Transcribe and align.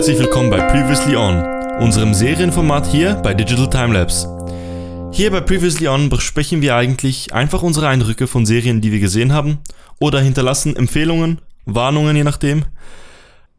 herzlich 0.00 0.18
willkommen 0.18 0.48
bei 0.48 0.56
Previously 0.56 1.14
On, 1.14 1.44
unserem 1.78 2.14
Serienformat 2.14 2.86
hier 2.86 3.16
bei 3.16 3.34
Digital 3.34 3.68
Timelapse. 3.68 5.10
Hier 5.12 5.30
bei 5.30 5.42
Previously 5.42 5.88
On 5.88 6.08
besprechen 6.08 6.62
wir 6.62 6.74
eigentlich 6.74 7.34
einfach 7.34 7.62
unsere 7.62 7.86
Eindrücke 7.86 8.26
von 8.26 8.46
Serien, 8.46 8.80
die 8.80 8.92
wir 8.92 8.98
gesehen 8.98 9.34
haben, 9.34 9.58
oder 9.98 10.20
hinterlassen 10.20 10.74
Empfehlungen, 10.74 11.42
Warnungen 11.66 12.16
je 12.16 12.24
nachdem. 12.24 12.64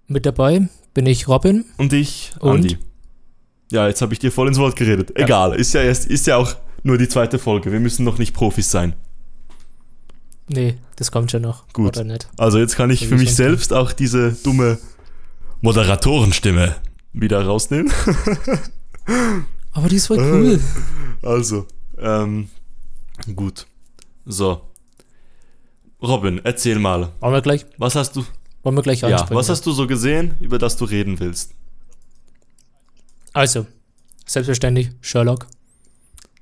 Mit 0.08 0.26
dabei 0.26 0.68
bin 0.96 1.06
ich 1.06 1.28
Robin. 1.28 1.64
Und 1.78 1.94
ich, 1.94 2.32
Und? 2.40 2.62
Andi. 2.62 2.80
Ja, 3.72 3.88
jetzt 3.88 4.02
habe 4.02 4.14
ich 4.14 4.20
dir 4.20 4.32
voll 4.32 4.48
ins 4.48 4.58
Wort 4.58 4.76
geredet. 4.76 5.12
Egal, 5.14 5.54
ist 5.54 5.76
ja 5.76 5.84
erst, 5.84 6.08
ist 6.08 6.26
ja 6.26 6.38
auch 6.38 6.56
nur 6.82 6.98
die 6.98 7.08
zweite 7.08 7.38
Folge. 7.38 7.72
Wir 7.72 7.80
müssen 7.80 8.04
noch 8.04 8.18
nicht 8.18 8.34
Profis 8.34 8.72
sein. 8.72 8.96
Nee, 10.48 10.74
das 10.96 11.12
kommt 11.12 11.30
schon 11.30 11.44
noch. 11.44 11.68
Gut. 11.72 12.04
Also 12.38 12.58
jetzt 12.58 12.76
kann 12.76 12.90
ich 12.90 13.02
So 13.02 13.06
für 13.06 13.18
mich 13.18 13.36
selbst 13.36 13.74
auch 13.74 13.92
diese 13.92 14.32
dumme 14.44 14.80
Moderatorenstimme 15.62 16.76
wieder 17.14 17.46
rausnehmen. 17.46 17.92
Aber 19.74 19.88
die 19.90 19.96
ist 19.96 20.08
voll 20.08 20.20
Äh. 20.20 20.22
cool. 20.32 20.60
Also, 21.22 21.68
ähm, 22.00 22.50
gut. 23.36 23.68
So. 24.26 24.62
Robin, 26.02 26.42
erzähl 26.44 26.80
mal. 26.80 27.12
Wollen 27.20 27.34
wir 27.34 27.42
gleich, 27.42 27.66
Was 27.78 27.96
hast 27.96 28.16
du, 28.16 28.26
wollen 28.64 28.76
wir 28.76 28.82
gleich 28.82 29.02
ja, 29.02 29.10
anspringen? 29.10 29.38
was 29.40 29.50
hast 29.50 29.66
du 29.66 29.72
so 29.72 29.86
gesehen, 29.88 30.34
über 30.40 30.58
das 30.58 30.78
du 30.78 30.86
reden 30.86 31.20
willst? 31.20 31.52
Also, 33.34 33.68
selbstverständlich 34.26 34.90
Sherlock. 35.02 35.48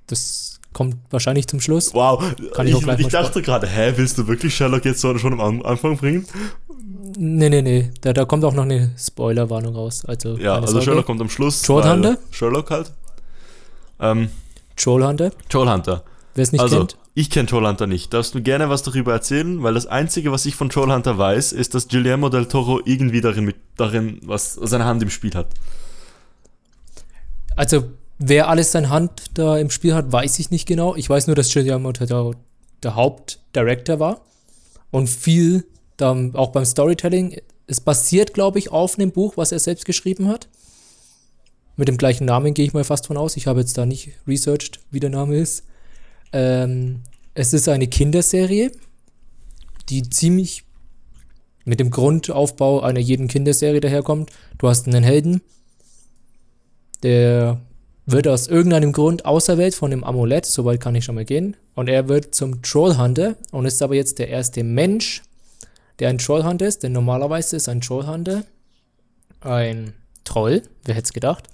Das 0.07 0.48
kommt 0.73 0.97
wahrscheinlich 1.09 1.47
zum 1.47 1.59
Schluss. 1.61 1.93
Wow, 1.93 2.23
Kann 2.53 2.67
ich 2.67 2.75
ich, 2.75 2.87
ich 2.99 3.07
dachte 3.07 3.41
gerade, 3.41 3.67
hä, 3.67 3.93
willst 3.95 4.17
du 4.17 4.27
wirklich 4.27 4.55
Sherlock 4.55 4.85
jetzt 4.85 5.01
schon 5.01 5.39
am 5.39 5.61
Anfang 5.63 5.97
bringen? 5.97 6.25
Nee, 7.17 7.49
nee, 7.49 7.61
nee. 7.61 7.91
Da, 8.01 8.13
da 8.13 8.25
kommt 8.25 8.43
auch 8.45 8.53
noch 8.53 8.63
eine 8.63 8.91
Spoilerwarnung 8.97 9.75
raus. 9.75 10.05
Also, 10.05 10.37
Ja, 10.37 10.55
also 10.55 10.67
Sorge. 10.73 10.85
Sherlock 10.85 11.05
kommt 11.05 11.21
am 11.21 11.29
Schluss. 11.29 11.61
Trollhunter? 11.63 12.09
weil- 12.09 12.17
Sherlock 12.31 12.69
halt. 12.71 12.91
Ähm, 13.99 14.29
Trollhunter, 14.77 15.31
Trollhunter. 15.49 16.03
wer 16.35 16.43
es 16.43 16.51
nicht 16.53 16.61
also, 16.61 16.77
kennt. 16.77 16.97
ich 17.15 17.29
kenne 17.29 17.47
Trollhunter 17.47 17.85
nicht. 17.87 18.13
Darfst 18.13 18.33
du 18.35 18.41
gerne 18.41 18.69
was 18.69 18.83
darüber 18.83 19.11
erzählen? 19.11 19.61
Weil 19.63 19.73
das 19.73 19.87
Einzige, 19.87 20.31
was 20.31 20.45
ich 20.45 20.55
von 20.55 20.69
Trollhunter 20.69 21.17
weiß, 21.17 21.51
ist, 21.51 21.73
dass 21.75 21.87
Guillermo 21.89 22.29
del 22.29 22.45
Toro 22.45 22.79
irgendwie 22.85 23.19
darin, 23.21 23.43
mit, 23.43 23.57
darin 23.75 24.19
was, 24.23 24.53
seine 24.53 24.85
Hand 24.85 25.01
im 25.03 25.09
Spiel 25.09 25.33
hat. 25.33 25.47
Also, 27.57 27.83
wer 28.19 28.49
alles 28.49 28.71
seine 28.71 28.89
Hand 28.89 29.31
da 29.33 29.57
im 29.57 29.71
Spiel 29.71 29.95
hat, 29.95 30.11
weiß 30.11 30.37
ich 30.39 30.51
nicht 30.51 30.67
genau. 30.67 30.95
Ich 30.95 31.09
weiß 31.09 31.27
nur, 31.27 31.35
dass 31.35 31.51
Guillermo 31.51 31.91
Toro 31.93 32.35
der 32.83 32.95
Hauptdirector 32.95 33.99
war. 33.99 34.21
Und 34.91 35.09
viel 35.09 35.65
da 35.97 36.15
auch 36.33 36.51
beim 36.51 36.65
Storytelling. 36.65 37.37
Es 37.67 37.81
basiert, 37.81 38.33
glaube 38.33 38.59
ich, 38.59 38.71
auf 38.71 38.97
einem 38.97 39.11
Buch, 39.11 39.37
was 39.37 39.51
er 39.51 39.59
selbst 39.59 39.85
geschrieben 39.85 40.27
hat. 40.27 40.47
Mit 41.75 41.87
dem 41.87 41.97
gleichen 41.97 42.25
Namen 42.25 42.53
gehe 42.53 42.65
ich 42.65 42.73
mal 42.73 42.83
fast 42.83 43.07
von 43.07 43.17
aus. 43.17 43.37
Ich 43.37 43.47
habe 43.47 43.61
jetzt 43.61 43.77
da 43.77 43.85
nicht 43.85 44.11
researched, 44.27 44.79
wie 44.91 44.99
der 44.99 45.09
Name 45.09 45.37
ist. 45.37 45.63
Ähm, 46.33 47.01
es 47.33 47.53
ist 47.53 47.69
eine 47.69 47.87
Kinderserie, 47.87 48.71
die 49.89 50.09
ziemlich 50.09 50.63
mit 51.65 51.79
dem 51.79 51.91
Grundaufbau 51.91 52.81
einer 52.81 52.99
jeden 52.99 53.27
Kinderserie 53.27 53.79
daherkommt. 53.79 54.31
Du 54.57 54.67
hast 54.67 54.87
einen 54.87 55.03
Helden, 55.03 55.41
der 57.03 57.61
wird 58.11 58.27
aus 58.27 58.47
irgendeinem 58.47 58.91
Grund 58.91 59.25
auserwählt 59.25 59.75
von 59.75 59.91
dem 59.91 60.03
Amulett, 60.03 60.45
soweit 60.45 60.81
kann 60.81 60.95
ich 60.95 61.05
schon 61.05 61.15
mal 61.15 61.25
gehen. 61.25 61.55
Und 61.75 61.89
er 61.89 62.07
wird 62.07 62.33
zum 62.33 62.61
Trollhunter 62.61 63.35
und 63.51 63.65
ist 63.65 63.81
aber 63.81 63.95
jetzt 63.95 64.19
der 64.19 64.29
erste 64.29 64.63
Mensch, 64.63 65.23
der 65.99 66.09
ein 66.09 66.17
Trollhunter 66.17 66.67
ist, 66.67 66.83
denn 66.83 66.91
normalerweise 66.91 67.55
ist 67.55 67.69
ein 67.69 67.81
Trollhunter 67.81 68.43
ein 69.41 69.93
Troll, 70.23 70.63
wer 70.85 70.95
hätte 70.95 71.05
es 71.05 71.13
gedacht, 71.13 71.47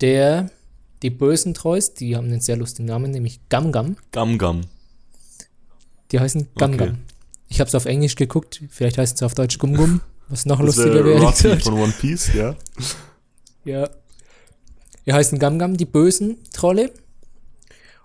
der 0.00 0.50
die 1.02 1.10
bösen 1.10 1.54
Trolls, 1.54 1.94
die 1.94 2.16
haben 2.16 2.26
einen 2.26 2.40
sehr 2.40 2.56
lustigen 2.56 2.86
Namen, 2.86 3.10
nämlich 3.10 3.40
Gamgam, 3.48 3.96
Gam 4.12 4.38
Gam. 4.38 4.62
die 6.10 6.20
heißen 6.20 6.48
Gamgam. 6.56 6.88
Okay. 6.88 6.98
Ich 7.48 7.60
habe 7.60 7.68
es 7.68 7.74
auf 7.74 7.84
Englisch 7.84 8.16
geguckt, 8.16 8.62
vielleicht 8.70 8.98
heißt 8.98 9.16
es 9.16 9.22
auf 9.22 9.34
Deutsch 9.34 9.58
Gumgum, 9.58 10.00
was 10.28 10.46
noch 10.46 10.60
lustiger 10.60 11.04
wäre 11.04 11.60
von 11.60 11.74
One 11.74 11.92
Piece, 12.00 12.32
ja. 12.32 12.56
Ja. 13.64 13.88
Die 15.06 15.12
heißen 15.12 15.38
Gamgam, 15.38 15.76
die 15.76 15.84
bösen 15.86 16.38
Trolle. 16.52 16.90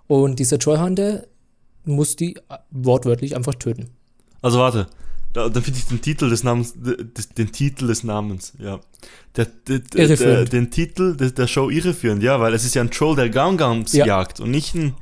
Und 0.07 0.39
dieser 0.39 0.57
Trollhunter 0.59 1.23
muss 1.85 2.15
die 2.15 2.35
äh, 2.35 2.39
wortwörtlich 2.71 3.35
einfach 3.35 3.55
töten. 3.55 3.89
Also 4.41 4.59
warte, 4.59 4.87
da, 5.33 5.49
dann 5.49 5.61
finde 5.63 5.79
ich 5.79 5.85
den 5.87 6.01
Titel 6.01 6.29
des 6.29 6.43
Namens, 6.43 6.73
de- 6.75 7.03
des- 7.03 7.29
den 7.29 7.51
Titel 7.51 7.87
des 7.87 8.03
Namens, 8.03 8.53
ja. 8.59 8.79
Der, 9.35 9.45
der, 9.67 9.79
der, 9.79 10.45
den 10.45 10.71
Titel 10.71 11.15
der, 11.15 11.31
der 11.31 11.47
Show 11.47 11.69
irreführend, 11.69 12.23
ja, 12.23 12.39
weil 12.39 12.53
es 12.53 12.63
ist 12.65 12.73
ja 12.75 12.81
ein 12.81 12.89
Troll, 12.91 13.15
der 13.15 13.29
Gam-Gams 13.29 13.93
Ja. 13.93 14.05
jagt 14.05 14.39
und 14.39 14.49
nicht 14.51 14.73
ein 14.75 14.95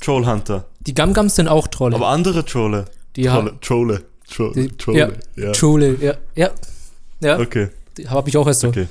Trollhunter. 0.00 0.66
Die 0.80 0.94
Gamgams 0.94 1.36
sind 1.36 1.48
auch 1.48 1.66
Trolle. 1.68 1.94
Aber 1.96 2.08
andere 2.08 2.44
Trolle. 2.44 2.86
die 3.16 3.22
Trolle, 3.24 3.32
haben 3.34 3.60
Trolle, 3.60 4.02
Trolle, 4.28 4.76
Trolle, 4.76 5.18
ja. 5.36 5.52
Trolle, 5.52 5.96
ja. 6.00 6.14
Ja, 6.34 6.50
ja 7.20 7.38
Okay, 7.38 7.68
habe 8.08 8.28
ich 8.28 8.36
auch 8.36 8.46
erst 8.46 8.60
so. 8.60 8.68
okay. 8.68 8.86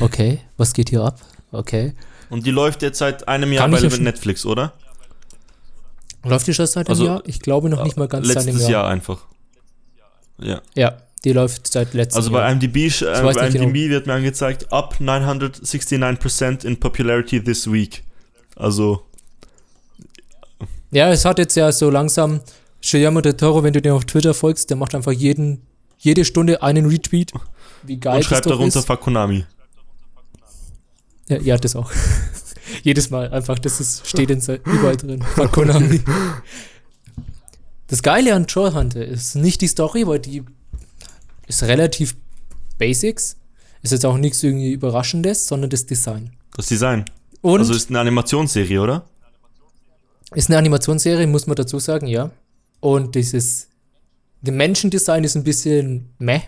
Okay, 0.00 0.40
was 0.56 0.72
geht 0.72 0.90
hier 0.90 1.02
ab? 1.02 1.20
Okay. 1.52 1.94
Und 2.30 2.46
die 2.46 2.50
läuft 2.50 2.82
jetzt 2.82 2.98
seit 2.98 3.28
einem 3.28 3.52
Jahr 3.52 3.68
bei 3.68 3.80
Netflix, 3.80 4.44
oder? 4.44 4.72
Läuft 6.24 6.46
die 6.46 6.54
schon 6.54 6.66
seit 6.66 6.86
einem 6.88 6.92
Also, 6.92 7.04
Jahr? 7.06 7.22
Ich 7.26 7.40
glaube 7.40 7.68
noch 7.68 7.84
nicht 7.84 7.96
mal 7.96 8.08
ganz 8.08 8.26
seit 8.26 8.38
einem 8.38 8.46
Letztes 8.46 8.62
Jahr. 8.62 8.70
Jahr 8.84 8.88
einfach. 8.90 9.26
Ja. 10.38 10.62
Ja, 10.74 10.96
die 11.24 11.32
läuft 11.32 11.70
seit 11.70 11.94
letztem 11.94 12.16
Also 12.18 12.32
Jahr. 12.32 12.42
bei 12.42 12.52
IMDb, 12.52 12.76
äh, 12.76 13.04
bei 13.22 13.32
nicht 13.32 13.52
genau. 13.52 13.64
IMDb 13.66 13.90
wird 13.90 14.06
mir 14.06 14.14
angezeigt, 14.14 14.72
up 14.72 14.96
969% 15.00 16.64
in 16.64 16.80
popularity 16.80 17.42
this 17.42 17.70
week. 17.70 18.02
Also, 18.56 19.02
Ja, 20.90 21.10
es 21.10 21.24
hat 21.24 21.38
jetzt 21.38 21.56
ja 21.56 21.70
so 21.72 21.90
langsam 21.90 22.40
Guillermo 22.88 23.20
del 23.20 23.34
Toro, 23.36 23.62
wenn 23.62 23.72
du 23.72 23.82
den 23.82 23.92
auf 23.92 24.04
Twitter 24.04 24.32
folgst, 24.34 24.70
der 24.70 24.76
macht 24.76 24.94
einfach 24.94 25.12
jeden, 25.12 25.62
jede 25.98 26.24
Stunde 26.24 26.62
einen 26.62 26.86
Retweet. 26.86 27.32
Wie 27.82 27.98
geil 27.98 28.14
und 28.14 28.20
das 28.20 28.26
schreibt 28.28 28.46
darunter 28.46 28.78
ist. 28.78 28.86
Fakonami. 28.86 29.44
Ja, 31.28 31.38
ja, 31.40 31.56
das 31.56 31.76
auch. 31.76 31.90
Jedes 32.82 33.10
Mal 33.10 33.30
einfach, 33.32 33.58
das 33.58 33.80
ist, 33.80 34.06
steht 34.06 34.30
in, 34.30 34.40
überall 34.40 34.96
drin. 34.96 35.24
Bei 35.36 35.46
Konami. 35.46 36.00
Das 37.86 38.02
Geile 38.02 38.34
an 38.34 38.46
Trollhunter 38.46 39.04
ist 39.04 39.34
nicht 39.36 39.60
die 39.60 39.68
Story, 39.68 40.06
weil 40.06 40.18
die 40.18 40.42
ist 41.46 41.62
relativ 41.62 42.16
basics. 42.78 43.36
Ist 43.82 43.92
jetzt 43.92 44.06
auch 44.06 44.16
nichts 44.16 44.42
irgendwie 44.42 44.72
Überraschendes, 44.72 45.46
sondern 45.46 45.70
das 45.70 45.84
Design. 45.86 46.32
Das 46.56 46.66
Design. 46.66 47.04
Und 47.42 47.60
Also 47.60 47.74
ist 47.74 47.90
eine 47.90 48.00
Animationsserie, 48.00 48.80
oder? 48.80 49.08
ist 50.34 50.48
eine 50.48 50.58
Animationsserie, 50.58 51.26
muss 51.26 51.46
man 51.46 51.56
dazu 51.56 51.78
sagen, 51.78 52.06
ja. 52.06 52.30
Und 52.80 53.14
dieses 53.14 53.68
das 54.42 54.52
Menschendesign 54.52 55.24
ist 55.24 55.36
ein 55.36 55.44
bisschen 55.44 56.10
meh. 56.18 56.42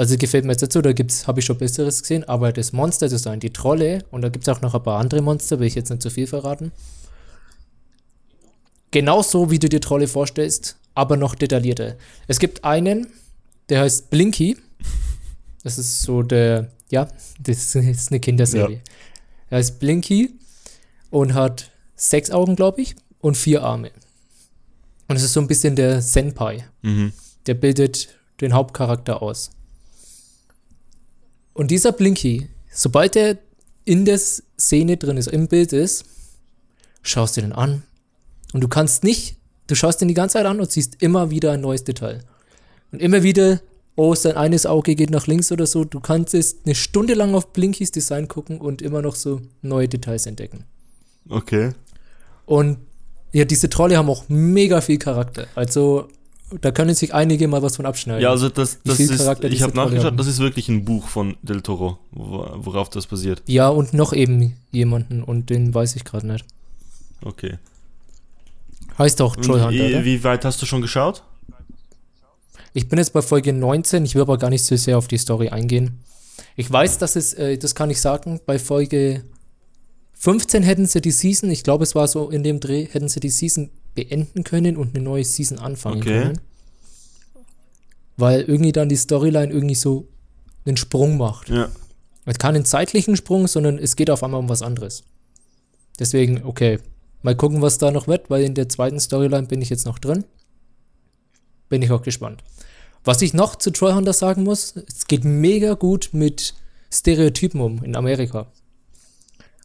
Also 0.00 0.16
gefällt 0.16 0.46
mir 0.46 0.52
jetzt 0.52 0.72
so, 0.72 0.80
da 0.80 0.94
gibt's, 0.94 1.26
habe 1.26 1.40
ich 1.40 1.44
schon 1.44 1.58
Besseres 1.58 2.00
gesehen, 2.00 2.24
aber 2.24 2.54
das 2.54 2.72
Monsterdesign, 2.72 3.38
die 3.38 3.52
Trolle, 3.52 4.02
und 4.10 4.22
da 4.22 4.30
gibt 4.30 4.48
es 4.48 4.48
auch 4.48 4.62
noch 4.62 4.74
ein 4.74 4.82
paar 4.82 4.98
andere 4.98 5.20
Monster, 5.20 5.60
will 5.60 5.66
ich 5.66 5.74
jetzt 5.74 5.90
nicht 5.90 6.00
zu 6.00 6.08
viel 6.08 6.26
verraten. 6.26 6.72
Genauso 8.92 9.50
wie 9.50 9.58
du 9.58 9.68
dir 9.68 9.82
Trolle 9.82 10.08
vorstellst, 10.08 10.78
aber 10.94 11.18
noch 11.18 11.34
detaillierter. 11.34 11.96
Es 12.28 12.38
gibt 12.38 12.64
einen, 12.64 13.08
der 13.68 13.82
heißt 13.82 14.08
Blinky. 14.08 14.56
Das 15.64 15.76
ist 15.76 16.00
so 16.00 16.22
der, 16.22 16.70
ja, 16.88 17.06
das 17.38 17.74
ist 17.74 18.10
eine 18.10 18.20
Kinderserie. 18.20 18.80
Er 19.50 19.58
heißt 19.58 19.80
Blinky 19.80 20.30
und 21.10 21.34
hat 21.34 21.72
sechs 21.94 22.30
Augen, 22.30 22.56
glaube 22.56 22.80
ich, 22.80 22.96
und 23.20 23.36
vier 23.36 23.64
Arme. 23.64 23.90
Und 25.08 25.16
es 25.16 25.24
ist 25.24 25.34
so 25.34 25.42
ein 25.42 25.46
bisschen 25.46 25.76
der 25.76 26.00
Senpai. 26.00 26.64
Mhm. 26.80 27.12
Der 27.44 27.52
bildet 27.52 28.08
den 28.40 28.54
Hauptcharakter 28.54 29.20
aus. 29.20 29.50
Und 31.60 31.70
dieser 31.70 31.92
Blinky, 31.92 32.48
sobald 32.72 33.16
er 33.16 33.36
in 33.84 34.06
der 34.06 34.16
Szene 34.16 34.96
drin 34.96 35.18
ist, 35.18 35.26
im 35.26 35.46
Bild 35.46 35.74
ist, 35.74 36.06
schaust 37.02 37.36
du 37.36 37.42
den 37.42 37.52
an. 37.52 37.82
Und 38.54 38.62
du 38.62 38.68
kannst 38.68 39.04
nicht, 39.04 39.36
du 39.66 39.74
schaust 39.74 40.00
den 40.00 40.08
die 40.08 40.14
ganze 40.14 40.38
Zeit 40.38 40.46
an 40.46 40.58
und 40.58 40.70
siehst 40.70 41.02
immer 41.02 41.28
wieder 41.28 41.52
ein 41.52 41.60
neues 41.60 41.84
Detail. 41.84 42.24
Und 42.92 43.02
immer 43.02 43.22
wieder, 43.22 43.60
oh, 43.94 44.14
sein 44.14 44.38
eines 44.38 44.64
Auge 44.64 44.94
geht 44.94 45.10
nach 45.10 45.26
links 45.26 45.52
oder 45.52 45.66
so. 45.66 45.84
Du 45.84 46.00
kannst 46.00 46.32
es 46.32 46.56
eine 46.64 46.74
Stunde 46.74 47.12
lang 47.12 47.34
auf 47.34 47.52
Blinkys 47.52 47.90
Design 47.90 48.26
gucken 48.26 48.58
und 48.58 48.80
immer 48.80 49.02
noch 49.02 49.14
so 49.14 49.42
neue 49.60 49.86
Details 49.86 50.24
entdecken. 50.24 50.64
Okay. 51.28 51.72
Und 52.46 52.78
ja, 53.32 53.44
diese 53.44 53.68
Trolle 53.68 53.98
haben 53.98 54.08
auch 54.08 54.24
mega 54.30 54.80
viel 54.80 54.96
Charakter. 54.96 55.46
Also, 55.54 56.08
da 56.60 56.70
können 56.72 56.94
sich 56.94 57.14
einige 57.14 57.46
mal 57.48 57.62
was 57.62 57.76
von 57.76 57.86
abschneiden. 57.86 58.22
Ja, 58.22 58.30
also 58.30 58.48
das, 58.48 58.78
das 58.84 58.98
ist, 59.00 59.10
ich 59.44 59.62
habe 59.62 59.76
nachgeschaut, 59.76 60.18
das 60.18 60.26
ist 60.26 60.38
wirklich 60.40 60.68
ein 60.68 60.84
Buch 60.84 61.08
von 61.08 61.36
Del 61.42 61.60
Toro, 61.62 61.98
wo- 62.10 62.48
worauf 62.56 62.90
das 62.90 63.06
basiert. 63.06 63.42
Ja, 63.46 63.68
und 63.68 63.94
noch 63.94 64.12
eben 64.12 64.56
jemanden 64.72 65.22
und 65.22 65.50
den 65.50 65.72
weiß 65.74 65.96
ich 65.96 66.04
gerade 66.04 66.26
nicht. 66.26 66.44
Okay. 67.24 67.58
Heißt 68.98 69.20
auch 69.22 69.36
Und 69.36 69.44
Trollhunter, 69.44 69.70
wie, 69.72 69.94
oder? 69.94 70.04
wie 70.04 70.24
weit 70.24 70.44
hast 70.44 70.60
du 70.60 70.66
schon 70.66 70.82
geschaut? 70.82 71.22
Ich 72.72 72.88
bin 72.88 72.98
jetzt 72.98 73.12
bei 73.12 73.22
Folge 73.22 73.52
19, 73.52 74.04
ich 74.04 74.14
will 74.14 74.22
aber 74.22 74.38
gar 74.38 74.50
nicht 74.50 74.64
so 74.64 74.76
sehr 74.76 74.96
auf 74.98 75.08
die 75.08 75.18
Story 75.18 75.48
eingehen. 75.48 76.00
Ich 76.56 76.70
weiß, 76.70 76.98
dass 76.98 77.16
es, 77.16 77.34
äh, 77.34 77.58
das 77.58 77.74
kann 77.74 77.90
ich 77.90 78.00
sagen, 78.00 78.40
bei 78.46 78.58
Folge 78.58 79.24
15 80.14 80.62
hätten 80.62 80.86
sie 80.86 81.00
die 81.00 81.10
Season, 81.10 81.50
ich 81.50 81.64
glaube, 81.64 81.84
es 81.84 81.94
war 81.94 82.06
so 82.08 82.28
in 82.30 82.42
dem 82.42 82.60
Dreh, 82.60 82.86
hätten 82.90 83.08
sie 83.08 83.20
die 83.20 83.30
Season 83.30 83.70
beenden 83.94 84.44
können 84.44 84.76
und 84.76 84.94
eine 84.94 85.04
neue 85.04 85.24
Season 85.24 85.58
anfangen 85.58 86.00
Okay. 86.00 86.22
können. 86.22 86.40
Weil 88.16 88.42
irgendwie 88.42 88.72
dann 88.72 88.88
die 88.88 88.96
Storyline 88.96 89.52
irgendwie 89.52 89.74
so 89.74 90.08
einen 90.66 90.76
Sprung 90.76 91.16
macht. 91.16 91.48
Ja. 91.48 91.68
Es 92.26 92.38
keinen 92.38 92.64
zeitlichen 92.64 93.16
Sprung, 93.16 93.46
sondern 93.46 93.78
es 93.78 93.96
geht 93.96 94.10
auf 94.10 94.22
einmal 94.22 94.40
um 94.40 94.48
was 94.48 94.62
anderes. 94.62 95.02
Deswegen, 95.98 96.44
okay, 96.44 96.78
mal 97.22 97.34
gucken, 97.34 97.62
was 97.62 97.78
da 97.78 97.90
noch 97.90 98.06
wird, 98.08 98.30
weil 98.30 98.44
in 98.44 98.54
der 98.54 98.68
zweiten 98.68 99.00
Storyline 99.00 99.46
bin 99.46 99.62
ich 99.62 99.70
jetzt 99.70 99.86
noch 99.86 99.98
drin. 99.98 100.24
Bin 101.68 101.82
ich 101.82 101.90
auch 101.90 102.02
gespannt. 102.02 102.42
Was 103.04 103.22
ich 103.22 103.32
noch 103.32 103.56
zu 103.56 103.70
Trollhunter 103.72 104.12
sagen 104.12 104.44
muss, 104.44 104.74
es 104.76 105.06
geht 105.06 105.24
mega 105.24 105.74
gut 105.74 106.10
mit 106.12 106.54
Stereotypen 106.92 107.60
um 107.60 107.82
in 107.82 107.96
Amerika. 107.96 108.46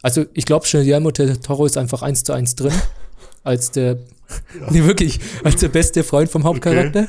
Also 0.02 0.24
ich 0.34 0.46
glaube 0.46 0.66
schon, 0.66 0.80
Guillermo 0.82 1.10
del 1.10 1.36
Toro 1.38 1.66
ist 1.66 1.76
einfach 1.76 2.02
eins 2.02 2.24
zu 2.24 2.32
eins 2.32 2.54
drin. 2.54 2.72
Als 3.44 3.70
der, 3.70 3.98
nee, 4.70 4.84
wirklich, 4.84 5.20
als 5.44 5.56
der 5.60 5.68
beste 5.68 6.04
Freund 6.04 6.30
vom 6.30 6.44
Hauptcharakter. 6.44 7.08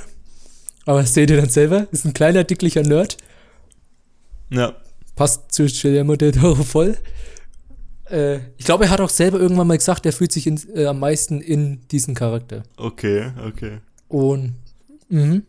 Aber 0.86 1.02
das 1.02 1.14
seht 1.14 1.30
ihr 1.30 1.38
dann 1.38 1.50
selber, 1.50 1.88
ist 1.92 2.06
ein 2.06 2.14
kleiner, 2.14 2.44
dicklicher 2.44 2.81
Nerd 2.84 3.18
Ja. 4.50 4.75
passt 5.16 5.52
zu 5.52 5.66
Guillermo 5.66 6.16
del 6.16 6.31
Toro 6.31 6.64
voll. 6.64 6.98
Äh, 8.10 8.38
ich 8.58 8.66
glaube, 8.66 8.86
er 8.86 8.90
hat 8.92 9.02
auch 9.02 9.10
selber 9.10 9.40
irgendwann 9.40 9.68
mal 9.68 9.78
gesagt, 9.78 10.06
er 10.06 10.14
fühlt 10.14 10.31
sich 10.31 10.48
in, 10.48 10.60
äh, 10.75 10.86
am 10.86 11.00
meisten 11.00 11.42
in 11.42 11.86
diesen 11.90 12.16
Charakter. 12.16 12.64
Okay, 12.78 13.31
okay. 13.46 13.80
Und, 14.08 14.56
mhm. 15.10 15.44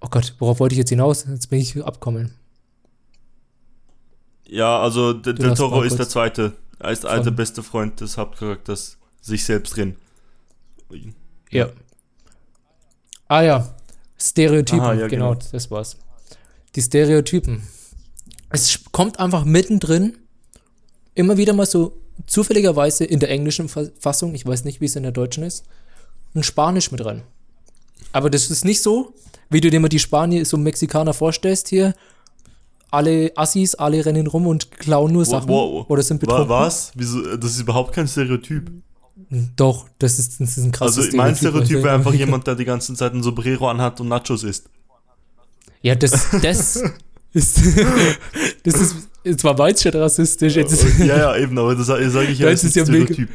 Oh 0.00 0.08
Gott, 0.10 0.34
worauf 0.38 0.60
wollte 0.60 0.74
ich 0.74 0.78
jetzt 0.78 0.90
hinaus? 0.90 1.24
Jetzt 1.28 1.48
bin 1.48 1.58
ich 1.60 1.82
abkommen. 1.82 2.34
Ja, 4.46 4.80
also 4.80 5.12
der, 5.12 5.32
Du 5.32 5.42
der 5.42 5.50
hast 5.52 5.58
Toro 5.58 5.82
ist 5.82 5.98
der 5.98 6.08
zweite. 6.08 6.52
Er 6.78 6.90
ist 6.90 7.04
der 7.04 7.30
beste 7.30 7.62
Freund 7.62 8.00
des 8.00 8.18
Hauptcharakters. 8.18 8.98
Sich 9.26 9.44
selbst 9.44 9.76
drin. 9.76 9.96
Ja. 11.50 11.68
Ah 13.26 13.42
ja, 13.42 13.74
Stereotypen, 14.16 14.80
Aha, 14.80 14.94
ja, 14.94 15.08
genau, 15.08 15.34
genau. 15.34 15.48
das 15.50 15.68
war's. 15.70 15.96
Die 16.76 16.82
Stereotypen. 16.82 17.62
Es 18.50 18.84
kommt 18.92 19.18
einfach 19.18 19.44
mittendrin, 19.44 20.16
immer 21.14 21.36
wieder 21.36 21.54
mal 21.54 21.66
so 21.66 21.98
zufälligerweise 22.28 23.04
in 23.04 23.18
der 23.18 23.30
englischen 23.30 23.68
Fa- 23.68 23.88
Fassung, 23.98 24.32
ich 24.36 24.46
weiß 24.46 24.62
nicht, 24.62 24.80
wie 24.80 24.84
es 24.84 24.94
in 24.94 25.02
der 25.02 25.10
deutschen 25.12 25.42
ist, 25.42 25.64
ein 26.36 26.44
Spanisch 26.44 26.92
mit 26.92 27.04
rein. 27.04 27.22
Aber 28.12 28.30
das 28.30 28.48
ist 28.48 28.64
nicht 28.64 28.80
so, 28.80 29.12
wie 29.50 29.60
du 29.60 29.70
dir 29.70 29.80
mal 29.80 29.88
die 29.88 29.98
Spanier, 29.98 30.44
so 30.46 30.56
Mexikaner 30.56 31.14
vorstellst 31.14 31.66
hier. 31.68 31.94
Alle 32.92 33.32
Assis, 33.34 33.74
alle 33.74 34.06
rennen 34.06 34.28
rum 34.28 34.46
und 34.46 34.70
klauen 34.70 35.12
nur 35.12 35.24
Sachen 35.24 35.50
oder 35.50 36.02
sind 36.02 36.20
betrunken. 36.20 36.48
Was? 36.48 36.92
Wieso? 36.94 37.36
Das 37.36 37.50
ist 37.50 37.60
überhaupt 37.60 37.92
kein 37.92 38.06
Stereotyp. 38.06 38.70
Doch, 39.56 39.88
das 39.98 40.18
ist, 40.18 40.40
das 40.40 40.56
ist 40.56 40.64
ein 40.64 40.72
krasses 40.72 41.06
Also 41.06 41.16
mein 41.16 41.34
Stereotyp. 41.34 41.64
Stereotyp 41.66 41.84
wäre 41.84 41.94
einfach 41.94 42.14
jemand, 42.14 42.46
der 42.46 42.54
die 42.54 42.64
ganze 42.64 42.94
Zeit 42.94 43.12
ein 43.12 43.22
Sombrero 43.22 43.68
anhat 43.68 44.00
und 44.00 44.08
Nachos 44.08 44.44
isst. 44.44 44.68
Ja, 45.82 45.94
das, 45.94 46.28
das 46.42 46.82
ist, 47.32 47.60
das 48.62 48.94
ist 49.24 49.40
zwar 49.40 49.58
weit 49.58 49.80
schon 49.80 49.92
rassistisch, 49.92 50.56
jetzt 50.56 50.84
ja, 50.98 51.06
ja, 51.06 51.36
eben, 51.36 51.58
aber 51.58 51.74
das 51.74 51.86
sage 51.86 52.26
ich 52.28 52.38
ja, 52.38 52.50
Das 52.50 52.64
ist 52.64 52.76
ja 52.76 52.84
Stereotyp. 52.84 53.28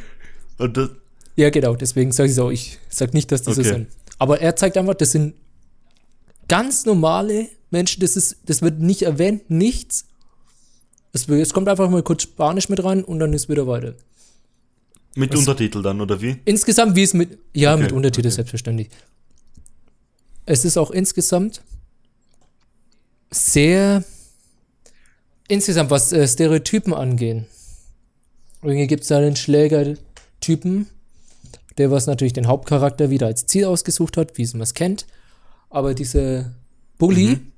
Das, 0.58 0.90
ja 1.36 1.50
genau, 1.50 1.76
deswegen 1.76 2.12
sage 2.12 2.28
ich 2.30 2.34
so, 2.34 2.50
ich 2.50 2.78
sag 2.88 3.14
nicht, 3.14 3.30
dass 3.32 3.44
so 3.44 3.52
Okay. 3.52 3.64
sind. 3.64 3.86
Aber 4.18 4.40
er 4.40 4.56
zeigt 4.56 4.76
einfach, 4.76 4.94
das 4.94 5.12
sind 5.12 5.34
ganz 6.48 6.84
normale 6.84 7.48
Menschen, 7.70 8.00
das 8.00 8.16
ist, 8.16 8.36
das 8.46 8.62
wird 8.62 8.80
nicht 8.80 9.02
erwähnt, 9.02 9.50
nichts. 9.50 10.06
Es, 11.12 11.28
es 11.28 11.52
kommt 11.52 11.68
einfach 11.68 11.90
mal 11.90 12.02
kurz 12.02 12.22
Spanisch 12.22 12.68
mit 12.68 12.82
rein 12.84 13.04
und 13.04 13.18
dann 13.18 13.32
ist 13.32 13.48
wieder 13.48 13.66
weiter. 13.66 13.94
Mit 15.14 15.32
Was- 15.32 15.40
Untertitel 15.40 15.82
dann, 15.82 16.00
oder 16.00 16.20
wie? 16.22 16.36
Insgesamt, 16.44 16.96
wie 16.96 17.02
es 17.02 17.14
mit, 17.14 17.38
ja, 17.54 17.74
Okay, 17.74 17.82
mit 17.84 17.92
Untertitel 17.92 18.28
okay. 18.28 18.34
selbstverständlich. 18.36 18.88
Es 20.46 20.64
ist 20.64 20.76
auch 20.76 20.90
insgesamt 20.90 21.62
sehr, 23.30 24.04
insgesamt, 25.48 25.90
was 25.90 26.12
äh, 26.12 26.26
Stereotypen 26.26 26.94
angehen. 26.94 27.46
Irgendwie 28.62 28.86
gibt 28.86 29.02
es 29.02 29.08
da 29.08 29.18
einen 29.18 29.36
Schlägertypen, 29.36 30.86
der 31.78 31.90
was 31.90 32.06
natürlich 32.06 32.32
den 32.32 32.46
Hauptcharakter 32.46 33.10
wieder 33.10 33.26
als 33.26 33.46
Ziel 33.46 33.64
ausgesucht 33.64 34.16
hat, 34.16 34.36
wie 34.38 34.46
man 34.52 34.60
es 34.62 34.74
kennt. 34.74 35.06
Aber 35.70 35.94
dieser 35.94 36.52
Bully, 36.98 37.36
Mhm. 37.36 37.52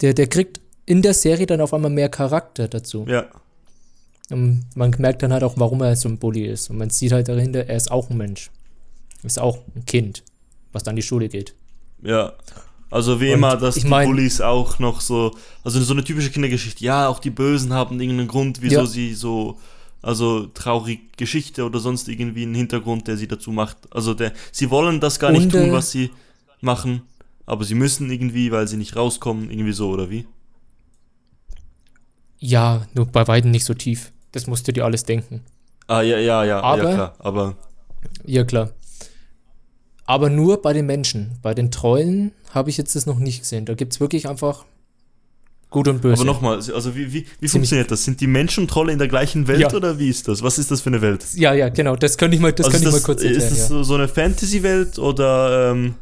der, 0.00 0.14
der 0.14 0.26
kriegt 0.26 0.60
in 0.86 1.00
der 1.02 1.14
Serie 1.14 1.46
dann 1.46 1.60
auf 1.60 1.72
einmal 1.72 1.90
mehr 1.90 2.08
Charakter 2.08 2.68
dazu. 2.68 3.06
Ja. 3.08 3.26
Und 4.30 4.64
man 4.74 4.94
merkt 4.98 5.22
dann 5.22 5.32
halt 5.32 5.42
auch, 5.44 5.54
warum 5.56 5.82
er 5.82 5.94
so 5.96 6.08
ein 6.08 6.18
Bully 6.18 6.46
ist. 6.46 6.70
Und 6.70 6.78
man 6.78 6.90
sieht 6.90 7.12
halt 7.12 7.28
dahinter, 7.28 7.66
er 7.66 7.76
ist 7.76 7.90
auch 7.90 8.08
ein 8.10 8.16
Mensch. 8.16 8.50
Ist 9.22 9.38
auch 9.38 9.58
ein 9.74 9.84
Kind, 9.86 10.22
was 10.72 10.82
dann 10.82 10.96
die 10.96 11.02
Schule 11.02 11.28
geht. 11.28 11.54
Ja. 12.02 12.32
Also 12.90 13.20
wie 13.20 13.28
Und 13.28 13.34
immer, 13.38 13.56
dass 13.56 13.74
die 13.76 13.86
mein- 13.86 14.06
Bullies 14.08 14.40
auch 14.40 14.78
noch 14.78 15.00
so, 15.00 15.32
also 15.64 15.80
so 15.82 15.92
eine 15.94 16.04
typische 16.04 16.30
Kindergeschichte. 16.30 16.84
Ja, 16.84 17.08
auch 17.08 17.18
die 17.18 17.30
Bösen 17.30 17.72
haben 17.72 18.00
irgendeinen 18.00 18.28
Grund, 18.28 18.62
wieso 18.62 18.76
Ja. 18.80 18.86
sie 18.86 19.14
so, 19.14 19.58
also 20.00 20.46
traurige 20.48 21.02
Geschichte 21.16 21.64
oder 21.64 21.80
sonst 21.80 22.08
irgendwie 22.08 22.42
einen 22.42 22.54
Hintergrund, 22.54 23.08
der 23.08 23.16
sie 23.16 23.26
dazu 23.26 23.50
macht. 23.50 23.78
Also 23.90 24.14
der, 24.14 24.32
sie 24.52 24.70
wollen 24.70 25.00
das 25.00 25.18
gar 25.18 25.32
nicht 25.32 25.44
Und, 25.44 25.50
tun, 25.52 25.70
äh, 25.70 25.72
was 25.72 25.90
sie 25.90 26.10
machen, 26.60 27.02
aber 27.46 27.64
sie 27.64 27.74
müssen 27.74 28.10
irgendwie, 28.10 28.52
weil 28.52 28.68
sie 28.68 28.76
nicht 28.76 28.94
rauskommen, 28.96 29.50
irgendwie 29.50 29.72
so, 29.72 29.88
oder 29.90 30.08
wie? 30.10 30.26
Ja, 32.38 32.86
nur 32.94 33.06
bei 33.06 33.26
weitem 33.26 33.50
nicht 33.50 33.64
so 33.64 33.74
tief. 33.74 34.12
Das 34.34 34.46
musst 34.48 34.66
du 34.66 34.72
dir 34.72 34.84
alles 34.84 35.04
denken. 35.04 35.42
Ah, 35.86 36.02
ja, 36.02 36.18
ja, 36.18 36.44
ja, 36.44 36.60
Aber- 36.60 36.82
ja 36.82 36.94
klar, 36.94 37.14
aber 37.20 37.56
Ja, 38.26 38.44
klar. 38.44 38.70
Aber 40.06 40.28
nur 40.28 40.60
bei 40.60 40.72
den 40.72 40.86
Menschen. 40.86 41.38
Bei 41.40 41.54
den 41.54 41.70
Trollen 41.70 42.32
habe 42.50 42.68
ich 42.70 42.76
jetzt 42.76 42.94
das 42.96 43.06
noch 43.06 43.18
nicht 43.18 43.40
gesehen. 43.40 43.64
Da 43.64 43.74
gibt 43.74 43.92
es 43.94 44.00
wirklich 44.00 44.28
einfach 44.28 44.64
gut 45.70 45.88
und 45.88 46.02
böse. 46.02 46.22
Aber 46.22 46.24
nochmal, 46.24 46.56
also 46.56 46.94
wie, 46.96 47.12
wie, 47.12 47.26
wie 47.40 47.48
funktioniert 47.48 47.90
das? 47.90 48.04
Sind 48.04 48.20
die 48.20 48.26
Menschen 48.26 48.64
und 48.64 48.68
Trolle 48.70 48.92
in 48.92 48.98
der 48.98 49.08
gleichen 49.08 49.46
Welt 49.48 49.60
Ja. 49.60 49.72
oder 49.72 49.98
wie 49.98 50.08
ist 50.08 50.26
das? 50.28 50.42
Was 50.42 50.58
ist 50.58 50.70
das 50.70 50.80
für 50.82 50.90
eine 50.90 51.00
Welt? 51.00 51.24
ja, 51.34 51.54
ja, 51.54 51.68
genau. 51.68 51.96
Das 51.96 52.18
könnte 52.18 52.34
ich 52.36 52.42
mal, 52.42 52.52
das 52.52 52.66
also 52.66 52.76
könnte 52.76 52.88
ist 52.90 52.94
ich 52.96 53.00
mal 53.02 53.06
kurz 53.06 53.22
ist 53.22 53.30
erklären. 53.30 53.50
das 53.50 53.58
Ja. 53.60 53.66
so, 53.68 53.82
so 53.82 53.94
eine 53.94 54.08
Fantasy-Welt 54.08 54.98
oder 54.98 55.70
ähm, 55.70 55.94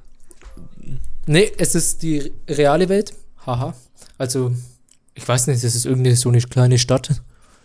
Nee, 1.27 1.53
es 1.59 1.75
ist 1.75 2.03
die 2.03 2.33
reale 2.49 2.89
Welt. 2.89 3.15
Haha. 3.47 3.75
Also, 4.19 4.53
ich 5.15 5.27
weiß 5.27 5.47
nicht, 5.47 5.63
es 5.63 5.75
ist 5.77 5.87
irgendeine 5.87 6.17
so 6.17 6.29
eine 6.31 6.41
kleine 6.41 6.79
Stadt. 6.79 7.23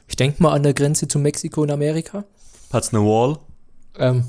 Ich 0.07 0.15
denke 0.15 0.41
mal 0.41 0.53
an 0.53 0.63
der 0.63 0.73
Grenze 0.73 1.07
zu 1.07 1.19
Mexiko 1.19 1.61
und 1.61 1.71
Amerika. 1.71 2.23
hat's 2.71 2.93
eine 2.93 3.03
Wall? 3.03 3.37
Ähm, 3.97 4.23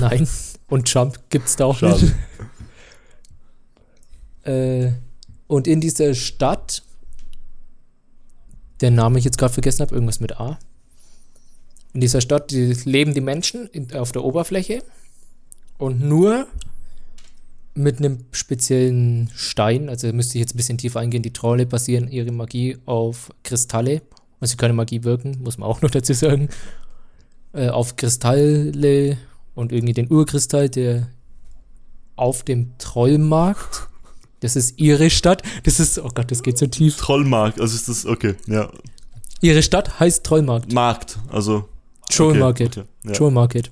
nein. 0.00 0.26
Und 0.68 0.90
Trump 0.90 1.20
gibt's 1.30 1.56
da 1.56 1.66
auch 1.66 1.76
Schade. 1.76 2.02
nicht. 2.02 2.14
äh, 4.48 4.92
und 5.46 5.66
in 5.68 5.80
dieser 5.80 6.14
Stadt, 6.14 6.82
der 8.80 8.90
Name 8.90 9.18
ich 9.18 9.24
jetzt 9.24 9.38
gerade 9.38 9.52
vergessen 9.52 9.82
habe, 9.82 9.94
irgendwas 9.94 10.20
mit 10.20 10.40
A. 10.40 10.58
In 11.92 12.00
dieser 12.00 12.20
Stadt 12.20 12.50
die 12.50 12.72
leben 12.84 13.14
die 13.14 13.20
Menschen 13.20 13.68
in, 13.68 13.94
auf 13.94 14.12
der 14.12 14.24
Oberfläche 14.24 14.82
und 15.78 16.02
nur 16.02 16.46
mit 17.74 17.98
einem 17.98 18.24
speziellen 18.32 19.30
Stein, 19.34 19.88
also 19.88 20.10
müsste 20.12 20.38
ich 20.38 20.40
jetzt 20.40 20.54
ein 20.54 20.56
bisschen 20.56 20.78
tiefer 20.78 21.00
eingehen, 21.00 21.22
die 21.22 21.32
Trolle 21.32 21.66
basieren 21.66 22.08
ihre 22.08 22.32
Magie 22.32 22.78
auf 22.86 23.30
Kristalle 23.44 24.02
und 24.40 24.46
sie 24.46 24.56
können 24.56 24.76
Magie 24.76 25.04
wirken, 25.04 25.42
muss 25.42 25.58
man 25.58 25.68
auch 25.68 25.80
noch 25.82 25.90
dazu 25.90 26.12
sagen, 26.12 26.48
äh, 27.52 27.68
auf 27.68 27.96
Kristalle 27.96 29.18
und 29.54 29.72
irgendwie 29.72 29.94
den 29.94 30.10
Urkristall, 30.10 30.68
der 30.68 31.08
auf 32.16 32.42
dem 32.42 32.76
Trollmarkt, 32.78 33.88
das 34.40 34.56
ist 34.56 34.78
ihre 34.78 35.10
Stadt, 35.10 35.42
das 35.64 35.80
ist, 35.80 35.98
oh 35.98 36.10
Gott, 36.14 36.30
das 36.30 36.42
geht 36.42 36.58
so 36.58 36.66
tief. 36.66 36.96
Trollmarkt, 36.96 37.60
also 37.60 37.74
ist 37.74 37.88
das, 37.88 38.06
okay, 38.06 38.34
ja. 38.46 38.70
Ihre 39.40 39.62
Stadt 39.62 40.00
heißt 40.00 40.24
Trollmarkt, 40.24 40.72
Markt, 40.72 41.18
also. 41.28 41.68
Troll 42.10 42.30
okay, 42.30 42.38
Market. 42.38 42.78
okay, 42.78 42.88
ja. 43.04 43.12
Troll 43.12 43.30
Market. 43.30 43.70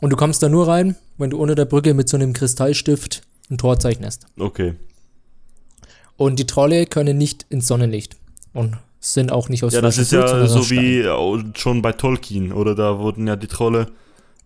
Und 0.00 0.10
du 0.10 0.16
kommst 0.16 0.42
da 0.42 0.48
nur 0.48 0.68
rein, 0.68 0.96
wenn 1.16 1.30
du 1.30 1.38
unter 1.38 1.54
der 1.54 1.64
Brücke 1.64 1.92
mit 1.92 2.08
so 2.08 2.16
einem 2.16 2.32
Kristallstift 2.32 3.22
ein 3.50 3.58
Tor 3.58 3.80
zeichnest. 3.80 4.26
Okay. 4.38 4.76
Und 6.16 6.38
die 6.38 6.46
Trolle 6.46 6.86
können 6.86 7.18
nicht 7.18 7.46
ins 7.48 7.66
Sonnenlicht 7.66 8.16
und 8.52 8.76
sind 9.00 9.30
auch 9.32 9.48
nicht 9.48 9.62
aus 9.64 9.72
Ja, 9.72 9.80
das 9.80 9.98
ist 9.98 10.12
ja 10.12 10.46
so 10.46 10.62
Stein. 10.62 10.78
wie 10.80 10.98
äh, 11.00 11.52
schon 11.56 11.82
bei 11.82 11.92
Tolkien, 11.92 12.52
oder? 12.52 12.74
Da 12.74 12.98
wurden 12.98 13.26
ja 13.26 13.36
die 13.36 13.46
Trolle 13.46 13.88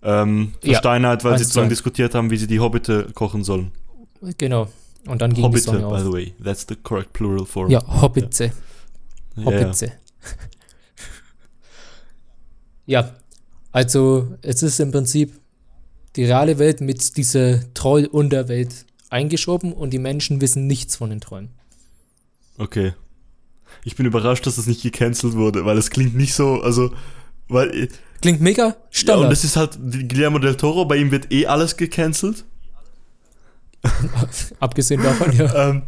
ähm, 0.03 0.53
Ja, 0.63 0.73
versteinert, 0.73 1.25
weil 1.25 1.33
eins 1.35 1.43
sie 1.43 1.49
zu 1.49 1.59
lange 1.59 1.71
diskutiert 1.71 2.15
haben, 2.15 2.31
wie 2.31 2.37
sie 2.37 2.47
die 2.47 2.61
Hobbite 2.61 3.09
kochen 3.15 3.45
sollen. 3.45 3.73
Genau. 4.39 4.69
Und 5.07 5.21
dann 5.23 5.33
ging 5.33 5.45
Hobbite, 5.45 5.61
die 5.63 5.67
Sonne 5.67 5.79
by 5.81 5.95
auf. 5.95 6.01
the 6.03 6.13
way. 6.13 6.35
That's 6.43 6.67
the 6.69 6.77
correct 6.77 7.13
plural 7.13 7.45
form. 7.47 7.71
Ja, 7.71 7.81
Hobbitze. 8.03 8.53
ja, 9.37 9.43
ja. 9.43 9.45
Hobbitze. 9.47 9.93
Ja, 12.87 13.15
also 13.71 14.29
es 14.43 14.63
ist 14.63 14.81
im 14.81 14.91
Prinzip 14.91 15.33
die 16.17 16.25
reale 16.25 16.59
Welt 16.59 16.81
mit 16.81 17.17
dieser 17.17 17.61
Troll-Unterwelt 17.75 18.85
eingeschoben 19.09 19.73
und 19.73 19.91
die 19.91 19.99
Menschen 19.99 20.41
wissen 20.41 20.67
nichts 20.67 20.97
von 20.97 21.11
den 21.11 21.21
Trollen. 21.21 21.51
Okay. 22.59 22.93
Ich 23.85 23.97
bin 23.97 24.07
überrascht, 24.07 24.47
dass 24.47 24.57
das 24.57 24.67
nicht 24.67 24.83
gecancelt 24.83 25.35
wurde, 25.35 25.65
weil 25.65 25.79
es 25.79 25.91
klingt 25.91 26.17
nicht 26.17 26.35
so, 26.35 26.61
also, 26.61 26.93
weil, 27.49 27.89
Klingt 28.21 28.41
mega 28.41 28.69
ja, 28.69 28.77
Standard. 28.91 29.27
und 29.27 29.33
es 29.33 29.45
ist 29.45 29.57
halt 29.57 29.79
Guillermo 30.09 30.39
del 30.39 30.57
Toro, 30.57 30.85
bei 30.85 30.97
ihm 30.97 31.11
wird 31.11 31.33
eh 31.33 31.47
alles 31.47 31.77
gecancelt. 31.77 32.45
Abgesehen 34.61 35.03
davon, 35.03 35.33
ja. 35.33 35.53
Ähm, 35.71 35.83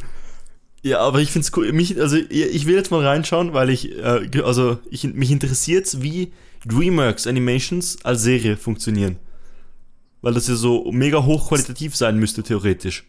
ja, 0.82 0.98
aber 0.98 1.20
ich 1.20 1.30
finde 1.30 1.46
es 1.46 1.56
cool. 1.56 1.72
Mich, 1.72 1.98
also 1.98 2.16
ich 2.16 2.66
will 2.66 2.74
jetzt 2.74 2.90
mal 2.90 3.04
reinschauen, 3.04 3.54
weil 3.54 3.70
ich, 3.70 3.96
äh, 3.96 4.28
also 4.44 4.78
ich, 4.90 5.04
mich 5.04 5.30
interessiert, 5.30 6.02
wie 6.02 6.32
DreamWorks 6.66 7.26
Animations 7.26 8.04
als 8.04 8.22
Serie 8.22 8.58
funktionieren. 8.58 9.16
Weil 10.20 10.34
das 10.34 10.46
ja 10.46 10.56
so 10.56 10.90
mega 10.92 11.24
hochqualitativ 11.24 11.96
sein 11.96 12.18
müsste, 12.18 12.42
theoretisch. 12.42 13.04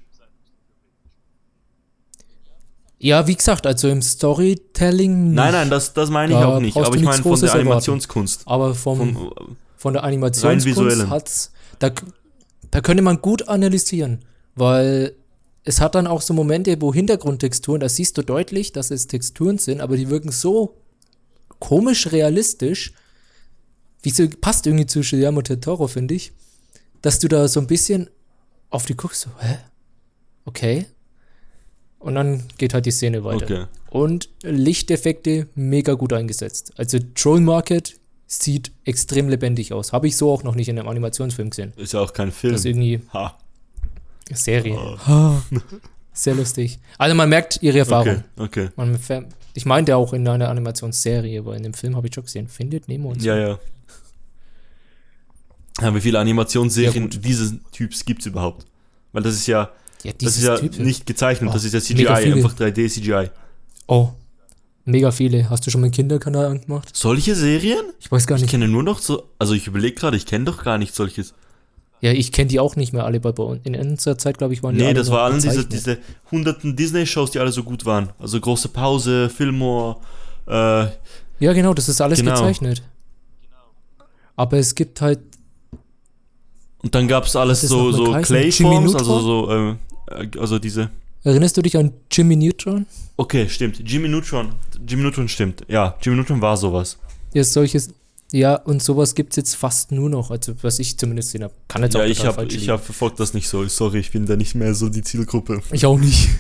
Ja, 2.97 3.27
wie 3.27 3.35
gesagt, 3.35 3.67
also 3.67 3.89
im 3.89 4.01
Storytelling. 4.01 5.33
Nein, 5.33 5.51
nein, 5.51 5.69
das, 5.69 5.93
das 5.93 6.09
meine 6.09 6.33
ich 6.33 6.39
auch 6.39 6.59
nicht. 6.59 6.77
Aber 6.77 6.95
ich 6.95 7.03
meine 7.03 7.21
von 7.21 7.31
Großes 7.31 7.41
der 7.41 7.49
erwarten. 7.49 7.67
Animationskunst. 7.67 8.43
Aber 8.45 8.73
vom, 8.73 9.15
Vom, 9.15 9.57
von 9.75 9.93
der 9.93 10.03
Animationskunst 10.03 11.09
hat's, 11.09 11.51
da, 11.79 11.91
da 12.71 12.81
könnte 12.81 13.03
man 13.03 13.21
gut 13.21 13.47
analysieren, 13.47 14.23
weil 14.55 15.13
es 15.63 15.81
hat 15.81 15.95
dann 15.95 16.07
auch 16.07 16.21
so 16.21 16.33
Momente, 16.33 16.79
wo 16.81 16.93
Hintergrundtexturen, 16.93 17.81
da 17.81 17.89
siehst 17.89 18.17
du 18.17 18.21
deutlich, 18.21 18.71
dass 18.71 18.91
es 18.91 19.07
Texturen 19.07 19.57
sind, 19.57 19.81
aber 19.81 19.97
die 19.97 20.09
wirken 20.09 20.31
so 20.31 20.77
komisch 21.59 22.11
realistisch, 22.11 22.93
wie 24.01 24.11
so, 24.11 24.27
passt 24.41 24.67
irgendwie 24.67 24.85
zu 24.85 25.01
Guillermo 25.01 25.41
Toro, 25.41 25.87
finde 25.87 26.13
ich, 26.13 26.31
dass 27.01 27.19
du 27.19 27.27
da 27.27 27.47
so 27.47 27.59
ein 27.59 27.67
bisschen 27.67 28.09
auf 28.69 28.85
die 28.85 28.95
guckst, 28.95 29.21
so, 29.21 29.29
hä? 29.39 29.57
Okay. 30.45 30.85
Und 32.05 32.13
dann 32.13 32.43
geht 32.59 32.75
halt 32.75 32.85
die 32.85 32.91
Szene 32.91 33.23
weiter. 33.23 33.45
okay. 33.45 33.65
Und 33.89 34.29
Lichteffekte 34.43 35.47
mega 35.55 35.93
gut 35.93 36.13
eingesetzt. 36.13 36.71
Also 36.77 36.99
Troll 37.15 37.39
Market 37.39 37.99
sieht 38.27 38.71
extrem 38.83 39.27
lebendig 39.27 39.73
aus. 39.73 39.91
Habe 39.91 40.05
ich 40.05 40.15
so 40.15 40.31
auch 40.31 40.43
noch 40.43 40.53
nicht 40.53 40.69
in 40.69 40.77
einem 40.77 40.87
Animationsfilm 40.87 41.49
gesehen. 41.49 41.73
Ist 41.77 41.93
ja 41.93 42.01
auch 42.01 42.13
kein 42.13 42.31
Film. 42.31 42.53
Das 42.53 42.61
ist 42.61 42.65
irgendwie 42.65 43.01
Ha. 43.11 43.35
Serie. 44.31 44.77
Oh. 44.77 44.99
Ha. 45.07 45.41
Sehr 46.13 46.35
lustig. 46.35 46.77
Also 46.99 47.15
man 47.15 47.27
merkt 47.27 47.57
ihre 47.63 47.79
Erfahrung. 47.79 48.23
Okay, 48.37 48.67
okay. 48.67 48.69
Man, 48.75 48.99
ich 49.55 49.65
meinte 49.65 49.97
auch 49.97 50.13
in 50.13 50.27
einer 50.27 50.49
Animationsserie, 50.49 51.39
aber 51.39 51.57
in 51.57 51.63
dem 51.63 51.73
Film 51.73 51.95
habe 51.95 52.07
ich 52.07 52.13
schon 52.13 52.25
gesehen. 52.25 52.47
Findet 52.47 52.87
Nemo 52.87 53.09
und 53.09 53.21
so. 53.23 53.27
Ja, 53.27 53.35
ja. 53.35 53.59
ja 55.81 55.95
wie 55.95 56.01
viele 56.01 56.19
Animationsserien 56.19 56.93
Ja, 56.93 57.01
gut. 57.01 57.25
dieses 57.25 57.55
Typs 57.71 58.05
gibt 58.05 58.21
es 58.21 58.27
überhaupt? 58.27 58.67
Weil 59.11 59.23
das 59.23 59.33
ist 59.33 59.47
ja, 59.47 59.71
Ja, 60.05 60.11
das 60.19 60.37
ist 60.37 60.43
ja 60.43 60.57
Typ. 60.57 60.79
nicht 60.79 61.05
gezeichnet, 61.05 61.49
Oh, 61.49 61.53
das 61.53 61.63
ist 61.63 61.73
ja 61.73 61.81
CGI, 61.81 62.07
einfach 62.07 62.53
3D 62.55 62.87
CGI. 62.89 63.29
Oh, 63.87 64.09
mega 64.85 65.11
viele. 65.11 65.49
Hast 65.49 65.65
du 65.65 65.71
schon 65.71 65.81
mal 65.81 65.85
einen 65.85 65.93
Kinderkanal 65.93 66.45
angemacht? 66.45 66.89
Solche 66.95 67.35
Serien? 67.35 67.85
Ich 67.99 68.11
weiß 68.11 68.27
gar 68.27 68.35
Ich 68.35 68.43
nicht. 68.43 68.51
kenne 68.51 68.67
nur 68.67 68.83
noch 68.83 68.99
so, 68.99 69.23
also 69.39 69.53
ich 69.53 69.67
überlege 69.67 69.95
gerade, 69.95 70.15
ich 70.17 70.25
kenne 70.25 70.45
doch 70.45 70.63
gar 70.63 70.77
nicht 70.77 70.93
solches. 70.95 71.33
Ja, 72.01 72.11
ich 72.11 72.31
kenne 72.31 72.49
die 72.49 72.59
auch 72.59 72.75
nicht 72.75 72.93
mehr 72.93 73.05
alle, 73.05 73.19
bei 73.19 73.29
uns 73.31 73.61
in 73.63 73.75
unserer 73.75 74.17
Zeit, 74.17 74.37
glaube 74.37 74.53
ich, 74.53 74.61
waren 74.61 74.75
die 74.77 74.83
Nee, 74.83 74.93
das 74.93 75.09
waren 75.09 75.41
diese, 75.41 75.65
diese 75.65 75.97
hunderten 76.29 76.75
Disney-Shows, 76.75 77.31
die 77.31 77.39
alle 77.39 77.51
so 77.51 77.63
gut 77.63 77.85
waren. 77.85 78.09
Also 78.19 78.39
große 78.39 78.67
Pause, 78.69 79.29
Fillmore, 79.29 79.97
äh, 80.45 80.87
Ja, 81.39 81.53
genau, 81.53 81.73
das 81.73 81.89
ist 81.89 82.01
alles 82.01 82.19
Genau. 82.19 82.31
gezeichnet. 82.33 82.83
Aber 84.35 84.57
es 84.57 84.75
gibt 84.75 85.01
halt 85.01 85.19
und 86.83 86.93
dann 86.93 87.07
gab 87.07 87.25
es 87.25 87.35
alles 87.35 87.61
so, 87.61 87.91
so 87.91 88.11
Clayforms, 88.21 88.93
also 88.93 89.19
so, 89.19 89.51
äh, 89.51 89.75
also 90.07 90.59
diese. 90.59 90.89
Erinnerst 91.23 91.57
du 91.57 91.61
dich 91.61 91.75
an 91.77 91.91
Jimmy 92.11 92.35
Neutron? 92.35 92.85
Okay, 93.17 93.49
stimmt. 93.49 93.81
Jimmy 93.83 94.07
Neutron. 94.07 94.49
Jimmy 94.87 95.03
Neutron 95.03 95.27
stimmt. 95.27 95.63
Ja, 95.67 95.95
Jimmy 96.01 96.17
Neutron 96.17 96.39
war 96.41 96.55
sowas. 96.55 96.97
Ja, 97.33 97.43
solches. 97.43 97.89
Ja, 98.31 98.55
und 98.55 98.81
sowas 98.83 99.15
gibt 99.15 99.33
es 99.33 99.37
jetzt 99.37 99.55
fast 99.55 99.91
nur 99.91 100.09
noch, 100.09 100.29
also 100.31 100.53
was 100.61 100.79
ich 100.79 100.97
zumindest 100.97 101.29
gesehen 101.29 101.43
habe. 101.43 101.53
Kann 101.67 101.83
jetzt 101.83 101.93
Ja, 101.95 102.01
auch 102.01 102.05
ich 102.05 102.25
habe 102.25 102.33
falsch 102.35 102.53
ich 102.55 102.61
liegen. 102.61 102.73
hab 102.73 102.83
verfolgt 102.83 103.19
das 103.19 103.33
nicht 103.33 103.47
so. 103.47 103.65
Sorry, 103.67 103.99
ich 103.99 104.11
bin 104.11 104.25
da 104.25 104.35
nicht 104.35 104.55
mehr 104.55 104.73
so 104.73 104.89
die 104.89 105.03
Zielgruppe. 105.03 105.61
Ich 105.71 105.85
auch 105.85 105.97
nicht. 105.99 106.29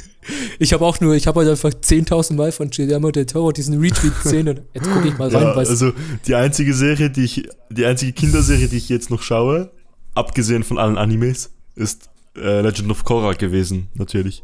Ich 0.57 0.73
habe 0.73 0.83
auch 0.83 0.99
nur, 1.01 1.13
ich 1.13 1.27
habe 1.27 1.41
halt 1.41 1.49
einfach 1.51 1.69
10.000 1.69 2.33
Mal 2.33 2.51
von 2.51 2.71
Guillermo 2.71 3.11
del 3.11 3.27
Toro 3.27 3.51
diesen 3.51 3.79
Retweet 3.79 4.23
gesehen 4.23 4.47
und 4.49 4.61
jetzt 4.73 4.89
gucke 4.89 5.07
ich 5.07 5.15
mal 5.19 5.29
rein, 5.29 5.43
Ja, 5.43 5.51
also 5.53 5.93
die 6.25 6.33
einzige 6.33 6.73
Serie, 6.73 7.11
die 7.11 7.25
ich, 7.25 7.47
die 7.69 7.85
einzige 7.85 8.11
Kinderserie, 8.11 8.67
die 8.67 8.77
ich 8.77 8.89
jetzt 8.89 9.11
noch 9.11 9.21
schaue, 9.21 9.69
abgesehen 10.15 10.63
von 10.63 10.79
allen 10.79 10.97
Animes, 10.97 11.51
ist 11.75 12.09
äh, 12.35 12.61
Legend 12.61 12.89
of 12.91 13.03
Korra 13.03 13.33
gewesen, 13.33 13.89
natürlich. 13.95 14.43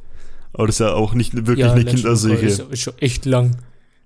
Aber 0.53 0.67
das 0.67 0.75
ist 0.75 0.79
ja 0.79 0.93
auch 0.93 1.13
nicht 1.13 1.33
wirklich 1.33 1.65
eine 1.65 1.75
Legend 1.81 1.95
Kinderserie. 2.01 2.48
Ist, 2.48 2.60
ist 2.60 2.79
schon 2.81 2.98
echt 3.00 3.25
lang. 3.25 3.57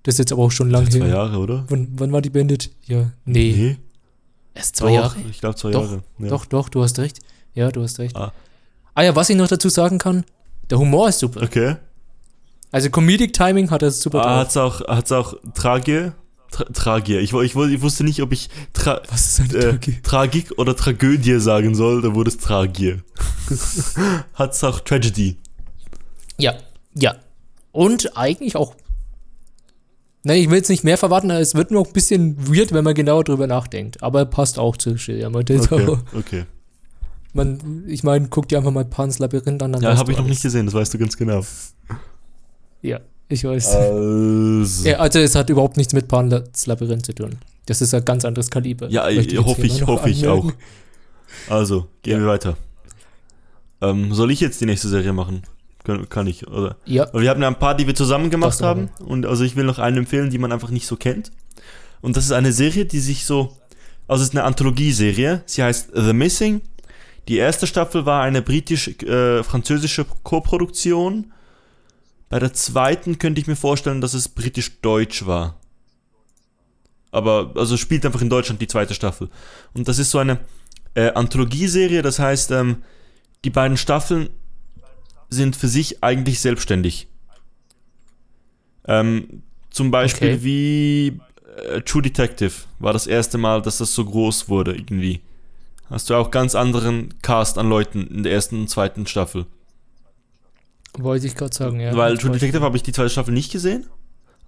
Das 0.04 0.14
ist 0.14 0.18
jetzt 0.20 0.32
aber 0.32 0.42
auch 0.42 0.52
schon 0.52 0.70
lang 0.70 0.88
Zwei. 0.90 1.08
Jahre, 1.08 1.38
oder? 1.38 1.64
Wann, 1.68 1.88
wann 1.96 2.12
war 2.12 2.22
die 2.22 2.30
beendet? 2.30 2.70
Ja, 2.84 3.10
nee. 3.24 3.76
Erst 4.54 4.76
zwei 4.76 4.86
Doch, 4.88 4.94
Jahre? 4.94 5.16
Ich 5.30 5.40
glaube 5.40 5.56
zwei 5.56 5.70
Doch, 5.72 5.82
Jahre. 5.82 6.02
Ja. 6.18 6.28
Doch, 6.28 6.46
doch, 6.46 6.68
du 6.68 6.82
hast 6.82 6.98
recht. 6.98 7.18
Ja, 7.54 7.70
du 7.70 7.82
hast 7.82 7.98
recht. 7.98 8.16
Ah. 8.16 8.32
Ah 8.94 9.02
ja, 9.02 9.14
was 9.16 9.28
ich 9.30 9.36
noch 9.36 9.48
dazu 9.48 9.68
sagen 9.68 9.98
kann, 9.98 10.24
der 10.70 10.78
Humor 10.78 11.08
ist 11.08 11.18
super. 11.18 11.42
Okay. 11.42 11.76
Also 12.70 12.90
Comedic 12.90 13.32
Timing 13.32 13.70
hat 13.70 13.82
er 13.82 13.90
super 13.90 14.20
Ah, 14.20 14.22
drauf. 14.22 14.38
hat's 14.44 14.56
auch, 14.56 14.80
hat's 14.88 15.12
auch 15.12 15.34
Tragie? 15.54 16.12
Tra 16.50 16.64
Tragie. 16.64 17.18
Ich, 17.18 17.32
ich, 17.32 17.56
ich 17.56 17.82
wusste 17.82 18.04
nicht, 18.04 18.22
ob 18.22 18.32
ich 18.32 18.48
Tra 18.72 19.00
Was 19.10 19.38
ist 19.38 19.54
eine 19.54 19.64
äh, 19.64 19.78
Tragik? 20.02 20.52
Oder 20.58 20.76
Tragödie 20.76 21.38
sagen 21.40 21.74
soll, 21.74 22.02
da 22.02 22.14
wurde 22.14 22.30
es 22.30 22.38
Tragie. 22.38 22.96
hat's 24.34 24.62
auch 24.64 24.80
Tragedy. 24.80 25.38
Ja, 26.38 26.54
ja. 26.94 27.16
Und 27.72 28.16
eigentlich 28.16 28.56
auch. 28.56 28.74
Ne, 30.24 30.36
ich 30.38 30.48
will 30.50 30.56
jetzt 30.56 30.70
nicht 30.70 30.82
mehr 30.82 30.98
verraten, 30.98 31.30
es 31.30 31.54
wird 31.54 31.70
nur 31.70 31.86
ein 31.86 31.92
bisschen 31.92 32.36
weird, 32.52 32.72
wenn 32.72 32.82
man 32.82 32.94
genauer 32.94 33.22
drüber 33.24 33.46
nachdenkt. 33.46 34.02
Aber 34.02 34.24
passt 34.24 34.58
auch 34.58 34.76
zu 34.76 34.94
Guillermo 34.94 35.42
del 35.42 35.60
Okay, 35.60 35.68
Toro. 35.84 35.98
okay. 36.14 36.44
Man, 37.32 37.84
ich 37.86 38.02
meine, 38.02 38.28
guck 38.28 38.48
dir 38.48 38.58
einfach 38.58 38.72
mal 38.72 38.84
Pans 38.84 39.18
Labyrinth 39.18 39.62
an. 39.62 39.72
Dann 39.72 39.82
Ja, 39.82 39.96
habe 39.96 40.10
ich 40.10 40.18
noch 40.18 40.26
nicht 40.26 40.42
gesehen, 40.42 40.66
das 40.66 40.74
weißt 40.74 40.94
du 40.94 40.98
ganz 40.98 41.16
genau. 41.16 41.44
Ja, 42.82 43.00
ich 43.28 43.44
weiß. 43.44 43.74
Also, 43.74 44.88
Ja, 44.88 44.98
also 44.98 45.18
es 45.18 45.34
hat 45.34 45.50
überhaupt 45.50 45.76
nichts 45.76 45.92
mit 45.92 46.08
Pans 46.08 46.66
Labyrinth 46.66 47.06
zu 47.06 47.14
tun. 47.14 47.36
Das 47.66 47.80
ist 47.80 47.92
ein 47.94 48.04
ganz 48.04 48.24
anderes 48.24 48.50
Kaliber. 48.50 48.88
Ja, 48.88 49.04
Möchte 49.04 49.34
jetzt 49.34 49.44
hoffe 49.44 49.66
ich, 49.66 49.86
hoffe 49.86 50.08
ich 50.10 50.26
auch. 50.28 50.52
Also, 51.50 51.88
gehen 52.02 52.14
Ja. 52.14 52.20
wir 52.20 52.28
weiter. 52.28 52.56
Ähm, 53.80 54.14
soll 54.14 54.30
ich 54.30 54.40
jetzt 54.40 54.60
die 54.60 54.66
nächste 54.66 54.88
Serie 54.88 55.12
machen? 55.12 55.42
Kann, 55.84 56.08
kann 56.08 56.26
ich, 56.26 56.46
oder? 56.48 56.76
Ja, 56.84 57.08
Weil 57.12 57.22
wir 57.22 57.30
haben 57.30 57.42
ja 57.42 57.48
ein 57.48 57.58
paar, 57.58 57.74
die 57.76 57.86
wir 57.86 57.94
zusammen 57.94 58.30
gemacht 58.30 58.54
Das 58.60 58.62
haben. 58.62 58.90
Und 59.04 59.26
also 59.26 59.44
ich 59.44 59.54
will 59.56 59.64
noch 59.64 59.78
einen 59.78 59.98
empfehlen, 59.98 60.30
die 60.30 60.38
man 60.38 60.50
einfach 60.52 60.70
nicht 60.70 60.86
so 60.86 60.96
kennt. 60.96 61.30
Und 62.00 62.16
das 62.16 62.24
ist 62.24 62.32
eine 62.32 62.52
Serie, 62.52 62.84
die 62.86 62.98
sich 63.00 63.24
so. 63.24 63.52
Also 64.08 64.22
es 64.22 64.28
ist 64.30 64.34
eine 64.34 64.44
Anthologieserie. 64.44 65.42
Sie 65.46 65.62
heißt 65.62 65.90
The 65.94 66.12
Missing. 66.12 66.60
Die 67.28 67.36
erste 67.38 67.66
Staffel 67.66 68.06
war 68.06 68.22
eine 68.22 68.40
britisch-französische 68.42 70.06
Co-Produktion. 70.22 71.32
Bei 72.28 72.38
der 72.38 72.52
zweiten 72.52 73.18
könnte 73.18 73.40
ich 73.40 73.46
mir 73.46 73.56
vorstellen, 73.56 74.00
dass 74.00 74.14
es 74.14 74.28
britisch-deutsch 74.28 75.26
war. 75.26 75.60
Aber, 77.12 77.52
also 77.54 77.76
spielt 77.76 78.04
einfach 78.04 78.20
in 78.20 78.30
Deutschland 78.30 78.60
die 78.60 78.66
zweite 78.66 78.94
Staffel. 78.94 79.30
Und 79.74 79.88
das 79.88 79.98
ist 79.98 80.10
so 80.10 80.18
eine 80.18 80.40
äh, 80.94 81.12
Anthologieserie, 81.12 82.02
das 82.02 82.18
heißt, 82.18 82.50
ähm, 82.50 82.82
die 83.44 83.50
beiden 83.50 83.76
Staffeln 83.76 84.28
sind 85.28 85.56
für 85.56 85.68
sich 85.68 86.02
eigentlich 86.02 86.40
selbstständig. 86.40 87.08
Ähm, 88.86 89.42
zum 89.70 89.90
Beispiel 89.90 90.34
Okay. 90.34 90.44
wie 90.44 91.20
äh, 91.68 91.80
True 91.82 92.02
Detective 92.02 92.52
war 92.78 92.92
das 92.92 93.06
erste 93.06 93.38
Mal, 93.38 93.62
dass 93.62 93.78
das 93.78 93.94
so 93.94 94.04
groß 94.04 94.48
wurde 94.48 94.74
irgendwie. 94.74 95.20
Hast 95.88 96.10
du 96.10 96.14
auch 96.14 96.30
ganz 96.30 96.54
anderen 96.54 97.14
Cast 97.22 97.58
an 97.58 97.68
Leuten 97.68 98.06
in 98.08 98.22
der 98.24 98.32
ersten 98.32 98.60
und 98.62 98.70
zweiten 98.70 99.06
Staffel. 99.06 99.46
Wollte 100.98 101.26
ich 101.26 101.34
gerade 101.34 101.54
sagen, 101.54 101.80
ja. 101.80 101.96
Weil 101.96 102.18
True 102.18 102.32
Detective 102.32 102.62
habe 102.62 102.76
ich 102.76 102.82
die 102.82 102.92
zweite 102.92 103.10
Staffel 103.10 103.34
nicht 103.34 103.52
gesehen. 103.52 103.86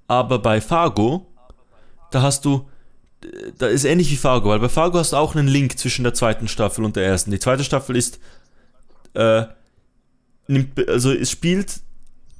Aber 0.06 0.38
bei 0.38 0.60
Fargo, 0.60 1.26
da 2.10 2.22
hast 2.22 2.44
du, 2.44 2.68
da 3.58 3.66
ist 3.66 3.84
ähnlich 3.84 4.10
wie 4.10 4.16
Fargo, 4.16 4.48
weil 4.48 4.60
bei 4.60 4.68
Fargo 4.68 4.98
hast 4.98 5.12
du 5.12 5.16
auch 5.16 5.34
einen 5.34 5.48
Link 5.48 5.78
zwischen 5.78 6.02
der 6.02 6.14
zweiten 6.14 6.48
Staffel 6.48 6.84
und 6.84 6.96
der 6.96 7.04
ersten. 7.04 7.30
Die 7.30 7.38
zweite 7.38 7.64
Staffel 7.64 7.96
ist, 7.96 8.18
äh, 9.14 9.44
nimmt, 10.46 10.88
also 10.88 11.12
es 11.12 11.30
spielt 11.30 11.80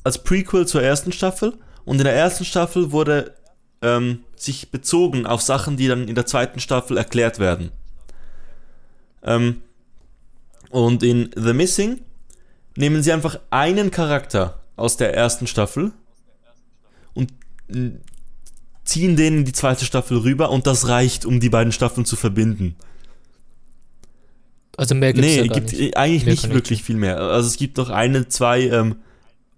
als 0.05 0.23
Prequel 0.23 0.67
zur 0.67 0.83
ersten 0.83 1.13
Staffel 1.13 1.55
und 1.85 1.99
in 1.99 2.05
der 2.05 2.15
ersten 2.15 2.45
Staffel 2.45 2.93
wurde 2.93 3.35
ähm, 3.83 4.25
sich 4.37 4.71
bezogen 4.71 5.27
auf 5.27 5.43
Sachen, 5.43 5.77
die 5.77 5.89
dann 5.89 6.09
in 6.09 6.15
der 6.15 6.27
zweiten 6.27 6.61
Staffel 6.61 6.97
erklärt 6.97 7.39
werden. 7.39 7.71
Ähm, 9.23 9.63
und 10.71 11.03
in 11.03 11.31
The 11.35 11.53
Missing 11.53 12.01
nehmen 12.79 13.03
sie 13.03 13.13
einfach 13.13 13.41
einen 13.51 13.91
Charakter 13.91 14.61
aus 14.77 14.97
der 14.97 15.15
ersten 15.15 15.47
Staffel 15.47 15.93
und 17.13 17.33
mm, 17.69 17.97
ziehen 18.85 19.17
den 19.17 19.39
in 19.39 19.45
die 19.45 19.53
zweite 19.53 19.85
Staffel 19.85 20.19
rüber 20.19 20.51
und 20.51 20.67
das 20.67 20.89
reicht, 20.89 21.27
um 21.27 21.41
die 21.41 21.51
beiden 21.51 21.73
Staffeln 21.73 22.07
zu 22.07 22.17
verbinden. 22.17 22.77
Also 24.77 24.95
mehr 24.95 25.13
gibt's 25.13 25.29
nee, 25.29 25.43
ja 25.43 25.53
gibt 25.53 25.73
nicht. 25.73 25.97
eigentlich 25.97 26.25
Mehr 26.25 26.35
nicht 26.35 26.51
wirklich 26.51 26.85
viel 26.85 26.97
mehr. 26.97 27.19
Also 27.19 27.49
es 27.49 27.57
gibt 27.57 27.77
noch 27.77 27.91
eine, 27.91 28.29
zwei 28.29 28.69
ähm, 28.69 28.97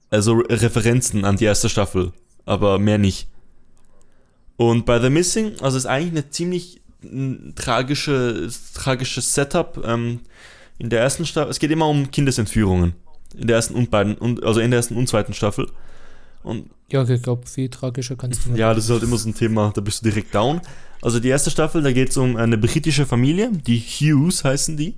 also 0.08 0.38
Referenzen 0.38 1.26
an 1.26 1.36
die 1.36 1.44
erste 1.44 1.68
Staffel, 1.68 2.12
aber 2.46 2.78
mehr 2.78 2.96
nicht. 2.96 3.28
Und 4.56 4.86
bei 4.86 4.98
The 4.98 5.10
Missing, 5.10 5.60
also 5.60 5.76
ist 5.76 5.86
eigentlich 5.86 6.12
eine 6.12 6.30
ziemlich 6.30 6.80
tragische, 7.54 8.50
tragisches 8.74 9.34
Setup. 9.34 9.82
Ähm, 9.86 10.20
in 10.78 10.88
der 10.88 11.00
ersten 11.00 11.26
Staffel, 11.26 11.50
es 11.50 11.58
geht 11.58 11.70
immer 11.70 11.86
um 11.86 12.10
Kindesentführungen. 12.10 12.94
In 13.36 13.46
der 13.46 13.56
ersten 13.56 13.74
und 13.74 13.90
beiden, 13.90 14.16
und, 14.16 14.44
also 14.44 14.60
in 14.60 14.70
der 14.70 14.78
ersten 14.78 14.96
und 14.96 15.08
zweiten 15.08 15.34
Staffel. 15.34 15.68
Und 16.42 16.70
Ja, 16.90 17.08
ich 17.08 17.22
glaube, 17.22 17.46
viel 17.46 17.68
tragischer 17.68 18.16
kannst 18.16 18.44
du 18.44 18.50
nicht. 18.50 18.58
ja, 18.58 18.74
das 18.74 18.84
ist 18.84 18.90
halt 18.90 19.02
immer 19.02 19.16
so 19.16 19.28
ein 19.28 19.34
Thema, 19.34 19.72
da 19.74 19.80
bist 19.80 20.00
du 20.02 20.10
direkt 20.10 20.34
down. 20.34 20.60
Also 21.02 21.20
die 21.20 21.28
erste 21.28 21.50
Staffel, 21.50 21.82
da 21.82 21.92
geht 21.92 22.10
es 22.10 22.16
um 22.16 22.36
eine 22.36 22.58
britische 22.58 23.06
Familie, 23.06 23.50
die 23.52 23.78
Hughes 23.78 24.44
heißen 24.44 24.76
die. 24.76 24.96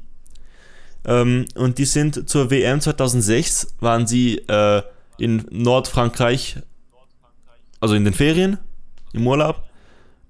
Ähm, 1.05 1.47
und 1.55 1.79
die 1.79 1.85
sind 1.85 2.29
zur 2.29 2.51
WM 2.51 2.81
2006, 2.81 3.75
waren 3.81 4.07
sie 4.07 4.39
äh, 4.49 4.83
in 5.19 5.45
Nordfrankreich, 5.51 6.59
also 7.81 7.95
in 7.95 8.05
den 8.05 8.15
Ferien, 8.15 8.59
im 9.13 9.27
Urlaub. 9.27 9.63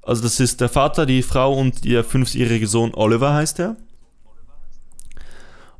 Also 0.02 0.22
das 0.22 0.40
ist 0.40 0.60
der 0.60 0.68
Vater, 0.68 1.06
die 1.06 1.22
Frau 1.22 1.54
und 1.54 1.84
ihr 1.84 2.02
fünfjähriger 2.02 2.66
Sohn 2.66 2.92
Oliver 2.94 3.34
heißt 3.34 3.60
er. 3.60 3.76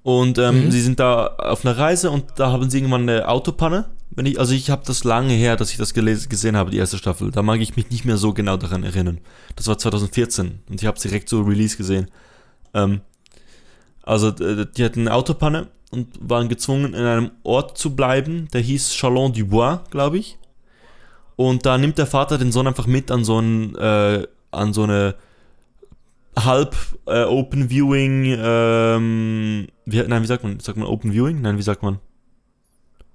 Und 0.03 0.39
ähm, 0.39 0.67
Mhm. 0.67 0.71
sie 0.73 0.81
sind 0.81 0.99
da 1.01 1.27
auf 1.39 1.65
einer 1.65 1.79
Reise 1.79 2.11
und 2.11 2.25
da 2.37 2.51
haben 2.51 2.69
sie 2.71 2.79
irgendwann 2.79 3.03
eine 3.09 3.29
Autopanne. 3.29 3.87
Wenn 4.11 4.27
ich, 4.27 4.39
also 4.39 4.53
ich 4.53 4.69
habe 4.69 4.83
das 4.85 5.05
lange 5.05 5.33
her, 5.33 5.57
dass 5.57 5.71
ich 5.71 5.77
das 5.79 5.95
geles- 5.95 6.29
gesehen 6.29 6.57
habe, 6.57 6.71
die 6.71 6.77
erste 6.79 6.99
Staffel. 6.99 7.31
Da 7.31 7.43
mag 7.43 7.61
ich 7.61 7.77
mich 7.77 7.89
nicht 7.91 8.05
mehr 8.05 8.17
so 8.19 8.35
genau 8.35 8.57
daran 8.57 8.83
erinnern. 8.83 9.19
Das 9.57 9.69
war 9.69 9.79
2014 9.79 10.61
und 10.69 10.81
ich 10.83 10.87
habe 10.87 10.99
direkt 10.99 11.29
so 11.29 11.41
Release 11.43 11.77
gesehen. 11.77 12.11
Ähm, 12.75 13.01
also 14.03 14.31
die 14.33 14.85
hatten 14.85 15.01
eine 15.03 15.15
Autopanne 15.15 15.69
und 15.93 16.09
waren 16.21 16.49
gezwungen, 16.49 16.95
in 16.95 17.05
einem 17.05 17.31
Ort 17.45 17.79
zu 17.79 17.95
bleiben, 17.95 18.49
der 18.53 18.61
hieß 18.61 18.91
Chalon 18.95 19.33
du 19.33 19.47
Bois, 19.47 19.81
glaube 19.91 20.19
ich. 20.19 20.37
Und 21.37 21.65
da 21.65 21.79
nimmt 21.79 21.97
der 21.99 22.07
Vater 22.07 22.39
den 22.39 22.51
Sohn 22.53 22.67
einfach 22.67 22.87
mit 22.87 23.11
an 23.11 23.25
so, 23.25 23.39
ein, 23.39 23.75
äh, 23.77 24.27
an 24.51 24.73
so 24.73 24.83
eine 24.83 25.15
halb 26.37 26.77
äh, 27.07 27.25
Open 27.25 27.69
Viewing, 27.69 28.37
ähm, 28.39 29.67
wie, 29.85 30.03
nein, 30.03 30.23
wie 30.23 30.27
sagt 30.27 30.45
man? 30.45 30.61
Sagt 30.61 30.79
man 30.79 30.87
Open 30.87 31.13
Viewing? 31.13 31.41
Nein, 31.41 31.59
wie 31.59 31.63
sagt 31.63 31.83
man? 31.83 31.99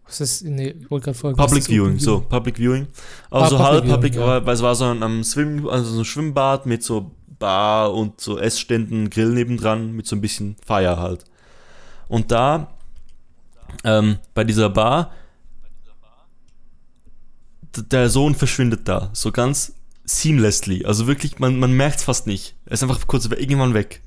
Was 0.06 0.22
ist, 0.22 0.46
nee, 0.46 0.70
ich 0.80 0.90
wollte 0.90 1.06
gerade 1.06 1.18
fragen. 1.18 1.36
Public 1.36 1.66
Viewing, 1.66 1.90
Open 1.90 2.00
so, 2.00 2.22
Public 2.22 2.58
Viewing. 2.58 2.88
Also 3.30 3.58
Ah, 3.58 3.64
halb 3.72 3.86
Public 3.86 3.94
Public, 3.94 4.16
ja. 4.16 4.46
weil 4.46 4.54
es 4.56 4.62
war 4.62 4.76
so 4.76 4.86
ein, 4.86 5.04
am 5.04 5.24
Swim, 5.24 5.68
also 5.68 5.92
so 5.92 6.00
ein 6.00 6.06
Schwimmbad 6.06 6.66
mit 6.66 6.84
so 6.84 7.12
Bar 7.40 7.94
und 7.94 8.22
so 8.22 8.40
Essständen, 8.40 9.10
Grill 9.10 9.34
nebendran, 9.34 9.92
mit 9.92 10.08
so 10.08 10.16
ein 10.16 10.22
bisschen 10.22 10.56
Feier 10.66 10.98
halt. 10.98 11.26
Und 12.08 12.32
da, 12.32 12.72
ähm, 13.84 14.18
bei 14.34 14.44
dieser 14.44 14.70
Bar, 14.70 15.12
der 17.92 18.10
Sohn 18.10 18.34
verschwindet 18.34 18.88
da, 18.88 19.10
so 19.14 19.32
ganz 19.32 19.74
seamlessly. 20.06 20.86
Also 20.86 21.06
wirklich, 21.06 21.38
man, 21.40 21.60
man 21.60 21.74
merkt 21.74 21.98
es 21.98 22.04
fast 22.06 22.28
nicht. 22.28 22.56
Er 22.68 22.74
ist 22.74 22.84
einfach 22.84 23.08
kurz 23.08 23.26
irgendwann 23.26 23.74
weg. 23.74 24.02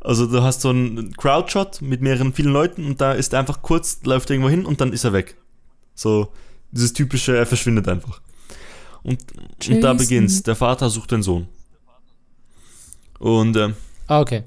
Also 0.00 0.26
du 0.26 0.42
hast 0.42 0.60
so 0.60 0.68
einen 0.68 1.16
Crowdshot 1.16 1.80
mit 1.80 2.02
mehreren 2.02 2.32
vielen 2.34 2.52
Leuten 2.52 2.84
und 2.84 3.00
da 3.00 3.12
ist 3.12 3.32
er 3.32 3.40
einfach 3.40 3.62
kurz, 3.62 4.00
läuft 4.04 4.30
irgendwo 4.30 4.50
hin 4.50 4.66
und 4.66 4.80
dann 4.80 4.92
ist 4.92 5.04
er 5.04 5.14
weg. 5.14 5.36
So, 5.94 6.30
dieses 6.70 6.92
typische, 6.92 7.36
er 7.36 7.46
verschwindet 7.46 7.88
einfach. 7.88 8.20
Und, 9.02 9.20
und 9.68 9.80
da 9.80 9.94
beginnt's. 9.94 10.42
Der 10.42 10.56
Vater 10.56 10.90
sucht 10.90 11.12
den 11.12 11.22
Sohn. 11.22 11.48
Und 13.18 13.56
ähm, 13.56 13.74
Ah, 14.06 14.20
okay. 14.20 14.44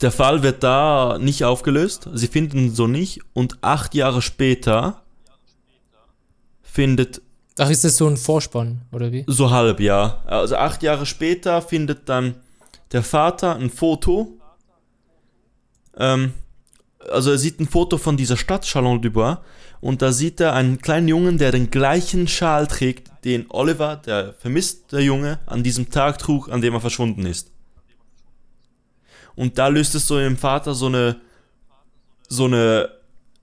der 0.00 0.12
Fall 0.12 0.42
wird 0.44 0.62
da 0.62 1.18
nicht 1.20 1.44
aufgelöst. 1.44 2.08
Sie 2.14 2.28
finden 2.28 2.58
ihn 2.58 2.74
so 2.74 2.86
nicht. 2.86 3.20
Und 3.32 3.58
acht 3.62 3.94
Jahre 3.94 4.22
später 4.22 5.02
findet 6.62 7.22
Ach, 7.58 7.70
ist 7.70 7.84
das 7.84 7.96
so 7.96 8.08
ein 8.08 8.16
Vorspann, 8.16 8.82
oder 8.90 9.12
wie? 9.12 9.24
So 9.28 9.50
halb, 9.50 9.78
ja. 9.80 10.22
Also 10.26 10.56
acht 10.56 10.82
Jahre 10.82 11.06
später 11.06 11.62
findet 11.62 12.08
dann 12.08 12.34
der 12.92 13.02
Vater 13.02 13.54
ein 13.56 13.70
Foto. 13.70 14.38
Ähm, 15.96 16.32
also 17.10 17.30
er 17.30 17.38
sieht 17.38 17.60
ein 17.60 17.68
Foto 17.68 17.98
von 17.98 18.16
dieser 18.16 18.36
Stadt, 18.36 18.64
Chalon-du-Bois, 18.64 19.38
und 19.80 20.02
da 20.02 20.12
sieht 20.12 20.40
er 20.40 20.54
einen 20.54 20.80
kleinen 20.80 21.08
Jungen, 21.08 21.38
der 21.38 21.52
den 21.52 21.70
gleichen 21.70 22.26
Schal 22.26 22.66
trägt, 22.66 23.12
den 23.24 23.46
Oliver, 23.50 23.96
der 23.96 24.32
vermisste 24.32 25.00
Junge, 25.00 25.38
an 25.46 25.62
diesem 25.62 25.90
Tag 25.90 26.18
trug, 26.18 26.48
an 26.48 26.60
dem 26.60 26.74
er 26.74 26.80
verschwunden 26.80 27.26
ist. 27.26 27.50
Und 29.36 29.58
da 29.58 29.68
löst 29.68 29.94
es 29.94 30.06
so 30.06 30.18
im 30.18 30.36
Vater 30.36 30.74
so 30.74 30.86
eine 30.86 31.20
so 32.28 32.46
eine 32.46 32.88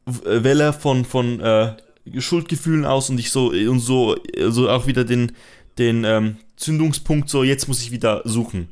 Welle 0.05 0.73
von 0.73 1.05
von 1.05 1.39
äh, 1.39 1.75
Schuldgefühlen 2.17 2.85
aus 2.85 3.09
und 3.09 3.19
ich 3.19 3.31
so 3.31 3.51
und 3.51 3.79
so 3.79 4.15
so 4.49 4.69
auch 4.69 4.87
wieder 4.87 5.03
den 5.03 5.31
den 5.77 6.03
ähm, 6.03 6.37
Zündungspunkt 6.57 7.29
so 7.29 7.43
jetzt 7.43 7.67
muss 7.67 7.81
ich 7.81 7.91
wieder 7.91 8.21
suchen. 8.25 8.67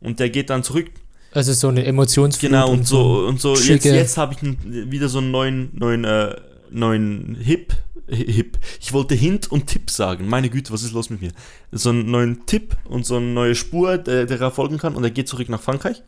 Und 0.00 0.20
der 0.20 0.30
geht 0.30 0.50
dann 0.50 0.62
zurück. 0.62 0.86
Also 1.32 1.52
so 1.52 1.68
eine 1.68 1.84
Emotionsflut. 1.84 2.50
genau 2.50 2.70
und 2.70 2.86
so 2.86 3.26
und 3.26 3.40
so 3.40 3.54
jetzt 3.56 3.84
jetzt 3.84 4.16
habe 4.16 4.34
ich 4.34 4.42
einen, 4.42 4.90
wieder 4.90 5.08
so 5.08 5.18
einen 5.18 5.30
neuen 5.30 5.70
neuen 5.74 6.04
äh, 6.04 6.36
neuen 6.70 7.36
Hip 7.40 7.74
Hip. 8.10 8.56
Ich 8.80 8.94
wollte 8.94 9.14
Hint 9.14 9.52
und 9.52 9.66
Tipp 9.66 9.90
sagen. 9.90 10.28
Meine 10.28 10.48
Güte 10.48 10.72
was 10.72 10.82
ist 10.82 10.92
los 10.92 11.10
mit 11.10 11.20
mir? 11.20 11.32
So 11.72 11.90
einen 11.90 12.10
neuen 12.10 12.46
Tipp 12.46 12.76
und 12.84 13.04
so 13.04 13.16
eine 13.16 13.26
neue 13.26 13.54
Spur 13.54 13.98
der, 13.98 14.24
der 14.24 14.40
er 14.40 14.50
folgen 14.50 14.78
kann. 14.78 14.94
Und 14.94 15.04
er 15.04 15.10
geht 15.10 15.28
zurück 15.28 15.50
nach 15.50 15.60
Frankreich. 15.60 16.02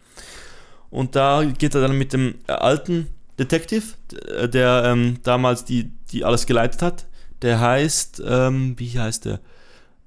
Und 0.89 1.15
da 1.15 1.45
geht 1.45 1.75
er 1.75 1.83
dann 1.83 1.99
mit 1.99 2.15
dem 2.15 2.37
äh, 2.47 2.53
alten 2.53 3.09
Detective, 3.39 3.83
d- 4.11 4.49
der 4.49 4.83
ähm, 4.87 5.19
damals 5.23 5.65
die, 5.67 5.91
die 6.13 6.25
alles 6.25 6.47
geleitet 6.47 6.83
hat. 6.83 7.07
Der 7.43 7.61
heißt, 7.61 8.23
ähm, 8.27 8.75
wie 8.79 8.99
heißt 8.99 9.25
der? 9.25 9.41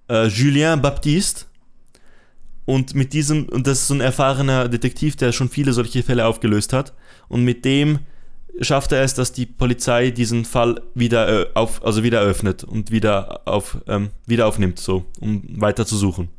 Äh, 0.10 0.28
Julien 0.28 0.82
Baptiste. 0.82 1.46
Und 2.66 2.96
mit 2.96 3.14
diesem, 3.14 3.50
und 3.50 3.68
das 3.68 3.82
ist 3.82 3.88
so 3.88 3.94
ein 3.94 4.02
erfahrener 4.02 4.70
Detektiv, 4.70 5.16
der 5.16 5.32
schon 5.32 5.50
viele 5.50 5.74
solche 5.74 6.04
Fälle 6.04 6.26
aufgelöst 6.26 6.72
hat. 6.72 6.94
Und 7.28 7.44
mit 7.44 7.66
dem 7.66 8.00
schafft 8.62 8.92
er 8.92 9.04
es, 9.04 9.14
dass 9.14 9.32
die 9.34 9.46
Polizei 9.46 10.12
diesen 10.12 10.46
Fall 10.46 10.82
wieder 10.94 11.42
äh, 11.42 11.48
auf, 11.56 11.84
also 11.84 12.04
wieder 12.04 12.22
eröffnet 12.22 12.64
und 12.64 12.92
wieder 12.92 13.42
auf, 13.46 13.80
ähm, 13.88 14.12
wieder 14.26 14.48
aufnimmt, 14.48 14.80
so, 14.80 15.06
um 15.20 15.44
weiter 15.60 15.86
zu 15.86 15.98
suchen. 15.98 16.30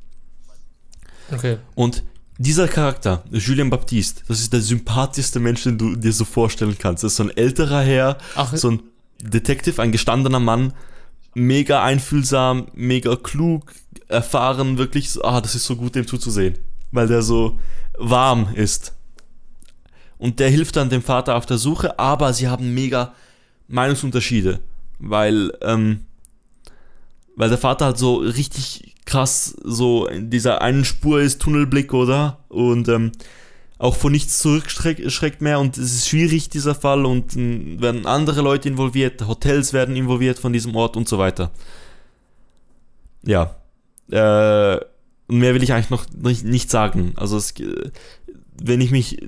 Okay. 1.32 1.58
Und 1.74 2.04
dieser 2.38 2.68
Charakter, 2.68 3.24
Julien 3.30 3.70
Baptiste, 3.70 4.22
das 4.28 4.40
ist 4.40 4.52
der 4.52 4.60
sympathischste 4.60 5.40
Mensch, 5.40 5.64
den 5.64 5.78
du 5.78 5.94
dir 5.94 6.12
so 6.12 6.24
vorstellen 6.24 6.76
kannst. 6.78 7.04
Das 7.04 7.12
ist 7.12 7.16
so 7.16 7.24
ein 7.24 7.36
älterer 7.36 7.80
Herr, 7.80 8.18
Ach, 8.34 8.54
so 8.56 8.70
ein 8.70 8.82
Detective, 9.22 9.80
ein 9.80 9.92
gestandener 9.92 10.40
Mann, 10.40 10.72
mega 11.34 11.82
einfühlsam, 11.82 12.68
mega 12.74 13.16
klug, 13.16 13.72
erfahren, 14.08 14.78
wirklich, 14.78 15.10
so, 15.10 15.22
ah, 15.22 15.40
das 15.40 15.54
ist 15.54 15.66
so 15.66 15.76
gut, 15.76 15.94
dem 15.94 16.06
zuzusehen, 16.06 16.58
weil 16.92 17.08
der 17.08 17.22
so 17.22 17.58
warm 17.98 18.48
ist. 18.54 18.94
Und 20.18 20.40
der 20.40 20.48
hilft 20.48 20.76
dann 20.76 20.90
dem 20.90 21.02
Vater 21.02 21.36
auf 21.36 21.46
der 21.46 21.58
Suche, 21.58 21.98
aber 21.98 22.32
sie 22.32 22.48
haben 22.48 22.72
mega 22.72 23.14
Meinungsunterschiede, 23.68 24.60
weil, 24.98 25.52
ähm, 25.62 26.00
weil 27.36 27.48
der 27.48 27.58
Vater 27.58 27.86
halt 27.86 27.98
so 27.98 28.16
richtig 28.16 28.94
krass 29.04 29.56
so 29.62 30.06
in 30.06 30.30
dieser 30.30 30.62
einen 30.62 30.84
Spur 30.84 31.20
ist, 31.20 31.42
Tunnelblick, 31.42 31.92
oder? 31.92 32.38
Und 32.48 32.88
ähm, 32.88 33.12
auch 33.78 33.96
vor 33.96 34.10
nichts 34.10 34.38
zurückschreckt 34.38 35.40
mehr 35.40 35.58
und 35.58 35.76
es 35.76 35.94
ist 35.94 36.08
schwierig, 36.08 36.48
dieser 36.48 36.74
Fall 36.74 37.04
und 37.04 37.34
werden 37.36 38.06
andere 38.06 38.40
Leute 38.40 38.68
involviert, 38.68 39.26
Hotels 39.26 39.72
werden 39.72 39.96
involviert 39.96 40.38
von 40.38 40.52
diesem 40.52 40.76
Ort 40.76 40.96
und 40.96 41.08
so 41.08 41.18
weiter. 41.18 41.50
Ja. 43.24 43.56
Äh, 44.10 44.80
mehr 45.28 45.54
will 45.54 45.62
ich 45.62 45.72
eigentlich 45.72 45.90
noch 45.90 46.06
nicht, 46.12 46.44
nicht 46.44 46.70
sagen. 46.70 47.14
Also 47.16 47.36
es, 47.36 47.52
äh, 47.58 47.90
wenn 48.62 48.80
ich 48.80 48.90
mich 48.90 49.18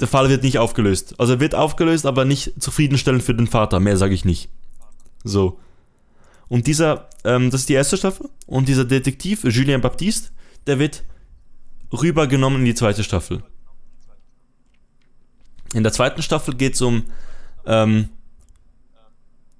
der 0.00 0.08
Fall 0.08 0.28
wird 0.30 0.42
nicht 0.42 0.58
aufgelöst. 0.58 1.14
Also 1.18 1.34
er 1.34 1.40
wird 1.40 1.54
aufgelöst, 1.54 2.06
aber 2.06 2.24
nicht 2.24 2.60
zufriedenstellend 2.60 3.22
für 3.22 3.34
den 3.34 3.46
Vater. 3.46 3.80
Mehr 3.80 3.96
sage 3.96 4.14
ich 4.14 4.24
nicht. 4.24 4.48
So. 5.22 5.58
Und 6.48 6.66
dieser, 6.66 7.08
ähm, 7.24 7.50
das 7.50 7.60
ist 7.60 7.68
die 7.68 7.74
erste 7.74 7.96
Staffel. 7.96 8.28
Und 8.46 8.68
dieser 8.68 8.86
Detektiv, 8.86 9.44
Julien 9.44 9.82
Baptiste, 9.82 10.30
der 10.66 10.78
wird 10.78 11.04
rübergenommen 11.92 12.60
in 12.60 12.64
die 12.64 12.74
zweite 12.74 13.04
Staffel. 13.04 13.42
In 15.72 15.82
der 15.82 15.92
zweiten 15.92 16.22
Staffel 16.22 16.54
geht 16.54 16.74
es 16.74 16.82
um, 16.82 17.04
ähm, 17.66 18.08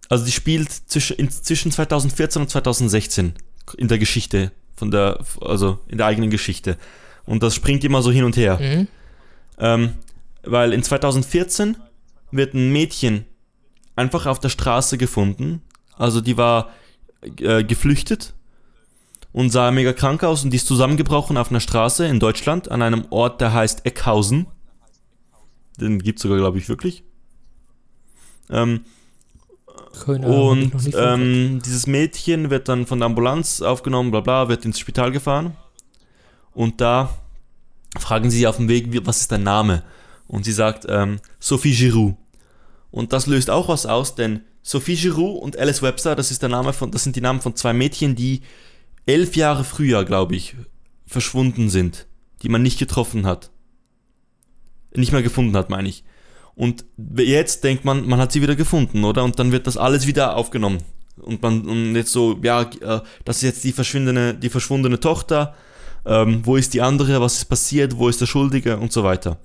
also 0.08 0.24
die 0.24 0.32
spielt 0.32 0.70
zwischen, 0.70 1.16
in, 1.16 1.30
zwischen 1.30 1.70
2014 1.70 2.42
und 2.42 2.48
2016 2.50 3.34
in 3.76 3.88
der 3.88 3.98
Geschichte, 3.98 4.52
von 4.74 4.90
der, 4.90 5.24
also 5.40 5.78
in 5.86 5.98
der 5.98 6.06
eigenen 6.06 6.30
Geschichte. 6.30 6.76
Und 7.26 7.42
das 7.42 7.54
springt 7.54 7.84
immer 7.84 8.02
so 8.02 8.10
hin 8.10 8.24
und 8.24 8.36
her. 8.36 8.58
Mhm. 8.60 8.88
Ähm, 9.58 9.92
weil 10.42 10.72
in 10.72 10.82
2014 10.82 11.76
wird 12.32 12.54
ein 12.54 12.72
Mädchen 12.72 13.24
einfach 13.94 14.26
auf 14.26 14.40
der 14.40 14.48
Straße 14.48 14.98
gefunden. 14.98 15.62
Also 15.96 16.20
die 16.20 16.36
war 16.36 16.70
äh, 17.22 17.62
geflüchtet 17.62 18.34
und 19.32 19.50
sah 19.50 19.70
mega 19.70 19.92
krank 19.92 20.24
aus 20.24 20.44
und 20.44 20.50
die 20.50 20.56
ist 20.56 20.66
zusammengebrochen 20.66 21.36
auf 21.36 21.50
einer 21.50 21.60
Straße 21.60 22.06
in 22.06 22.20
Deutschland 22.20 22.70
an 22.70 22.82
einem 22.82 23.06
Ort, 23.10 23.40
der 23.40 23.52
heißt 23.52 23.86
Eckhausen. 23.86 24.46
Den 25.80 26.00
gibt 26.00 26.18
es 26.18 26.22
sogar, 26.22 26.38
glaube 26.38 26.58
ich, 26.58 26.68
wirklich. 26.68 27.04
Ähm, 28.50 28.84
Keine 30.04 30.26
Ahnung, 30.26 30.72
Und 30.72 30.94
ähm, 30.94 31.62
dieses 31.64 31.86
Mädchen 31.86 32.50
wird 32.50 32.68
dann 32.68 32.86
von 32.86 32.98
der 32.98 33.06
Ambulanz 33.06 33.62
aufgenommen, 33.62 34.10
bla 34.10 34.20
bla, 34.20 34.48
wird 34.48 34.64
ins 34.64 34.78
Spital 34.78 35.12
gefahren. 35.12 35.56
Und 36.52 36.80
da 36.80 37.10
fragen 37.98 38.30
sie 38.30 38.46
auf 38.46 38.56
dem 38.56 38.68
Weg, 38.68 39.06
was 39.06 39.20
ist 39.20 39.32
dein 39.32 39.44
Name? 39.44 39.84
Und 40.26 40.44
sie 40.44 40.52
sagt, 40.52 40.86
ähm, 40.88 41.20
Sophie 41.38 41.74
Giroux. 41.74 42.16
Und 42.90 43.12
das 43.12 43.26
löst 43.26 43.50
auch 43.50 43.68
was 43.68 43.86
aus, 43.86 44.16
denn 44.16 44.42
Sophie 44.62 44.96
Giroux 44.96 45.38
und 45.38 45.56
Alice 45.56 45.80
Webster, 45.80 46.14
das 46.14 46.30
ist 46.30 46.42
der 46.42 46.48
Name 46.48 46.72
von, 46.72 46.90
das 46.90 47.04
sind 47.04 47.16
die 47.16 47.20
Namen 47.20 47.40
von 47.40 47.56
zwei 47.56 47.72
Mädchen, 47.72 48.14
die 48.14 48.42
elf 49.10 49.36
Jahre 49.36 49.64
früher, 49.64 50.04
glaube 50.04 50.36
ich, 50.36 50.54
verschwunden 51.06 51.70
sind, 51.70 52.06
die 52.42 52.48
man 52.48 52.62
nicht 52.62 52.78
getroffen 52.78 53.26
hat. 53.26 53.50
Nicht 54.94 55.12
mehr 55.12 55.22
gefunden 55.22 55.56
hat, 55.56 55.70
meine 55.70 55.88
ich. 55.88 56.04
Und 56.54 56.84
jetzt 57.16 57.64
denkt 57.64 57.84
man, 57.84 58.06
man 58.06 58.20
hat 58.20 58.32
sie 58.32 58.42
wieder 58.42 58.56
gefunden, 58.56 59.04
oder? 59.04 59.24
Und 59.24 59.38
dann 59.38 59.52
wird 59.52 59.66
das 59.66 59.76
alles 59.76 60.06
wieder 60.06 60.36
aufgenommen. 60.36 60.78
Und 61.16 61.42
man 61.42 61.66
und 61.66 61.94
jetzt 61.96 62.12
so, 62.12 62.38
ja, 62.42 62.62
äh, 62.62 63.00
das 63.24 63.36
ist 63.36 63.42
jetzt 63.42 63.64
die 63.64 63.72
verschwindene, 63.72 64.34
die 64.34 64.48
verschwundene 64.48 65.00
Tochter. 65.00 65.54
Ähm, 66.06 66.40
wo 66.44 66.56
ist 66.56 66.74
die 66.74 66.80
andere? 66.80 67.20
Was 67.20 67.36
ist 67.36 67.44
passiert? 67.46 67.96
Wo 67.96 68.08
ist 68.08 68.20
der 68.20 68.26
Schuldige? 68.26 68.78
Und 68.78 68.92
so 68.92 69.02
weiter. 69.02 69.38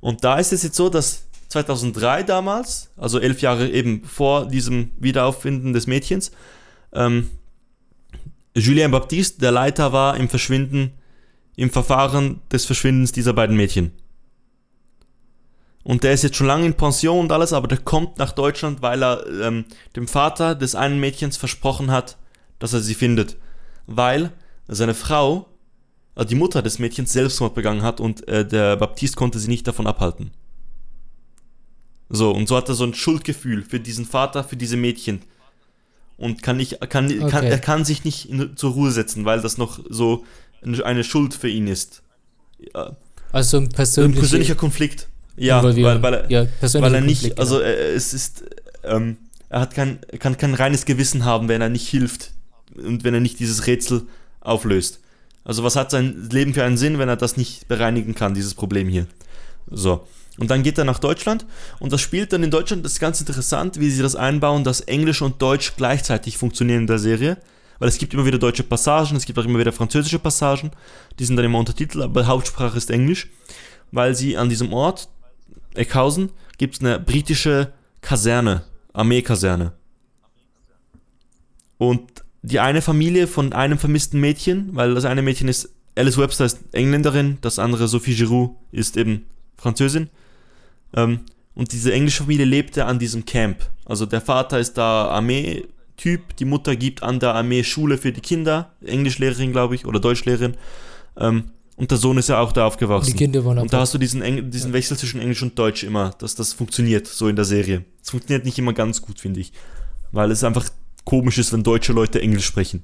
Und 0.00 0.24
da 0.24 0.38
ist 0.38 0.52
es 0.52 0.62
jetzt 0.62 0.76
so, 0.76 0.88
dass 0.88 1.24
2003 1.48 2.24
damals, 2.24 2.90
also 2.96 3.18
elf 3.18 3.40
Jahre 3.40 3.68
eben 3.68 4.04
vor 4.04 4.46
diesem 4.46 4.90
Wiederauffinden 4.98 5.72
des 5.72 5.86
Mädchens, 5.86 6.30
ähm, 6.92 7.30
Julien 8.60 8.90
Baptiste 8.90 9.40
der 9.40 9.52
Leiter 9.52 9.92
war 9.92 10.16
im 10.16 10.28
Verschwinden, 10.28 10.92
im 11.56 11.70
Verfahren 11.70 12.40
des 12.52 12.64
Verschwindens 12.64 13.12
dieser 13.12 13.32
beiden 13.32 13.56
Mädchen. 13.56 13.92
Und 15.84 16.04
der 16.04 16.12
ist 16.12 16.22
jetzt 16.22 16.36
schon 16.36 16.46
lange 16.46 16.66
in 16.66 16.74
Pension 16.74 17.20
und 17.20 17.32
alles, 17.32 17.52
aber 17.52 17.66
der 17.66 17.78
kommt 17.78 18.18
nach 18.18 18.32
Deutschland, 18.32 18.82
weil 18.82 19.02
er 19.02 19.26
ähm, 19.40 19.64
dem 19.96 20.06
Vater 20.06 20.54
des 20.54 20.74
einen 20.74 21.00
Mädchens 21.00 21.36
versprochen 21.36 21.90
hat, 21.90 22.18
dass 22.58 22.74
er 22.74 22.80
sie 22.80 22.94
findet. 22.94 23.36
Weil 23.86 24.32
seine 24.66 24.94
Frau, 24.94 25.46
äh, 26.14 26.26
die 26.26 26.34
Mutter 26.34 26.60
des 26.60 26.78
Mädchens, 26.78 27.12
Selbstmord 27.12 27.54
begangen 27.54 27.82
hat 27.82 28.00
und 28.00 28.28
äh, 28.28 28.46
der 28.46 28.76
Baptiste 28.76 29.16
konnte 29.16 29.38
sie 29.38 29.48
nicht 29.48 29.66
davon 29.66 29.86
abhalten. 29.86 30.30
So, 32.10 32.32
und 32.32 32.48
so 32.48 32.56
hat 32.56 32.68
er 32.68 32.74
so 32.74 32.84
ein 32.84 32.94
Schuldgefühl 32.94 33.62
für 33.62 33.80
diesen 33.80 34.04
Vater, 34.04 34.44
für 34.44 34.56
diese 34.56 34.76
Mädchen. 34.76 35.22
Und 36.18 36.42
kann 36.42 36.56
nicht, 36.58 36.80
kann, 36.80 37.08
kann, 37.08 37.22
Okay. 37.22 37.48
er 37.48 37.58
kann 37.58 37.84
sich 37.84 38.04
nicht 38.04 38.28
in, 38.28 38.56
zur 38.56 38.72
Ruhe 38.72 38.90
setzen, 38.90 39.24
weil 39.24 39.40
das 39.40 39.56
noch 39.56 39.80
so 39.88 40.24
eine 40.60 41.04
Schuld 41.04 41.32
für 41.32 41.48
ihn 41.48 41.68
ist. 41.68 42.02
Ja, 42.74 42.96
Also 43.32 43.58
ein 43.58 43.64
ein 43.64 43.68
persönlicher, 43.70 44.56
Konflikt. 44.56 45.08
Ja, 45.36 45.62
weil, 45.62 46.02
weil, 46.02 46.14
er, 46.14 46.30
ja, 46.30 46.46
weil 46.60 46.94
er 46.96 47.00
nicht, 47.00 47.20
Konflikt, 47.20 47.38
also 47.38 47.58
genau. 47.58 47.68
äh, 47.68 47.92
es 47.94 48.12
ist, 48.12 48.44
ähm, 48.82 49.16
er 49.48 49.60
hat 49.60 49.74
kein, 49.74 50.00
kann 50.18 50.36
kein 50.36 50.54
reines 50.54 50.84
Gewissen 50.84 51.24
haben, 51.24 51.48
wenn 51.48 51.60
er 51.60 51.68
nicht 51.68 51.88
hilft 51.88 52.32
und 52.74 53.04
wenn 53.04 53.14
er 53.14 53.20
nicht 53.20 53.38
dieses 53.38 53.68
Rätsel 53.68 54.02
auflöst. 54.40 54.98
Also 55.44 55.62
was 55.62 55.76
hat 55.76 55.92
sein 55.92 56.28
Leben 56.32 56.52
für 56.52 56.64
einen 56.64 56.76
Sinn, 56.76 56.98
wenn 56.98 57.08
er 57.08 57.16
das 57.16 57.36
nicht 57.36 57.68
bereinigen 57.68 58.14
kann, 58.16 58.34
dieses 58.34 58.54
Problem 58.54 58.88
hier. 58.88 59.06
So. 59.70 60.06
Und 60.38 60.50
dann 60.50 60.62
geht 60.62 60.78
er 60.78 60.84
nach 60.84 61.00
Deutschland 61.00 61.44
und 61.80 61.92
das 61.92 62.00
spielt 62.00 62.32
dann 62.32 62.44
in 62.44 62.50
Deutschland, 62.50 62.84
das 62.84 62.92
ist 62.92 63.00
ganz 63.00 63.20
interessant, 63.20 63.80
wie 63.80 63.90
sie 63.90 64.02
das 64.02 64.14
einbauen, 64.14 64.62
dass 64.62 64.80
Englisch 64.80 65.20
und 65.20 65.42
Deutsch 65.42 65.74
gleichzeitig 65.76 66.38
funktionieren 66.38 66.82
in 66.82 66.86
der 66.86 66.98
Serie. 66.98 67.38
Weil 67.80 67.88
es 67.88 67.98
gibt 67.98 68.14
immer 68.14 68.24
wieder 68.24 68.38
deutsche 68.38 68.64
Passagen, 68.64 69.16
es 69.16 69.24
gibt 69.24 69.38
auch 69.38 69.44
immer 69.44 69.58
wieder 69.58 69.72
französische 69.72 70.18
Passagen, 70.18 70.72
die 71.18 71.24
sind 71.24 71.36
dann 71.36 71.44
immer 71.44 71.58
Untertitel, 71.58 72.02
aber 72.02 72.26
Hauptsprache 72.26 72.76
ist 72.76 72.90
Englisch, 72.90 73.30
weil 73.92 74.14
sie 74.14 74.36
an 74.36 74.48
diesem 74.48 74.72
Ort, 74.72 75.08
Eckhausen, 75.74 76.30
gibt 76.56 76.74
es 76.74 76.80
eine 76.80 76.98
britische 76.98 77.72
Kaserne, 78.00 78.64
Armeekaserne. 78.92 79.72
Und 81.78 82.24
die 82.42 82.60
eine 82.60 82.82
Familie 82.82 83.26
von 83.26 83.52
einem 83.52 83.78
vermissten 83.78 84.20
Mädchen, 84.20 84.70
weil 84.72 84.94
das 84.94 85.04
eine 85.04 85.22
Mädchen 85.22 85.48
ist, 85.48 85.70
Alice 85.96 86.18
Webster 86.18 86.44
ist 86.44 86.58
Engländerin, 86.72 87.38
das 87.40 87.58
andere 87.58 87.88
Sophie 87.88 88.14
Giroux 88.14 88.56
ist 88.70 88.96
eben 88.96 89.26
Französin. 89.56 90.10
Ähm, 90.94 91.20
und 91.54 91.72
diese 91.72 91.92
englische 91.92 92.22
Familie 92.22 92.44
lebte 92.44 92.84
an 92.84 92.98
diesem 92.98 93.24
Camp. 93.24 93.58
Also 93.84 94.06
der 94.06 94.20
Vater 94.20 94.58
ist 94.58 94.78
da 94.78 95.08
Armeetyp, 95.08 96.36
die 96.38 96.44
Mutter 96.44 96.76
gibt 96.76 97.02
an 97.02 97.18
der 97.18 97.34
Armee 97.34 97.64
Schule 97.64 97.98
für 97.98 98.12
die 98.12 98.20
Kinder, 98.20 98.72
Englischlehrerin, 98.84 99.52
glaube 99.52 99.74
ich, 99.74 99.84
oder 99.84 99.98
Deutschlehrerin. 99.98 100.54
Ähm, 101.16 101.50
und 101.76 101.90
der 101.90 101.98
Sohn 101.98 102.18
ist 102.18 102.28
ja 102.28 102.40
auch 102.40 102.52
da 102.52 102.66
aufgewachsen. 102.66 103.12
die 103.12 103.16
Kinder 103.16 103.44
waren 103.44 103.58
Und 103.58 103.72
da 103.72 103.80
hast 103.80 103.94
du 103.94 103.98
diesen, 103.98 104.20
Eng 104.20 104.50
diesen 104.50 104.72
Wechsel 104.72 104.96
zwischen 104.96 105.20
Englisch 105.20 105.42
und 105.42 105.56
Deutsch 105.58 105.84
immer, 105.84 106.10
dass 106.18 106.34
das 106.34 106.52
funktioniert, 106.52 107.06
so 107.06 107.28
in 107.28 107.36
der 107.36 107.44
Serie. 107.44 107.84
Es 108.02 108.10
funktioniert 108.10 108.44
nicht 108.44 108.58
immer 108.58 108.72
ganz 108.72 109.00
gut, 109.00 109.20
finde 109.20 109.40
ich. 109.40 109.52
Weil 110.10 110.30
es 110.30 110.42
einfach 110.42 110.68
komisch 111.04 111.38
ist, 111.38 111.52
wenn 111.52 111.62
deutsche 111.62 111.92
Leute 111.92 112.20
Englisch 112.20 112.46
sprechen. 112.46 112.82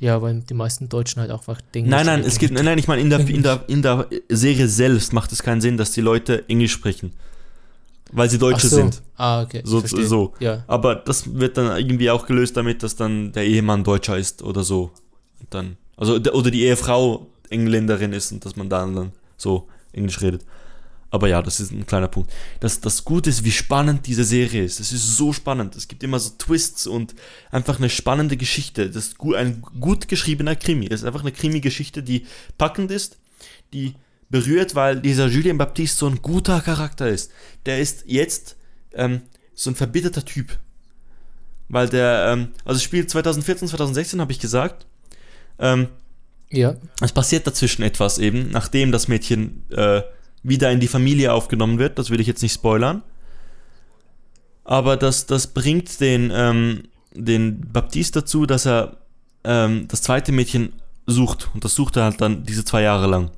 Ja, 0.00 0.20
weil 0.22 0.40
die 0.40 0.54
meisten 0.54 0.88
Deutschen 0.88 1.20
halt 1.20 1.30
auch 1.30 1.40
einfach 1.40 1.60
Dinge 1.74 1.88
Nein, 1.88 2.06
nein, 2.06 2.20
es 2.20 2.38
geht, 2.38 2.52
nein, 2.52 2.64
nein, 2.64 2.78
ich 2.78 2.86
meine, 2.86 3.02
in 3.02 3.10
der, 3.10 3.20
in, 3.20 3.42
der, 3.42 3.64
in 3.68 3.82
der 3.82 4.06
Serie 4.28 4.68
selbst 4.68 5.12
macht 5.12 5.32
es 5.32 5.42
keinen 5.42 5.60
Sinn, 5.60 5.76
dass 5.76 5.92
die 5.92 6.00
Leute 6.00 6.48
Englisch 6.48 6.72
sprechen. 6.72 7.12
Weil 8.12 8.30
sie 8.30 8.38
Deutsche 8.38 8.68
so. 8.68 8.76
sind. 8.76 9.02
Ah, 9.16 9.42
okay. 9.42 9.60
So, 9.64 9.80
so. 9.80 10.32
Ja. 10.40 10.64
Aber 10.66 10.94
das 10.94 11.34
wird 11.34 11.56
dann 11.58 11.76
irgendwie 11.76 12.10
auch 12.10 12.26
gelöst 12.26 12.56
damit, 12.56 12.82
dass 12.82 12.96
dann 12.96 13.32
der 13.32 13.44
Ehemann 13.44 13.84
Deutscher 13.84 14.16
ist 14.16 14.42
oder 14.42 14.64
so. 14.64 14.92
Und 15.40 15.52
dann, 15.52 15.76
also, 15.96 16.18
der- 16.18 16.34
oder 16.34 16.50
die 16.50 16.62
Ehefrau 16.62 17.26
Engländerin 17.50 18.12
ist 18.12 18.32
und 18.32 18.44
dass 18.44 18.56
man 18.56 18.68
dann, 18.68 18.94
dann 18.94 19.12
so 19.36 19.68
Englisch 19.92 20.20
redet. 20.22 20.42
Aber 21.10 21.28
ja, 21.28 21.40
das 21.40 21.58
ist 21.58 21.72
ein 21.72 21.86
kleiner 21.86 22.08
Punkt. 22.08 22.30
Das, 22.60 22.80
das 22.80 23.04
Gute 23.04 23.30
ist, 23.30 23.42
wie 23.44 23.50
spannend 23.50 24.06
diese 24.06 24.24
Serie 24.24 24.64
ist. 24.64 24.78
Es 24.78 24.92
ist 24.92 25.16
so 25.16 25.32
spannend. 25.32 25.74
Es 25.74 25.88
gibt 25.88 26.02
immer 26.02 26.18
so 26.18 26.30
Twists 26.36 26.86
und 26.86 27.14
einfach 27.50 27.78
eine 27.78 27.88
spannende 27.88 28.36
Geschichte. 28.36 28.90
Das 28.90 29.06
ist 29.06 29.16
ein 29.20 29.62
gut 29.62 30.08
geschriebener 30.08 30.54
Krimi. 30.54 30.86
Es 30.86 31.00
ist 31.00 31.06
einfach 31.06 31.22
eine 31.22 31.32
Krimi-Geschichte, 31.32 32.02
die 32.02 32.26
packend 32.58 32.90
ist, 32.90 33.16
die 33.72 33.94
berührt, 34.28 34.74
weil 34.74 35.00
dieser 35.00 35.26
Julien 35.28 35.56
Baptiste 35.56 36.00
so 36.00 36.06
ein 36.08 36.20
guter 36.20 36.60
Charakter 36.60 37.08
ist. 37.08 37.30
Der 37.64 37.78
ist 37.80 38.04
jetzt 38.06 38.56
ähm, 38.92 39.22
so 39.54 39.70
ein 39.70 39.76
verbitterter 39.76 40.24
Typ. 40.26 40.58
Weil 41.70 41.88
der, 41.88 42.32
ähm, 42.32 42.48
also 42.64 42.80
spielt 42.80 43.10
2014, 43.10 43.68
2016, 43.68 44.20
habe 44.20 44.32
ich 44.32 44.38
gesagt. 44.40 44.86
Ähm, 45.58 45.88
Ja. 46.50 46.76
es 47.00 47.12
passiert 47.12 47.46
dazwischen 47.46 47.82
etwas 47.82 48.18
eben, 48.18 48.50
nachdem 48.50 48.92
das 48.92 49.08
Mädchen 49.08 49.64
äh, 49.70 50.02
wieder 50.48 50.70
in 50.70 50.80
die 50.80 50.88
Familie 50.88 51.32
aufgenommen 51.32 51.78
wird. 51.78 51.98
Das 51.98 52.10
will 52.10 52.20
ich 52.20 52.26
jetzt 52.26 52.42
nicht 52.42 52.54
spoilern. 52.54 53.02
Aber 54.64 54.96
das, 54.96 55.26
das 55.26 55.46
bringt 55.48 56.00
den, 56.00 56.30
ähm, 56.34 56.82
den 57.14 57.60
Baptiste 57.72 58.20
dazu, 58.20 58.46
dass 58.46 58.66
er 58.66 58.98
ähm, 59.44 59.86
das 59.88 60.02
zweite 60.02 60.32
Mädchen 60.32 60.72
sucht. 61.06 61.50
Und 61.54 61.64
das 61.64 61.74
sucht 61.74 61.96
er 61.96 62.04
halt 62.04 62.20
dann 62.20 62.44
diese 62.44 62.64
zwei 62.64 62.82
Jahre 62.82 63.06
lang. 63.06 63.30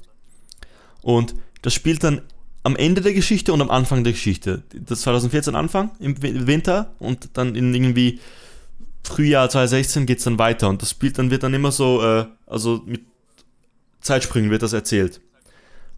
Und 1.03 1.35
das 1.63 1.73
spielt 1.75 2.03
dann 2.03 2.23
am 2.63 2.77
Ende 2.77 3.01
der 3.01 3.15
Geschichte 3.15 3.53
und 3.53 3.63
am 3.63 3.71
Anfang 3.71 4.05
der 4.05 4.13
Geschichte. 4.13 4.63
Das 4.75 5.03
2014 5.03 5.55
Anfang 5.55 5.93
im 5.99 6.21
Wi- 6.23 6.47
Winter 6.47 6.93
und 6.99 7.31
dann 7.35 7.55
in 7.55 7.73
irgendwie 7.75 8.21
Frühjahr 9.03 9.49
2016 9.49 10.05
geht 10.05 10.19
es 10.19 10.25
dann 10.25 10.39
weiter 10.39 10.69
und 10.69 10.83
das 10.83 10.91
spielt 10.91 11.17
dann 11.19 11.31
wird 11.31 11.43
dann 11.43 11.55
immer 11.55 11.73
so, 11.73 12.03
äh, 12.03 12.27
also 12.47 12.83
mit 12.85 13.01
Zeitsprüngen 14.03 14.51
wird 14.51 14.63
das 14.63 14.75
erzählt. 14.75 15.21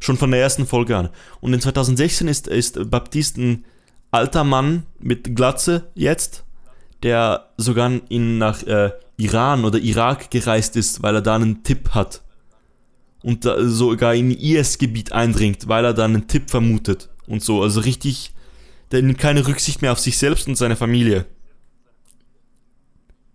Schon 0.02 0.16
von 0.16 0.32
der 0.32 0.40
ersten 0.40 0.66
Folge 0.66 0.96
an. 0.96 1.10
Und 1.40 1.54
in 1.54 1.60
2016 1.60 2.26
ist, 2.26 2.48
ist 2.48 2.90
Baptiste 2.90 3.40
ein 3.40 3.64
alter 4.10 4.42
Mann 4.42 4.82
mit 4.98 5.36
Glatze 5.36 5.92
jetzt, 5.94 6.42
der 7.04 7.52
sogar 7.56 7.88
in, 8.08 8.36
nach 8.36 8.64
äh, 8.64 8.90
Iran 9.16 9.64
oder 9.64 9.78
Irak 9.78 10.28
gereist 10.32 10.74
ist, 10.74 11.04
weil 11.04 11.14
er 11.14 11.22
da 11.22 11.36
einen 11.36 11.62
Tipp 11.62 11.90
hat. 11.90 12.22
Und 13.22 13.44
da 13.44 13.62
sogar 13.64 14.16
in 14.16 14.32
IS-Gebiet 14.32 15.12
eindringt, 15.12 15.68
weil 15.68 15.84
er 15.84 15.94
da 15.94 16.04
einen 16.04 16.26
Tipp 16.26 16.50
vermutet. 16.50 17.08
Und 17.28 17.44
so, 17.44 17.62
also 17.62 17.78
richtig, 17.78 18.32
der 18.90 19.02
nimmt 19.02 19.18
keine 19.18 19.46
Rücksicht 19.46 19.82
mehr 19.82 19.92
auf 19.92 20.00
sich 20.00 20.18
selbst 20.18 20.48
und 20.48 20.56
seine 20.56 20.74
Familie. 20.74 21.26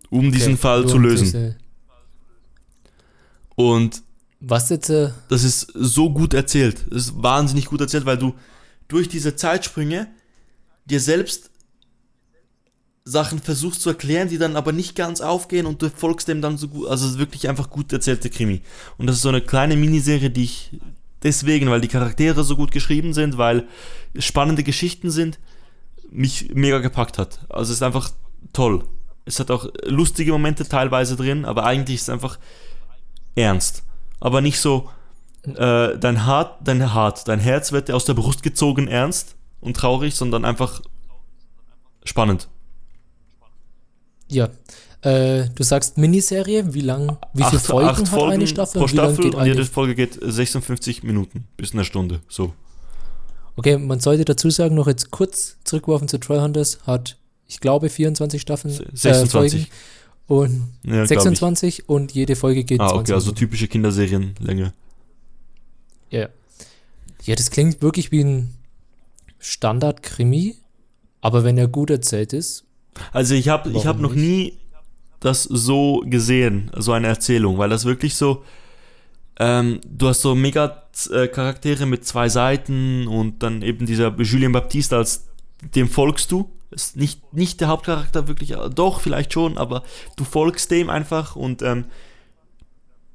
Um 0.10 0.34
diesen 0.34 0.56
Okay. 0.56 0.62
Fall 0.62 0.82
Nur 0.82 0.90
zu 0.90 0.98
lösen. 0.98 1.56
Und 3.56 4.04
Was 4.40 4.70
jetzt, 4.70 4.90
äh, 4.90 5.12
das 5.30 5.44
ist 5.44 5.72
so 5.74 6.12
gut 6.12 6.34
erzählt. 6.34 6.86
Das 6.90 7.08
ist 7.08 7.24
wahnsinnig 7.24 7.66
gut 7.66 7.82
erzählt, 7.82 8.06
weil 8.06 8.18
du 8.18 8.34
durch 8.88 9.10
diese 9.10 9.36
Zeitsprünge 9.36 10.08
dir 10.86 11.00
selbst 11.00 11.50
Sachen 13.04 13.40
versuchst 13.40 13.82
zu 13.82 13.90
erklären, 13.90 14.28
die 14.28 14.38
dann 14.38 14.56
aber 14.58 14.74
nicht 14.74 14.96
ganz 14.96 15.22
aufgehen 15.22 15.66
und 15.66 15.82
du 15.82 15.90
folgst 15.90 16.28
dem 16.28 16.42
dann 16.42 16.58
so 16.58 16.68
gut. 16.68 16.88
Also 16.88 17.06
es 17.06 17.14
ist 17.14 17.20
wirklich 17.20 17.48
einfach 17.48 17.70
gut 17.70 17.92
erzählte 17.94 18.30
Krimi. 18.30 18.62
Und 18.98 19.08
das 19.08 19.16
ist 19.16 19.22
so 19.22 19.30
eine 19.30 19.42
kleine 19.42 19.78
Miniserie, 19.78 20.30
die 20.30 20.44
ich 20.44 20.72
deswegen, 21.24 21.70
weil 21.70 21.82
die 21.82 21.88
Charaktere 21.88 22.44
so 22.44 22.56
gut 22.56 22.72
geschrieben 22.72 23.14
sind, 23.14 23.38
weil 23.38 23.68
spannende 24.20 24.64
Geschichten 24.64 25.10
sind, 25.10 25.40
mich 26.12 26.54
mega 26.54 26.80
gepackt 26.80 27.18
hat. 27.18 27.40
Also 27.50 27.72
es 27.72 27.78
ist 27.78 27.84
einfach 27.84 28.12
toll. 28.54 28.84
Es 29.26 29.40
hat 29.40 29.52
auch 29.52 29.68
lustige 29.86 30.32
Momente 30.32 30.68
teilweise 30.68 31.16
drin, 31.16 31.46
aber 31.46 31.66
eigentlich 31.66 31.96
ist 31.96 32.04
es 32.04 32.10
einfach 32.10 32.40
ernst. 33.36 33.84
Aber 34.20 34.42
nicht 34.42 34.60
so, 34.60 34.90
äh, 35.44 35.98
dein 35.98 36.26
Hart, 36.26 36.60
dein 36.64 36.94
Hart, 36.94 37.28
dein 37.28 37.40
Herz 37.40 37.72
wird 37.72 37.88
dir 37.90 37.96
aus 37.96 38.06
der 38.06 38.14
Brust 38.16 38.44
gezogen 38.44 38.88
ernst 38.88 39.36
und 39.62 39.78
traurig, 39.78 40.16
sondern 40.16 40.44
einfach 40.46 40.82
spannend. 42.04 42.48
Ja. 44.30 44.50
Äh, 45.02 45.50
du 45.54 45.64
sagst 45.64 45.98
Miniserie, 45.98 46.74
wie 46.74 46.82
lang, 46.82 47.18
wie 47.34 47.44
viele 47.44 47.58
Acht- 47.58 47.66
Folgen 47.66 47.90
acht 47.90 48.00
hat 48.00 48.08
Folgen 48.10 48.34
eine 48.34 48.48
Staffel? 48.48 48.82
pro 48.82 48.88
Staffel 48.88 49.24
geht 49.24 49.36
und 49.36 49.42
eine? 49.42 49.50
jede 49.52 49.66
Folge 49.66 49.94
geht 49.96 50.18
56 50.22 51.04
Minuten 51.04 51.46
bis 51.56 51.74
eine 51.74 51.86
Stunde. 51.86 52.20
So. 52.28 52.54
Okay, 53.56 53.78
man 53.78 54.00
sollte 54.00 54.26
dazu 54.26 54.50
sagen, 54.50 54.76
noch 54.76 54.88
jetzt 54.88 55.12
kurz 55.12 55.58
zurückgeworfen 55.64 56.08
zu 56.08 56.20
Trollhunters, 56.20 56.80
hat, 56.88 57.18
ich 57.48 57.60
glaube, 57.60 57.90
24 57.90 58.42
Staffeln, 58.42 58.74
Se- 58.74 58.84
äh, 58.86 58.90
26. 58.96 59.62
Folgen 59.62 59.68
und 60.28 60.68
Ja, 60.84 60.92
glaub 60.92 61.04
ich. 61.04 61.08
26 61.10 61.90
und 61.90 62.12
jede 62.12 62.36
Folge 62.36 62.64
geht 62.64 62.80
Ah, 62.82 62.90
20 62.90 63.02
okay, 63.02 63.14
also 63.14 63.32
typische 63.32 63.68
Kinderserienlänge. 63.68 64.74
Ja. 66.10 66.30
Ja, 67.24 67.36
das 67.36 67.52
klingt 67.52 67.82
wirklich 67.82 68.12
wie 68.12 68.24
ein 68.24 68.54
Standard-Krimi, 69.40 70.56
aber 71.22 71.44
wenn 71.44 71.58
er 71.58 71.68
gut 71.68 71.90
erzählt 71.90 72.34
ist, 72.34 72.66
Also 73.12 73.34
ich 73.36 73.50
habe 73.50 73.70
ich 73.72 73.86
hab 73.86 74.00
noch 74.00 74.14
nie 74.14 74.58
das 75.20 75.44
so 75.44 76.04
gesehen, 76.06 76.72
so 76.78 76.92
eine 76.94 77.08
Erzählung, 77.08 77.58
weil 77.58 77.70
das 77.70 77.86
wirklich 77.86 78.16
so, 78.16 78.44
ähm, 79.40 79.82
du 79.88 80.08
hast 80.08 80.22
so 80.22 80.36
mega 80.36 80.84
äh, 81.12 81.28
Charaktere 81.28 81.86
mit 81.86 82.06
zwei 82.06 82.30
Seiten 82.30 83.08
und 83.08 83.44
dann 83.44 83.62
eben 83.62 83.86
dieser 83.86 84.16
Julien 84.22 84.52
Baptiste 84.52 84.96
als 84.98 85.28
dem 85.76 85.90
folgst 85.90 86.32
du. 86.32 86.50
Ist 86.70 86.98
nicht, 86.98 87.34
nicht 87.34 87.62
der 87.62 87.70
Hauptcharakter 87.70 88.28
wirklich, 88.28 88.52
äh, 88.52 88.70
doch, 88.70 89.00
vielleicht 89.00 89.32
schon, 89.34 89.58
aber 89.58 89.84
du 90.18 90.26
folgst 90.26 90.70
dem 90.72 90.90
einfach 90.90 91.36
und 91.36 91.62
ähm, 91.62 91.86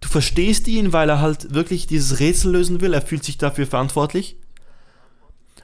du 0.00 0.08
verstehst 0.08 0.68
ihn, 0.68 0.92
weil 0.92 1.08
er 1.08 1.20
halt 1.20 1.52
wirklich 1.54 1.86
dieses 1.86 2.18
Rätsel 2.18 2.52
lösen 2.52 2.80
will. 2.80 2.94
Er 2.94 3.02
fühlt 3.02 3.24
sich 3.24 3.38
dafür 3.38 3.66
verantwortlich. 3.66 4.36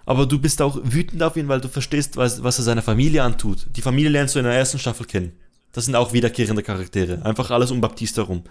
Aber 0.05 0.25
du 0.25 0.39
bist 0.39 0.63
auch 0.63 0.79
wütend 0.83 1.23
auf 1.23 1.37
ihn, 1.37 1.49
weil 1.49 1.61
du 1.61 1.69
verstehst, 1.69 2.17
was, 2.17 2.43
was 2.43 2.59
er 2.59 2.65
seiner 2.65 2.81
Familie 2.83 3.23
antut. 3.23 3.67
Die 3.77 3.83
Familie 3.83 4.11
lernst 4.11 4.35
du 4.35 4.39
in 4.39 4.47
der 4.47 4.55
ersten 4.55 4.79
Staffel 4.79 5.05
kennen. 5.07 5.33
Das 5.73 5.85
sind 5.85 5.97
auch 5.97 6.15
wiederkehrende 6.15 6.63
Charaktere. 6.63 7.25
Einfach 7.25 7.51
alles 7.51 7.71
um 7.71 7.81
Baptiste 7.81 8.23
herum. 8.23 8.43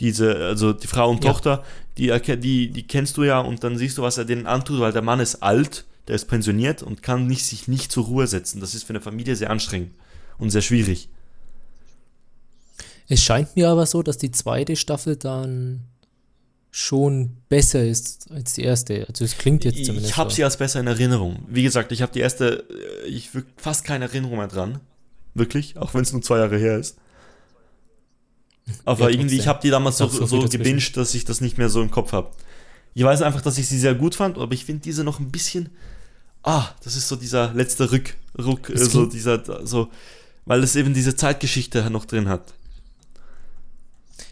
Diese, 0.00 0.34
also 0.36 0.72
die 0.72 0.86
Frau 0.86 1.08
und 1.10 1.22
Ja. 1.22 1.30
Tochter, 1.30 1.64
die, 1.98 2.12
die, 2.38 2.70
die 2.70 2.86
kennst 2.86 3.16
du 3.16 3.24
ja 3.24 3.38
und 3.40 3.62
dann 3.62 3.78
siehst 3.78 3.98
du, 3.98 4.02
was 4.02 4.18
er 4.18 4.24
denen 4.24 4.46
antut, 4.46 4.80
weil 4.80 4.92
der 4.92 5.02
Mann 5.02 5.20
ist 5.20 5.42
alt, 5.42 5.84
der 6.08 6.16
ist 6.16 6.26
pensioniert 6.26 6.82
und 6.82 7.02
kann 7.02 7.26
nicht, 7.26 7.44
sich 7.44 7.68
nicht 7.68 7.92
zur 7.92 8.06
Ruhe 8.06 8.26
setzen. 8.26 8.60
Das 8.60 8.74
ist 8.74 8.84
für 8.84 8.90
eine 8.90 9.00
Familie 9.00 9.36
sehr 9.36 9.50
anstrengend 9.50 9.92
und 10.38 10.50
sehr 10.50 10.62
schwierig. 10.62 11.08
es 13.08 13.22
scheint 13.22 13.54
mir 13.56 13.68
aber 13.68 13.86
so, 13.86 14.02
dass 14.02 14.18
die 14.18 14.30
zweite 14.30 14.76
Staffel 14.76 15.16
dann 15.16 15.84
schon 16.70 17.36
besser 17.48 17.84
ist 17.84 18.30
als 18.30 18.54
die 18.54 18.62
erste. 18.62 19.06
Also 19.08 19.24
es 19.24 19.36
klingt 19.38 19.64
jetzt 19.64 19.84
zumindest 19.84 20.10
Ich 20.10 20.16
habe 20.16 20.30
sie 20.30 20.44
als 20.44 20.56
besser 20.56 20.80
in 20.80 20.86
Erinnerung. 20.86 21.44
Wie 21.48 21.62
gesagt, 21.62 21.92
ich 21.92 22.02
habe 22.02 22.12
die 22.12 22.20
erste, 22.20 22.66
äh, 23.04 23.08
ich 23.08 23.30
fast 23.56 23.84
keine 23.84 24.04
Erinnerung 24.04 24.38
mehr 24.38 24.48
dran. 24.48 24.80
Wirklich, 25.34 25.76
auch 25.76 25.94
wenn 25.94 26.02
es 26.02 26.12
nur 26.12 26.22
zwei 26.22 26.38
Jahre 26.38 26.58
her 26.58 26.78
ist. 26.78 26.96
Aber 28.84 29.10
Ja, 29.10 29.16
irgendwie, 29.16 29.38
ich 29.38 29.46
habe 29.46 29.60
die 29.62 29.70
damals 29.70 29.98
so, 29.98 30.08
so 30.08 30.40
gebinged, 30.48 30.96
dass 30.96 31.14
ich 31.14 31.24
das 31.24 31.40
nicht 31.40 31.56
mehr 31.56 31.68
so 31.70 31.80
im 31.80 31.90
Kopf 31.90 32.12
habe. 32.12 32.30
Ich 32.94 33.02
weiß 33.04 33.22
einfach, 33.22 33.40
dass 33.40 33.58
ich 33.58 33.66
sie 33.68 33.78
sehr 33.78 33.94
gut 33.94 34.14
fand, 34.14 34.36
aber 34.38 34.52
ich 34.52 34.64
finde 34.64 34.82
diese 34.82 35.04
noch 35.04 35.20
ein 35.20 35.30
bisschen. 35.30 35.70
Ah, 36.42 36.68
das 36.84 36.96
ist 36.96 37.08
so 37.08 37.16
dieser 37.16 37.52
letzte 37.54 37.90
Rück, 37.90 38.14
Ruck, 38.38 38.70
äh, 38.70 38.78
so 38.78 39.06
dieser, 39.06 39.66
so, 39.66 39.88
weil 40.46 40.62
es 40.62 40.76
eben 40.76 40.94
diese 40.94 41.14
Zeitgeschichte 41.16 41.90
noch 41.90 42.04
drin 42.04 42.28
hat. 42.28 42.54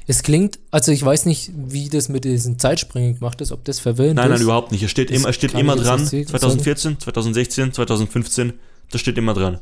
Es 0.09 0.23
klingt, 0.23 0.59
also 0.71 0.93
ich 0.93 1.05
weiß 1.05 1.27
nicht, 1.27 1.51
wie 1.57 1.89
das 1.89 2.09
mit 2.09 2.25
diesen 2.25 2.59
Zeitspringen 2.61 3.19
gemacht 3.19 3.41
ist, 3.41 3.51
ob 3.51 3.65
das 3.65 3.81
verwirrend 3.81 4.17
Nein, 4.17 4.27
ist. 4.27 4.39
nein, 4.39 4.43
überhaupt 4.43 4.71
nicht. 4.71 4.83
Es 4.85 4.91
steht 4.91 5.11
immer, 5.11 5.29
es 5.31 5.35
steht 5.35 5.55
immer 5.55 5.75
dran. 5.75 6.01
nicht 6.01 6.11
sagen. 6.11 6.27
2014, 6.29 7.01
2016, 7.01 7.73
2015, 7.73 8.53
das 8.93 9.01
steht 9.01 9.19
immer 9.19 9.35
dran. 9.35 9.59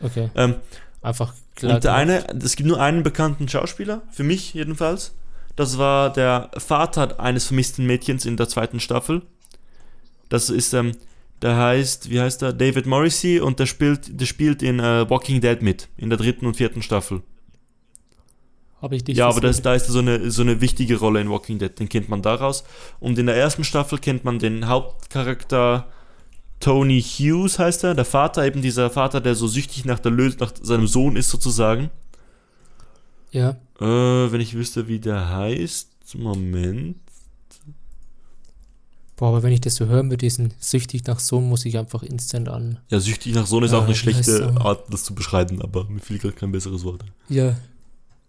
Okay, 0.00 0.30
Ähm, 0.36 0.54
einfach 1.02 1.34
klar. 1.56 1.74
Und 1.74 1.84
der 1.84 2.04
gemacht. 2.04 2.28
eine, 2.30 2.44
es 2.44 2.54
gibt 2.54 2.68
nur 2.68 2.80
einen 2.80 3.02
bekannten 3.02 3.48
Schauspieler, 3.48 4.02
für 4.12 4.22
mich 4.22 4.54
jedenfalls. 4.54 5.12
Das 5.56 5.76
war 5.76 6.12
der 6.12 6.50
Vater 6.56 7.18
eines 7.18 7.44
vermissten 7.46 7.84
Mädchens 7.84 8.24
in 8.24 8.36
der 8.36 8.48
zweiten 8.48 8.78
Staffel. 8.78 9.22
Das 10.28 10.48
ist, 10.50 10.72
ähm, 10.72 10.92
der 11.42 11.56
heißt, 11.56 12.10
wie 12.10 12.20
heißt 12.20 12.42
er? 12.42 12.52
David 12.52 12.86
Morrissey 12.86 13.40
und 13.40 13.58
der 13.58 13.66
spielt, 13.66 14.20
der 14.20 14.26
spielt 14.26 14.62
in 14.62 14.78
äh, 14.78 15.08
Walking 15.08 15.40
Dead 15.40 15.62
mit, 15.62 15.88
in 15.96 16.10
der 16.10 16.18
dritten 16.18 16.46
und 16.46 16.56
vierten 16.56 16.82
Staffel. 16.82 17.22
Habe 18.82 18.96
ich 18.96 19.04
dich 19.04 19.18
ja, 19.18 19.28
aber 19.28 19.40
das, 19.40 19.60
da 19.60 19.74
ist 19.74 19.86
so 19.86 19.98
eine, 19.98 20.30
so 20.30 20.42
eine 20.42 20.60
wichtige 20.60 20.98
Rolle 20.98 21.20
in 21.20 21.30
Walking 21.30 21.58
Dead, 21.58 21.78
den 21.78 21.88
kennt 21.88 22.08
man 22.08 22.22
daraus. 22.22 22.64
Und 22.98 23.18
in 23.18 23.26
der 23.26 23.36
ersten 23.36 23.64
Staffel 23.64 23.98
kennt 23.98 24.24
man 24.24 24.38
den 24.38 24.68
Hauptcharakter 24.68 25.86
Tony 26.60 27.02
Hughes, 27.02 27.58
heißt 27.58 27.84
er, 27.84 27.94
der 27.94 28.04
Vater, 28.04 28.44
eben 28.46 28.62
dieser 28.62 28.90
Vater, 28.90 29.20
der 29.20 29.34
so 29.34 29.46
süchtig 29.46 29.84
nach, 29.84 29.98
der 29.98 30.12
Lös 30.12 30.38
nach 30.38 30.52
seinem 30.60 30.86
Sohn 30.86 31.16
ist, 31.16 31.30
sozusagen. 31.30 31.90
Ja, 33.32 33.56
Äh, 33.80 33.84
wenn 34.32 34.40
ich 34.40 34.54
wüsste, 34.54 34.88
wie 34.88 34.98
der 34.98 35.30
heißt. 35.30 35.88
Moment. 36.16 36.96
Boah, 39.20 39.28
aber 39.28 39.42
wenn 39.44 39.52
ich 39.52 39.60
das 39.60 39.76
so 39.76 39.86
höre 39.86 40.02
mit 40.02 40.22
diesen 40.22 40.52
süchtig 40.58 41.04
nach 41.06 41.20
Sohn, 41.20 41.48
muss 41.48 41.64
ich 41.64 41.78
einfach 41.78 42.02
instant 42.02 42.48
an. 42.48 42.78
Ja, 42.88 42.98
süchtig 42.98 43.34
nach 43.34 43.46
Sohn 43.46 43.62
ist 43.62 43.70
Äh, 43.72 43.76
auch 43.76 43.82
eine 43.84 43.90
wie 43.90 43.94
schlechte 43.96 44.52
er? 44.56 44.60
Art, 44.64 44.92
das 44.92 45.04
zu 45.04 45.14
beschreiben, 45.14 45.62
aber 45.62 45.84
mir 45.84 46.00
fiel 46.00 46.18
gerade 46.18 46.34
kein 46.34 46.50
besseres 46.50 46.82
Wort. 46.82 47.02
ein. 47.04 47.10
Ja. 47.28 47.56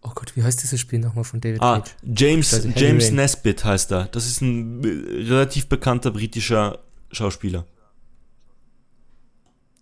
Oh 0.03 0.11
Gott, 0.15 0.35
wie 0.35 0.43
heißt 0.43 0.61
dieses 0.61 0.79
Spiel 0.79 0.99
nochmal 0.99 1.23
von 1.23 1.39
David 1.41 1.61
Ah, 1.61 1.79
Cage? 1.79 1.91
James, 2.03 2.53
Also 2.53 2.69
James 2.75 3.05
Rain. 3.07 3.15
Nesbitt 3.15 3.63
heißt 3.65 3.91
er. 3.91 4.05
Das 4.05 4.25
ist 4.27 4.41
ein 4.41 4.83
äh, 4.83 5.23
relativ 5.31 5.67
bekannter 5.67 6.11
britischer 6.11 6.79
Schauspieler. 7.11 7.65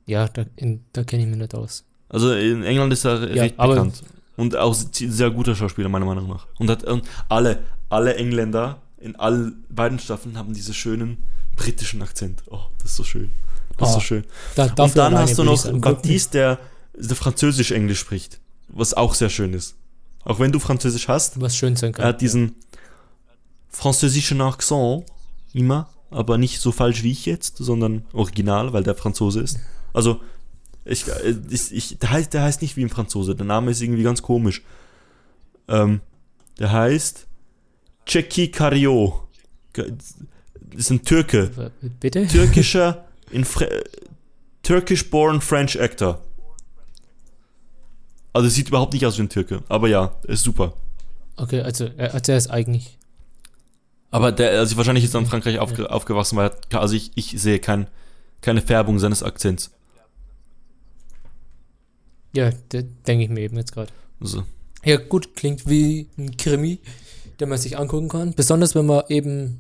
Ja, 0.06 0.28
da, 0.28 0.46
in- 0.56 0.84
da 0.94 1.04
kenne 1.04 1.24
ich 1.24 1.30
mich 1.30 1.38
nicht 1.38 1.56
aus. 1.56 1.86
Also 2.10 2.34
in 2.34 2.64
England 2.64 2.92
ist 2.94 3.06
er 3.06 3.34
Ja, 3.34 3.44
recht 3.44 3.58
bekannt. 3.58 4.04
Und 4.36 4.56
auch 4.56 4.76
ein 4.76 4.90
sehr 5.12 5.30
guter 5.32 5.56
Schauspieler, 5.56 5.90
meiner 5.90 6.06
Meinung 6.06 6.28
nach. 6.30 6.48
Und, 6.60 6.70
hat, 6.70 6.84
und 6.86 7.04
alle, 7.28 7.60
alle 7.90 8.16
Engländer 8.16 8.82
in 9.00 9.16
allen 9.16 9.64
beiden 9.70 10.00
Staffeln 10.00 10.38
haben 10.38 10.54
diesen 10.54 10.74
schönen 10.74 11.24
britischen 11.56 12.02
Akzent. 12.02 12.44
Oh, 12.50 12.60
das 12.82 12.92
ist 12.92 12.98
so 12.98 13.04
schön. 13.04 13.30
Das 13.78 13.90
ist 13.90 13.96
Oh, 13.96 14.00
so 14.00 14.02
schön. 14.02 14.24
Da, 14.56 14.66
Und 14.84 14.98
dann 14.98 15.18
hast 15.18 15.38
du 15.38 15.44
noch. 15.44 15.64
Baptiste, 15.82 16.38
der, 16.38 16.60
der 16.96 17.16
Französisch-Englisch 17.16 18.00
spricht. 18.00 18.40
Was 18.68 18.94
auch 18.94 19.14
sehr 19.14 19.30
schön 19.30 19.54
ist. 19.54 19.76
Auch 20.24 20.40
wenn 20.40 20.52
du 20.52 20.60
Französisch 20.60 21.08
hast, 21.08 21.40
Was 21.40 21.56
schön 21.56 21.76
sein 21.76 21.94
kann. 21.94 22.04
er 22.04 22.10
hat 22.10 22.22
diesen 22.22 22.56
französischen 23.70 24.42
Akzent 24.42 25.06
immer, 25.54 25.90
aber 26.12 26.38
nicht 26.38 26.60
so 26.60 26.72
falsch 26.72 27.04
wie 27.04 27.12
ich 27.12 27.26
jetzt, 27.26 27.58
sondern 27.58 28.06
original, 28.14 28.74
weil 28.74 28.84
der 28.84 28.96
Franzose 28.96 29.40
ist. 29.42 29.60
Also, 29.94 30.20
ich, 30.86 31.06
ich, 31.50 31.72
ich, 31.74 32.00
der, 32.00 32.10
heißt, 32.12 32.34
der 32.34 32.44
heißt 32.44 32.62
nicht 32.62 32.76
wie 32.78 32.84
ein 32.84 32.90
Franzose, 32.90 33.36
der 33.36 33.46
Name 33.46 33.72
ist 33.72 33.82
irgendwie 33.82 34.04
ganz 34.04 34.22
komisch. 34.22 34.62
Ähm, 35.68 36.02
der 36.58 36.72
heißt 36.72 37.28
Kario. 38.52 39.28
Das 39.74 39.86
ist 40.76 40.90
ein 40.90 41.04
Türke. 41.04 41.52
Ja. 41.56 41.72
Bitte? 42.00 42.28
Türkischer, 42.28 43.06
in 43.32 43.46
Fre 43.46 43.84
Turkish-born 44.64 45.42
French 45.42 45.80
Actor. 45.80 46.22
Also 48.34 48.50
sieht 48.50 48.68
überhaupt 48.68 48.94
nicht 48.94 49.06
aus 49.06 49.18
wie 49.18 49.24
ein 49.24 49.30
Türke, 49.30 49.64
aber 49.70 49.88
ja, 49.88 50.16
ist 50.24 50.44
super. 50.44 50.74
Okay, 51.38 51.62
also 51.62 51.86
er, 51.98 52.14
also 52.14 52.32
er 52.32 52.38
ist 52.38 52.50
eigentlich. 52.50 52.98
Aber 54.12 54.32
der, 54.32 54.60
also 54.60 54.78
wahrscheinlich 54.78 55.04
ist 55.06 55.14
er 55.14 55.22
in 55.22 55.26
Frankreich 55.26 55.60
aufge 55.60 55.90
aufgewachsen, 55.90 56.38
weil 56.38 56.52
er, 56.72 56.82
also 56.82 56.96
ich, 56.96 57.12
ich 57.16 57.40
sehe 57.40 57.60
kein, 57.60 57.88
keine 58.42 58.62
Färbung 58.62 59.00
seines 59.00 59.24
Akzents. 59.24 59.72
Ja, 62.36 62.52
denke 62.72 63.24
ich 63.24 63.30
mir 63.30 63.42
eben 63.42 63.58
jetzt 63.58 63.72
gerade. 63.72 63.92
Also, 64.20 64.44
Ja, 64.84 64.98
gut, 64.98 65.36
klingt 65.36 65.68
wie 65.68 66.08
ein 66.18 66.38
Krimi, 66.38 66.80
den 67.40 67.50
man 67.50 67.58
sich 67.58 67.78
angucken 67.78 68.10
kann. 68.10 68.34
Besonders 68.34 68.76
wenn 68.76 68.86
man 68.86 69.04
eben 69.10 69.60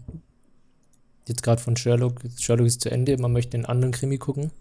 jetzt 1.28 1.44
gerade 1.44 1.62
von 1.62 1.78
Sherlock, 1.78 2.22
Sherlock 2.38 2.68
ist 2.68 2.82
zu 2.82 2.90
Ende, 2.90 3.18
man 3.18 3.32
möchte 3.32 3.56
einen 3.56 3.66
anderen 3.66 3.92
Krimi 3.92 4.18
gucken. 4.18 4.52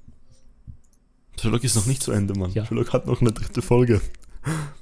Sherlock 1.41 1.65
ist 1.65 1.77
noch 1.77 1.87
nicht 1.87 2.03
zu 2.03 2.13
Ende, 2.13 2.35
Mann. 2.35 2.53
Ja. 2.53 2.67
Sherlock 2.67 2.93
hat 2.93 3.07
noch 3.07 3.21
eine 3.21 3.33
dritte 3.33 3.63
Folge. 3.63 4.01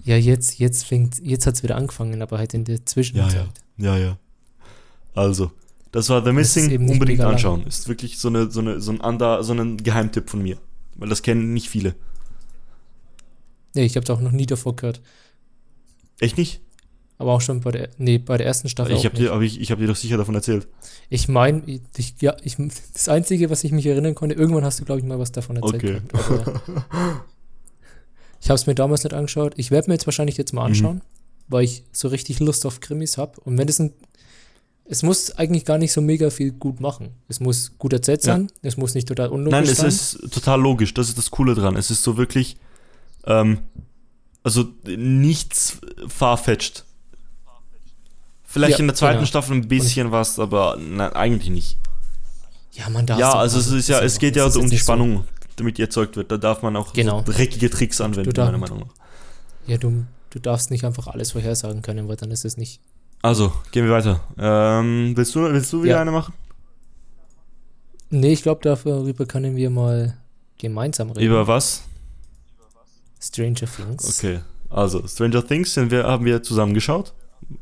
Ja, 0.05 0.17
jetzt, 0.17 0.59
jetzt 0.59 0.85
fängt, 0.85 1.19
jetzt 1.19 1.47
hat 1.47 1.55
es 1.55 1.63
wieder 1.63 1.77
angefangen, 1.77 2.23
aber 2.23 2.39
halt 2.39 2.55
in 2.55 2.65
der 2.65 2.85
Zwischenzeit. 2.87 3.49
Ja, 3.77 3.97
ja. 3.97 4.19
Also, 5.15 5.51
das 5.93 6.09
war 6.09 6.25
The 6.25 6.33
Missing. 6.33 6.71
Unbedingt 6.73 7.01
mega 7.09 7.25
lang. 7.25 7.33
anschauen. 7.33 7.67
Ist 7.67 7.89
wirklich 7.89 8.19
so, 8.19 8.29
eine, 8.29 8.51
so, 8.51 8.61
eine, 8.61 8.81
so, 8.81 8.93
ein 8.93 9.01
Under, 9.01 9.43
so 9.43 9.55
ein 9.55 9.79
Geheimtipp 9.79 10.29
von 10.31 10.43
mir. 10.43 10.59
Weil 10.97 11.09
das 11.09 11.23
kennen 11.23 11.53
nicht 11.55 11.69
viele. 11.69 11.95
Nee, 13.75 13.85
ich 13.85 13.97
habe 13.97 14.05
es 14.05 14.11
auch 14.11 14.21
noch 14.21 14.33
nie 14.33 14.47
davor 14.47 14.77
gehört. 14.77 15.01
Echt 16.19 16.39
nicht? 16.39 16.61
Aber 17.19 17.33
auch 17.33 17.41
schon 17.41 17.61
bei 17.63 17.71
der, 17.71 17.89
nee, 17.97 18.19
bei 18.19 18.37
der 18.37 18.47
ersten 18.47 18.69
Staffel. 18.69 18.95
Ich 18.95 19.07
habe 19.07 19.17
dir, 19.17 19.33
aber 19.33 19.43
ich, 19.43 19.59
ich 19.61 19.71
hab 19.71 19.79
dir 19.79 19.87
doch 19.87 19.97
sicher 19.97 20.19
davon 20.19 20.35
erzählt. 20.35 20.69
Ich 21.09 21.29
meine, 21.29 21.63
ich, 21.67 22.15
ja, 22.21 22.37
ich, 22.43 22.57
das 22.93 23.09
Einzige, 23.09 23.49
was 23.49 23.65
ich 23.65 23.73
mich 23.73 23.87
erinnern 23.87 24.15
konnte, 24.15 24.35
irgendwann 24.35 24.65
hast 24.65 24.81
du, 24.81 24.85
glaube 24.85 25.01
ich, 25.01 25.07
mal 25.07 25.19
was 25.19 25.33
davon 25.33 25.57
erzählt. 25.57 25.83
Okay. 25.83 26.01
gehabt, 26.09 26.61
ich 28.43 28.49
habe 28.51 28.57
es 28.57 28.67
mir 28.67 28.75
damals 28.75 29.03
nicht 29.05 29.15
angeschaut. 29.15 29.55
Ich 29.57 29.71
werde 29.71 29.89
mir 29.89 29.95
jetzt 29.95 30.07
wahrscheinlich 30.07 30.37
jetzt 30.37 30.53
mal 30.53 30.63
Mhm. 30.63 30.67
anschauen, 30.67 31.03
weil 31.49 31.65
ich 31.65 31.85
so 31.93 32.09
richtig 32.09 32.39
Lust 32.41 32.67
auf 32.67 32.81
Krimis 32.81 33.17
habe. 33.19 33.41
Und 33.41 33.57
wenn 33.59 33.69
es 33.69 33.79
ein 33.79 33.93
es 34.89 35.03
muss 35.03 35.33
eigentlich 35.33 35.65
gar 35.65 35.79
nicht 35.79 35.93
so 35.93 36.01
mega 36.01 36.31
viel 36.31 36.53
gut 36.53 36.79
machen. 36.79 37.09
Es 37.27 37.41
muss 37.41 37.73
gut 37.77 37.93
erzählt 37.93 38.25
Ja. 38.25 38.35
sein, 38.37 38.53
es 38.63 38.77
muss 38.77 38.95
nicht 38.95 39.09
total 39.09 39.31
unlogisch 39.31 39.51
Nein, 39.59 39.65
es 39.69 39.79
sein. 39.79 39.89
ist 39.89 40.33
total 40.33 40.61
logisch. 40.61 40.95
Das 40.95 41.09
ist 41.09 41.19
das 41.19 41.33
Coole 41.33 41.57
dran. 41.57 41.75
Es 41.75 41.91
ist 41.91 42.05
so 42.05 42.17
wirklich, 42.17 42.57
ähm, 43.27 43.59
also 44.45 44.67
nichts 44.87 45.81
farfetched. 46.07 46.85
Vielleicht 48.47 48.75
Ja, 48.75 48.79
in 48.79 48.87
der 48.87 48.95
zweiten 48.95 49.17
genau. 49.19 49.27
Staffel 49.27 49.57
ein 49.57 49.69
bisschen 49.69 50.13
was, 50.13 50.39
aber 50.39 50.77
nein, 50.81 51.13
eigentlich 51.13 51.51
nicht. 51.51 51.79
ja, 52.73 52.89
man 52.89 53.05
darf 53.07 53.19
Ja, 53.19 53.33
also 53.35 53.59
es 53.59 53.67
ist 53.69 53.89
ja, 53.89 54.01
es 54.01 54.19
geht 54.19 54.37
ja 54.37 54.47
um 54.47 54.53
die 54.53 54.59
nicht 54.61 54.71
so- 54.81 54.85
Spannung, 54.85 55.25
damit 55.57 55.79
die 55.79 55.83
erzeugt 55.83 56.17
wird. 56.17 56.31
Da 56.31 56.37
darf 56.37 56.63
man 56.63 56.77
auch 56.77 56.93
Genau. 56.93 57.23
so 57.27 57.33
dreckige 57.33 57.69
Tricks 57.71 58.01
anwenden, 58.01 58.33
darf- 58.33 58.47
meiner 58.47 58.59
Meinung 58.59 58.79
nach. 58.81 58.95
Ja, 59.67 59.77
du, 59.79 60.05
du 60.31 60.39
darfst 60.39 60.71
nicht 60.71 60.85
einfach 60.85 61.09
alles 61.09 61.33
vorhersagen 61.33 61.83
können, 61.83 62.07
weil 62.09 62.17
dann 62.17 62.31
ist 62.31 62.45
es 62.45 62.57
nicht. 62.57 62.81
Also, 63.23 63.53
gehen 63.73 63.85
wir 63.87 63.93
weiter. 63.93 64.21
Ähm, 64.39 65.13
willst 65.17 65.35
du, 65.35 65.41
willst 65.41 65.73
du 65.73 65.83
wieder 65.83 65.97
Ja. 65.97 66.01
eine 66.03 66.13
machen? 66.13 66.33
Nee, 68.11 68.33
ich 68.33 68.43
glaube, 68.43 68.61
darüber 68.63 69.27
können 69.27 69.57
wir 69.57 69.69
mal 69.71 70.17
gemeinsam 70.59 71.11
reden. 71.11 71.27
Über 71.27 71.47
was? 71.49 71.83
Stranger 73.21 73.67
Things. 73.67 74.19
Okay. 74.19 74.41
Also, 74.71 75.07
Stranger 75.09 75.45
Things 75.45 75.75
sind 75.75 75.91
wir, 75.91 76.05
haben 76.05 76.25
wir 76.25 76.43
zusammen 76.43 76.75
geschaut. 76.75 77.13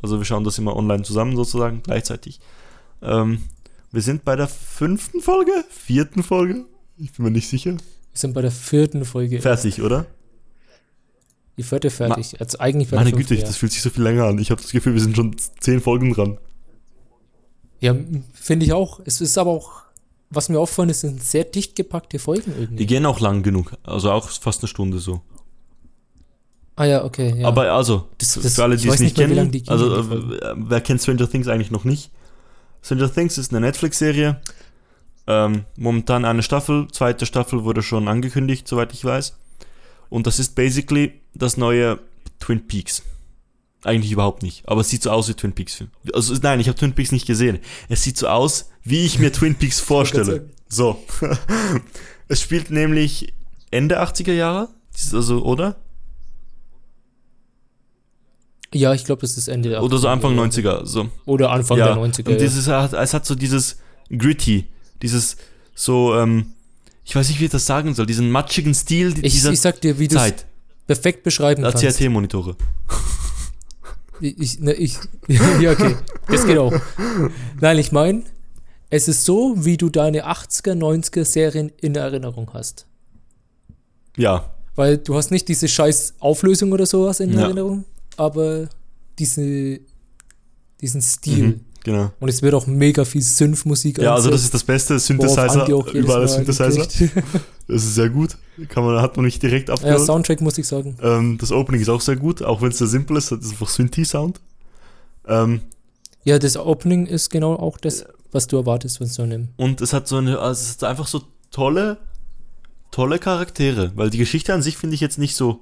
Also 0.02 0.18
wir 0.18 0.24
schauen 0.24 0.44
das 0.44 0.58
immer 0.58 0.76
online 0.76 1.02
zusammen 1.02 1.36
sozusagen, 1.36 1.82
gleichzeitig. 1.82 2.40
Ähm, 3.02 3.42
wir 3.92 4.02
sind 4.02 4.24
bei 4.24 4.36
der 4.36 4.48
fünften 4.48 5.20
Folge? 5.20 5.52
Vierten 5.70 6.22
Folge? 6.22 6.64
Ich 6.96 7.12
bin 7.12 7.24
mir 7.24 7.30
nicht 7.30 7.48
sicher. 7.48 7.72
Wir 7.72 7.78
sind 8.12 8.32
bei 8.34 8.42
der 8.42 8.50
vierten 8.50 9.04
Folge. 9.04 9.40
Fertig, 9.40 9.82
oder? 9.82 10.06
Die 11.56 11.62
vierte 11.62 11.90
fertig. 11.90 12.40
also 12.40 12.58
eigentlich 12.58 12.90
Meine 12.90 13.12
Güte, 13.12 13.28
fünften, 13.28 13.46
das 13.46 13.56
fühlt 13.56 13.72
sich 13.72 13.82
so 13.82 13.90
viel 13.90 14.02
länger 14.02 14.24
an. 14.24 14.38
Ich 14.38 14.50
habe 14.50 14.60
das 14.60 14.72
Gefühl, 14.72 14.94
wir 14.94 15.00
sind 15.00 15.14
schon 15.16 15.36
zehn 15.60 15.80
Folgen 15.80 16.12
dran. 16.12 16.38
Ja, 17.80 17.94
finde 18.32 18.66
ich 18.66 18.72
auch. 18.72 19.00
Es 19.04 19.20
ist 19.20 19.38
aber 19.38 19.50
auch, 19.50 19.82
was 20.30 20.48
mir 20.48 20.58
auffallen 20.58 20.90
ist, 20.90 21.00
sind 21.00 21.22
sehr 21.22 21.44
dicht 21.44 21.76
gepackte 21.76 22.18
Folgen 22.18 22.52
Die 22.56 22.60
irgendwie. 22.62 22.86
gehen 22.86 23.06
auch 23.06 23.20
lang 23.20 23.42
genug. 23.42 23.72
Also 23.84 24.10
auch 24.10 24.28
fast 24.28 24.62
eine 24.62 24.68
Stunde 24.68 24.98
so. 24.98 25.20
Ah 26.76 26.84
ja, 26.86 27.04
okay. 27.04 27.34
Ja. 27.38 27.46
Aber 27.48 27.70
also, 27.72 28.08
Das- 28.18 28.34
das- 28.34 28.54
für 28.54 28.62
alle, 28.64 28.76
die 28.76 28.88
es 28.88 28.98
nicht 28.98 29.16
mehr, 29.16 29.28
kennen, 29.28 29.50
gehen, 29.50 29.68
also 29.68 29.94
äh, 29.96 30.54
wer 30.56 30.80
kennt 30.80 31.00
Stranger 31.00 31.28
Things 31.30 31.46
eigentlich 31.48 31.70
noch 31.70 31.84
nicht? 31.84 32.10
Stranger 32.82 33.12
Things 33.12 33.38
ist 33.38 33.52
eine 33.52 33.60
Netflix-Serie. 33.60 34.40
Ähm, 35.26 35.64
momentan 35.76 36.24
eine 36.24 36.42
Staffel, 36.42 36.88
zweite 36.92 37.24
Staffel 37.26 37.64
wurde 37.64 37.82
schon 37.82 38.08
angekündigt, 38.08 38.68
soweit 38.68 38.92
ich 38.92 39.04
weiß. 39.04 39.36
Und 40.10 40.26
das 40.26 40.38
ist 40.38 40.54
basically 40.54 41.20
das 41.32 41.56
neue 41.56 41.98
Twin 42.40 42.66
Peaks. 42.66 43.02
Eigentlich 43.84 44.12
überhaupt 44.12 44.42
nicht, 44.42 44.66
aber 44.68 44.80
es 44.80 44.88
sieht 44.88 45.02
so 45.02 45.10
aus 45.10 45.28
wie 45.28 45.34
Twin 45.34 45.52
Peaks. 45.52 45.82
Also 46.12 46.34
nein, 46.42 46.58
ich 46.60 46.68
habe 46.68 46.78
Twin 46.78 46.92
Peaks 46.94 47.12
nicht 47.12 47.26
gesehen. 47.26 47.58
Es 47.88 48.02
sieht 48.02 48.16
so 48.18 48.28
aus, 48.28 48.70
wie 48.82 49.04
ich 49.04 49.18
mir 49.18 49.32
Twin 49.32 49.54
Peaks 49.54 49.78
vorstelle. 49.80 50.48
So. 50.68 51.02
es 52.28 52.40
spielt 52.40 52.70
nämlich 52.70 53.32
Ende 53.70 54.02
80er 54.02 54.32
Jahre, 54.32 54.68
also, 55.12 55.42
oder? 55.44 55.76
Ja, 58.74 58.92
ich 58.94 59.04
glaube, 59.04 59.20
das 59.22 59.36
ist 59.36 59.48
Ende 59.48 59.70
der 59.70 59.82
Oder 59.82 59.98
so 59.98 60.08
80er 60.08 60.12
Anfang 60.12 60.36
Jahre. 60.36 60.48
90er, 60.48 60.86
so. 60.86 61.08
Oder 61.24 61.50
Anfang 61.50 61.78
ja. 61.78 61.94
der 61.94 61.96
90er. 61.96 62.30
Und 62.32 62.40
dieses, 62.40 62.66
hat- 62.68 62.92
es 62.92 63.14
hat 63.14 63.24
so 63.26 63.34
dieses 63.34 63.78
gritty, 64.10 64.66
dieses 65.02 65.36
so, 65.74 66.14
ähm, 66.16 66.52
ich 67.04 67.14
weiß 67.16 67.28
nicht, 67.28 67.40
wie 67.40 67.44
ich 67.46 67.50
das 67.50 67.66
sagen 67.66 67.94
soll, 67.94 68.06
diesen 68.06 68.30
matschigen 68.30 68.74
Stil 68.74 69.14
ich, 69.22 69.32
dieser 69.34 69.52
ich 69.52 69.60
sag 69.60 69.80
dir, 69.80 69.98
wie 69.98 70.08
du 70.08 70.16
es 70.16 70.22
Zeit. 70.22 70.46
perfekt 70.86 71.22
beschreiben 71.22 71.62
kannst. 71.62 71.78
CRT-Monitore. 71.82 72.56
Ich, 74.20 74.38
ich, 74.40 74.60
ne, 74.60 74.72
ich, 74.74 74.96
ja, 75.60 75.72
okay. 75.72 75.96
Das 76.28 76.46
geht 76.46 76.56
auch. 76.56 76.72
Nein, 77.60 77.78
ich 77.78 77.90
meine, 77.90 78.22
es 78.88 79.08
ist 79.08 79.24
so, 79.24 79.54
wie 79.58 79.76
du 79.76 79.88
deine 79.90 80.26
80er, 80.30 80.72
90er 80.74 81.24
Serien 81.24 81.72
in 81.80 81.96
Erinnerung 81.96 82.48
hast. 82.54 82.86
Ja, 84.16 84.54
Weil 84.76 84.98
du 84.98 85.16
hast 85.16 85.32
nicht 85.32 85.48
diese 85.48 85.66
scheiß 85.66 86.14
Auflösung 86.20 86.70
oder 86.72 86.86
sowas 86.86 87.18
in 87.18 87.32
Ja. 87.32 87.40
Erinnerung, 87.42 87.84
aber 88.16 88.68
diese, 89.18 89.80
diesen 90.80 91.02
Stil. 91.02 91.46
mhm, 91.46 91.60
genau. 91.82 92.12
Und 92.20 92.28
es 92.28 92.42
wird 92.42 92.54
auch 92.54 92.66
mega 92.66 93.04
viel 93.04 93.22
Synth-Musik 93.22 93.98
Ja, 93.98 94.14
also 94.14 94.30
das 94.30 94.42
ist 94.44 94.54
das 94.54 94.64
beste 94.64 94.98
Synthesizer, 94.98 95.66
überall 95.92 96.28
Synthesizer. 96.28 96.86
Das 97.66 97.82
ist 97.82 97.94
sehr 97.94 98.10
gut. 98.10 98.36
Kann 98.68 98.84
man, 98.84 99.00
hat 99.00 99.16
man 99.16 99.24
nicht 99.24 99.42
direkt 99.42 99.68
ja, 99.68 99.74
abgeholt. 99.74 100.04
Soundtrack 100.04 100.42
muss 100.42 100.58
ich 100.58 100.66
sagen. 100.66 100.98
ähm, 101.02 101.38
das 101.38 101.50
Opening 101.50 101.80
ist 101.80 101.88
auch 101.88 102.02
sehr 102.02 102.16
gut, 102.16 102.42
auch 102.42 102.60
wenn 102.60 102.68
es 102.68 102.78
sehr 102.78 102.86
simpel 102.88 103.16
ist, 103.16 103.32
das 103.32 103.40
ist 103.40 103.52
einfach 103.52 103.70
Synthi-Sound. 103.70 104.38
Ähm, 105.26 105.62
Ja, 106.24 106.38
das 106.38 106.58
Opening 106.58 107.06
ist 107.06 107.30
genau 107.30 107.54
auch 107.54 107.78
das, 107.78 108.04
was 108.32 108.46
du 108.48 108.56
erwartest 108.58 108.98
von 108.98 109.06
so 109.06 109.22
einem. 109.22 109.48
Und 109.56 109.80
es 109.80 109.94
hat 109.94 110.08
so 110.08 110.16
eine, 110.16 110.38
also 110.38 110.60
es 110.60 110.72
hat 110.74 110.90
einfach 110.90 111.06
so 111.06 111.22
tolle, 111.50 111.96
tolle 112.90 113.18
Charaktere. 113.18 113.92
Weil 113.94 114.10
die 114.10 114.18
Geschichte 114.18 114.52
an 114.52 114.60
sich 114.60 114.76
finde 114.76 114.94
ich 114.94 115.00
jetzt 115.00 115.18
nicht 115.18 115.34
so. 115.36 115.60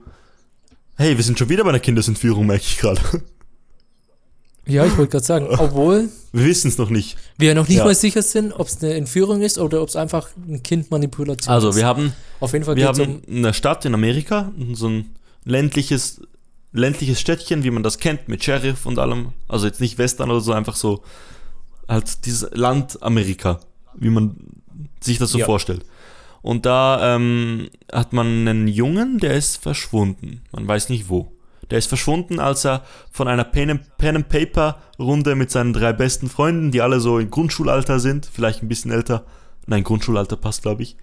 Hey, 0.96 1.16
wir 1.16 1.24
sind 1.24 1.38
schon 1.38 1.48
wieder 1.48 1.64
bei 1.64 1.70
einer 1.70 1.80
Kindesentführung, 1.80 2.46
merke 2.46 2.64
ich 2.64 2.78
gerade. 2.78 3.00
Ja, 4.66 4.84
ich 4.86 4.96
wollte 4.96 5.10
gerade 5.12 5.24
sagen, 5.24 5.46
obwohl 5.58 6.08
Wir 6.32 6.44
wissen 6.44 6.68
es 6.68 6.78
noch 6.78 6.90
nicht. 6.90 7.16
wir 7.36 7.54
noch 7.54 7.66
nicht 7.66 7.78
Ja. 7.78 7.84
mal 7.84 7.94
sicher 7.94 8.22
sind, 8.22 8.52
ob 8.52 8.68
es 8.68 8.80
eine 8.82 8.94
Entführung 8.94 9.42
ist 9.42 9.58
oder 9.58 9.82
ob 9.82 9.88
es 9.88 9.96
einfach 9.96 10.28
ein 10.48 10.62
Kindmanipulation 10.62 11.52
Also, 11.52 11.70
ist. 11.70 11.76
wir 11.76 11.86
haben, 11.86 12.12
Auf 12.38 12.52
jeden 12.52 12.64
Fall 12.64 12.76
wir 12.76 12.86
haben 12.86 13.22
um. 13.26 13.36
eine 13.36 13.54
Stadt 13.54 13.84
in 13.84 13.94
Amerika, 13.94 14.52
so 14.74 14.88
ein 14.88 15.16
ländliches, 15.44 16.20
ländliches 16.72 17.20
Städtchen, 17.20 17.64
wie 17.64 17.70
man 17.72 17.82
das 17.82 17.98
kennt, 17.98 18.28
mit 18.28 18.44
Sheriff 18.44 18.86
und 18.86 18.98
allem. 19.00 19.32
Also 19.48 19.66
jetzt 19.66 19.80
nicht 19.80 19.98
Western 19.98 20.30
oder 20.30 20.40
so, 20.40 20.52
einfach 20.52 20.76
so 20.76 21.02
halt 21.88 22.24
dieses 22.26 22.48
Land 22.52 23.02
Amerika, 23.02 23.58
wie 23.96 24.10
man 24.10 24.36
sich 25.00 25.18
das 25.18 25.30
so 25.32 25.38
Ja. 25.38 25.46
vorstellt. 25.46 25.84
Und 26.42 26.66
da 26.66 27.14
ähm, 27.16 27.70
hat 27.92 28.12
man 28.12 28.26
einen 28.26 28.68
Jungen, 28.68 29.18
der 29.18 29.34
ist 29.34 29.56
verschwunden. 29.62 30.42
Man 30.50 30.66
weiß 30.66 30.88
nicht 30.88 31.08
wo. 31.08 31.32
Der 31.70 31.78
ist 31.78 31.86
verschwunden, 31.86 32.40
als 32.40 32.64
er 32.64 32.84
von 33.10 33.28
einer 33.28 33.44
Pen 33.44 33.70
and, 33.70 33.96
Pen 33.96 34.16
and 34.16 34.28
Paper 34.28 34.78
Runde 34.98 35.36
mit 35.36 35.50
seinen 35.50 35.72
drei 35.72 35.92
besten 35.92 36.28
Freunden, 36.28 36.70
die 36.72 36.82
alle 36.82 37.00
so 37.00 37.18
in 37.18 37.30
Grundschulalter 37.30 38.00
sind, 38.00 38.26
vielleicht 38.26 38.62
ein 38.62 38.68
bisschen 38.68 38.90
älter. 38.90 39.24
Nein, 39.66 39.84
Grundschulalter 39.84 40.36
passt, 40.36 40.62
glaube 40.62 40.82
ich. 40.82 40.96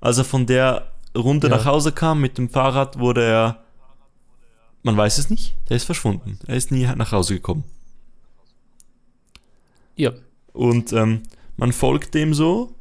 Als 0.00 0.16
er 0.18 0.24
von 0.24 0.46
der 0.46 0.90
Runde 1.16 1.48
Ja. 1.48 1.56
nach 1.56 1.66
Hause 1.66 1.92
kam 1.92 2.20
mit 2.20 2.38
dem 2.38 2.48
Fahrrad, 2.48 2.98
wurde 2.98 3.22
er. 3.22 3.64
Man 4.82 4.96
weiß 4.96 5.18
es 5.18 5.28
nicht. 5.28 5.54
Der 5.68 5.76
ist 5.76 5.84
verschwunden. 5.84 6.38
Er 6.46 6.56
ist 6.56 6.70
nie 6.70 6.86
nach 6.96 7.12
Hause 7.12 7.34
gekommen. 7.34 7.64
Ja. 9.96 10.12
Und 10.52 10.92
ähm, 10.92 11.22
man 11.56 11.72
folgt 11.72 12.14
dem 12.14 12.32
so, 12.34 12.74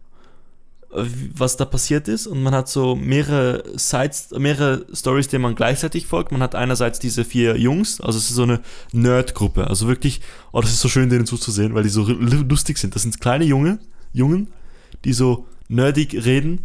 was 0.89 1.57
da 1.57 1.65
passiert 1.65 2.07
ist. 2.07 2.27
Und 2.27 2.41
man 2.43 2.53
hat 2.53 2.69
so 2.69 2.95
mehrere 2.95 3.63
Sides, 3.75 4.29
mehrere 4.37 4.85
Stories, 4.93 5.27
denen 5.27 5.43
man 5.43 5.55
gleichzeitig 5.55 6.07
folgt. 6.07 6.31
Man 6.31 6.41
hat 6.41 6.55
einerseits 6.55 6.99
diese 6.99 7.25
vier 7.25 7.57
Jungs, 7.57 7.99
also 8.01 8.17
es 8.17 8.29
ist 8.29 8.35
so 8.35 8.43
eine 8.43 8.61
Nerd-Gruppe. 8.93 9.67
Also 9.67 9.87
wirklich, 9.87 10.21
oh, 10.51 10.61
das 10.61 10.71
ist 10.71 10.79
so 10.79 10.87
schön, 10.87 11.09
denen 11.09 11.25
zuzusehen, 11.25 11.75
weil 11.75 11.83
die 11.83 11.89
so 11.89 12.03
lu- 12.03 12.45
lustig 12.47 12.77
sind. 12.77 12.95
Das 12.95 13.01
sind 13.01 13.19
kleine 13.19 13.43
Junge, 13.43 13.79
Jungen, 14.13 14.47
die 15.03 15.13
so 15.13 15.47
nerdig 15.67 16.13
reden, 16.25 16.61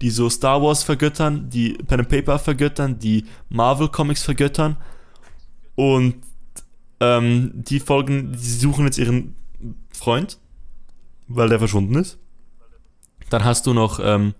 die 0.00 0.10
so 0.10 0.30
Star 0.30 0.62
Wars 0.62 0.82
vergöttern, 0.82 1.50
die 1.50 1.74
Pen 1.74 2.00
and 2.00 2.08
Paper 2.08 2.38
vergöttern, 2.38 2.98
die 2.98 3.26
Marvel 3.48 3.88
Comics 3.88 4.22
vergöttern. 4.22 4.76
Und 5.74 6.14
ähm, 7.00 7.52
die 7.54 7.80
folgen, 7.80 8.32
die 8.32 8.38
suchen 8.38 8.86
jetzt 8.86 8.98
ihren 8.98 9.34
Freund, 9.92 10.38
weil 11.28 11.48
der 11.48 11.58
verschwunden 11.58 11.96
ist. 11.96 12.18
Dann 13.30 13.44
hast 13.44 13.66
du 13.66 13.74
noch 13.74 14.00
ähm, 14.02 14.34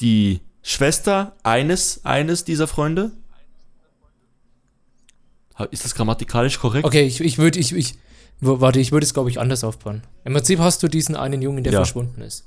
die 0.00 0.40
Schwester 0.62 1.32
eines, 1.42 2.04
eines 2.04 2.44
dieser 2.44 2.66
Freunde. 2.66 3.10
Ist 5.70 5.84
das 5.84 5.94
grammatikalisch 5.94 6.58
korrekt? 6.58 6.86
Okay, 6.86 7.02
ich, 7.02 7.20
ich 7.20 7.36
würde, 7.38 7.58
ich, 7.58 7.72
ich, 7.74 7.94
warte, 8.40 8.80
ich 8.80 8.92
würde 8.92 9.04
es, 9.04 9.12
glaube 9.12 9.28
ich, 9.28 9.38
anders 9.38 9.62
aufbauen. 9.62 10.02
Im 10.24 10.32
Prinzip 10.32 10.58
hast 10.58 10.82
du 10.82 10.88
diesen 10.88 11.16
einen 11.16 11.42
Jungen, 11.42 11.64
der 11.64 11.72
Ja. 11.74 11.78
verschwunden 11.80 12.22
ist. 12.22 12.44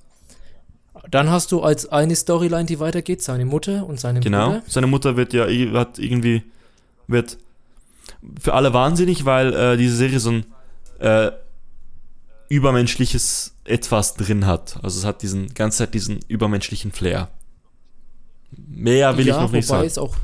Dann 1.11 1.29
hast 1.29 1.51
du 1.51 1.61
als 1.61 1.87
eine 1.91 2.15
Storyline, 2.15 2.65
die 2.65 2.79
weitergeht, 2.79 3.21
seine 3.21 3.45
Mutter 3.45 3.85
und 3.85 3.99
seinen 3.99 4.21
Genau. 4.21 4.45
Bruder. 4.47 4.63
Seine 4.67 4.87
Mutter 4.87 5.15
wird 5.15 5.33
ja 5.33 5.45
hat 5.77 5.99
irgendwie 5.99 6.43
wird 7.07 7.37
für 8.39 8.53
alle 8.53 8.73
wahnsinnig, 8.73 9.25
weil 9.25 9.53
äh, 9.53 9.77
diese 9.77 9.95
Serie 9.95 10.19
so 10.19 10.31
ein 10.31 10.45
äh, 10.99 11.31
übermenschliches 12.55 13.53
etwas 13.65 14.15
drin 14.15 14.45
hat. 14.45 14.77
Also 14.83 14.99
es 14.99 15.05
hat 15.05 15.21
diesen 15.21 15.53
ganze 15.53 15.79
Zeit 15.79 15.93
diesen 15.93 16.19
übermenschlichen 16.27 16.91
Flair. 16.91 17.29
Mehr 18.55 19.17
will 19.17 19.27
ich 19.27 19.33
noch 19.33 19.51
nicht 19.51 19.67
sagen. 19.67 19.87
es 19.87 19.97
auch. 19.97 20.15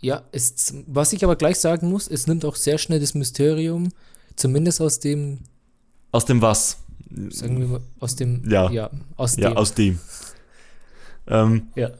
Ja, 0.00 0.22
es, 0.32 0.74
was 0.86 1.12
ich 1.12 1.24
aber 1.24 1.36
gleich 1.36 1.58
sagen 1.58 1.88
muss, 1.90 2.06
es 2.08 2.26
nimmt 2.26 2.44
auch 2.44 2.56
sehr 2.56 2.78
schnell 2.78 3.00
das 3.00 3.14
Mysterium, 3.14 3.88
zumindest 4.36 4.80
aus 4.80 5.00
dem, 5.00 5.40
Aus 6.12 6.24
dem 6.24 6.40
was? 6.42 6.78
sagen 7.30 7.60
wir 7.60 7.66
mal, 7.68 7.80
aus 8.00 8.16
dem, 8.16 8.48
Ja. 8.48 8.70
ja 8.70 8.90
aus 9.16 9.36
Ja, 9.36 9.50
dem, 9.50 9.56
aus 9.56 9.74
dem. 9.74 9.98
Ähm, 11.26 11.68
ja. 11.74 11.90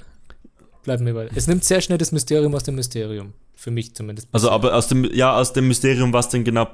Bleiben 0.85 1.05
wir 1.07 1.15
bei. 1.15 1.29
Es 1.35 1.47
nimmt 1.47 1.65
sehr 1.65 1.81
schnell 1.81 1.99
das 1.99 2.13
Mysterium 2.13 2.55
aus 2.55 2.63
dem 2.63 2.77
Mysterium. 2.77 3.33
Für 3.55 3.71
mich 3.71 3.95
zumindest. 3.95 4.29
also 4.33 4.51
aber 4.51 4.75
aus 4.77 4.87
dem, 4.89 5.05
ja, 5.13 5.35
aus 5.35 5.53
dem 5.53 5.67
Mysterium, 5.67 6.13
was 6.13 6.29
denn 6.29 6.45
genau 6.45 6.69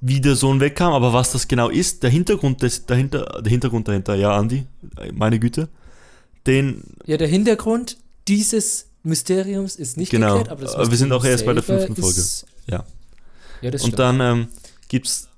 wie 0.00 0.20
der 0.20 0.34
Sohn 0.36 0.60
wegkam, 0.60 0.92
aber 0.92 1.12
was 1.12 1.32
das 1.32 1.46
genau 1.48 1.68
ist, 1.68 2.02
der 2.02 2.10
Hintergrund 2.10 2.62
des, 2.62 2.86
dahinter, 2.86 3.40
der 3.42 3.50
Hintergrund 3.50 3.86
dahinter, 3.88 4.14
ja, 4.14 4.34
Andi, 4.36 4.66
meine 5.12 5.38
Güte, 5.38 5.68
den, 6.46 6.82
Ja, 7.06 7.16
der 7.18 7.28
Hintergrund 7.28 7.98
dieses 8.28 8.86
Mysteriums 9.02 9.76
ist 9.76 9.96
nicht 9.96 10.10
Genau. 10.10 10.28
geklärt, 10.38 10.48
aber 10.50 10.62
das 10.62 10.74
Aber 10.74 10.90
wir 10.90 10.96
sind 10.96 11.12
auch 11.12 11.24
erst 11.24 11.44
bei 11.44 11.52
der 11.52 11.62
Mysterium 11.62 11.86
fünften 11.94 12.02
Folge. 12.02 12.22
Ja. 12.66 12.84
ja, 13.62 13.70
das 13.70 13.82
Und 13.82 13.88
stimmt. 13.94 13.98
dann 13.98 14.20
ähm, 14.20 14.48
gibt's 14.88 15.28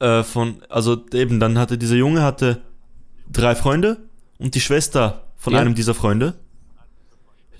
äh, 0.00 0.22
von, 0.22 0.62
also 0.68 1.04
eben, 1.12 1.40
dann 1.40 1.58
hatte 1.58 1.78
dieser 1.78 1.96
Junge 1.96 2.22
hatte 2.22 2.60
drei 3.30 3.54
Freunde 3.54 3.98
und 4.38 4.54
die 4.54 4.60
Schwester 4.60 5.24
von 5.36 5.52
Ja. 5.54 5.60
einem 5.60 5.74
dieser 5.74 5.94
Freunde. 5.94 6.34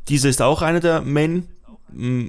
Diese 0.08 0.28
ist 0.28 0.40
auch 0.40 0.62
eine 0.62 0.80
der 0.80 1.02
Main, 1.02 1.48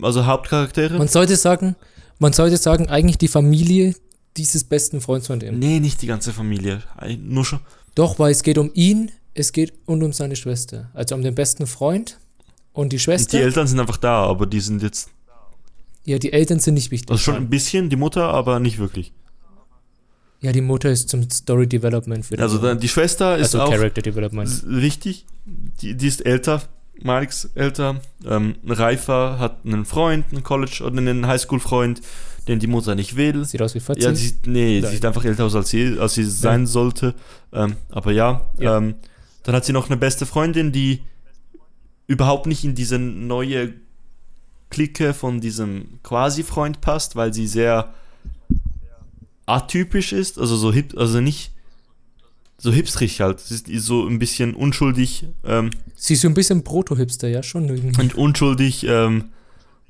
also 0.02 0.26
Hauptcharaktere. 0.26 0.98
man 0.98 1.08
sollte 1.08 1.36
sagen, 1.36 1.76
man 2.20 2.34
sollte 2.34 2.58
sagen, 2.58 2.88
eigentlich 2.90 3.18
die 3.18 3.28
Familie 3.28 3.96
dieses 4.38 4.64
besten 4.64 5.02
Freunds 5.02 5.28
von 5.28 5.40
dem. 5.40 5.58
nee, 5.60 5.80
nicht 5.80 6.02
die 6.02 6.08
ganze 6.08 6.32
Familie. 6.34 6.84
Nur 7.20 7.44
schon. 7.46 7.60
Doch, 7.96 8.20
weil 8.20 8.32
es 8.32 8.44
geht 8.44 8.58
um 8.58 8.72
ihn, 8.74 9.12
es 9.34 9.52
geht 9.52 9.74
und 9.86 10.04
um 10.04 10.14
seine 10.14 10.36
Schwester. 10.36 10.90
Also 10.94 11.16
um 11.16 11.22
den 11.24 11.36
besten 11.36 11.66
Freund 11.68 12.20
und 12.74 12.74
die 12.74 12.82
Und 12.82 12.90
die 12.94 13.00
Schwester. 13.00 13.40
Eltern 13.40 13.68
sind 13.68 13.80
einfach 13.80 13.98
da, 13.98 14.24
aber 14.24 14.46
die 14.46 14.60
sind 14.60 14.82
jetzt, 14.84 15.10
ja, 16.06 16.18
die 16.20 16.32
Eltern 16.32 16.60
sind 16.60 16.76
nicht 16.76 16.92
wichtig. 16.92 17.12
also 17.12 17.22
schon 17.22 17.36
ein 17.36 17.50
bisschen, 17.50 17.90
die 17.90 17.96
Mutter, 17.96 18.26
aber 18.30 18.60
nicht 18.60 18.78
wirklich. 18.78 19.12
ja, 20.42 20.52
die 20.54 20.62
Mutter 20.62 20.90
ist 20.90 21.10
zum 21.10 21.30
Story 21.30 21.68
Development 21.68 22.26
für 22.26 22.36
den 22.38 22.44
Also 22.44 22.58
dann, 22.60 22.80
die 22.80 22.88
Schwester 22.88 23.38
ist 23.38 23.56
also 23.56 23.64
auch 23.64 23.72
Character 23.72 24.02
Development. 24.02 24.50
wichtig. 24.66 25.26
Die, 25.82 25.96
die 25.96 26.08
ist 26.08 26.26
älter, 26.26 26.62
Marks 27.04 27.50
älter, 27.56 28.02
ähm, 28.26 28.56
reifer, 28.68 29.39
hat 29.39 29.66
einen 29.66 29.86
Freund, 29.86 30.26
einen 30.32 30.43
College- 30.43 30.84
oder 30.84 30.97
einen 30.97 31.28
Highschool-Freund, 31.28 32.02
den 32.47 32.60
die 32.60 32.68
Mutter 32.68 32.95
nicht 32.95 33.16
will. 33.16 33.45
Sieht 33.45 33.62
aus 33.62 33.76
wie 33.76 33.80
40. 33.80 34.04
Ja, 34.04 34.14
sie 34.16 34.28
sieht, 34.28 34.47
nee, 34.47 34.80
Nein. 34.82 34.91
sieht 34.91 35.06
einfach 35.06 35.24
älter 35.24 35.45
aus, 35.45 35.56
als 35.56 35.70
sie, 35.70 35.97
als 36.00 36.14
sie 36.16 36.24
sein 36.26 36.68
sollte. 36.68 37.14
Ähm, 37.54 37.76
aber 37.89 38.12
ja, 38.12 38.50
Ja. 38.58 38.78
Ähm, 38.78 38.95
dann 39.43 39.56
hat 39.56 39.66
sie 39.66 39.74
noch 39.74 39.88
eine 39.88 39.97
beste 39.97 40.26
Freundin, 40.26 40.72
die 40.72 41.02
überhaupt 42.08 42.45
nicht 42.45 42.64
in 42.66 42.76
diese 42.76 43.00
neue 43.00 43.74
Clique 44.70 45.14
von 45.14 45.39
diesem 45.41 46.00
Quasi-Freund 46.04 46.82
passt, 46.82 47.16
weil 47.16 47.34
sie 47.34 47.47
sehr 47.47 47.93
atypisch 49.45 50.14
ist, 50.14 50.38
also 50.38 50.56
so 50.56 50.72
hip, 50.72 50.95
also 50.97 51.22
nicht 51.22 51.52
so 52.60 52.72
hipstrig 52.72 53.22
halt. 53.22 53.39
Sie 53.39 53.74
ist 53.74 53.86
so 53.86 54.05
ein 54.05 54.20
bisschen 54.20 54.53
unschuldig, 54.53 55.28
ähm, 55.43 55.72
Sie 55.95 56.14
ist 56.14 56.22
so 56.22 56.28
ein 56.28 56.34
bisschen 56.34 56.64
Proto-Hipster, 56.64 57.28
ja, 57.28 57.41
schon 57.41 57.68
irgendwie. 57.70 58.01
und 58.01 58.16
unschuldig, 58.16 58.86
ähm, 58.88 59.30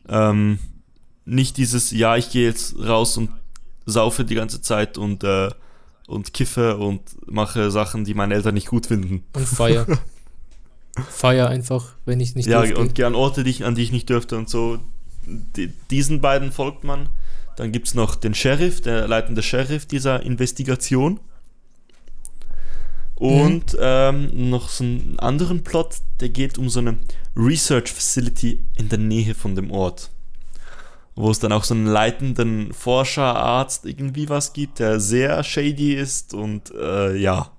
ähm, 0.08 0.60
nicht 1.26 1.58
dieses, 1.58 1.92
ja, 1.92 2.16
ich 2.16 2.32
gehe 2.32 2.48
jetzt 2.48 2.80
raus 2.80 3.18
und 3.18 3.30
saufe 3.86 4.24
die 4.24 4.36
ganze 4.36 4.62
Zeit 4.62 4.98
und, 4.98 5.24
äh, 5.24 5.50
und 6.08 6.34
kiffe 6.34 6.78
und 6.78 7.02
mache 7.28 7.70
Sachen, 7.72 8.06
die 8.06 8.14
meine 8.14 8.36
Eltern 8.36 8.54
nicht 8.54 8.68
gut 8.68 8.88
finden. 8.88 9.24
Und 9.34 9.48
Feier. 9.48 9.86
Feier 11.10 11.48
einfach, 11.48 11.96
wenn 12.06 12.20
ich 12.20 12.36
nicht 12.36 12.48
ja, 12.48 12.62
durfte. 12.62 12.78
und 12.78 12.96
gern 12.96 13.16
Orte, 13.16 13.44
die 13.44 13.52
ich, 13.52 13.66
an 13.66 13.76
die 13.76 13.84
ich 13.84 13.92
nicht 13.92 14.10
dürfte 14.10 14.38
und 14.38 14.50
so. 14.50 14.80
Die, 15.26 15.72
diesen 15.92 16.22
beiden 16.22 16.52
folgt 16.52 16.84
man. 16.84 17.10
Dann 17.56 17.72
gibt 17.72 17.88
es 17.88 17.94
noch 17.94 18.16
den 18.16 18.34
Sheriff, 18.34 18.82
der 18.82 19.08
leitende 19.08 19.44
Sheriff 19.44 19.86
dieser 19.86 20.24
Investigation. 20.24 21.20
Und 23.20 23.78
ähm, 23.80 24.50
noch 24.50 24.70
so 24.70 24.86
einen 24.86 25.20
anderen 25.20 25.62
Plot, 25.64 25.96
der 26.22 26.30
geht 26.30 26.58
um 26.58 26.70
so 26.70 26.80
eine 26.80 26.98
Research 27.36 27.92
Facility 27.92 28.64
in 28.78 28.88
der 28.88 28.98
Nähe 28.98 29.36
von 29.36 29.56
dem 29.56 29.72
Ort. 29.72 30.10
Wo 31.16 31.30
es 31.30 31.40
dann 31.40 31.52
auch 31.52 31.66
so 31.66 31.74
einen 31.74 31.86
leitenden 31.86 32.72
Forscherarzt 32.72 33.86
irgendwie 33.86 34.30
was 34.30 34.54
gibt, 34.54 34.80
der 34.80 35.02
sehr 35.02 35.44
shady 35.44 35.96
ist 35.96 36.34
und 36.34 36.72
äh, 36.74 37.18
ja. 37.18 37.52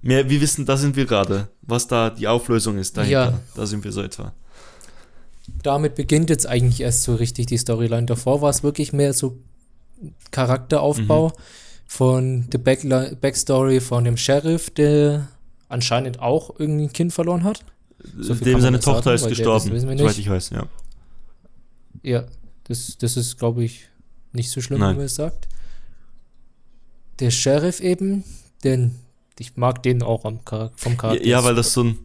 Mehr, 0.00 0.30
wir 0.30 0.40
wissen, 0.40 0.64
da 0.64 0.76
sind 0.76 0.94
wir 0.94 1.06
gerade, 1.06 1.48
was 1.62 1.88
da 1.88 2.10
die 2.10 2.28
Auflösung 2.28 2.78
ist 2.78 2.96
dahinter. 2.96 3.30
Ja. 3.32 3.40
Da 3.56 3.66
sind 3.66 3.82
wir 3.82 3.90
so 3.90 4.00
etwa. 4.00 4.32
Damit 5.64 5.96
beginnt 5.96 6.30
jetzt 6.30 6.46
eigentlich 6.46 6.82
erst 6.82 7.02
so 7.02 7.16
richtig 7.16 7.46
die 7.46 7.58
Storyline. 7.58 8.06
Davor 8.06 8.42
war 8.42 8.50
es 8.50 8.62
wirklich 8.62 8.92
mehr 8.92 9.12
so 9.12 9.38
Charakteraufbau 10.30 11.30
Mhm. 11.30 11.42
Von 11.88 12.48
der 12.50 12.60
Backli- 12.60 13.16
Backstory 13.16 13.80
von 13.80 14.04
dem 14.04 14.16
Sheriff, 14.16 14.68
der 14.70 15.26
anscheinend 15.68 16.20
auch 16.20 16.54
irgendwie 16.60 16.84
ein 16.84 16.92
Kind 16.92 17.12
verloren 17.12 17.42
hat. 17.42 17.64
So 18.16 18.34
Dem 18.34 18.60
seine 18.60 18.78
Tochter 18.78 19.14
ist 19.14 19.26
gestorben, 19.26 19.76
soweit 19.98 20.18
ich 20.18 20.28
weiß, 20.30 20.50
ja. 20.50 20.66
Ja, 22.02 22.24
das, 22.64 22.96
das 22.98 23.16
ist, 23.16 23.38
glaube 23.38 23.64
ich, 23.64 23.88
nicht 24.32 24.50
so 24.50 24.60
schlimm, 24.60 24.80
Nein. 24.80 24.92
wie 24.92 24.96
man 24.98 25.06
es 25.06 25.14
sagt. 25.16 25.48
Der 27.18 27.30
Sheriff 27.30 27.80
eben, 27.80 28.22
denn 28.62 28.94
ich 29.38 29.56
mag 29.56 29.82
den 29.82 30.02
auch 30.02 30.24
am 30.24 30.40
vom 30.44 30.92
Ja, 30.92 30.96
Charakter. 30.98 31.26
ja, 31.26 31.42
weil 31.42 31.54
das 31.54 31.72
so 31.72 31.84
ein 31.84 31.98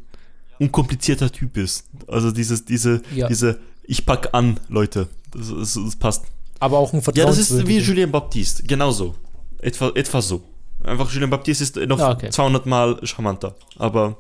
unkomplizierter 0.59 1.31
Typ 1.31 1.57
ist. 1.57 1.85
Also 2.07 2.31
dieses, 2.31 2.65
diese, 2.65 3.01
Ja. 3.13 3.27
diese, 3.27 3.59
ich 3.83 4.05
pack 4.05 4.29
an, 4.33 4.59
Leute. 4.69 5.09
Das, 5.31 5.49
das, 5.49 5.73
das 5.73 5.95
passt. 5.97 6.23
aber 6.59 6.77
auch 6.77 6.93
ein 6.93 7.01
Ja, 7.13 7.25
das 7.25 7.37
ist 7.37 7.49
wie 7.51 7.53
vertrauenswürdiger. 7.57 7.85
Julien 7.87 8.11
Baptiste, 8.11 8.63
genauso. 8.63 9.15
Etwa, 9.63 9.91
etwa 9.95 10.21
so. 10.21 10.43
Einfach 10.83 11.09
Julien 11.11 11.29
Baptiste 11.29 11.63
ist 11.63 11.75
noch 11.77 11.99
Ah, 11.99 12.11
okay. 12.11 12.29
200 12.29 12.65
Mal 12.65 12.99
charmanter, 13.05 13.55
aber 13.77 14.17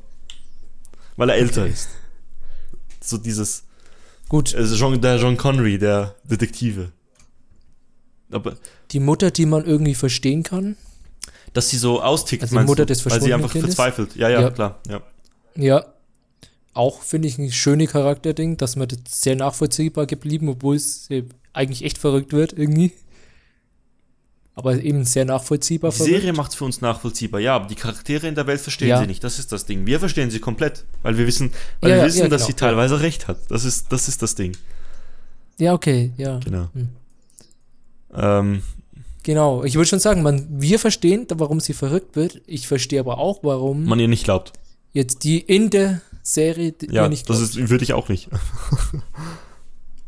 weil 1.17 1.29
er 1.29 1.35
älter 1.35 1.63
Okay. 1.63 1.71
ist. 1.73 1.89
So 3.01 3.17
dieses, 3.17 3.63
Gut, 4.29 4.55
also 4.55 4.75
Jean, 4.75 4.99
der 5.01 5.17
John 5.17 5.35
Connery, 5.37 5.77
der 5.77 6.15
Detektive. 6.23 6.91
Aber 8.31 8.55
die 8.91 8.99
Mutter, 8.99 9.29
die 9.29 9.45
man 9.45 9.65
irgendwie 9.65 9.93
verstehen 9.95 10.41
kann, 10.43 10.75
dass 11.53 11.69
sie 11.69 11.77
so 11.77 12.01
austickt, 12.01 12.43
Also 12.43 12.57
die 12.57 12.63
Mutter 12.65 12.83
du? 12.85 12.93
des 12.93 13.05
weil 13.05 13.21
sie 13.21 13.33
einfach 13.33 13.51
Kindes? 13.51 13.75
verzweifelt. 13.75 14.15
Ja, 14.15 14.29
ja, 14.29 14.41
Ja. 14.41 14.49
klar. 14.49 14.79
Ja. 14.89 15.01
Ja, 15.55 15.85
auch 16.73 17.01
finde 17.03 17.27
ich 17.27 17.37
ein 17.37 17.51
schönes 17.51 17.91
Charakterding, 17.91 18.57
dass 18.57 18.75
mir 18.75 18.87
das 18.87 18.99
sehr 19.21 19.35
nachvollziehbar 19.35 20.07
geblieben, 20.07 20.49
obwohl 20.49 20.77
es 20.77 21.09
äh, 21.11 21.23
eigentlich 21.51 21.83
echt 21.83 21.99
verrückt 21.99 22.33
wird 22.33 22.53
irgendwie. 22.53 22.93
Aber 24.55 24.79
eben 24.81 25.03
sehr 25.03 25.25
nachvollziehbar 25.25 25.89
Die 25.91 25.97
verrückt. 25.97 26.13
Serie 26.15 26.33
macht 26.33 26.51
es 26.51 26.55
für 26.57 26.65
uns 26.65 26.79
nachvollziehbar, 26.79 27.41
ja, 27.41 27.55
aber 27.55 27.67
die 27.67 27.75
Charaktere 27.75 28.27
in 28.27 28.35
der 28.35 28.45
Welt 28.45 28.61
verstehen 28.61 28.89
Ja. 28.89 28.99
sie 29.01 29.07
nicht. 29.07 29.23
Das 29.23 29.39
ist 29.39 29.51
das 29.51 29.65
Ding. 29.65 29.85
Wir 29.87 29.99
verstehen 29.99 30.29
sie 30.29 30.39
komplett, 30.39 30.85
weil 31.01 31.17
wir 31.17 31.25
wissen, 31.25 31.51
weil 31.81 31.89
Ja, 31.91 31.97
wir 31.97 32.03
wissen, 32.05 32.19
ja, 32.19 32.27
dass 32.27 32.41
genau, 32.41 32.47
sie 32.47 32.53
teilweise 32.53 32.99
recht 33.01 33.27
hat. 33.27 33.39
Das 33.49 33.65
ist, 33.65 33.91
das 33.91 34.07
ist 34.07 34.21
das 34.21 34.35
Ding. 34.35 34.55
Ja, 35.57 35.73
okay, 35.73 36.11
ja. 36.17 36.39
Genau. 36.39 36.69
Hm. 36.73 36.89
Ähm, 38.15 38.61
Genau, 39.25 39.63
ich 39.63 39.75
würde 39.75 39.87
schon 39.87 39.99
sagen, 39.99 40.21
man, 40.21 40.45
wir 40.61 40.77
verstehen, 40.79 41.25
warum 41.35 41.61
sie 41.61 41.71
verrückt 41.73 42.17
wird. 42.17 42.41
Ich 42.45 42.67
verstehe 42.67 42.99
aber 42.99 43.19
auch, 43.19 43.39
warum 43.43 43.85
man 43.85 43.97
ihr 43.99 44.09
nicht 44.09 44.25
glaubt. 44.25 44.51
jetzt 44.91 45.23
die 45.23 45.39
in 45.39 45.69
der 45.69 46.01
Serie 46.21 46.73
die 46.73 46.87
Ja, 46.93 47.07
nicht 47.07 47.29
das 47.29 47.37
glaubt. 47.37 47.55
ist, 47.55 47.69
würde 47.69 47.85
ich 47.85 47.93
auch 47.93 48.09
nicht. 48.09 48.27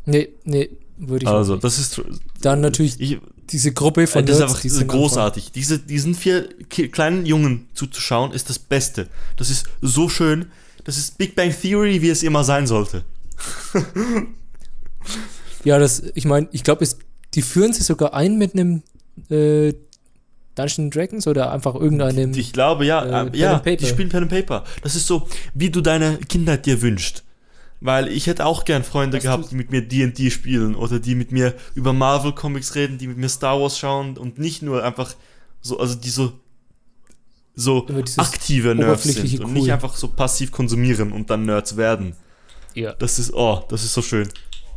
Nee, 0.06 0.30
nee, 0.44 0.70
würde 0.98 1.24
ich 1.24 1.30
also, 1.30 1.54
nicht. 1.54 1.64
das 1.64 1.80
ist, 1.80 2.02
Dann 2.42 2.62
natürlich 2.62 3.00
ich, 3.00 3.20
diese 3.52 3.72
Gruppe 3.74 4.08
von 4.08 4.26
das 4.26 4.38
ist 4.38 4.42
einfach 4.44 4.62
die 4.62 4.88
großartig. 4.88 5.52
Diese, 5.52 5.80
diesen 5.80 6.16
vier 6.16 6.50
kleinen 6.70 7.26
Jungen 7.26 7.68
zuzuschauen, 7.74 8.32
ist 8.32 8.50
das 8.50 8.60
Beste. 8.60 9.08
Das 9.38 9.50
ist 9.50 9.66
so 9.82 10.10
schön. 10.10 10.48
Das 10.84 10.98
ist 10.98 11.18
Big 11.18 11.36
Bang 11.36 11.54
Theory, 11.60 12.02
wie 12.02 12.10
es 12.10 12.24
immer 12.24 12.44
sein 12.44 12.68
sollte. 12.68 13.04
Ja, 15.66 15.80
das, 15.80 16.04
ich 16.14 16.26
meine, 16.26 16.48
ich 16.52 16.64
glaube, 16.64 16.88
die 17.34 17.42
führen 17.42 17.74
sie 17.74 17.84
sogar 17.84 18.14
ein 18.14 18.38
mit 18.38 18.54
einem 18.54 18.84
äh, 19.30 19.74
Dungeons 20.54 20.94
Dragons 20.94 21.28
oder 21.28 21.52
einfach 21.52 21.76
irgendeinem. 21.76 22.34
Ich 22.34 22.54
glaube, 22.54 22.86
ja, 22.86 23.24
Äh, 23.26 23.38
ja, 23.38 23.60
die 23.60 23.86
spielen 23.86 24.10
Pen 24.10 24.24
and 24.24 24.32
Paper. 24.32 24.64
Das 24.84 24.96
ist 24.96 25.08
so, 25.08 25.28
wie 25.54 25.70
du 25.70 25.82
deine 25.82 26.18
Kindheit 26.18 26.66
dir 26.66 26.82
wünschst. 26.82 27.25
Weil 27.82 28.08
ich 28.08 28.28
hätte 28.28 28.46
auch 28.46 28.66
gern 28.66 28.84
Freunde 28.84 29.18
Was 29.18 29.24
gehabt, 29.24 29.52
die 29.52 29.56
mit 29.56 29.70
mir 29.72 29.82
D&D 29.82 30.32
spielen 30.32 30.76
oder 30.76 31.00
die 31.00 31.14
mit 31.14 31.32
mir 31.32 31.54
über 31.76 31.94
Marvel 31.94 32.32
Comics 32.34 32.74
reden, 32.76 32.98
die 32.98 33.08
mit 33.08 33.18
mir 33.18 33.30
Star 33.30 33.60
Wars 33.60 33.78
schauen 33.78 34.18
und 34.18 34.40
nicht 34.40 34.62
nur 34.62 34.84
einfach 34.84 35.14
so, 35.62 35.80
also 35.80 35.96
die 35.96 36.10
so 36.10 36.34
so 37.58 37.88
aktive 38.18 38.76
Nerds 38.76 39.04
sind 39.04 39.12
oberflächliche 39.14 39.44
und 39.44 39.52
Cool. 39.52 39.54
nicht 39.54 39.72
einfach 39.72 39.96
so 39.96 40.10
passiv 40.10 40.52
konsumieren 40.52 41.12
und 41.12 41.30
dann 41.30 41.46
Nerds 41.46 41.78
werden. 41.78 42.16
ja. 42.74 42.94
Das 42.94 43.18
ist, 43.20 43.34
oh, 43.34 43.64
das 43.70 43.84
ist 43.84 43.94
so 43.94 44.02
schön. 44.02 44.28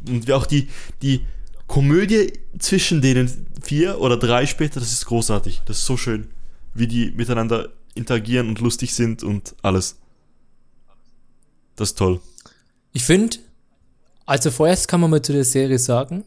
Und 0.07 0.27
wie 0.29 0.33
auch 0.33 0.47
die, 0.47 0.69
die 1.03 1.27
Komödie 1.67 2.33
zwischen 2.59 3.01
denen 3.03 3.47
vier 3.61 4.01
oder 4.01 4.17
drei 4.17 4.47
später, 4.47 4.79
das 4.81 4.93
ist 4.93 5.07
großartig. 5.07 5.63
Das 5.65 5.79
ist 5.79 5.87
so 5.87 5.97
schön, 5.97 6.29
wie 6.75 6.87
die 6.87 7.11
miteinander 7.11 7.71
interagieren 7.95 8.49
und 8.49 8.61
lustig 8.61 8.95
sind 8.95 9.25
und 9.25 9.57
alles. 9.63 9.97
Das 11.75 11.91
ist 11.91 11.99
toll. 11.99 12.21
Ich 12.93 13.05
finde, 13.05 13.39
also 14.27 14.51
vorerst 14.51 14.89
kann 14.89 15.01
man 15.01 15.11
mal 15.11 15.23
zu 15.23 15.33
der 15.33 15.45
Serie 15.45 15.79
sagen, 15.79 16.25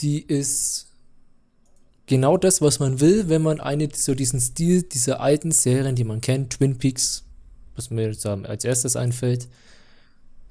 die 0.00 0.20
ist 0.22 0.86
genau 2.06 2.36
das, 2.36 2.60
was 2.60 2.78
man 2.80 3.00
will, 3.00 3.28
wenn 3.28 3.42
man 3.42 3.60
eine, 3.60 3.88
so 3.94 4.14
diesen 4.14 4.40
Stil 4.40 4.82
dieser 4.82 5.20
alten 5.20 5.52
Serien, 5.52 5.96
die 5.96 6.04
man 6.04 6.20
kennt, 6.20 6.54
Twin 6.54 6.78
Peaks, 6.78 7.24
was 7.76 7.90
mir 7.90 8.08
jetzt 8.08 8.26
als 8.26 8.64
erstes 8.64 8.96
einfällt. 8.96 9.48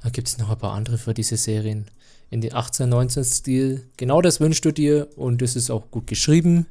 Da 0.01 0.09
gibt 0.09 0.27
es 0.27 0.37
noch 0.37 0.49
ein 0.49 0.57
paar 0.57 0.73
andere 0.73 0.97
für 0.97 1.13
diese 1.13 1.37
Serien. 1.37 1.85
in 2.29 2.41
den 2.41 2.53
18, 2.55 2.89
19 2.89 3.23
Stil. 3.25 3.83
Genau 3.95 4.19
das 4.19 4.39
wünschst 4.39 4.65
du 4.65 4.71
dir 4.71 5.07
und 5.17 5.43
es 5.43 5.55
ist 5.55 5.69
auch 5.69 5.91
gut 5.91 6.07
geschrieben. 6.07 6.65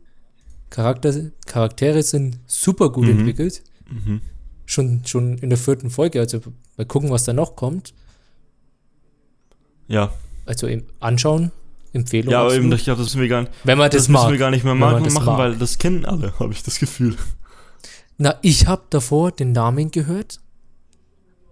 Charakter, 0.71 1.31
Charaktere 1.47 2.03
sind 2.03 2.41
super 2.49 2.91
gut 2.91 3.05
Mhm. 3.05 3.19
entwickelt. 3.21 3.63
Mhm. 3.89 4.23
Schon, 4.67 5.07
schon 5.07 5.39
in 5.39 5.51
der 5.51 5.59
vierten 5.59 5.89
Folge. 5.91 6.19
Also 6.19 6.41
mal 6.77 6.85
gucken, 6.87 7.11
was 7.11 7.23
da 7.23 7.33
noch 7.33 7.55
kommt. 7.55 7.95
Ja, 9.93 10.11
Also 10.47 10.69
eben 10.69 10.87
anschauen, 11.01 11.53
Empfehlung. 11.93 12.33
ja 12.33 12.41
aber 12.41 12.55
eben, 12.55 12.73
ich 12.73 12.85
glaube, 12.85 13.03
das 13.03 13.09
müssen 13.09 13.21
wir 13.21 13.29
gar 13.29 13.43
nicht, 13.43 13.53
wenn 13.65 13.77
man 13.77 13.91
das, 13.91 14.03
das 14.05 14.09
müssen 14.09 14.23
mag. 14.23 14.31
wir 14.33 14.39
gar 14.39 14.51
nicht 14.51 14.65
mehr 14.65 14.75
machen, 14.75 15.05
das 15.05 15.13
machen 15.13 15.27
mag. 15.27 15.39
weil 15.39 15.57
das 15.57 15.77
kennen 15.77 16.07
alle, 16.07 16.33
habe 16.39 16.53
ich 16.53 16.63
das 16.63 16.79
Gefühl. 16.79 17.15
Na, 18.17 18.37
ich 18.41 18.67
habe 18.67 18.83
davor 18.89 19.33
den 19.33 19.53
Namen 19.53 19.91
gehört 19.91 20.41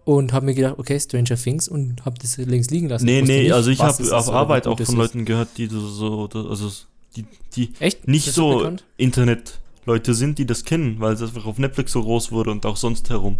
und 0.05 0.33
habe 0.33 0.47
mir 0.47 0.55
gedacht, 0.55 0.79
okay, 0.79 0.99
Stranger 0.99 1.37
Things 1.37 1.69
und 1.69 2.05
habe 2.07 2.19
das 2.19 2.39
links 2.39 2.71
liegen 2.71 2.89
lassen. 2.89 3.05
Nee, 3.05 3.21
nee, 3.21 3.43
nicht, 3.43 3.53
also 3.53 3.71
ich 3.71 3.81
habe 3.81 4.17
auf 4.17 4.31
Arbeit 4.31 4.67
auch 4.67 4.81
von. 4.81 4.97
Leuten 4.97 5.27
gehört, 5.27 5.59
die 5.59 5.67
so, 5.67 5.81
so 5.87 6.29
also 6.49 6.71
die, 7.17 7.27
die 7.55 7.73
Echt? 7.79 8.09
nicht 8.09 8.33
so? 8.33 8.73
Internet-Leute 8.97 10.15
sind, 10.15 10.39
die 10.39 10.47
das 10.47 10.65
kennen, 10.65 10.99
weil 11.01 11.13
es 11.13 11.21
einfach 11.23 11.45
auf 11.45 11.59
Netflix 11.59 11.93
so 11.93 12.03
groß 12.03 12.33
wurde 12.33 12.51
und 12.53 12.65
auch 12.65 12.79
sonst 12.79 13.11
herum. 13.11 13.37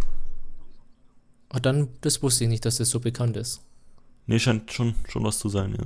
Ah, 1.49 1.59
dann, 1.59 1.87
das 2.01 2.21
wusste 2.21 2.43
ich 2.43 2.49
nicht, 2.51 2.65
dass 2.65 2.77
das 2.77 2.89
so 2.89 2.99
bekannt 2.99 3.35
ist. 3.37 3.61
Nee, 4.27 4.39
scheint 4.39 4.71
schon, 4.71 4.95
schon 5.09 5.23
was 5.23 5.39
zu 5.39 5.49
sein, 5.49 5.75
ja. 5.77 5.85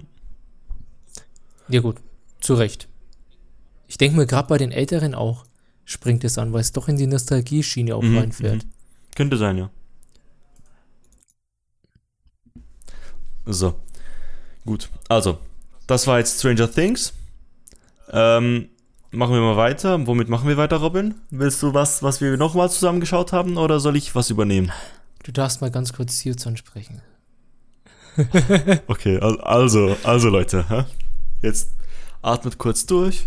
Ja 1.68 1.82
gut, 1.82 1.98
zu 2.42 2.54
Recht. 2.56 2.88
Ich 3.88 3.98
denke 3.98 4.18
mir, 4.18 4.26
gerade 4.28 4.48
bei 4.48 4.58
den 4.58 4.72
Älteren 4.72 5.16
auch 5.16 5.46
springt 5.86 6.24
es 6.24 6.38
an, 6.38 6.54
weil 6.54 6.62
es 6.62 6.72
doch 6.72 6.88
in 6.88 6.98
die 6.98 7.08
Nostalgie-Schiene 7.08 7.96
auch 7.96 8.02
Mhm, 8.04 8.18
reinfährt. 8.18 8.66
mhm. 8.66 8.70
Könnte 9.16 9.38
sein, 9.38 9.58
ja. 9.58 9.70
So. 13.46 13.76
Gut. 14.66 14.90
Also, 15.08 15.38
das 15.88 16.08
war 16.08 16.18
jetzt 16.20 16.40
Stranger 16.40 16.72
Things. 16.72 17.14
Ähm, 18.12 18.70
machen 19.12 19.34
wir 19.34 19.42
mal 19.42 19.58
weiter. 19.58 20.06
Womit 20.08 20.30
machen 20.30 20.48
wir 20.48 20.58
weiter, 20.58 20.78
Robin? 20.78 21.16
Willst 21.30 21.62
du 21.62 21.74
was, 21.74 22.02
was 22.02 22.22
wir 22.22 22.36
nochmal 22.38 22.70
zusammengeschaut 22.72 23.32
haben, 23.34 23.58
oder 23.58 23.80
soll 23.80 23.96
ich 23.96 24.16
was 24.16 24.30
übernehmen? 24.30 24.72
Du 25.24 25.32
darfst 25.32 25.62
mal 25.62 25.72
ganz 25.72 25.94
kurz 25.94 26.20
Suits 26.20 26.46
ansprechen. 26.48 27.02
Okay, 28.88 29.20
al- 29.20 29.40
also, 29.42 29.96
also 30.04 30.30
Leute, 30.30 30.86
jetzt 31.42 31.72
atmet 32.22 32.58
kurz 32.58 32.86
durch, 32.86 33.26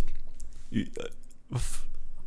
äh, 0.72 0.84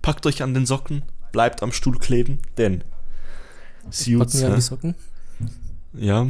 packt 0.01 0.26
euch 0.26 0.41
an 0.43 0.53
den 0.53 0.66
Socken, 0.66 1.03
bleibt 1.32 1.64
am 1.64 1.72
Stuhl 1.72 1.97
kleben, 1.97 2.39
denn 2.57 2.84
Suits, 3.89 4.39
Socken. 4.59 4.95
ja, 5.93 6.28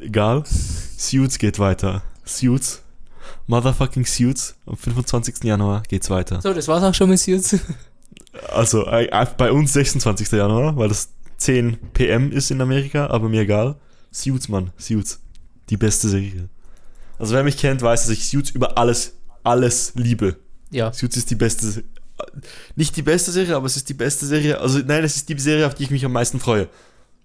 egal, 0.00 0.44
Suits 0.46 1.38
geht 1.38 1.58
weiter. 1.58 2.02
Suits, 2.24 2.82
motherfucking 3.46 4.04
Suits, 4.06 4.56
am 4.66 4.76
25. 4.76 5.44
Januar 5.44 5.82
geht's 5.88 6.10
weiter. 6.10 6.40
So, 6.40 6.52
das 6.52 6.68
war's 6.68 6.82
auch 6.82 6.94
schon 6.94 7.08
mit 7.10 7.18
Suits. 7.20 7.56
Also 8.52 8.86
äh, 8.86 9.06
äh, 9.06 9.26
bei 9.36 9.52
uns 9.52 9.72
26. 9.74 10.32
Januar, 10.32 10.76
weil 10.76 10.88
das 10.88 11.10
10 11.38 11.76
PM 11.92 12.32
ist 12.32 12.50
in 12.50 12.60
Amerika, 12.60 13.06
aber 13.08 13.28
mir 13.28 13.42
egal. 13.42 13.76
Suits, 14.10 14.48
Mann, 14.48 14.70
Suits. 14.78 15.20
Die 15.70 15.76
beste 15.76 16.08
Serie. 16.08 16.48
Also 17.18 17.34
wer 17.34 17.44
mich 17.44 17.56
kennt, 17.56 17.82
weiß, 17.82 18.02
dass 18.02 18.10
ich 18.10 18.28
Suits 18.28 18.50
über 18.50 18.76
alles, 18.78 19.14
alles 19.42 19.92
liebe. 19.94 20.36
ja, 20.70 20.92
Suits 20.92 21.16
ist 21.16 21.30
die 21.30 21.36
beste 21.36 21.84
Nicht 22.76 22.96
die 22.96 23.02
beste 23.02 23.30
Serie, 23.30 23.56
aber 23.56 23.66
es 23.66 23.76
ist 23.76 23.88
die 23.88 23.94
beste 23.94 24.26
Serie. 24.26 24.58
Also 24.60 24.78
nein, 24.78 25.04
es 25.04 25.16
ist 25.16 25.28
die 25.28 25.38
Serie, 25.38 25.66
auf 25.66 25.74
die 25.74 25.84
ich 25.84 25.90
mich 25.90 26.04
am 26.04 26.12
meisten 26.12 26.40
freue. 26.40 26.68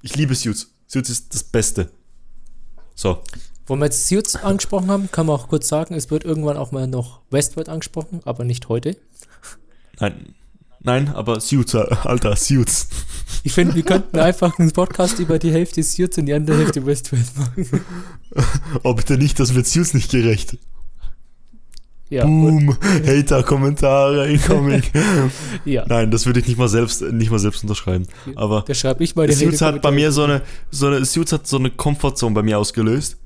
Ich 0.01 0.15
liebe 0.15 0.35
Suits. 0.35 0.71
Suits 0.87 1.09
ist 1.09 1.33
das 1.33 1.43
Beste. 1.43 1.89
So. 2.95 3.21
wo 3.67 3.75
wir 3.75 3.85
jetzt 3.85 4.07
Suits 4.07 4.35
angesprochen 4.35 4.89
haben, 4.89 5.11
kann 5.11 5.27
man 5.27 5.35
auch 5.35 5.49
kurz 5.49 5.67
sagen, 5.67 5.93
es 5.93 6.09
wird 6.09 6.23
irgendwann 6.23 6.57
auch 6.57 6.71
mal 6.71 6.87
noch 6.87 7.21
Westworld 7.29 7.69
angesprochen, 7.69 8.21
aber 8.25 8.43
nicht 8.43 8.69
heute. 8.69 8.97
Nein. 9.99 10.35
Nein, 10.79 11.09
aber 11.09 11.39
Suits, 11.39 11.75
Alter, 11.75 12.35
Suits. 12.35 12.87
Ich 13.43 13.53
finde, 13.53 13.75
wir 13.75 13.83
könnten 13.83 14.17
einfach 14.19 14.57
einen 14.59 14.71
Podcast 14.71 15.19
über 15.19 15.39
die 15.39 15.51
Hälfte 15.51 15.81
Suits 15.83 16.17
und 16.17 16.25
die 16.25 16.33
andere 16.33 16.57
Hälfte 16.57 16.85
Westworld 16.85 17.25
machen. 17.37 17.81
Oh, 18.83 18.93
bitte 18.93 19.17
nicht, 19.17 19.39
das 19.39 19.55
wird 19.55 19.65
Suits 19.65 19.93
nicht 19.93 20.11
gerecht. 20.11 20.57
Ja, 22.09 22.23
Boom, 22.25 22.77
Hater-Kommentare 23.05 24.29
incoming. 24.29 24.83
ja. 25.65 25.85
Nein, 25.87 26.09
das 26.11 26.25
würde 26.25 26.39
ich 26.39 26.47
nicht 26.47 26.57
mal 26.57 26.69
selbst, 26.69 27.01
nicht 27.01 27.31
mal 27.31 27.39
selbst 27.39 27.63
unterschreiben. 27.63 28.07
Aber 28.35 28.63
Da 28.65 28.73
schreibe 28.73 29.03
ich 29.03 29.15
mal 29.15 29.27
die 29.27 29.33
Suits 29.33 29.61
hat 29.61 29.81
bei 29.81 29.91
mir 29.91 30.11
so 30.11 30.23
eine, 30.23 30.41
so 30.71 30.87
eine, 30.87 31.03
Suits 31.03 31.33
hat 31.33 31.47
so 31.47 31.57
eine 31.57 31.69
Comfortzone 31.71 32.33
bei 32.33 32.43
mir 32.43 32.59
ausgelöst. 32.59 33.17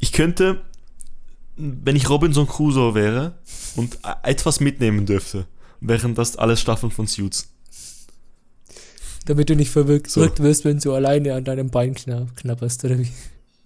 Ich 0.00 0.12
könnte, 0.12 0.62
wenn 1.56 1.94
ich 1.94 2.08
Robinson 2.08 2.48
Crusoe 2.48 2.94
wäre 2.94 3.38
und 3.76 3.96
e- 3.96 4.28
etwas 4.28 4.58
mitnehmen 4.60 5.06
dürfte, 5.06 5.46
wären 5.80 6.14
das 6.14 6.36
alles 6.36 6.60
Staffeln 6.60 6.90
von 6.90 7.06
Suits. 7.06 7.48
Damit 9.26 9.50
du 9.50 9.56
nicht 9.56 9.70
verwirrt 9.70 10.08
So. 10.08 10.22
wirst, 10.38 10.64
wenn 10.64 10.78
du 10.78 10.92
alleine 10.94 11.34
an 11.34 11.44
deinem 11.44 11.70
Bein 11.70 11.94
knapp, 11.94 12.34
knapperst, 12.36 12.84
oder 12.84 12.98
wie? 12.98 13.08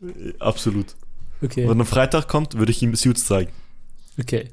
Äh, 0.02 0.34
Absolut. 0.38 0.94
Okay, 1.42 1.68
Wenn 1.68 1.80
am 1.80 1.86
Freitag 1.86 2.28
kommt, 2.28 2.54
würde 2.58 2.70
ich 2.72 2.82
ihm 2.82 2.94
Suits 2.94 3.24
zeigen. 3.26 3.52
okay. 4.20 4.50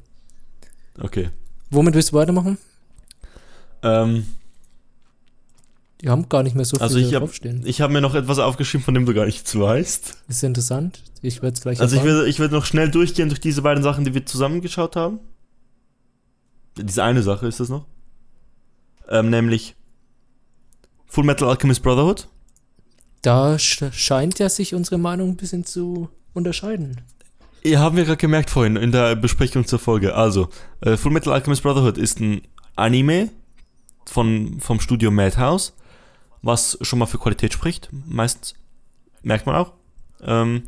Okay. 1.00 1.30
Womit 1.70 1.96
willst 1.96 2.12
du 2.12 2.18
weitermachen? 2.18 2.58
Ähm, 3.82 4.26
Die 6.02 6.10
haben 6.10 6.28
gar 6.28 6.44
nicht 6.44 6.56
mehr 6.56 6.66
so 6.66 6.76
viel 6.78 6.84
also 6.84 6.98
ich 6.98 7.14
habe 7.14 7.26
draufstehen. 7.26 7.64
ich 7.66 7.80
hab 7.82 7.92
mir 7.92 8.02
noch 8.02 8.14
etwas 8.14 8.40
aufgeschrieben, 8.40 8.84
von 8.84 8.94
dem 8.94 9.06
du 9.06 9.14
gar 9.14 9.26
nichts 9.26 9.58
weißt. 9.58 10.18
Ist 10.28 10.44
interessant. 10.44 11.02
Ich 11.22 11.42
werde 11.42 11.56
es 11.56 11.62
gleich 11.62 11.80
Also 11.80 11.96
ich 11.96 12.02
erfahren. 12.02 12.18
würde, 12.18 12.30
ich 12.30 12.40
würde 12.40 12.56
noch 12.56 12.66
schnell 12.66 12.92
durchgehen 12.92 13.30
durch 13.30 13.40
diese 13.40 13.62
beiden 13.62 13.84
Sachen, 13.84 14.04
die 14.06 14.14
wir 14.14 14.26
zusammengeschaut 14.26 14.96
haben. 14.96 15.20
Diese 16.78 17.04
eine 17.04 17.24
Sache 17.24 17.48
ist 17.48 17.60
das 17.60 17.70
noch. 17.70 17.86
Ähm, 19.10 19.30
nämlich 19.30 19.76
Full 21.12 21.26
Metal 21.26 21.50
Alchemist 21.50 21.84
Brotherhood. 21.84 22.30
Da 23.22 23.60
sch 23.60 23.84
scheint 23.92 24.40
ja 24.40 24.48
sich 24.48 24.74
unsere 24.74 24.98
Meinung 24.98 25.32
ein 25.32 25.36
bisschen 25.36 25.66
zu 25.66 26.08
unterscheiden. 26.34 27.02
Ja, 27.64 27.80
haben 27.80 27.98
wir 27.98 28.06
gerade 28.06 28.16
gemerkt 28.16 28.50
vorhin 28.50 28.78
in 28.78 28.94
der 28.94 29.18
Besprechung 29.18 29.68
zur 29.68 29.78
Folge. 29.78 30.16
Also, 30.16 30.48
äh, 30.80 30.96
Full 30.96 31.12
Metal 31.12 31.34
Alchemist 31.34 31.64
Brotherhood 31.64 31.98
ist 31.98 32.22
ein 32.22 32.44
Anime 32.78 33.30
von, 34.06 34.62
vom 34.62 34.80
Studio 34.80 35.12
Madhouse, 35.12 35.74
was 36.42 36.78
schon 36.80 37.00
mal 37.00 37.08
für 37.08 37.20
Qualität 37.20 37.52
spricht, 37.52 37.90
meistens. 37.92 38.54
Merkt 39.22 39.46
man 39.46 39.56
auch. 39.56 39.74
Ähm, 40.24 40.64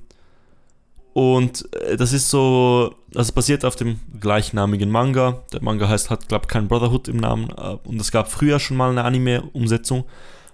und 1.13 1.71
äh, 1.75 1.95
das 1.95 2.11
ist 2.11 2.29
so, 2.29 2.95
das 3.11 3.31
basiert 3.31 3.63
auf 3.65 3.75
dem 3.75 3.99
gleichnamigen 4.19 4.89
Manga. 4.89 5.43
Der 5.53 5.61
Manga 5.61 5.87
heißt, 5.87 6.09
hat, 6.09 6.27
glaube 6.27 6.47
kein 6.47 6.67
Brotherhood 6.67 7.07
im 7.07 7.17
Namen. 7.17 7.49
äh, 7.51 7.77
Und 7.83 8.01
es 8.01 8.11
gab 8.11 8.31
früher 8.31 8.59
schon 8.59 8.77
mal 8.77 8.89
eine 8.89 9.03
Anime-Umsetzung. 9.03 10.05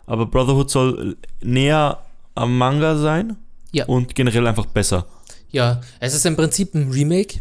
Aber 0.06 0.26
Brotherhood 0.26 0.70
soll 0.70 1.18
näher 1.42 2.00
am 2.36 2.58
Manga 2.58 2.98
sein. 2.98 3.38
Ja. 3.72 3.86
Und 3.86 4.16
generell 4.16 4.48
einfach 4.48 4.66
besser. 4.66 5.06
Ja, 5.52 5.82
es 6.00 6.14
ist 6.14 6.26
im 6.26 6.36
Prinzip 6.36 6.74
ein 6.76 6.92
Remake 6.92 7.40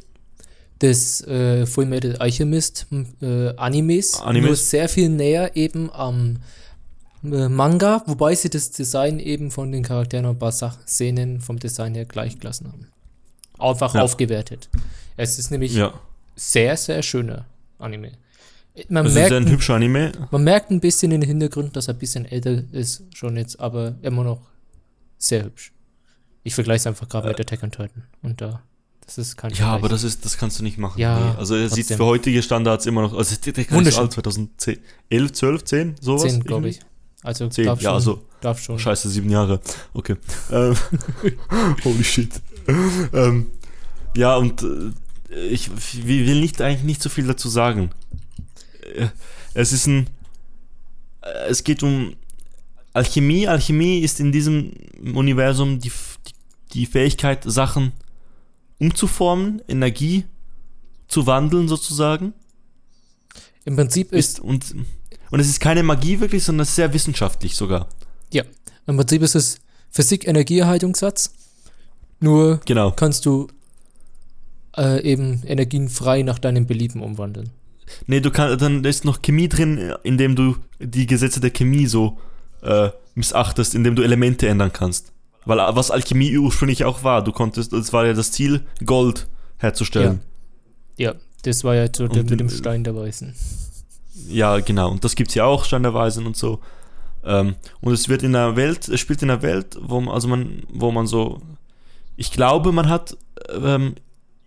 des 0.81 1.27
äh, 1.27 1.67
Full 1.67 1.87
Metal 1.87 2.17
Alchemist 2.17 2.87
äh, 3.21 3.49
Animes, 3.57 4.21
Animes. 4.21 4.47
nur 4.47 4.57
sehr 4.57 4.89
viel 4.89 5.09
näher 5.09 5.57
eben 5.57 5.91
am 5.93 6.37
äh, 7.25 7.49
Manga, 7.49 8.03
wobei 8.07 8.35
sie 8.35 8.49
das 8.49 8.71
Design 8.71 9.19
eben 9.19 9.51
von 9.51 9.73
den 9.73 9.83
Charakteren 9.83 10.27
und 10.27 10.37
ein 10.37 10.39
paar 10.39 10.53
Szenen 10.53 11.41
vom 11.41 11.59
Design 11.59 11.95
her 11.95 12.05
gleich 12.05 12.39
gelassen 12.39 12.69
haben. 12.69 12.87
Einfach 13.59 13.95
Ja. 13.95 14.03
aufgewertet. 14.03 14.69
Es 15.17 15.39
ist 15.39 15.51
nämlich 15.51 15.75
Ja. 15.75 15.93
sehr, 16.37 16.77
sehr 16.77 17.03
schöner 17.03 17.45
Anime. 17.79 18.13
Man 18.89 19.07
ist 19.07 19.15
merkt, 19.15 19.33
ein 19.33 19.49
hübscher 19.51 19.75
Anime. 19.75 20.13
man 20.31 20.45
merkt 20.45 20.71
ein 20.71 20.79
bisschen 20.81 21.11
in 21.11 21.21
den 21.21 21.29
Hintergründen, 21.29 21.73
dass 21.73 21.89
er 21.89 21.95
ein 21.95 21.99
bisschen 21.99 22.25
älter 22.27 22.63
ist, 22.73 23.03
schon 23.15 23.37
jetzt, 23.37 23.59
aber 23.59 23.97
immer 24.03 24.23
noch 24.23 24.41
sehr 25.19 25.45
hübsch. 25.45 25.73
Ich 26.45 26.55
vergleiche 26.55 26.77
es 26.83 26.87
einfach 26.87 27.09
gerade 27.09 27.27
mit 27.29 27.41
Attack 27.41 27.63
on 27.65 27.73
Titan. 27.73 28.05
Und 28.23 28.41
da, 28.41 28.63
das 29.05 29.19
ist 29.19 29.37
kein 29.37 29.51
Ja, 29.51 29.57
Vergleich. 29.57 29.75
aber 29.79 29.89
das 29.89 30.05
ist, 30.05 30.25
das 30.25 30.39
kannst 30.39 30.61
du 30.61 30.63
nicht 30.63 30.79
machen. 30.79 31.01
Ja, 31.01 31.35
also 31.37 31.57
er 31.57 31.69
sieht 31.69 31.87
für 31.89 32.05
heutige 32.05 32.41
Standards 32.43 32.87
immer 32.87 33.03
noch, 33.03 33.15
also 33.15 33.35
ist 33.35 33.47
Wunderschön. 33.73 34.03
alt, 34.03 34.13
2010, 34.13 34.79
11, 35.11 35.33
12, 35.33 35.65
10, 35.65 35.95
sowas? 36.01 36.23
10, 36.23 36.45
glaube 36.45 36.69
ich. 36.69 36.79
Also 37.25 37.49
10, 37.49 37.65
darf 37.67 37.81
ja, 37.83 37.89
schon. 37.91 37.95
also 37.97 38.23
darf 38.41 38.61
schon. 38.61 38.79
scheiße, 38.79 39.09
sieben 39.09 39.29
Jahre. 39.29 39.61
Okay. 39.93 40.15
Ähm, 40.53 40.77
holy 41.85 42.05
shit. 42.05 42.31
ähm, 43.13 43.47
ja, 44.17 44.37
und 44.37 44.63
äh, 44.63 45.39
ich 45.49 45.71
will 46.07 46.27
will 46.27 46.41
nicht 46.41 46.61
eigentlich 46.61 46.85
nicht 46.85 47.03
so 47.03 47.09
viel 47.09 47.27
dazu 47.27 47.49
sagen. 47.49 47.91
Äh, 48.95 49.09
Es 49.55 49.73
ist 49.73 49.87
ein, 49.87 50.09
äh, 51.23 51.49
es 51.49 51.65
geht 51.65 51.83
um 51.83 52.15
Alchemie. 52.93 53.49
Alchemie 53.49 54.01
ist 54.01 54.21
in 54.21 54.33
diesem 54.33 54.73
Universum 55.15 55.79
die, 55.81 55.91
die, 55.91 56.33
die 56.75 56.87
Fähigkeit, 56.87 57.45
Sachen 57.45 57.93
umzuformen, 58.79 59.63
Energie 59.69 60.25
zu 61.09 61.27
wandeln 61.27 61.69
sozusagen. 61.69 62.33
Im 63.65 63.77
Prinzip 63.77 64.13
ist, 64.13 64.39
Ist, 64.39 64.41
und, 64.41 64.75
und 65.31 65.41
es 65.41 65.49
ist 65.49 65.61
keine 65.61 65.83
Magie 65.83 66.21
wirklich, 66.21 66.45
sondern 66.45 66.67
sehr 66.67 66.93
wissenschaftlich 66.93 67.55
sogar. 67.55 67.89
ja, 68.33 68.45
im 68.87 68.97
Prinzip 68.97 69.23
ist 69.23 69.35
es 69.35 69.59
Physik-Energieerhaltungssatz. 69.91 71.33
Nur 72.21 72.61
Genau. 72.67 72.91
kannst 72.93 73.27
du 73.27 73.49
äh, 74.77 75.03
eben 75.03 75.43
Energien 75.47 75.89
frei 75.89 76.23
nach 76.23 76.39
deinem 76.39 76.67
Belieben 76.67 77.03
umwandeln. 77.03 77.51
Nee, 78.07 78.21
du 78.21 78.31
kannst, 78.31 78.61
dann 78.61 78.85
ist 78.85 79.05
noch 79.05 79.23
Chemie 79.23 79.49
drin, 79.49 79.95
indem 80.03 80.37
du 80.37 80.57
die 80.79 81.07
Gesetze 81.07 81.41
der 81.41 81.51
Chemie 81.51 81.87
so 81.87 82.19
äh, 82.63 82.91
missachtest, 83.15 83.75
indem 83.75 83.95
du 83.97 84.03
Elemente 84.03 84.49
ändern 84.49 84.73
kannst. 84.73 85.13
Weil 85.45 85.59
äh, 85.59 85.77
was 85.77 85.91
Alchemie 85.91 86.37
ursprünglich 86.37 86.85
auch 86.85 87.03
war, 87.05 87.25
du 87.25 87.33
konntest, 87.33 87.73
es 87.73 87.93
war 87.93 88.05
ja 88.07 88.13
das 88.13 88.33
Ziel, 88.33 88.67
Gold 88.85 89.27
herzustellen. 89.59 90.21
Ja, 90.97 91.15
das 91.43 91.65
war 91.65 91.75
ja 91.75 91.87
so 91.95 92.09
der 92.09 92.25
mit 92.25 92.39
dem 92.39 92.51
Stein 92.51 92.85
der 92.85 92.95
Weisen. 92.95 93.35
Ja, 94.29 94.59
genau. 94.59 94.91
Und 94.91 95.05
das 95.05 95.15
gibt's 95.15 95.35
ja 95.35 95.45
auch, 95.45 95.65
Standardweisen 95.65 96.27
und 96.27 96.37
so. 96.37 96.61
Ähm, 97.25 97.55
und 97.81 97.93
es 97.93 98.09
wird 98.09 98.23
in 98.23 98.35
einer 98.35 98.57
Welt, 98.57 98.89
es 98.89 99.01
spielt 99.01 99.23
in 99.23 99.31
einer 99.31 99.43
Welt, 99.43 99.79
wo 99.81 100.01
man, 100.01 100.15
also 100.15 100.29
man, 100.29 100.63
wo 100.73 100.91
man 100.91 101.07
so, 101.07 101.41
ich 102.19 102.33
glaube, 102.33 102.73
man 102.73 102.89
hat 102.89 103.17
ähm, 103.49 103.95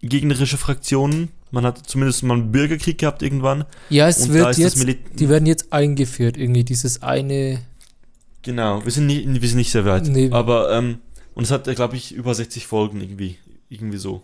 gegnerische 0.01 0.57
Fraktionen. 0.57 1.29
Man 1.51 1.65
hat 1.65 1.89
zumindest 1.89 2.21
mal 2.23 2.35
einen 2.35 2.51
Bürgerkrieg 2.51 2.97
gehabt 2.97 3.23
irgendwann. 3.23 3.65
Ja, 3.89 4.07
es 4.07 4.27
und 4.27 4.33
wird 4.33 4.51
ist 4.51 4.57
jetzt, 4.57 4.85
die 5.19 5.29
werden 5.29 5.45
jetzt 5.45 5.73
eingeführt, 5.73 6.37
irgendwie 6.37 6.63
dieses 6.63 7.01
eine, 7.01 7.61
Genau, 8.43 8.83
wir 8.83 8.91
sind 8.91 9.05
nicht, 9.05 9.25
wir 9.41 9.47
sind 9.47 9.57
nicht 9.57 9.71
sehr 9.71 9.85
weit. 9.85 10.07
Nee. 10.07 10.29
Aber, 10.31 10.71
ähm, 10.71 10.97
und 11.33 11.43
es 11.43 11.51
hat, 11.51 11.63
glaube 11.75 11.95
ich, 11.95 12.13
über 12.13 12.33
60 12.33 12.67
Folgen 12.67 13.01
irgendwie. 13.01 13.37
Irgendwie 13.69 13.97
so. 13.97 14.21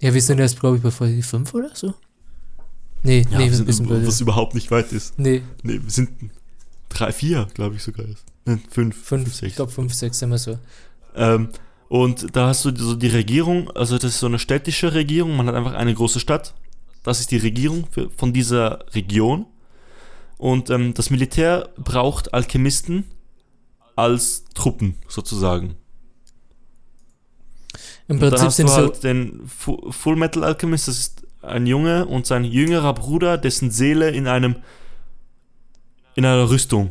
ja, 0.00 0.14
wir 0.14 0.22
sind 0.22 0.38
jetzt, 0.38 0.60
glaube 0.60 0.76
ich, 0.76 0.82
bei 0.82 0.90
Folge 0.90 1.22
5 1.22 1.52
oder 1.54 1.70
so? 1.74 1.94
Nee, 3.02 3.26
Ja, 3.30 3.38
nee, 3.38 3.50
wir 3.50 3.54
sind, 3.54 3.68
ein 3.68 3.90
was 3.90 4.04
bisschen 4.06 4.26
überhaupt 4.26 4.54
nicht 4.54 4.70
weit 4.70 4.92
ist. 4.92 5.18
Nee, 5.18 5.42
Nee, 5.62 5.80
wir 5.82 5.90
sind 5.90 6.10
drei, 6.88 7.12
vier, 7.12 7.48
glaube 7.52 7.76
ich 7.76 7.82
sogar. 7.82 8.06
erst. 8.06 8.24
Nein, 8.46 8.62
fünf, 8.70 8.96
5, 9.04 9.34
sechs. 9.34 9.42
ich 9.50 9.56
glaube 9.56 9.72
5, 9.72 9.92
6 9.92 10.18
sind 10.18 10.30
wir 10.30 10.38
so. 10.38 10.58
Ähm, 11.16 11.48
und 11.94 12.34
da 12.34 12.48
hast 12.48 12.64
du 12.64 12.74
so 12.74 12.96
die 12.96 13.06
Regierung, 13.06 13.70
also 13.70 13.96
das 13.98 14.14
ist 14.14 14.18
so 14.18 14.26
eine 14.26 14.40
städtische 14.40 14.94
Regierung, 14.94 15.36
man 15.36 15.46
hat 15.46 15.54
einfach 15.54 15.74
eine 15.74 15.94
große 15.94 16.18
Stadt. 16.18 16.52
Das 17.04 17.20
ist 17.20 17.30
die 17.30 17.36
Regierung 17.36 17.86
für, 17.88 18.10
von 18.10 18.32
dieser 18.32 18.84
Region. 18.96 19.46
Und 20.36 20.70
ähm, 20.70 20.92
das 20.94 21.10
Militär 21.10 21.68
braucht 21.76 22.34
Alchemisten 22.34 23.04
als 23.94 24.42
Truppen 24.56 24.96
sozusagen. 25.06 25.76
Im 28.08 28.16
Und 28.16 28.22
dann 28.22 28.30
Prinzip 28.30 28.46
hast 28.46 28.56
sind 28.56 28.70
du 28.70 28.72
so, 28.72 28.78
halt 28.78 29.04
den 29.04 29.46
Fu 29.46 29.92
Full 29.92 30.16
Metal 30.16 30.42
Alchemist, 30.42 30.88
das 30.88 30.98
ist 30.98 31.22
ein 31.42 31.64
Junge 31.64 32.06
und 32.06 32.26
sein 32.26 32.42
jüngerer 32.42 32.92
Bruder, 32.94 33.38
dessen 33.38 33.70
Seele 33.70 34.10
in 34.10 34.26
einem 34.26 34.56
in 36.16 36.24
einer 36.24 36.50
Rüstung 36.50 36.90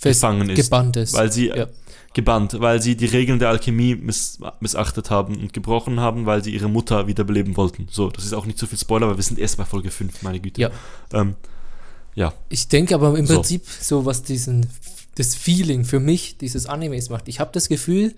gefangen 0.00 0.50
ist, 0.50 0.56
gebannt 0.56 0.96
ist. 0.96 1.14
weil 1.14 1.30
sie 1.30 1.50
Ja. 1.50 1.68
Gebannt, 2.16 2.56
weil 2.58 2.80
sie 2.82 2.96
die 2.96 3.04
Regeln 3.06 3.38
der 3.38 3.50
Alchemie 3.50 3.94
miss 3.94 4.38
missachtet 4.60 5.10
haben 5.10 5.36
und 5.36 5.52
gebrochen 5.52 6.00
haben, 6.00 6.24
weil 6.24 6.42
sie 6.42 6.50
ihre 6.50 6.68
Mutter 6.68 7.06
wiederbeleben 7.06 7.56
wollten. 7.56 7.86
So, 7.90 8.08
das 8.08 8.24
ist 8.24 8.32
auch 8.32 8.46
nicht 8.46 8.58
so 8.58 8.66
viel 8.66 8.78
Spoiler, 8.78 9.06
weil 9.06 9.16
wir 9.18 9.22
sind 9.22 9.38
erst 9.38 9.58
bei 9.58 9.66
Folge 9.66 9.90
5, 9.90 10.22
meine 10.22 10.40
Güte. 10.40 10.62
Ja. 10.62 10.70
Ähm, 11.12 11.36
ja, 12.14 12.32
Ich 12.48 12.68
denke 12.68 12.94
aber 12.94 13.16
im 13.18 13.26
So. 13.26 13.34
Prinzip, 13.34 13.64
so 13.80 14.06
was 14.06 14.22
diesen, 14.22 14.66
das 15.16 15.34
Feeling 15.34 15.84
für 15.84 16.00
mich 16.00 16.38
dieses 16.38 16.64
Animes 16.64 17.10
macht. 17.10 17.28
Ich 17.28 17.38
habe 17.38 17.50
das 17.52 17.68
Gefühl, 17.68 18.14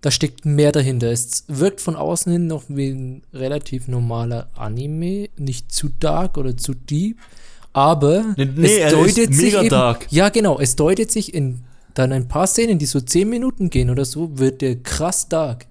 da 0.00 0.10
steckt 0.10 0.44
mehr 0.44 0.72
dahinter. 0.72 1.12
Es 1.12 1.44
wirkt 1.46 1.80
von 1.80 1.94
außen 1.94 2.32
hin 2.32 2.48
noch 2.48 2.64
wie 2.68 2.88
ein 2.90 3.22
relativ 3.32 3.86
normaler 3.86 4.48
Anime, 4.56 5.28
nicht 5.38 5.70
zu 5.70 5.88
dark 6.00 6.36
oder 6.36 6.56
zu 6.56 6.74
deep, 6.74 7.16
aber 7.72 8.34
Nee, 8.36 8.44
nee, 8.44 8.76
er 8.78 8.92
ist 9.06 9.16
mega 9.30 9.60
eben, 9.60 9.68
dark. 9.70 10.08
Ja, 10.10 10.30
genau, 10.30 10.58
es 10.58 10.74
deutet 10.74 11.12
sich 11.12 11.32
in 11.32 11.60
dann 11.94 12.12
ein 12.12 12.28
paar 12.28 12.46
Szenen, 12.46 12.78
die 12.78 12.86
so 12.86 13.00
10 13.00 13.28
Minuten 13.28 13.70
gehen 13.70 13.90
oder 13.90 14.04
so, 14.04 14.38
wird 14.38 14.60
der 14.60 14.76
krass 14.76 15.28
dark. 15.28 15.66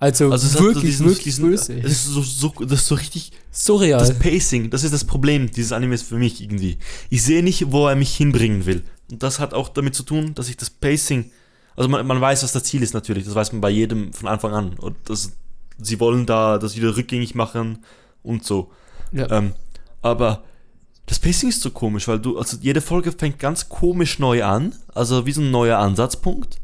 Also, 0.00 0.30
also 0.30 0.46
hat 0.46 0.58
so 0.58 0.64
wirklich, 0.64 0.84
diesen, 0.84 1.06
wirklich 1.06 1.24
diesen, 1.24 1.50
böse. 1.50 1.78
Es 1.78 1.92
ist 1.92 2.04
so, 2.06 2.22
so, 2.22 2.52
das 2.60 2.80
ist 2.80 2.86
so 2.86 2.94
richtig 2.94 3.32
Surreal. 3.52 3.98
Das 3.98 4.18
Pacing, 4.18 4.70
das 4.70 4.82
ist 4.82 4.94
das 4.94 5.04
Problem 5.04 5.50
dieses 5.50 5.72
Animes 5.72 6.02
für 6.02 6.16
mich 6.16 6.40
irgendwie. 6.40 6.78
Ich 7.10 7.22
sehe 7.22 7.42
nicht, 7.42 7.70
wo 7.70 7.86
er 7.86 7.96
mich 7.96 8.16
hinbringen 8.16 8.64
will. 8.64 8.82
Und 9.10 9.22
das 9.22 9.38
hat 9.40 9.52
auch 9.52 9.68
damit 9.68 9.94
zu 9.94 10.02
tun, 10.02 10.34
dass 10.34 10.48
ich 10.48 10.56
das 10.56 10.70
Pacing, 10.70 11.30
also 11.76 11.90
man, 11.90 12.06
man 12.06 12.20
weiß, 12.20 12.42
was 12.42 12.52
das 12.52 12.64
Ziel 12.64 12.82
ist 12.82 12.94
natürlich, 12.94 13.24
das 13.24 13.34
weiß 13.34 13.52
man 13.52 13.60
bei 13.60 13.70
jedem 13.70 14.14
von 14.14 14.28
Anfang 14.28 14.54
an. 14.54 14.72
Und 14.78 14.96
das, 15.04 15.32
sie 15.78 16.00
wollen 16.00 16.24
da 16.24 16.56
das 16.56 16.76
wieder 16.76 16.96
rückgängig 16.96 17.34
machen 17.34 17.84
und 18.22 18.44
so. 18.44 18.70
ja. 19.12 19.30
Ähm, 19.30 19.52
aber 20.02 20.44
das 21.10 21.18
Pacing 21.18 21.48
ist 21.48 21.60
so 21.60 21.70
komisch, 21.70 22.06
weil 22.06 22.20
du, 22.20 22.38
also 22.38 22.56
jede 22.60 22.80
Folge 22.80 23.10
fängt 23.10 23.40
ganz 23.40 23.68
komisch 23.68 24.20
neu 24.20 24.44
an, 24.44 24.72
also 24.94 25.26
wie 25.26 25.32
so 25.32 25.40
ein 25.40 25.50
neuer 25.50 25.76
Ansatzpunkt. 25.78 26.58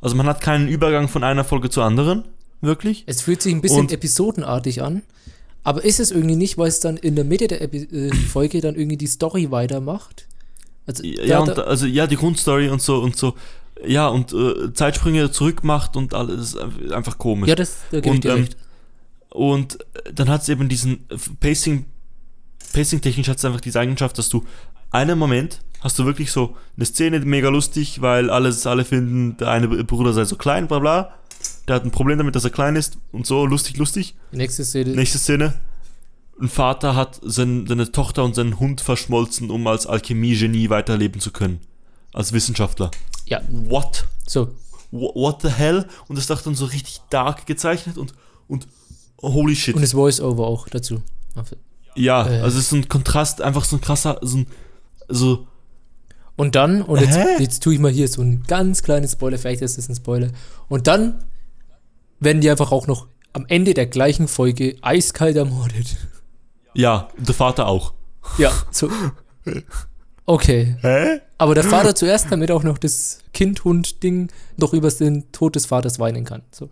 Also 0.00 0.16
man 0.16 0.26
hat 0.26 0.40
keinen 0.40 0.66
Übergang 0.66 1.08
von 1.08 1.22
einer 1.22 1.44
Folge 1.44 1.68
zur 1.68 1.84
anderen, 1.84 2.24
wirklich. 2.62 3.04
Es 3.06 3.20
fühlt 3.20 3.42
sich 3.42 3.54
ein 3.54 3.60
bisschen 3.60 3.80
Und- 3.80 3.92
episodenartig 3.92 4.80
an, 4.82 5.02
aber 5.62 5.84
ist 5.84 6.00
es 6.00 6.10
irgendwie 6.10 6.36
nicht, 6.36 6.56
weil 6.56 6.68
es 6.68 6.80
dann 6.80 6.96
in 6.96 7.16
der 7.16 7.24
Mitte 7.26 7.48
der 7.48 7.60
Epi 7.60 7.82
äh, 7.82 8.14
Folge 8.14 8.62
dann 8.62 8.76
irgendwie 8.76 8.96
die 8.96 9.06
Story 9.08 9.50
weitermacht? 9.50 10.26
Also, 10.86 11.04
Ja, 11.04 11.44
da- 11.44 11.52
und 11.52 11.58
also 11.58 11.84
ja, 11.84 12.06
die 12.06 12.16
Grundstory 12.16 12.70
und 12.70 12.80
so 12.80 12.96
und 13.02 13.14
so. 13.16 13.34
Ja, 13.86 14.08
und 14.08 14.32
äh, 14.32 14.72
Zeitsprünge 14.72 15.30
zurück 15.32 15.64
macht 15.64 15.96
und 15.98 16.14
alles 16.14 16.56
einfach 16.56 17.18
komisch. 17.18 17.50
ja, 17.50 17.54
das, 17.54 17.76
da 17.90 18.00
gebe 18.00 18.08
ich 18.08 18.14
und, 18.14 18.24
dir 18.24 18.30
ähm, 18.32 18.40
recht. 18.40 18.56
Und 19.28 19.80
äh, 20.06 20.14
dann 20.14 20.30
hat 20.30 20.40
es 20.40 20.48
eben 20.48 20.66
diesen 20.70 21.04
Pacing, 21.40 21.84
Pacing-technisch 22.72 23.28
hat 23.28 23.38
es 23.38 23.44
einfach 23.44 23.60
diese 23.60 23.80
Eigenschaft, 23.80 24.18
dass 24.18 24.28
du 24.28 24.44
einen 24.90 25.18
Moment 25.18 25.60
hast 25.80 25.98
du 25.98 26.04
wirklich 26.06 26.32
so 26.32 26.56
eine 26.76 26.86
Szene 26.86 27.20
mega 27.20 27.48
lustig, 27.48 28.00
weil 28.00 28.30
alles, 28.30 28.66
alle 28.66 28.84
finden, 28.84 29.36
der 29.36 29.50
eine 29.50 29.68
Bruder 29.84 30.12
sei 30.12 30.24
so 30.24 30.36
klein, 30.36 30.66
bla 30.68 30.78
bla. 30.78 31.14
Der 31.68 31.76
hat 31.76 31.84
ein 31.84 31.90
Problem 31.90 32.18
damit, 32.18 32.34
dass 32.34 32.44
er 32.44 32.50
klein 32.50 32.76
ist 32.76 32.98
und 33.12 33.26
so, 33.26 33.44
lustig, 33.46 33.76
lustig. 33.76 34.14
Nächste 34.32 34.64
Szene. 34.64 34.90
Nächste 34.90 35.18
Szene. 35.18 35.54
Ein 36.40 36.48
Vater 36.48 36.94
hat 36.94 37.20
sein, 37.22 37.66
seine 37.66 37.90
Tochter 37.92 38.24
und 38.24 38.34
seinen 38.34 38.58
Hund 38.58 38.80
verschmolzen, 38.80 39.50
um 39.50 39.66
als 39.66 39.86
Alchemie-Genie 39.86 40.70
weiterleben 40.70 41.20
zu 41.20 41.30
können. 41.30 41.60
Als 42.12 42.32
Wissenschaftler. 42.32 42.90
Ja, 43.26 43.42
What? 43.48 44.06
so. 44.26 44.46
Wh- 44.90 45.14
What 45.14 45.42
the 45.42 45.48
hell? 45.50 45.86
Und 46.08 46.16
das 46.16 46.24
ist 46.24 46.30
doch 46.30 46.42
dann 46.42 46.54
so 46.54 46.64
richtig 46.66 47.00
dark 47.10 47.46
gezeichnet 47.46 47.96
und, 47.98 48.14
und 48.48 48.66
holy 49.22 49.54
shit. 49.56 49.74
Und 49.74 49.82
das 49.82 49.92
Voice-Over 49.92 50.46
auch 50.46 50.68
dazu. 50.68 51.02
Ja, 51.96 52.28
äh. 52.28 52.40
also 52.40 52.58
es 52.58 52.64
ist 52.64 52.70
so 52.70 52.76
ein 52.76 52.88
Kontrast, 52.88 53.42
einfach 53.42 53.64
so 53.64 53.76
ein 53.76 53.80
krasser, 53.80 54.18
so 54.22 54.38
ein, 54.38 54.46
so, 55.08 55.46
Und 56.36 56.54
dann, 56.54 56.82
und 56.82 57.00
jetzt, 57.00 57.16
Hä? 57.16 57.24
jetzt 57.38 57.62
tue 57.62 57.74
ich 57.74 57.80
mal 57.80 57.90
hier 57.90 58.08
so 58.08 58.22
ein 58.22 58.42
ganz 58.46 58.82
kleines 58.82 59.12
Spoiler, 59.12 59.38
vielleicht 59.38 59.62
ist 59.62 59.78
es 59.78 59.88
ein 59.88 59.94
Spoiler. 59.96 60.28
Und 60.68 60.86
dann 60.86 61.24
werden 62.20 62.40
die 62.40 62.50
einfach 62.50 62.72
auch 62.72 62.86
noch 62.86 63.06
am 63.32 63.44
Ende 63.48 63.74
der 63.74 63.86
gleichen 63.86 64.28
Folge 64.28 64.76
eiskalt 64.82 65.36
ermordet. 65.36 65.96
ja, 66.74 67.08
der 67.18 67.34
Vater 67.34 67.66
auch. 67.66 67.92
Ja, 68.38 68.52
so. 68.70 68.90
Okay. 70.28 70.76
Hä? 70.80 71.20
Aber 71.38 71.54
der 71.54 71.62
Vater 71.62 71.94
zuerst, 71.94 72.32
damit 72.32 72.50
auch 72.50 72.64
noch 72.64 72.78
das 72.78 73.20
Kind-Hund-Ding 73.32 74.32
noch 74.56 74.72
über 74.72 74.90
den 74.90 75.30
Tod 75.30 75.54
des 75.54 75.66
Vaters 75.66 76.00
weinen 76.00 76.24
kann. 76.24 76.42
So. 76.50 76.68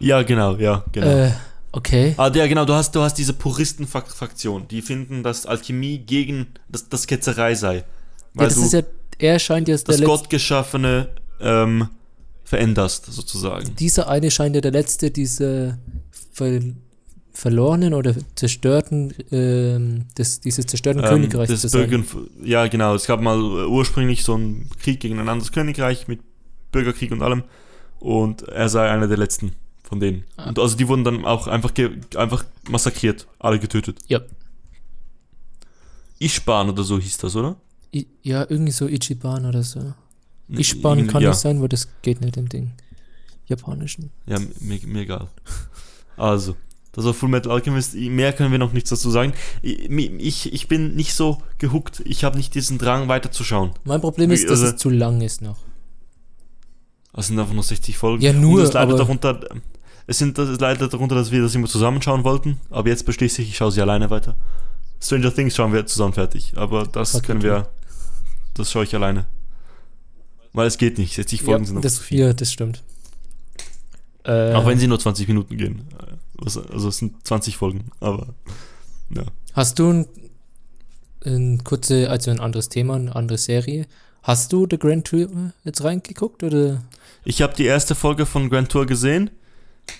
Ja, 0.00 0.22
genau, 0.24 0.56
ja, 0.56 0.84
genau. 0.90 1.06
Äh, 1.06 1.30
okay. 1.72 2.14
Ah, 2.16 2.30
ja, 2.34 2.46
genau, 2.46 2.64
du 2.64 2.74
hast, 2.74 2.94
du 2.94 3.00
hast 3.00 3.14
diese 3.14 3.32
Puristen-Fraktion, 3.32 4.68
die 4.68 4.82
finden, 4.82 5.22
dass 5.22 5.46
Alchemie 5.46 5.98
gegen 5.98 6.46
das, 6.68 6.88
das 6.88 7.06
Ketzerei 7.06 7.54
sei. 7.54 7.76
Ja, 7.76 7.84
Weil 8.34 8.48
das 8.48 8.54
du 8.56 8.64
ist 8.64 8.72
ja, 8.72 8.82
er 9.18 9.38
scheint 9.38 9.68
jetzt 9.68 9.88
der 9.88 9.96
das 9.96 10.06
Gottgeschaffene 10.06 11.08
ähm, 11.40 11.88
veränderst, 12.44 13.06
sozusagen. 13.06 13.74
dieser 13.76 14.08
eine 14.08 14.30
scheint 14.30 14.54
ja 14.54 14.60
der 14.60 14.72
letzte 14.72 15.10
dieser 15.10 15.78
ver, 16.32 16.60
verlorenen 17.32 17.94
oder 17.94 18.14
zerstörten, 18.34 19.14
ähm, 19.30 20.04
des, 20.16 20.40
dieses 20.40 20.66
zerstörten 20.66 21.02
Königreichs 21.02 21.50
Ähm, 21.50 21.54
das 21.54 21.62
zu 21.62 21.68
sein. 21.68 22.06
Ja, 22.44 22.66
genau. 22.66 22.94
Es 22.94 23.06
gab 23.06 23.20
mal 23.20 23.38
äh, 23.38 23.66
ursprünglich 23.66 24.22
so 24.22 24.34
einen 24.34 24.68
Krieg 24.80 25.00
gegen 25.00 25.18
ein 25.18 25.28
anderes 25.28 25.52
Königreich 25.52 26.08
mit 26.08 26.20
Bürgerkrieg 26.72 27.10
und 27.10 27.22
allem. 27.22 27.44
Und 27.98 28.42
er 28.42 28.68
sei 28.68 28.90
einer 28.90 29.06
der 29.06 29.16
letzten 29.16 29.52
von 29.92 30.00
denen. 30.00 30.24
Ah. 30.38 30.48
Und 30.48 30.58
also 30.58 30.74
die 30.74 30.88
wurden 30.88 31.04
dann 31.04 31.26
auch 31.26 31.48
einfach, 31.48 31.70
einfach 32.16 32.46
massakriert, 32.66 33.26
alle 33.38 33.58
getötet. 33.58 33.98
Ja. 34.08 34.20
Ishban 36.18 36.70
oder 36.70 36.82
so 36.82 36.98
hieß 36.98 37.18
das, 37.18 37.36
oder? 37.36 37.56
I, 37.94 38.06
ja, 38.22 38.46
irgendwie 38.48 38.72
so 38.72 38.88
Ichiban 38.88 39.44
oder 39.44 39.62
so. 39.62 39.92
Irgendwie- 40.48 41.06
kann 41.06 41.20
ja. 41.22 41.28
nicht 41.30 41.38
sein, 41.40 41.60
weil 41.60 41.68
das 41.68 41.88
geht 42.00 42.22
nicht 42.22 42.38
im 42.38 42.48
Ding. 42.48 42.72
Japanischen. 43.46 44.10
Ja, 44.26 44.38
mir, 44.60 44.78
mir 44.86 45.02
egal. 45.02 45.28
Also, 46.16 46.56
das 46.92 47.04
war 47.04 47.12
Full 47.12 47.28
Metal 47.28 47.52
Alchemist. 47.52 47.94
Mehr 47.94 48.32
können 48.32 48.50
wir 48.50 48.58
noch 48.58 48.72
nichts 48.72 48.88
dazu 48.88 49.10
sagen. 49.10 49.34
Ich, 49.60 49.90
ich, 49.90 50.52
ich 50.54 50.68
bin 50.68 50.94
nicht 50.94 51.12
so 51.12 51.42
gehuckt. 51.58 52.00
Ich 52.06 52.24
habe 52.24 52.38
nicht 52.38 52.54
diesen 52.54 52.78
Drang 52.78 53.08
weiterzuschauen. 53.08 53.72
Mein 53.84 54.00
Problem 54.00 54.30
ist, 54.30 54.44
dass 54.44 54.60
Also- 54.60 54.74
es 54.74 54.76
zu 54.76 54.88
lang 54.88 55.20
ist 55.20 55.42
noch. 55.42 55.58
Es 57.14 57.26
sind 57.26 57.38
einfach 57.38 57.52
nur 57.52 57.62
60 57.62 57.98
Folgen. 57.98 58.22
Ja, 58.22 58.32
nur, 58.32 58.60
Und 58.60 58.64
es 58.64 58.72
leidet 58.72 58.90
aber- 58.94 58.98
darunter, 58.98 59.40
es 60.06 60.18
sind 60.18 60.36
das 60.38 60.58
leidet 60.60 60.92
darunter, 60.92 61.14
dass 61.14 61.30
wir 61.30 61.42
das 61.42 61.54
immer 61.54 61.68
zusammenschauen 61.68 62.24
wollten. 62.24 62.60
Aber 62.70 62.88
jetzt 62.88 63.06
beschließe 63.06 63.42
ich, 63.42 63.50
ich 63.50 63.56
schaue 63.56 63.70
sie 63.72 63.80
alleine 63.82 64.10
weiter. 64.10 64.36
Stranger 65.00 65.34
Things 65.34 65.54
schauen 65.56 65.72
wir 65.72 65.86
zusammen 65.86 66.12
fertig. 66.14 66.52
Aber 66.56 66.86
das 66.86 67.12
Fuck 67.12 67.24
können 67.24 67.42
wir. 67.42 67.68
Das 68.54 68.70
schaue 68.70 68.84
ich 68.84 68.94
alleine. 68.94 69.26
Weil 70.52 70.66
es 70.66 70.76
geht 70.78 70.98
nicht. 70.98 71.14
60 71.14 71.42
Folgen 71.42 71.62
ja, 71.62 71.66
sind 71.66 71.76
einfach 71.76 71.82
das, 71.84 71.94
zu 71.96 72.02
viel. 72.02 72.18
ja, 72.20 72.32
das 72.32 72.52
stimmt. 72.52 72.82
Äh, 74.24 74.52
Auch 74.52 74.66
wenn 74.66 74.78
sie 74.78 74.86
nur 74.86 75.00
20 75.00 75.26
Minuten 75.28 75.56
gehen. 75.56 75.82
Was- 76.34 76.56
Also 76.58 76.88
es 76.88 76.98
sind 76.98 77.26
20 77.26 77.56
Folgen, 77.56 77.90
aber 78.00 78.28
ja. 79.10 79.24
Hast 79.54 79.78
du 79.78 79.90
ein, 79.90 80.06
ein 81.24 81.64
kurze, 81.64 82.08
also 82.10 82.30
ein 82.30 82.40
anderes 82.40 82.68
Thema, 82.68 82.94
eine 82.94 83.14
andere 83.16 83.38
Serie? 83.38 83.86
Hast 84.22 84.52
du 84.52 84.66
The 84.70 84.78
Grand 84.78 85.06
Tour 85.06 85.28
jetzt 85.64 85.82
reingeguckt 85.82 86.42
oder? 86.44 86.82
Ich 87.24 87.42
habe 87.42 87.54
die 87.54 87.64
erste 87.64 87.94
Folge 87.94 88.26
von 88.26 88.48
Grand 88.50 88.68
Tour 88.70 88.86
gesehen. 88.86 89.30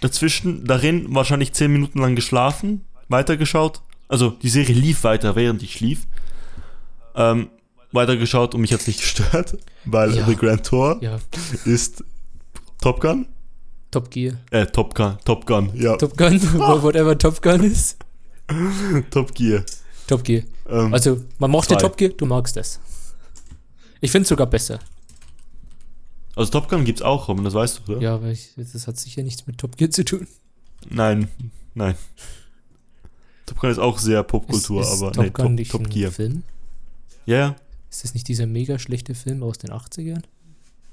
Dazwischen, 0.01 0.64
darin 0.66 1.14
wahrscheinlich 1.14 1.53
10 1.53 1.72
Minuten 1.72 1.99
lang 2.01 2.16
geschlafen, 2.16 2.85
weitergeschaut. 3.09 3.80
Also 4.09 4.30
die 4.30 4.49
Serie 4.49 4.74
lief 4.74 5.05
weiter, 5.05 5.37
während 5.37 5.62
ich 5.62 5.74
schlief. 5.74 6.07
Ähm, 7.14 7.51
weitergeschaut 7.93 8.55
und 8.55 8.62
mich 8.62 8.72
hat's 8.72 8.87
nicht 8.87 9.01
gestört, 9.01 9.57
weil 9.85 10.14
Ja. 10.16 10.26
The 10.26 10.35
Grand 10.37 10.64
Tour 10.66 10.99
Ja, 11.03 11.18
ist 11.64 12.03
Top 12.80 13.01
Gun? 13.01 13.26
Top 13.91 14.11
Gear. 14.11 14.35
Äh, 14.51 14.66
Top 14.66 14.95
Gun, 14.95 15.18
Top 15.24 15.45
Gun, 15.47 15.70
ja, 15.74 15.97
Top 15.97 16.16
Gun, 16.16 16.41
whatever 16.83 17.16
Top 17.18 17.43
Gun 17.43 17.62
ist. 17.62 17.99
Top 19.11 19.35
Gear. 19.35 19.64
Top 20.07 20.24
Gear. 20.24 20.43
Ähm, 20.68 20.93
Also, 20.95 21.20
man 21.39 21.51
mochte 21.51 21.74
Zwei. 21.74 21.80
Top 21.80 21.97
Gear, 21.99 22.11
du 22.16 22.24
magst 22.26 22.57
das. 22.57 22.80
Ich 24.01 24.11
finde 24.11 24.22
es 24.22 24.28
sogar 24.30 24.47
besser. 24.47 24.78
Also 26.37 26.51
Top 26.51 26.68
Gun 26.68 26.85
gibt's 26.85 27.03
auch, 27.03 27.28
Robin, 27.28 27.45
das 27.45 27.55
weißt 27.55 27.83
du, 27.87 27.93
oder? 27.93 28.01
Ja, 28.03 28.22
weil 28.22 28.33
ich, 28.33 28.51
das 28.57 28.87
hat 28.87 28.99
sicher 28.99 29.22
nichts 29.22 29.47
mit 29.47 29.59
Top 29.59 29.76
Gear 29.76 29.91
zu 29.91 30.05
tun. 30.05 30.26
Nein, 30.89 31.28
nein. 31.74 31.95
Top 33.47 33.59
Gun 33.61 33.70
ist 33.70 33.78
auch 33.78 33.99
sehr 33.99 34.22
Popkultur, 34.22 34.80
ist, 34.83 34.93
ist 34.93 35.03
aber 35.03 35.12
Top 35.12 35.24
nee, 35.24 35.30
Gun 35.30 35.45
Top, 35.47 35.53
nicht 35.53 35.70
Top 35.72 35.80
ein 35.83 35.91
Gear. 35.91 36.12
Film? 36.12 36.43
Ja, 37.26 37.37
ja. 37.37 37.57
Ist 37.91 38.05
das 38.05 38.14
nicht 38.14 38.26
dieser 38.28 38.47
mega 38.47 38.78
schlechte 38.78 39.14
Film 39.14 39.43
aus 39.43 39.59
den 39.59 39.70
80ern? 39.70 40.22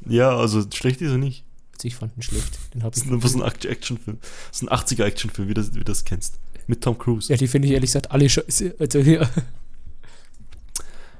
Ja, 0.05 0.35
also 0.35 0.63
schlecht 0.73 1.01
ist 1.01 1.11
er 1.11 1.17
nicht. 1.17 1.43
Also 1.73 1.87
ich 1.87 1.95
fand 1.95 2.15
ihn 2.17 2.21
schlecht. 2.21 2.59
Den 2.73 2.83
hab 2.83 2.93
Das 2.93 3.03
ist 3.05 3.35
ein 3.35 3.41
Act- 3.41 3.65
Actionfilm. 3.65 4.17
Das 4.49 4.61
ist 4.61 4.63
ein 4.63 4.69
80er 4.69 5.03
Actionfilm, 5.05 5.47
wie, 5.47 5.53
das, 5.53 5.73
wie 5.73 5.79
du 5.79 5.85
das 5.85 6.03
kennst. 6.03 6.39
Mit 6.67 6.81
Tom 6.83 6.97
Cruise. 6.97 7.31
Ja, 7.31 7.37
die 7.37 7.47
finde 7.47 7.67
ich 7.69 7.73
ehrlich 7.73 7.87
gesagt 7.89 8.11
alle 8.11 8.29
scheiße. 8.29 8.75
Also, 8.79 8.99
ja. 8.99 9.29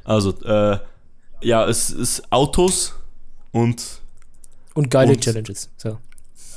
Also, 0.03 0.31
äh, 0.43 0.79
ja, 1.41 1.65
es 1.67 1.91
ist 1.91 2.31
Autos 2.31 2.93
und 3.51 3.98
Und 4.73 4.89
geile 4.89 5.11
Und- 5.13 5.21
Challenges. 5.21 5.69
So. 5.77 5.97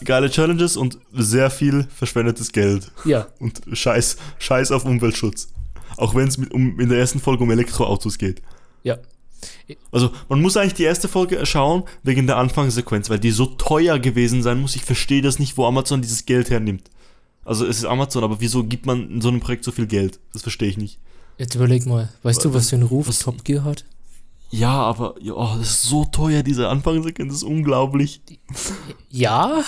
geile 0.04 0.30
Challenges 0.30 0.76
und 0.76 0.98
sehr 1.12 1.50
viel 1.50 1.86
verschwendetes 1.94 2.52
Geld. 2.52 2.90
Ja, 3.04 3.28
Und 3.38 3.62
Scheiß, 3.72 4.16
Scheiß 4.38 4.70
auf 4.72 4.84
Umweltschutz. 4.84 5.48
Auch 5.96 6.14
wenn 6.14 6.26
es 6.28 6.36
um, 6.38 6.80
in 6.80 6.88
der 6.88 6.98
ersten 6.98 7.20
Folge 7.20 7.44
um 7.44 7.50
Elektroautos 7.50 8.18
geht. 8.18 8.42
ja. 8.82 8.98
Also, 9.90 10.12
man 10.28 10.40
muss 10.40 10.56
eigentlich 10.56 10.74
die 10.74 10.84
erste 10.84 11.08
Folge 11.08 11.44
schauen 11.46 11.82
wegen 12.04 12.28
der 12.28 12.36
Anfangssequenz, 12.36 13.10
weil 13.10 13.18
die 13.18 13.32
so 13.32 13.46
teuer 13.46 13.98
gewesen 13.98 14.40
sein 14.42 14.60
muss. 14.60 14.76
Ich 14.76 14.84
verstehe 14.84 15.20
das 15.20 15.40
nicht, 15.40 15.56
wo 15.56 15.66
Amazon 15.66 16.00
dieses 16.00 16.26
Geld 16.26 16.48
hernimmt. 16.50 16.90
Also, 17.44 17.66
es 17.66 17.78
ist 17.78 17.84
Amazon, 17.86 18.22
aber 18.22 18.40
wieso 18.40 18.62
gibt 18.62 18.86
man 18.86 19.10
in 19.10 19.20
so 19.20 19.28
einem 19.30 19.40
Projekt 19.40 19.64
so 19.64 19.72
viel 19.72 19.86
Geld? 19.88 20.20
Das 20.32 20.42
verstehe 20.42 20.68
ich 20.68 20.76
nicht. 20.78 21.00
Jetzt 21.38 21.56
überleg 21.56 21.86
mal, 21.86 22.08
weißt 22.22 22.44
du, 22.44 22.54
was 22.54 22.70
für 22.70 22.76
einen 22.76 22.84
Ruf 22.84 23.08
was- 23.08 23.18
Top 23.20 23.44
Gear 23.44 23.64
hat? 23.64 23.84
Ja, 24.54 24.70
aber 24.82 25.14
ja, 25.20 25.32
oh, 25.32 25.56
das 25.58 25.70
ist 25.70 25.82
so 25.84 26.04
teuer, 26.04 26.42
diese 26.42 26.68
Anfangssequenz, 26.68 27.32
das 27.32 27.36
ist 27.38 27.48
unglaublich. 27.48 28.20
Ja. 29.10 29.62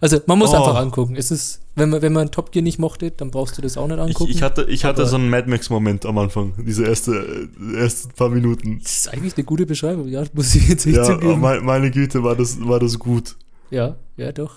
Also, 0.00 0.18
man 0.26 0.38
muss 0.38 0.50
Oh. 0.50 0.56
einfach 0.56 0.76
angucken. 0.76 1.14
Es 1.16 1.30
ist, 1.30 1.60
wenn 1.74 1.90
man, 1.90 2.00
wenn 2.02 2.12
man 2.12 2.30
Top 2.30 2.52
Gear 2.52 2.62
nicht 2.62 2.78
mochte, 2.78 3.10
dann 3.10 3.30
brauchst 3.30 3.58
du 3.58 3.62
das 3.62 3.76
auch 3.76 3.86
nicht 3.86 3.96
Ich, 3.98 4.02
angucken. 4.02 4.30
ich 4.30 4.42
hatte, 4.42 4.64
ich 4.64 4.84
hatte 4.84 5.06
so 5.06 5.16
einen 5.16 5.28
Mad 5.28 5.48
Max-Moment 5.50 6.06
am 6.06 6.16
Anfang, 6.18 6.54
diese 6.64 6.84
erste, 6.86 7.48
äh, 7.74 7.76
ersten 7.76 8.10
paar 8.12 8.30
Minuten. 8.30 8.80
das 8.82 8.92
ist 8.98 9.08
eigentlich 9.12 9.36
eine 9.36 9.44
gute 9.44 9.66
Beschreibung, 9.66 10.08
ja, 10.08 10.24
muss 10.32 10.54
ich 10.54 10.68
jetzt 10.68 10.86
nicht 10.86 10.96
Ja, 10.96 11.04
zugeben. 11.04 11.40
me- 11.40 11.60
meine 11.60 11.90
Güte, 11.90 12.22
war 12.22 12.34
das, 12.36 12.58
war 12.66 12.78
das 12.80 12.98
gut. 12.98 13.36
Ja, 13.70 13.96
ja, 14.16 14.32
doch. 14.32 14.54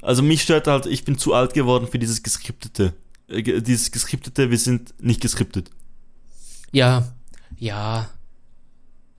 Also 0.00 0.22
mich 0.22 0.42
stört 0.42 0.66
halt, 0.68 0.86
ich 0.86 1.04
bin 1.04 1.18
zu 1.18 1.34
alt 1.34 1.52
geworden 1.54 1.86
für 1.90 1.98
dieses 1.98 2.22
Geskriptete. 2.22 2.94
Äh, 3.28 3.42
Dieses 3.62 3.90
Geskriptete, 3.90 4.50
wir 4.50 4.58
sind 4.58 4.94
nicht 5.02 5.20
geskriptet. 5.20 5.70
Ja, 6.72 7.08
ja. 7.58 8.08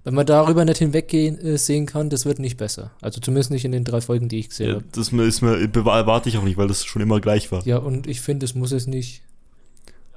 Wenn 0.06 0.14
man 0.14 0.26
darüber 0.26 0.64
nicht 0.64 0.78
hinweggehen 0.78 1.38
äh, 1.39 1.58
sehen 1.58 1.86
kann, 1.88 2.10
das 2.10 2.26
wird 2.26 2.39
nicht 2.39 2.56
besser. 2.58 2.91
Also 3.01 3.20
zumindest 3.20 3.51
nicht 3.51 3.66
in 3.66 3.72
den 3.74 3.84
drei 3.84 3.99
Folgen, 4.01 4.30
die 4.30 4.39
ich 4.39 4.49
gesehen 4.49 4.68
Ja, 4.70 4.74
habe. 4.76 4.86
das 4.93 5.08
ist 5.12 5.41
mir, 5.41 5.58
bewa- 5.68 5.97
erwarte 5.97 6.30
ich 6.30 6.38
auch 6.38 6.43
nicht, 6.43 6.58
weil 6.58 6.68
das 6.68 6.86
schon 6.86 7.01
immer 7.01 7.20
gleich 7.20 7.51
war. 7.51 7.66
Ja, 7.66 7.78
und 7.80 8.08
ich 8.08 8.22
finde, 8.22 8.45
es 8.45 8.56
muss 8.56 8.72
es 8.72 8.88
nicht. 8.88 9.24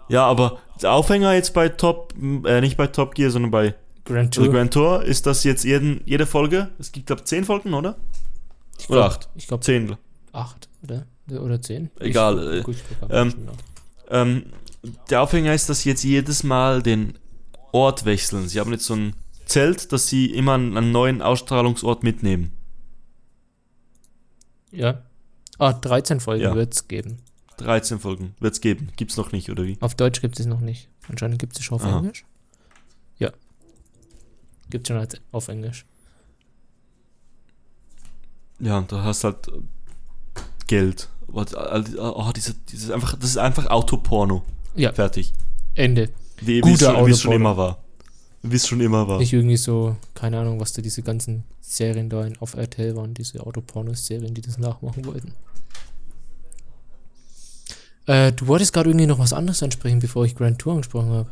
Ja, 0.09 0.25
aber 0.27 0.59
der 0.83 0.93
Aufhänger 0.93 1.33
jetzt 1.35 1.55
bei 1.55 1.69
Top, 1.69 2.15
äh, 2.45 2.61
nicht 2.61 2.77
bei 2.77 2.87
Top 2.87 3.15
Gear, 3.15 3.31
sondern 3.31 3.51
bei 3.51 3.75
Grand 4.05 4.35
The 4.35 4.43
Tour. 4.43 4.53
Grand 4.53 4.73
Tour 4.73 5.03
ist 5.05 5.27
das 5.27 5.43
jetzt 5.45 5.65
jeden, 5.65 6.01
jede 6.07 6.27
Folge, 6.27 6.69
es 6.79 6.93
gibt 6.93 7.07
glaube 7.07 7.25
zehn 7.25 7.45
Folgen, 7.45 7.75
oder? 7.75 7.97
ich 8.79 8.89
oder 8.91 9.01
glaub- 9.01 9.11
acht? 9.13 9.29
Ich 9.37 9.49
glaube 9.49 9.65
Zehn. 9.65 9.97
acht, 10.33 10.69
oder? 10.85 11.05
Oder 11.43 11.61
zehn? 11.61 11.91
Egal, 12.01 12.39
Ich, 12.55 12.61
äh, 12.61 12.63
gut, 12.63 12.77
ich 12.77 13.11
ähm. 13.11 13.35
Ähm, 14.11 14.43
der 15.11 15.21
Aufhänger 15.23 15.53
ist, 15.53 15.69
dass 15.69 15.81
sie 15.83 15.91
jetzt 15.91 16.05
jedes 16.05 16.43
Mal 16.43 16.83
den 16.83 17.19
Ort 17.73 18.05
wechseln. 18.07 18.49
Sie 18.49 18.61
haben 18.61 18.71
jetzt 18.73 18.85
so 18.87 18.95
ein 18.95 19.13
Zelt, 19.49 19.93
dass 19.93 20.07
sie 20.09 20.27
immer 20.27 20.55
einen, 20.55 20.93
neuen 20.93 21.23
Ausstrahlungsort 21.23 22.03
mitnehmen. 22.03 22.53
ja. 24.71 25.03
Ah, 25.61 25.73
13 25.73 26.21
Folgen 26.21 26.45
Ja. 26.45 26.55
wird 26.55 26.73
es 26.75 26.87
geben. 26.87 27.19
13 27.57 27.99
Folgen 27.99 28.35
wird 28.39 28.55
es 28.55 28.61
geben. 28.61 28.91
Gibt's 28.97 29.17
noch 29.17 29.33
nicht, 29.33 29.51
oder 29.51 29.65
wie? 29.65 29.77
Auf 29.81 29.97
Deutsch 29.97 30.21
gibt 30.21 30.39
es 30.39 30.47
noch 30.47 30.61
nicht. 30.61 30.89
Anscheinend 31.09 31.41
gibt 31.41 31.59
es 31.59 31.65
schon 31.65 31.75
auf 31.81 31.85
Aha. 31.85 31.99
Englisch. 31.99 32.25
Ja. 33.19 33.33
Gibt 34.71 34.87
es 34.87 34.89
schon 34.95 34.99
als- 34.99 35.21
auf 35.33 35.49
Englisch. 35.49 35.85
Ja, 38.61 38.79
und 38.79 38.93
da 38.93 39.03
hast 39.03 39.25
halt 39.25 39.49
äh, 39.49 39.53
Geld. 40.69 41.09
Aber, 41.27 41.43
äh, 41.53 41.85
Oh, 41.99 42.31
diese, 42.35 42.55
diese 42.55 42.95
einfach, 42.95 43.15
das 43.19 43.31
ist 43.31 43.39
einfach 43.39 43.67
Autoporno. 43.67 44.45
Ja. 44.77 44.93
Fertig. 44.93 45.33
Ende. 45.75 46.11
Wie 46.41 46.61
Guter 46.61 46.71
wie 46.71 46.75
es 46.75 46.81
schon, 46.81 47.07
wie 47.07 47.11
es 47.11 47.21
schon 47.21 47.33
Autoporno. 47.33 47.35
immer 47.35 47.57
war. 47.57 47.85
Wie 48.43 48.57
es 48.57 48.67
schon 48.67 48.81
immer 48.81 49.09
war. 49.09 49.19
Nicht 49.19 49.33
irgendwie 49.33 49.57
so, 49.57 49.97
keine 50.15 50.39
Ahnung, 50.39 50.61
was 50.61 50.73
da 50.73 50.83
diese 50.83 51.03
ganzen 51.03 51.45
Serien 51.61 52.09
da 52.09 52.25
in, 52.25 52.37
auf 52.39 52.55
RTL 52.55 52.95
waren, 52.97 53.15
diese 53.15 53.45
Autopornos-Serien, 53.45 54.35
die 54.35 54.41
das 54.41 54.59
nachmachen 54.59 55.05
wollten. 55.05 55.33
Äh, 58.07 58.33
du 58.33 58.47
wolltest 58.47 58.73
gerade 58.73 58.91
irgendwie 58.91 59.07
noch 59.07 59.19
was 59.19 59.33
anderes 59.33 59.63
ansprechen, 59.63 59.99
bevor 59.99 60.25
ich 60.25 60.37
Grand 60.37 60.59
Tour 60.59 60.75
angesprochen 60.75 61.11
habe. 61.11 61.31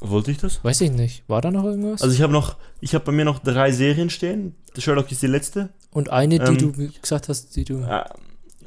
Wollte 0.00 0.30
ich 0.30 0.38
das? 0.38 0.62
Weiß 0.64 0.80
ich 0.80 0.90
nicht. 0.90 1.22
War 1.28 1.40
da 1.40 1.50
noch 1.50 1.64
irgendwas? 1.64 2.02
Also 2.02 2.14
ich 2.14 2.22
habe 2.22 2.32
noch, 2.32 2.56
ich 2.80 2.94
habe 2.94 3.04
bei 3.04 3.12
mir 3.12 3.24
noch 3.24 3.38
drei 3.38 3.72
Serien 3.72 4.10
stehen. 4.10 4.54
Sherlock 4.76 5.10
ist 5.10 5.22
die 5.22 5.26
letzte. 5.26 5.70
Und 5.90 6.10
eine, 6.10 6.38
die 6.38 6.44
ähm, 6.44 6.58
du 6.58 6.90
gesagt 7.00 7.28
hast, 7.28 7.56
die 7.56 7.64
du. 7.64 7.86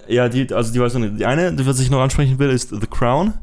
Ja, 0.07 0.29
die, 0.29 0.51
also 0.53 0.71
die 0.73 0.79
weiß 0.79 0.95
ich 0.95 0.99
nicht. 1.01 1.19
Die 1.19 1.25
eine, 1.25 1.53
die, 1.53 1.65
was 1.65 1.79
ich 1.79 1.89
noch 1.89 1.99
ansprechen 2.01 2.39
will, 2.39 2.49
ist 2.49 2.69
The 2.69 2.87
Crown. 2.87 3.33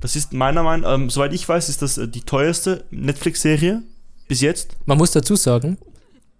Das 0.00 0.16
ist 0.16 0.32
meiner 0.32 0.62
Meinung 0.62 0.82
nach, 0.82 0.94
ähm, 0.94 1.10
soweit 1.10 1.32
ich 1.32 1.48
weiß, 1.48 1.68
ist 1.68 1.82
das 1.82 1.98
äh, 1.98 2.08
die 2.08 2.22
teuerste 2.22 2.84
Netflix-Serie 2.90 3.82
bis 4.28 4.40
jetzt. 4.40 4.76
Man 4.86 4.98
muss 4.98 5.12
dazu 5.12 5.36
sagen, 5.36 5.78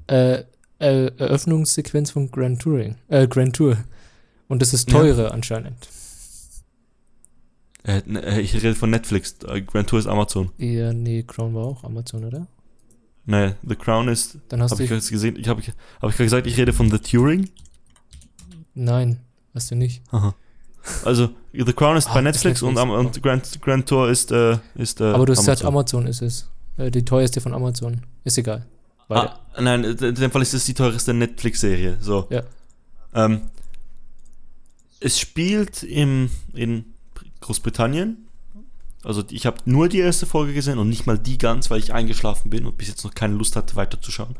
äh, 0.08 0.42
äh, 0.78 1.06
Eröffnungssequenz 1.16 2.10
von 2.10 2.30
Grand 2.30 2.60
Touring, 2.62 2.96
äh, 3.08 3.26
Grand 3.28 3.54
Tour. 3.56 3.76
Und 4.48 4.62
das 4.62 4.74
ist 4.74 4.90
Ja. 4.90 4.98
teurer 4.98 5.32
anscheinend. 5.32 5.88
Äh, 7.84 8.02
ne, 8.04 8.22
äh, 8.24 8.40
ich 8.40 8.54
rede 8.54 8.74
von 8.74 8.90
Netflix. 8.90 9.36
Äh, 9.46 9.62
Grand 9.62 9.88
Tour 9.88 9.98
ist 10.00 10.06
Amazon. 10.06 10.50
Ja, 10.58 10.92
nee, 10.92 11.22
Crown 11.22 11.54
war 11.54 11.64
auch 11.64 11.84
Amazon, 11.84 12.24
oder? 12.24 12.46
Nee, 13.24 13.52
The 13.66 13.74
Crown 13.76 14.08
ist. 14.08 14.38
Dann 14.48 14.62
hast 14.62 14.72
Habe 14.72 14.86
du. 14.86 14.94
ich 14.96 15.08
gesehen? 15.08 15.36
Ich 15.36 15.48
habe 15.48 15.60
hab 15.62 16.10
ich 16.10 16.16
gerade 16.16 16.24
gesagt, 16.24 16.46
ich 16.46 16.56
rede 16.58 16.72
von 16.72 16.90
The 16.90 16.98
Turing. 16.98 17.48
nein, 18.74 19.20
hast 19.56 19.70
du 19.70 19.74
nicht. 19.74 20.02
Aha. 20.12 20.34
Also 21.04 21.30
The 21.52 21.72
Crown 21.72 21.96
ist 21.96 22.08
Ah, 22.08 22.14
bei 22.14 22.20
ist 22.20 22.24
Netflix, 22.24 22.62
und, 22.62 22.78
am- 22.78 22.90
Netflix. 22.90 23.16
und 23.16 23.22
Grand, 23.22 23.62
Grand 23.62 23.88
Tour 23.88 24.08
ist, 24.08 24.30
äh, 24.30 24.58
ist 24.76 25.00
äh, 25.00 25.04
Aber 25.04 25.26
du 25.26 25.32
hast 25.32 25.40
gesagt, 25.40 25.64
Amazon 25.64 26.06
ist 26.06 26.22
es. 26.22 26.48
Äh, 26.76 26.90
die 26.92 27.04
teuerste 27.04 27.40
von 27.40 27.52
Amazon. 27.54 28.02
Ist 28.22 28.38
egal. 28.38 28.64
Ah, 29.08 29.38
nein, 29.60 29.82
in 29.84 30.14
dem 30.14 30.30
Fall 30.30 30.42
ist 30.42 30.54
es 30.54 30.64
die 30.64 30.74
teuerste 30.74 31.12
Netflix-Serie. 31.14 31.98
So. 32.00 32.26
Ja. 32.30 32.42
Ähm, 33.14 33.42
es 35.00 35.18
spielt 35.18 35.82
im, 35.82 36.30
in 36.54 36.84
Großbritannien. 37.40 38.26
Also 39.04 39.22
ich 39.30 39.46
habe 39.46 39.58
nur 39.64 39.88
die 39.88 39.98
erste 40.00 40.26
Folge 40.26 40.52
gesehen 40.52 40.78
und 40.78 40.88
nicht 40.88 41.06
mal 41.06 41.18
die 41.18 41.38
ganz, 41.38 41.70
weil 41.70 41.78
ich 41.78 41.92
eingeschlafen 41.92 42.50
bin 42.50 42.66
und 42.66 42.76
bis 42.76 42.88
jetzt 42.88 43.04
noch 43.04 43.14
keine 43.14 43.34
Lust 43.34 43.54
hatte, 43.54 43.76
weiterzuschauen. 43.76 44.34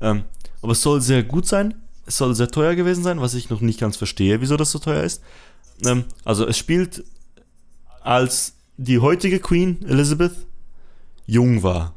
Ähm, 0.00 0.24
aber 0.62 0.72
es 0.72 0.80
soll 0.80 1.00
sehr 1.02 1.22
gut 1.22 1.46
sein. 1.46 1.74
Es 2.10 2.16
soll 2.16 2.34
sehr 2.34 2.50
teuer 2.50 2.74
gewesen 2.74 3.04
sein, 3.04 3.20
was 3.20 3.34
ich 3.34 3.50
noch 3.50 3.60
nicht 3.60 3.78
ganz 3.78 3.96
verstehe, 3.96 4.40
wieso 4.40 4.56
das 4.56 4.72
so 4.72 4.80
teuer 4.80 5.04
ist. 5.04 5.22
Ähm, 5.86 6.02
also 6.24 6.44
es 6.44 6.58
spielt 6.58 7.04
als 8.00 8.54
die 8.78 8.98
heutige 8.98 9.38
Queen 9.38 9.80
Elizabeth 9.86 10.32
jung 11.24 11.62
war. 11.62 11.94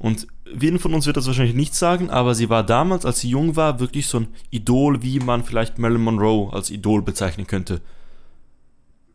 Und 0.00 0.26
jeden 0.60 0.80
von 0.80 0.92
uns 0.94 1.06
wird 1.06 1.16
das 1.16 1.28
wahrscheinlich 1.28 1.54
nicht 1.54 1.76
sagen, 1.76 2.10
aber 2.10 2.34
sie 2.34 2.48
war 2.48 2.66
damals, 2.66 3.06
als 3.06 3.20
sie 3.20 3.28
jung 3.28 3.54
war, 3.54 3.78
wirklich 3.78 4.08
so 4.08 4.18
ein 4.18 4.26
Idol, 4.50 5.00
wie 5.04 5.20
man 5.20 5.44
vielleicht 5.44 5.78
Marilyn 5.78 6.02
Monroe 6.02 6.52
als 6.52 6.70
Idol 6.70 7.00
bezeichnen 7.00 7.46
könnte. 7.46 7.80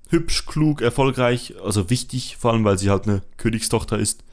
Hübsch, 0.08 0.46
klug, 0.46 0.82
erfolgreich, 0.82 1.56
also 1.62 1.90
wichtig, 1.90 2.38
vor 2.38 2.54
allem 2.54 2.64
weil 2.64 2.78
sie 2.78 2.90
halt 2.90 3.04
eine 3.06 3.22
Königstochter 3.36 4.00
ist. 4.00 4.24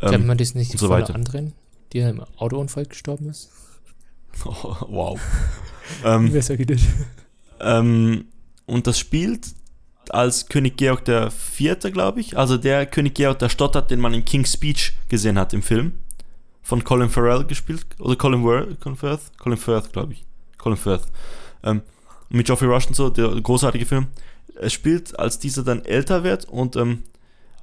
Kennt 0.00 0.14
Ähm, 0.14 0.26
man 0.26 0.36
das 0.36 0.56
nicht 0.56 0.72
so 0.72 0.88
von 0.88 0.96
weiter. 0.96 1.14
anderen, 1.14 1.52
die 1.92 2.00
im 2.00 2.24
Autounfall 2.38 2.86
gestorben 2.86 3.28
ist? 3.30 3.50
wow. 4.44 5.18
ähm, 6.04 6.32
Wer 6.32 6.42
sagt 6.42 6.70
das? 6.70 6.82
ähm, 7.60 8.26
und 8.66 8.86
das 8.86 8.98
spielt 8.98 9.46
als 10.10 10.48
König 10.48 10.76
Georg 10.76 11.04
der 11.04 11.30
Vierte, 11.30 11.90
glaube 11.90 12.20
ich. 12.20 12.36
Also 12.36 12.56
der 12.56 12.86
König 12.86 13.14
Georg, 13.14 13.38
der 13.38 13.48
stottert, 13.48 13.90
den 13.90 14.00
man 14.00 14.14
in 14.14 14.24
King's 14.24 14.52
Speech 14.52 14.92
gesehen 15.08 15.38
hat 15.38 15.52
im 15.52 15.62
Film. 15.62 15.92
Von 16.62 16.82
Colin 16.84 17.08
Farrell 17.08 17.44
gespielt. 17.44 17.86
Oder 17.98 18.16
Colin, 18.16 18.42
Worth, 18.42 18.80
Colin 18.80 18.96
Firth? 18.96 19.20
Colin 19.38 19.58
Firth, 19.58 19.92
glaube 19.92 20.14
ich. 20.14 20.24
Colin 20.58 20.76
Firth. 20.76 21.06
Ähm, 21.62 21.82
mit 22.28 22.46
Geoffrey 22.46 22.68
Rush 22.68 22.86
und 22.88 22.94
so, 22.94 23.08
der 23.08 23.28
großartige 23.28 23.86
Film. 23.86 24.08
Er 24.60 24.70
spielt, 24.70 25.18
als 25.18 25.38
dieser 25.38 25.62
dann 25.62 25.84
älter 25.84 26.24
wird 26.24 26.46
und 26.46 26.76
ähm, 26.76 27.02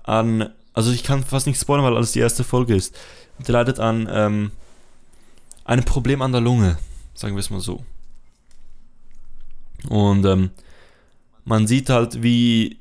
an, 0.03 0.49
also 0.73 0.91
ich 0.91 1.03
kann 1.03 1.23
fast 1.23 1.47
nicht 1.47 1.59
spoilern, 1.59 1.85
weil 1.85 1.95
alles 1.95 2.11
die 2.11 2.19
erste 2.19 2.43
Folge 2.43 2.75
ist. 2.75 2.95
Der 3.45 3.53
leidet 3.53 3.79
an 3.79 4.07
ähm, 4.11 4.51
einem 5.65 5.83
Problem 5.83 6.21
an 6.21 6.31
der 6.31 6.41
Lunge, 6.41 6.77
sagen 7.13 7.35
wir 7.35 7.39
es 7.39 7.49
mal 7.49 7.59
so. 7.59 7.83
Und 9.89 10.25
ähm, 10.25 10.51
man 11.45 11.67
sieht 11.67 11.89
halt, 11.89 12.23
wie 12.23 12.77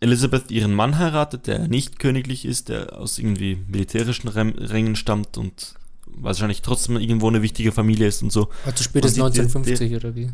Elisabeth 0.00 0.50
ihren 0.50 0.74
Mann 0.74 0.98
heiratet, 0.98 1.46
der 1.46 1.68
nicht 1.68 1.98
königlich 1.98 2.44
ist, 2.44 2.68
der 2.68 2.98
aus 2.98 3.18
irgendwie 3.18 3.58
militärischen 3.68 4.28
Rängen 4.28 4.96
stammt 4.96 5.38
und 5.38 5.74
wahrscheinlich 6.06 6.62
trotzdem 6.62 6.96
irgendwo 6.96 7.28
eine 7.28 7.42
wichtige 7.42 7.72
Familie 7.72 8.08
ist 8.08 8.22
und 8.22 8.32
so. 8.32 8.48
Also 8.64 8.82
spätestens 8.84 9.22
1950 9.22 9.78
der, 9.78 9.88
der, 9.88 10.08
oder 10.08 10.16
wie? 10.16 10.30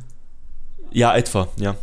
Ja, 0.91 1.15
etwa, 1.17 1.49
ja. 1.59 1.77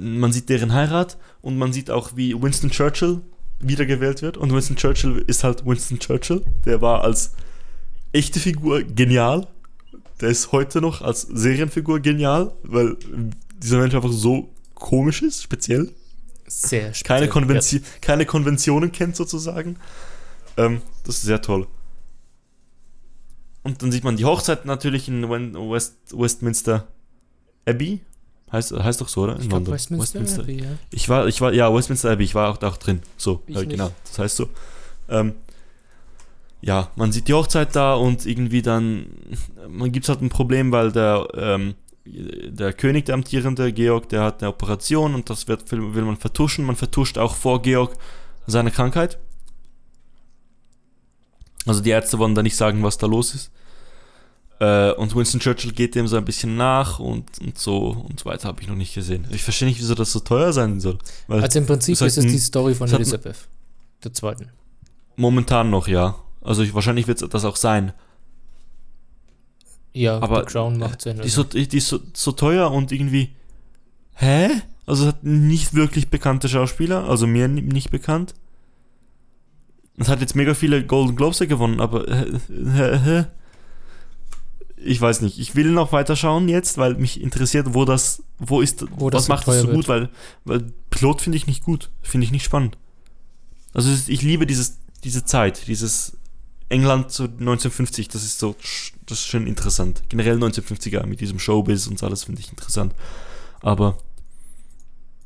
Man 0.00 0.32
sieht 0.32 0.48
deren 0.48 0.72
Heirat 0.72 1.16
und 1.40 1.56
man 1.56 1.72
sieht 1.72 1.90
auch, 1.90 2.16
wie 2.16 2.34
Winston 2.40 2.70
Churchill 2.70 3.20
wiedergewählt 3.60 4.22
wird. 4.22 4.36
Und 4.36 4.52
Winston 4.52 4.76
Churchill 4.76 5.22
ist 5.26 5.44
halt 5.44 5.64
Winston 5.64 6.00
Churchill. 6.00 6.44
Der 6.64 6.80
war 6.80 7.04
als 7.04 7.34
echte 8.12 8.40
Figur 8.40 8.82
genial. 8.82 9.46
Der 10.20 10.28
ist 10.28 10.52
heute 10.52 10.80
noch 10.80 11.02
als 11.02 11.22
Serienfigur 11.22 12.00
genial, 12.00 12.52
weil 12.62 12.96
dieser 13.58 13.78
Mensch 13.78 13.94
einfach 13.94 14.12
so 14.12 14.50
komisch 14.74 15.22
ist, 15.22 15.42
speziell. 15.42 15.92
Sehr 16.46 16.94
speziell. 16.94 17.18
Keine, 17.18 17.28
Konvention, 17.28 17.82
ja. 17.82 17.88
keine 18.00 18.26
Konventionen 18.26 18.92
kennt 18.92 19.16
sozusagen. 19.16 19.76
Ähm, 20.56 20.82
das 21.04 21.16
ist 21.16 21.22
sehr 21.22 21.40
toll. 21.40 21.66
Und 23.62 23.82
dann 23.82 23.92
sieht 23.92 24.04
man 24.04 24.16
die 24.16 24.24
Hochzeit 24.24 24.64
natürlich 24.64 25.08
in 25.08 25.28
West, 25.28 25.94
Westminster 26.12 26.88
Abbey. 27.64 28.00
Heißt, 28.50 28.72
heißt 28.72 29.00
doch 29.00 29.08
so, 29.08 29.22
oder? 29.22 29.36
In 29.36 29.42
ich 29.42 29.48
glaub, 29.48 29.66
Westminster, 29.66 30.20
Westminster, 30.20 30.42
Abbey, 30.42 30.62
ja. 30.62 30.70
Ich 30.90 31.08
war, 31.08 31.26
ich 31.26 31.40
war, 31.40 31.54
ja, 31.54 31.72
Westminster 31.72 32.10
Abbey, 32.10 32.24
ich 32.24 32.34
war 32.34 32.50
auch, 32.50 32.62
auch 32.62 32.76
drin. 32.76 33.00
So, 33.16 33.42
äh, 33.46 33.64
genau. 33.64 33.90
Das 34.04 34.18
heißt 34.18 34.36
so. 34.36 34.48
Ähm, 35.08 35.34
ja, 36.62 36.90
man 36.94 37.10
sieht 37.10 37.28
die 37.28 37.34
Hochzeit 37.34 37.74
da 37.74 37.94
und 37.94 38.24
irgendwie 38.24 38.62
dann, 38.62 39.06
man 39.68 39.90
gibt 39.90 40.08
halt 40.08 40.22
ein 40.22 40.28
Problem, 40.28 40.70
weil 40.70 40.92
der, 40.92 41.26
ähm, 41.34 41.74
der 42.04 42.72
König, 42.72 43.06
der 43.06 43.16
amtierende 43.16 43.72
Georg, 43.72 44.08
der 44.08 44.22
hat 44.22 44.42
eine 44.42 44.50
Operation 44.50 45.14
und 45.14 45.28
das 45.28 45.48
wird, 45.48 45.70
will 45.72 46.02
man 46.02 46.16
vertuschen. 46.16 46.64
Man 46.64 46.76
vertuscht 46.76 47.18
auch 47.18 47.34
vor 47.34 47.62
Georg 47.62 47.96
seine 48.46 48.70
Krankheit. 48.70 49.18
Also 51.66 51.80
die 51.80 51.90
Ärzte 51.90 52.18
wollen 52.18 52.34
da 52.34 52.42
nicht 52.42 52.56
sagen, 52.56 52.82
was 52.82 52.96
da 52.96 53.06
los 53.06 53.34
ist. 53.34 53.50
Äh, 54.60 54.92
und 54.92 55.14
Winston 55.16 55.40
Churchill 55.40 55.72
geht 55.72 55.96
dem 55.96 56.06
so 56.06 56.16
ein 56.16 56.24
bisschen 56.24 56.56
nach 56.56 57.00
und, 57.00 57.24
und 57.40 57.58
so 57.58 57.88
und 58.08 58.20
so 58.20 58.26
weiter 58.26 58.46
habe 58.48 58.62
ich 58.62 58.68
noch 58.68 58.76
nicht 58.76 58.94
gesehen. 58.94 59.26
Ich 59.30 59.42
verstehe 59.42 59.66
nicht, 59.66 59.80
wieso 59.80 59.96
das 59.96 60.12
so 60.12 60.20
teuer 60.20 60.52
sein 60.52 60.78
soll. 60.78 60.98
also 61.26 61.58
im 61.58 61.66
Prinzip 61.66 62.00
ist 62.00 62.18
es 62.18 62.24
die 62.24 62.38
Story 62.38 62.74
von 62.74 62.88
Elizabeth, 62.88 63.48
der 64.04 64.12
zweiten. 64.12 64.50
Momentan 65.16 65.70
noch, 65.70 65.88
ja. 65.88 66.16
Also 66.42 66.62
ich, 66.62 66.74
wahrscheinlich 66.74 67.06
wird 67.06 67.22
es 67.22 67.28
das 67.28 67.44
auch 67.44 67.56
sein. 67.56 67.92
Ja, 69.92 70.18
aber 70.20 70.44
Crown 70.44 70.78
macht 70.78 71.02
Sinn. 71.02 71.18
Die 71.18 71.26
ist, 71.26 71.34
so, 71.34 71.44
die 71.44 71.76
ist 71.76 71.88
so, 71.88 72.00
so 72.14 72.32
teuer 72.32 72.70
und 72.70 72.92
irgendwie. 72.92 73.34
Hä? 74.14 74.50
Also 74.86 75.06
hat 75.06 75.22
nicht 75.22 75.74
wirklich 75.74 76.08
bekannte 76.08 76.48
Schauspieler, 76.48 77.08
also 77.08 77.26
mir 77.26 77.48
nicht 77.48 77.90
bekannt. 77.90 78.34
Es 79.96 80.08
hat 80.08 80.20
jetzt 80.20 80.34
mega 80.34 80.54
viele 80.54 80.84
Golden 80.84 81.16
Globes 81.16 81.38
gewonnen, 81.38 81.80
aber 81.80 82.06
hä, 82.08 82.98
hä? 82.98 83.24
ich 84.84 85.00
weiß 85.00 85.20
nicht. 85.20 85.38
Ich 85.38 85.54
will 85.54 85.70
noch 85.70 85.92
weiter 85.92 86.16
schauen 86.16 86.48
jetzt, 86.48 86.78
weil 86.78 86.94
mich 86.94 87.20
interessiert, 87.20 87.74
wo 87.74 87.84
das, 87.84 88.22
wo 88.38 88.60
ist, 88.60 88.84
wo 88.96 89.06
was 89.06 89.12
das 89.12 89.28
macht 89.28 89.48
das 89.48 89.60
so 89.60 89.68
wird. 89.68 89.76
gut, 89.76 89.88
weil, 89.88 90.08
weil 90.44 90.72
Pilot 90.90 91.20
finde 91.22 91.36
ich 91.36 91.46
nicht 91.46 91.62
gut, 91.62 91.90
finde 92.02 92.24
ich 92.24 92.32
nicht 92.32 92.44
spannend. 92.44 92.78
Also 93.74 93.90
ich 94.08 94.22
liebe 94.22 94.46
dieses, 94.46 94.78
diese 95.04 95.24
Zeit, 95.24 95.66
dieses 95.68 96.18
England 96.72 97.12
zu 97.12 97.24
1950, 97.24 98.08
das 98.08 98.24
ist 98.24 98.38
so, 98.38 98.56
das 99.06 99.18
ist 99.18 99.26
schon 99.26 99.46
interessant. 99.46 100.02
Generell 100.08 100.38
1950er 100.38 101.04
mit 101.06 101.20
diesem 101.20 101.38
Showbiz 101.38 101.86
und 101.86 101.98
so 101.98 102.06
alles 102.06 102.24
finde 102.24 102.40
ich 102.40 102.50
interessant. 102.50 102.94
Aber. 103.60 103.98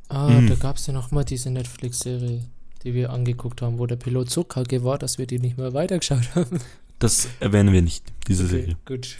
Ah, 0.08 0.28
mh. 0.28 0.38
Hm. 0.38 0.48
da 0.48 0.54
gab 0.56 0.76
es 0.76 0.86
ja 0.86 0.92
noch 0.92 1.12
mal 1.12 1.24
diese 1.24 1.50
Netflix-Serie, 1.50 2.44
die 2.82 2.94
wir 2.94 3.10
angeguckt 3.10 3.62
haben, 3.62 3.78
wo 3.78 3.86
der 3.86 3.96
Pilot 3.96 4.28
so 4.28 4.44
kacke 4.44 4.84
war, 4.84 4.98
dass 4.98 5.18
wir 5.18 5.26
die 5.26 5.38
nicht 5.38 5.56
mehr 5.56 5.72
weitergeschaut 5.72 6.34
haben. 6.34 6.60
Das 6.98 7.28
erwähnen 7.40 7.72
wir 7.72 7.82
nicht, 7.82 8.04
diese 8.26 8.44
okay, 8.44 8.52
Serie. 8.52 8.76
Gut. 8.84 9.16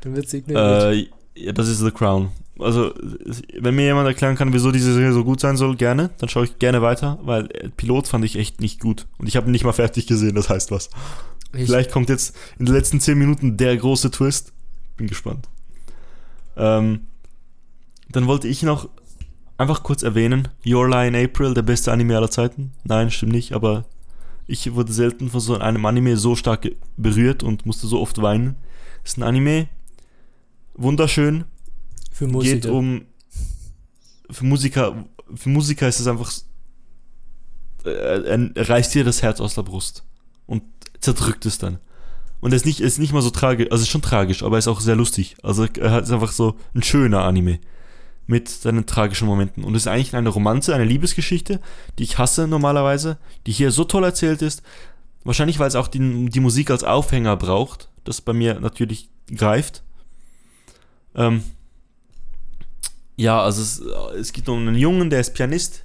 Dann 0.00 0.16
wird 0.16 0.32
ignoriert. 0.32 1.08
Äh, 1.36 1.40
ja, 1.40 1.52
das 1.52 1.68
ist 1.68 1.78
The 1.78 1.90
Crown. 1.90 2.30
Also, 2.58 2.94
wenn 3.58 3.74
mir 3.74 3.82
jemand 3.82 4.06
erklären 4.06 4.36
kann, 4.36 4.52
wieso 4.52 4.70
diese 4.70 4.94
Serie 4.94 5.12
so 5.12 5.24
gut 5.24 5.40
sein 5.40 5.56
soll, 5.56 5.76
gerne, 5.76 6.10
dann 6.18 6.28
schaue 6.28 6.44
ich 6.44 6.58
gerne 6.58 6.82
weiter, 6.82 7.18
weil 7.22 7.48
Pilot 7.76 8.06
fand 8.06 8.24
ich 8.24 8.36
echt 8.36 8.60
nicht 8.60 8.80
gut. 8.80 9.06
Und 9.18 9.26
ich 9.26 9.36
habe 9.36 9.48
ihn 9.48 9.52
nicht 9.52 9.64
mal 9.64 9.72
fertig 9.72 10.06
gesehen, 10.06 10.36
das 10.36 10.48
heißt 10.48 10.70
was. 10.70 10.88
Ich 11.52 11.66
Vielleicht 11.66 11.90
kommt 11.90 12.08
jetzt 12.08 12.36
in 12.58 12.66
den 12.66 12.74
letzten 12.74 13.00
10 13.00 13.18
Minuten 13.18 13.56
der 13.56 13.76
große 13.76 14.10
Twist. 14.10 14.52
Bin 14.96 15.08
gespannt. 15.08 15.48
Ähm, 16.56 17.00
dann 18.08 18.26
wollte 18.26 18.46
ich 18.46 18.62
noch 18.62 18.88
einfach 19.58 19.82
kurz 19.82 20.02
erwähnen: 20.02 20.48
Your 20.64 20.88
Lie 20.88 21.08
in 21.08 21.16
April, 21.16 21.54
der 21.54 21.62
beste 21.62 21.92
Anime 21.92 22.16
aller 22.16 22.30
Zeiten. 22.30 22.72
Nein, 22.84 23.10
stimmt 23.10 23.32
nicht, 23.32 23.52
aber 23.52 23.84
ich 24.46 24.74
wurde 24.74 24.92
selten 24.92 25.30
von 25.30 25.40
so 25.40 25.58
einem 25.58 25.86
Anime 25.86 26.16
so 26.16 26.36
stark 26.36 26.70
berührt 26.96 27.42
und 27.42 27.66
musste 27.66 27.86
so 27.86 28.00
oft 28.00 28.20
weinen. 28.20 28.56
Ist 29.04 29.18
ein 29.18 29.22
Anime, 29.22 29.68
wunderschön. 30.74 31.44
Für 32.14 32.28
Musiker. 32.28 32.54
Geht 32.54 32.66
um. 32.66 33.06
Für 34.30 34.44
Musiker, 34.44 35.04
für 35.34 35.48
Musiker 35.48 35.88
ist 35.88 35.98
es 35.98 36.06
einfach. 36.06 36.32
Er, 37.84 38.24
er 38.24 38.68
reißt 38.68 38.94
dir 38.94 39.02
das 39.02 39.20
Herz 39.20 39.40
aus 39.40 39.56
der 39.56 39.62
Brust 39.62 40.04
und 40.46 40.62
zerdrückt 41.00 41.44
es 41.44 41.58
dann. 41.58 41.78
Und 42.40 42.52
er 42.52 42.56
ist 42.56 42.66
nicht, 42.66 42.80
ist 42.80 43.00
nicht 43.00 43.12
mal 43.12 43.20
so 43.20 43.30
tragisch, 43.30 43.66
also 43.70 43.82
ist 43.82 43.88
schon 43.88 44.00
tragisch, 44.00 44.44
aber 44.44 44.56
er 44.56 44.58
ist 44.60 44.68
auch 44.68 44.80
sehr 44.80 44.94
lustig. 44.94 45.36
Also 45.42 45.64
er 45.64 46.02
ist 46.02 46.12
einfach 46.12 46.30
so 46.30 46.56
ein 46.72 46.84
schöner 46.84 47.24
Anime 47.24 47.58
mit 48.28 48.48
seinen 48.48 48.86
tragischen 48.86 49.26
Momenten. 49.26 49.64
Und 49.64 49.74
es 49.74 49.82
ist 49.82 49.88
eigentlich 49.88 50.14
eine 50.14 50.28
Romanze, 50.28 50.72
eine 50.72 50.84
Liebesgeschichte, 50.84 51.60
die 51.98 52.04
ich 52.04 52.16
hasse 52.16 52.46
normalerweise, 52.46 53.18
die 53.46 53.52
hier 53.52 53.72
so 53.72 53.82
toll 53.84 54.04
erzählt 54.04 54.40
ist. 54.40 54.62
Wahrscheinlich, 55.24 55.58
weil 55.58 55.68
es 55.68 55.74
auch 55.74 55.88
die, 55.88 56.30
die 56.30 56.40
Musik 56.40 56.70
als 56.70 56.84
Aufhänger 56.84 57.36
braucht, 57.36 57.88
das 58.04 58.20
bei 58.20 58.32
mir 58.32 58.60
natürlich 58.60 59.08
greift. 59.34 59.82
Ähm, 61.16 61.42
ja, 63.16 63.40
also 63.42 63.62
es, 63.62 63.80
es 64.18 64.32
geht 64.32 64.48
um 64.48 64.58
einen 64.58 64.76
Jungen, 64.76 65.10
der 65.10 65.20
ist 65.20 65.34
Pianist. 65.34 65.84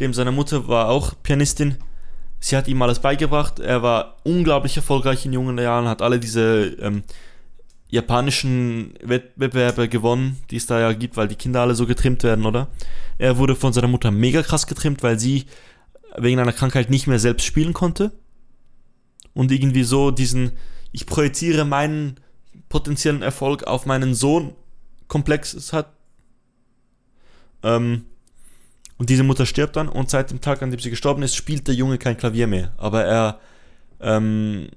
Dem 0.00 0.14
seine 0.14 0.32
Mutter 0.32 0.68
war 0.68 0.88
auch 0.88 1.14
Pianistin. 1.22 1.76
Sie 2.40 2.56
hat 2.56 2.68
ihm 2.68 2.80
alles 2.82 3.00
beigebracht. 3.00 3.58
Er 3.58 3.82
war 3.82 4.16
unglaublich 4.22 4.76
erfolgreich 4.76 5.26
in 5.26 5.32
jungen 5.32 5.58
Jahren, 5.58 5.88
hat 5.88 6.02
alle 6.02 6.20
diese 6.20 6.76
ähm, 6.80 7.02
japanischen 7.88 8.94
Wettbewerbe 9.02 9.88
gewonnen, 9.88 10.38
die 10.50 10.56
es 10.56 10.66
da 10.66 10.78
ja 10.78 10.92
gibt, 10.92 11.16
weil 11.16 11.26
die 11.26 11.34
Kinder 11.34 11.62
alle 11.62 11.74
so 11.74 11.86
getrimmt 11.86 12.22
werden, 12.22 12.46
oder? 12.46 12.68
Er 13.16 13.38
wurde 13.38 13.56
von 13.56 13.72
seiner 13.72 13.88
Mutter 13.88 14.10
mega 14.10 14.42
krass 14.42 14.66
getrimmt, 14.66 15.02
weil 15.02 15.18
sie 15.18 15.46
wegen 16.16 16.38
einer 16.38 16.52
Krankheit 16.52 16.90
nicht 16.90 17.06
mehr 17.06 17.18
selbst 17.18 17.44
spielen 17.44 17.72
konnte. 17.72 18.12
Und 19.34 19.50
irgendwie 19.50 19.84
so 19.84 20.10
diesen, 20.10 20.52
ich 20.92 21.06
projiziere 21.06 21.64
meinen 21.64 22.20
potenziellen 22.68 23.22
Erfolg 23.22 23.64
auf 23.64 23.86
meinen 23.86 24.14
Sohn 24.14 24.54
Komplex 25.06 25.72
hat. 25.72 25.97
Ähm, 27.62 28.04
und 28.96 29.10
diese 29.10 29.22
Mutter 29.22 29.46
stirbt 29.46 29.76
dann 29.76 29.88
und 29.88 30.10
seit 30.10 30.30
dem 30.30 30.40
Tag, 30.40 30.62
an 30.62 30.70
dem 30.70 30.80
sie 30.80 30.90
gestorben 30.90 31.22
ist, 31.22 31.36
spielt 31.36 31.68
der 31.68 31.74
Junge 31.74 31.98
kein 31.98 32.16
Klavier 32.16 32.46
mehr. 32.46 32.72
Aber 32.76 33.04
er 33.04 33.38
ähm, 34.00 34.68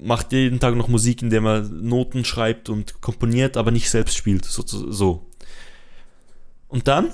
macht 0.00 0.32
jeden 0.32 0.60
Tag 0.60 0.74
noch 0.76 0.88
Musik, 0.88 1.22
indem 1.22 1.46
er 1.46 1.60
Noten 1.62 2.24
schreibt 2.24 2.68
und 2.68 3.00
komponiert, 3.00 3.56
aber 3.56 3.70
nicht 3.70 3.90
selbst 3.90 4.16
spielt. 4.16 4.44
So. 4.44 4.62
so. 4.66 5.26
Und 6.68 6.88
dann 6.88 7.12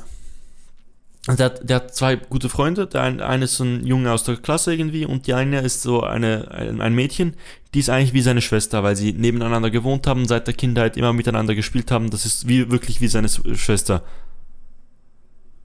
der, 1.29 1.47
hat, 1.47 1.69
der 1.69 1.77
hat 1.77 1.95
zwei 1.95 2.17
gute 2.17 2.49
Freunde. 2.49 2.87
Der 2.87 3.03
eine 3.03 3.45
ist 3.45 3.57
so 3.57 3.65
ein 3.65 3.87
Junge 3.87 4.11
aus 4.11 4.25
der 4.25 4.37
Klasse 4.37 4.75
irgendwie 4.75 5.07
und 5.07 5.27
die 5.27 5.35
eine 5.35 5.61
ist 5.61 5.83
so 5.83 6.03
eine, 6.03 6.51
ein, 6.51 6.81
ein 6.81 6.95
Mädchen, 6.95 7.35
die 7.75 7.79
ist 7.79 7.91
eigentlich 7.91 8.13
wie 8.13 8.23
seine 8.23 8.41
Schwester, 8.41 8.83
weil 8.83 8.97
sie 8.97 9.13
nebeneinander 9.13 9.71
gewohnt 9.71 10.07
haben, 10.07 10.27
seit 10.27 10.47
der 10.47 10.55
Kindheit 10.55 10.97
immer 10.97 11.13
miteinander 11.13 11.55
gespielt 11.55 11.91
haben. 11.91 12.11
Das 12.11 12.27
ist 12.27 12.49
wie, 12.49 12.71
wirklich 12.71 13.01
wie 13.01 13.07
seine 13.09 13.29
Schwester. 13.29 14.03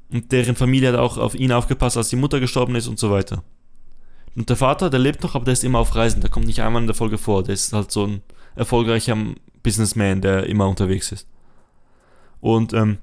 Und 0.10 0.32
deren 0.32 0.56
Familie 0.56 0.90
hat 0.90 1.00
auch 1.00 1.18
auf 1.18 1.36
ihn 1.36 1.52
aufgepasst, 1.52 1.98
als 1.98 2.10
die 2.10 2.16
Mutter 2.16 2.40
gestorben 2.40 2.76
ist 2.76 2.88
und 2.88 3.00
so 3.00 3.12
weiter. 3.12 3.44
Und 4.36 4.50
der 4.50 4.56
Vater, 4.56 4.90
der 4.90 5.00
lebt 5.00 5.24
noch, 5.24 5.36
aber 5.36 5.46
der 5.46 5.54
ist 5.54 5.64
immer 5.64 5.80
auf 5.80 5.96
Reisen. 5.96 6.22
Der 6.22 6.30
kommt 6.30 6.46
nicht 6.46 6.62
einmal 6.62 6.82
in 6.82 6.88
der 6.88 6.96
Folge 6.96 7.18
vor. 7.18 7.44
Der 7.44 7.54
ist 7.54 7.74
halt 7.74 7.92
so 7.92 8.06
ein 8.06 8.22
erfolgreicher 8.56 9.18
Businessman, 9.64 10.22
der 10.22 10.46
immer 10.46 10.68
unterwegs 10.68 11.12
ist. 11.12 11.28
Und 12.40 12.74
ähm, 12.74 13.00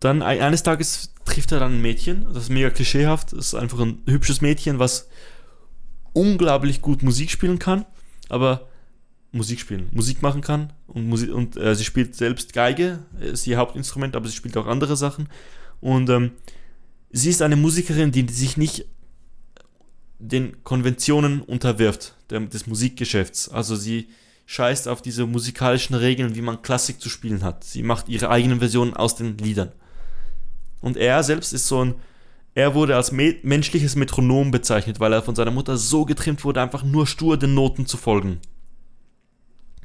dann 0.00 0.22
eines 0.22 0.62
Tages 0.62 1.14
trifft 1.24 1.52
er 1.52 1.60
dann 1.60 1.74
ein 1.74 1.82
Mädchen, 1.82 2.24
das 2.32 2.44
ist 2.44 2.48
mega 2.50 2.70
klischeehaft, 2.70 3.32
das 3.32 3.48
ist 3.48 3.54
einfach 3.54 3.78
ein 3.80 4.02
hübsches 4.06 4.40
Mädchen, 4.40 4.78
was 4.78 5.08
unglaublich 6.12 6.80
gut 6.80 7.02
Musik 7.02 7.30
spielen 7.30 7.58
kann, 7.58 7.84
aber 8.28 8.68
Musik 9.30 9.60
spielen, 9.60 9.88
Musik 9.92 10.22
machen 10.22 10.40
kann 10.40 10.72
und, 10.86 11.06
Musik, 11.06 11.32
und 11.32 11.56
äh, 11.56 11.74
sie 11.74 11.84
spielt 11.84 12.16
selbst 12.16 12.52
Geige, 12.52 13.00
ist 13.20 13.46
ihr 13.46 13.58
Hauptinstrument, 13.58 14.16
aber 14.16 14.26
sie 14.26 14.34
spielt 14.34 14.56
auch 14.56 14.66
andere 14.66 14.96
Sachen 14.96 15.28
und 15.80 16.10
ähm, 16.10 16.32
sie 17.10 17.30
ist 17.30 17.42
eine 17.42 17.56
Musikerin, 17.56 18.12
die 18.12 18.26
sich 18.28 18.56
nicht 18.56 18.86
den 20.18 20.62
Konventionen 20.64 21.40
unterwirft 21.40 22.14
der, 22.28 22.40
des 22.40 22.66
Musikgeschäfts. 22.66 23.48
Also 23.48 23.74
sie 23.74 24.08
scheißt 24.46 24.88
auf 24.88 25.00
diese 25.00 25.26
musikalischen 25.26 25.94
Regeln, 25.94 26.34
wie 26.34 26.42
man 26.42 26.62
Klassik 26.62 27.00
zu 27.00 27.08
spielen 27.08 27.42
hat. 27.42 27.64
Sie 27.64 27.82
macht 27.82 28.08
ihre 28.08 28.30
eigenen 28.30 28.58
Versionen 28.58 28.94
aus 28.94 29.14
den 29.16 29.38
Liedern. 29.38 29.72
Und 30.80 30.96
er 30.96 31.22
selbst 31.22 31.52
ist 31.52 31.66
so 31.66 31.84
ein, 31.84 31.94
er 32.54 32.74
wurde 32.74 32.96
als 32.96 33.12
me 33.12 33.36
menschliches 33.42 33.94
Metronom 33.96 34.50
bezeichnet, 34.50 34.98
weil 34.98 35.12
er 35.12 35.22
von 35.22 35.36
seiner 35.36 35.52
Mutter 35.52 35.76
so 35.76 36.04
getrimmt 36.04 36.42
wurde, 36.44 36.60
einfach 36.60 36.82
nur 36.82 37.06
stur 37.06 37.36
den 37.36 37.54
Noten 37.54 37.86
zu 37.86 37.96
folgen. 37.96 38.40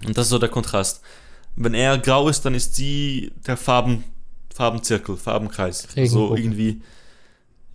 Und 0.06 0.18
das 0.18 0.26
ist 0.26 0.32
so 0.32 0.39
der 0.39 0.50
Kontrast. 0.50 1.02
Wenn 1.56 1.74
er 1.74 1.98
grau 1.98 2.28
ist, 2.28 2.41
dann 2.41 2.56
ist 2.56 2.76
sie 2.76 3.32
der 3.46 3.56
Farben, 3.56 4.04
Farbenzirkel, 4.56 5.18
Farbenkreis. 5.18 5.88
So 6.08 6.36
irgendwie 6.36 6.82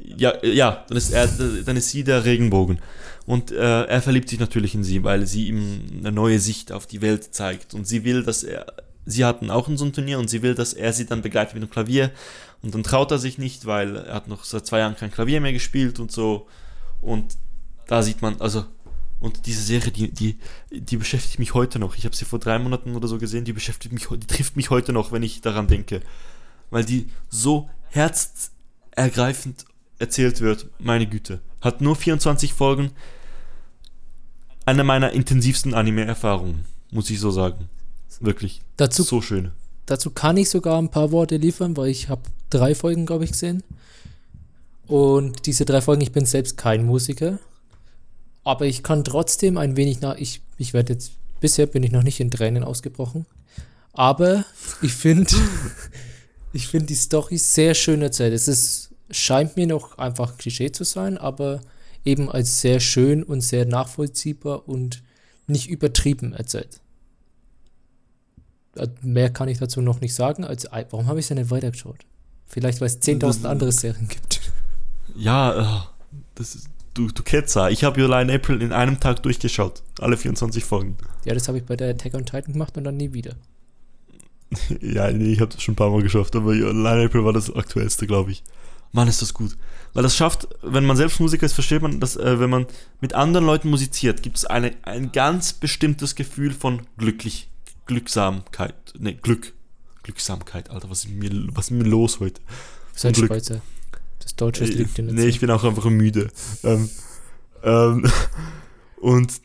ja, 0.03 0.35
ja, 0.45 0.85
dann 0.89 0.97
ist, 0.97 1.11
er, 1.13 1.27
dann 1.27 1.77
ist 1.77 1.91
sie 1.91 2.05
der 2.05 2.25
Regenbogen. 2.25 2.81
Und 3.27 3.53
äh, 3.53 3.85
er 3.85 4.03
verliebt 4.03 4.29
sich 4.29 4.41
natürlich 4.41 4.75
in 4.75 4.83
sie, 4.83 5.05
weil 5.05 5.27
sie 5.27 5.49
ihm 5.49 5.83
eine 5.99 6.13
neue 6.13 6.39
Sicht 6.39 6.73
auf 6.73 6.87
die 6.87 7.03
Welt 7.03 7.35
zeigt. 7.35 7.75
Und 7.75 7.87
sie 7.87 8.05
will, 8.05 8.23
dass 8.23 8.43
er, 8.43 8.67
sie 9.07 9.25
hatten 9.25 9.51
auch 9.51 9.69
so 9.75 9.85
ein 9.85 9.93
Turnier 9.93 10.19
und 10.19 10.29
sie 10.29 10.43
will, 10.43 10.55
dass 10.55 10.73
er 10.73 10.93
sie 10.93 11.07
dann 11.07 11.23
begleitet 11.23 11.55
mit 11.55 11.63
dem 11.63 11.71
Klavier. 11.71 12.11
Und 12.63 12.75
dann 12.75 12.83
traut 12.83 13.11
er 13.11 13.19
sich 13.19 13.39
nicht, 13.39 13.67
weil 13.67 13.97
er 13.97 14.15
hat 14.15 14.29
noch 14.29 14.45
seit 14.45 14.67
zwei 14.67 14.81
Jahren 14.81 14.97
kein 14.97 15.13
Klavier 15.13 15.41
mehr 15.41 15.53
gespielt 15.53 16.01
und 16.01 16.11
so. 16.11 16.47
Und 17.01 17.37
da 17.87 18.03
sieht 18.03 18.23
man, 18.23 18.41
also, 18.41 18.65
und 19.21 19.47
diese 19.47 19.63
Serie, 19.63 19.93
die, 19.93 20.11
die, 20.11 20.39
die 20.71 20.97
beschäftigt 20.97 21.39
mich 21.39 21.55
heute 21.55 21.79
noch. 21.79 21.97
Ich 21.97 22.05
habe 22.05 22.17
sie 22.17 22.25
vor 22.25 22.39
drei 22.39 22.59
Monaten 22.59 22.97
oder 22.97 23.07
so 23.07 23.19
gesehen, 23.19 23.45
die 23.45 23.53
beschäftigt 23.53 23.93
mich, 23.93 24.09
die 24.09 24.27
trifft 24.27 24.57
mich 24.57 24.71
heute 24.71 24.93
noch, 24.93 25.13
wenn 25.13 25.23
ich 25.23 25.41
daran 25.43 25.67
denke. 25.67 26.01
Weil 26.71 26.85
die 26.85 27.09
so 27.29 27.69
herzergreifend 27.89 29.65
erzählt 29.99 30.41
wird, 30.41 30.67
meine 30.79 31.07
Güte. 31.07 31.41
Hat 31.61 31.81
nur 31.81 31.97
24 31.97 32.53
Folgen. 32.55 32.91
Eine 34.67 34.85
meiner 34.85 35.13
intensivsten 35.13 35.75
Anime-Erfahrungen, 35.75 36.65
muss 36.91 37.11
ich 37.11 37.21
so 37.21 37.31
sagen. 37.31 37.69
Wirklich. 38.21 38.63
Dazu, 38.77 39.03
so 39.03 39.21
schön. 39.21 39.53
Dazu 39.87 40.11
kann 40.11 40.37
ich 40.37 40.51
sogar 40.51 40.79
ein 40.81 40.91
paar 40.91 41.11
Worte 41.11 41.37
liefern, 41.37 41.77
weil 41.77 41.89
ich 41.89 42.09
habe 42.09 42.23
drei 42.51 42.75
Folgen, 42.75 43.07
glaube 43.07 43.25
ich, 43.25 43.33
gesehen. 43.33 43.63
Und 44.87 45.47
diese 45.47 45.65
drei 45.65 45.81
Folgen, 45.81 46.03
ich 46.03 46.13
bin 46.13 46.27
selbst 46.27 46.57
kein 46.57 46.85
Musiker. 46.85 47.39
Aber 48.45 48.67
ich 48.67 48.83
kann 48.83 49.05
trotzdem 49.05 49.57
ein 49.59 49.77
wenig 49.77 50.01
nach. 50.01 50.17
Ich, 50.17 50.41
ich 50.59 50.73
werde 50.73 50.95
jetzt. 50.95 51.13
Bisher 51.41 51.67
bin 51.67 51.83
ich 51.83 51.93
noch 51.93 52.03
nicht 52.03 52.21
in 52.21 52.31
Tränen 52.31 52.65
ausgebrochen. 52.65 53.27
Aber 53.93 54.45
ich 54.83 54.93
finde. 54.93 55.35
ich 56.53 56.69
finde 56.69 56.87
die 56.87 56.95
Story 56.95 57.39
sehr 57.39 57.75
schön 57.75 58.03
erzählt. 58.03 58.33
Es 58.33 58.49
ist 58.49 58.91
scheint 59.11 59.57
mir 59.57 59.67
noch 59.67 59.99
einfach 59.99 60.39
Klischee 60.39 60.73
zu 60.73 60.85
sein, 60.85 61.19
aber 61.19 61.61
eben 62.05 62.31
als 62.31 62.61
sehr 62.61 62.81
schön 62.81 63.23
und 63.23 63.41
sehr 63.41 63.67
nachvollziehbar 63.67 64.69
und 64.69 65.03
nicht 65.47 65.69
übertrieben 65.69 66.33
erzählt. 66.33 66.81
Äh, 68.77 68.89
mehr 69.03 69.31
kann 69.31 69.49
ich 69.49 69.59
dazu 69.59 69.83
noch 69.83 70.01
nicht 70.01 70.15
sagen. 70.15 70.45
Als, 70.45 70.67
warum 70.71 71.07
habe 71.07 71.19
ich 71.19 71.25
es 71.25 71.29
denn 71.29 71.39
nicht 71.39 71.51
weitergeschaut? 71.51 72.07
Vielleicht, 72.47 72.81
weil 72.81 72.87
es 72.87 73.03
10.000 73.03 73.47
andere 73.47 73.73
Serien 73.73 74.09
gibt. 74.09 74.41
Ja, 75.17 75.81
äh, 75.81 76.15
das 76.37 76.55
ist, 76.55 76.69
du, 76.95 77.09
du 77.09 77.23
Ketzer. 77.23 77.71
Ich 77.71 77.85
habe 77.85 78.01
Line 78.07 78.33
April 78.33 78.63
in 78.63 78.73
einem 78.73 79.01
Tag 79.01 79.23
durchgeschaut. 79.23 79.83
Alle 79.99 80.17
24 80.17 80.65
Folgen. 80.65 80.97
Ja, 81.25 81.35
das 81.35 81.49
habe 81.49 81.59
ich 81.59 81.65
bei 81.65 81.77
der 81.77 81.91
Attack 81.91 82.15
on 82.15 82.25
Titan 82.25 82.53
gemacht 82.53 82.77
und 82.77 82.85
dann 82.85 82.97
nie 82.97 83.13
wieder. 83.13 83.35
ja, 84.81 85.11
nee, 85.11 85.33
ich 85.33 85.41
habe 85.41 85.53
das 85.53 85.63
schon 85.63 85.73
ein 85.73 85.77
paar 85.77 85.91
Mal 85.91 86.03
geschafft, 86.03 86.35
aber 86.37 86.55
Line 86.55 87.05
April 87.05 87.25
war 87.25 87.33
das 87.33 87.55
aktuellste, 87.55 88.07
glaube 88.07 88.33
ich. 88.33 88.43
Mann, 88.93 89.09
ist 89.09 89.23
das 89.23 89.35
gut. 89.35 89.57
Weil 89.93 90.03
das 90.03 90.17
schafft, 90.17 90.49
wenn 90.63 90.85
man 90.85 90.97
selbst 90.97 91.21
Musiker 91.21 91.47
ist, 91.47 91.53
versteht 91.53 91.83
man, 91.83 92.01
dass 92.01 92.17
äh, 92.17 92.41
wenn 92.41 92.51
man 92.51 92.67
mit 93.01 93.15
anderen 93.15 93.47
Leuten 93.47 93.71
musiziert, 93.71 94.23
gibt 94.23 94.37
es 94.37 94.45
eine, 94.45 94.73
ein 94.83 95.13
ganz 95.13 95.53
bestimmtes 95.53 96.15
Gefühl 96.15 96.53
von 96.53 96.83
glücklich, 96.97 97.49
Glücksamkeit. 97.87 98.75
Ne, 98.99 99.15
Glück. 99.15 99.53
Glücksamkeit, 100.03 100.71
Alter, 100.71 100.91
was 100.91 101.05
ist 101.05 101.11
mir, 101.11 101.31
was 101.55 101.67
ist 101.67 101.71
mir 101.73 101.85
los 101.85 102.21
heute? 102.21 102.41
Sein 102.95 103.15
Schweizer. 103.15 103.61
Das 104.21 104.35
Deutsche 104.35 104.65
äh, 104.65 104.69
liegt 104.69 104.99
in 104.99 105.07
der 105.07 105.15
Nee, 105.15 105.27
ich 105.27 105.41
bin 105.41 105.51
auch 105.51 105.65
einfach 105.65 105.85
müde. 105.85 106.31
Ähm, 106.63 106.89
ähm, 107.63 108.11
und 109.01 109.41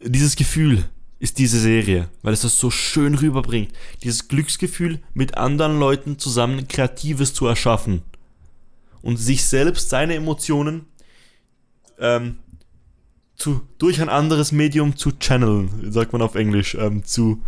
dieses 0.00 0.36
Gefühl 0.36 0.84
ist 1.18 1.38
diese 1.38 1.58
Serie, 1.58 2.08
weil 2.22 2.34
es 2.34 2.42
das 2.42 2.58
so 2.58 2.70
schön 2.70 3.14
rüberbringt. 3.14 3.72
Dieses 4.02 4.28
Glücksgefühl, 4.28 5.00
mit 5.14 5.36
anderen 5.36 5.78
Leuten 5.78 6.18
zusammen 6.18 6.68
Kreatives 6.68 7.32
zu 7.32 7.46
erschaffen 7.46 8.02
und 9.02 9.16
sich 9.16 9.44
selbst 9.44 9.88
seine 9.88 10.14
Emotionen 10.14 10.86
ähm, 11.98 12.38
zu, 13.36 13.62
durch 13.78 14.00
ein 14.00 14.08
anderes 14.08 14.52
Medium 14.52 14.96
zu 14.96 15.12
channeln, 15.12 15.90
sagt 15.90 16.12
man 16.12 16.22
auf 16.22 16.34
Englisch, 16.34 16.74
ähm, 16.74 17.04
zu 17.04 17.42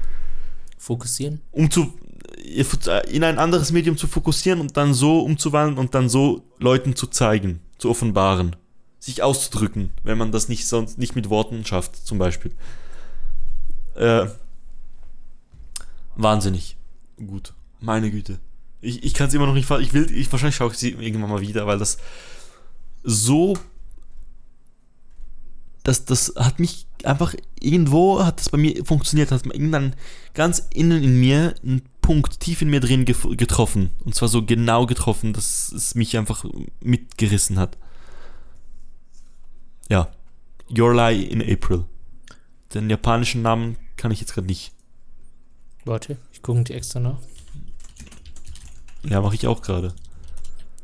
fokussieren. 0.78 1.40
Um 1.50 1.70
zu 1.70 1.92
in 3.10 3.24
ein 3.24 3.38
anderes 3.38 3.72
Medium 3.72 3.96
zu 3.96 4.06
fokussieren 4.06 4.60
und 4.60 4.76
dann 4.76 4.94
so 4.94 5.20
umzuwandeln 5.20 5.78
und 5.78 5.94
dann 5.94 6.08
so 6.08 6.44
Leuten 6.58 6.96
zu 6.96 7.06
zeigen, 7.06 7.60
zu 7.78 7.90
offenbaren, 7.90 8.56
sich 8.98 9.22
auszudrücken, 9.22 9.90
wenn 10.02 10.18
man 10.18 10.32
das 10.32 10.48
nicht 10.48 10.66
sonst 10.66 10.98
nicht 10.98 11.14
mit 11.14 11.30
Worten 11.30 11.64
schafft, 11.64 11.96
zum 11.96 12.18
Beispiel. 12.18 12.52
Äh, 13.98 14.28
wahnsinnig 16.14 16.76
gut, 17.16 17.52
meine 17.80 18.12
Güte. 18.12 18.38
Ich, 18.80 19.02
ich 19.02 19.12
kann 19.12 19.26
es 19.26 19.34
immer 19.34 19.46
noch 19.46 19.54
nicht 19.54 19.68
Ich 19.68 19.92
will, 19.92 20.08
ich, 20.14 20.30
wahrscheinlich 20.30 20.54
schaue 20.54 20.70
ich 20.70 20.78
sie 20.78 20.90
irgendwann 20.90 21.30
mal 21.30 21.40
wieder, 21.40 21.66
weil 21.66 21.78
das 21.78 21.98
so. 23.02 23.58
Das, 25.82 26.04
das 26.04 26.34
hat 26.36 26.60
mich 26.60 26.86
einfach 27.02 27.34
irgendwo 27.58 28.22
hat 28.22 28.38
das 28.38 28.50
bei 28.50 28.58
mir 28.58 28.84
funktioniert, 28.84 29.32
hat 29.32 29.46
irgendwann 29.46 29.96
ganz 30.34 30.68
innen 30.72 31.02
in 31.02 31.18
mir 31.18 31.54
einen 31.64 31.82
Punkt 32.00 32.38
tief 32.38 32.62
in 32.62 32.70
mir 32.70 32.80
drin 32.80 33.04
getroffen. 33.04 33.90
Und 34.04 34.14
zwar 34.14 34.28
so 34.28 34.44
genau 34.44 34.86
getroffen, 34.86 35.32
dass 35.32 35.72
es 35.72 35.96
mich 35.96 36.16
einfach 36.16 36.44
mitgerissen 36.80 37.58
hat. 37.58 37.76
Ja. 39.88 40.12
Your 40.70 40.94
Lie 40.94 41.24
in 41.24 41.42
April. 41.42 41.86
Den 42.74 42.90
japanischen 42.90 43.42
Namen 43.42 43.76
kann 43.98 44.10
ich 44.10 44.20
jetzt 44.20 44.32
gerade 44.32 44.46
nicht. 44.46 44.72
Warte, 45.84 46.16
ich 46.32 46.40
gucke 46.40 46.64
die 46.64 46.72
extra 46.72 47.00
nach. 47.00 47.18
Ja, 49.02 49.20
mache 49.20 49.34
ich 49.34 49.46
auch 49.46 49.60
gerade. 49.60 49.94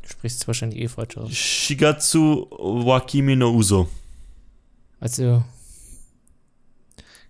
Du 0.03 0.09
sprichst 0.09 0.41
es 0.41 0.47
wahrscheinlich 0.47 0.79
eh 0.79 0.87
falsch 0.87 1.17
aus. 1.17 1.31
Shigatsu 1.31 2.47
Wakimi 2.51 3.35
no 3.35 3.51
Uso. 3.51 3.89
Also. 4.99 5.43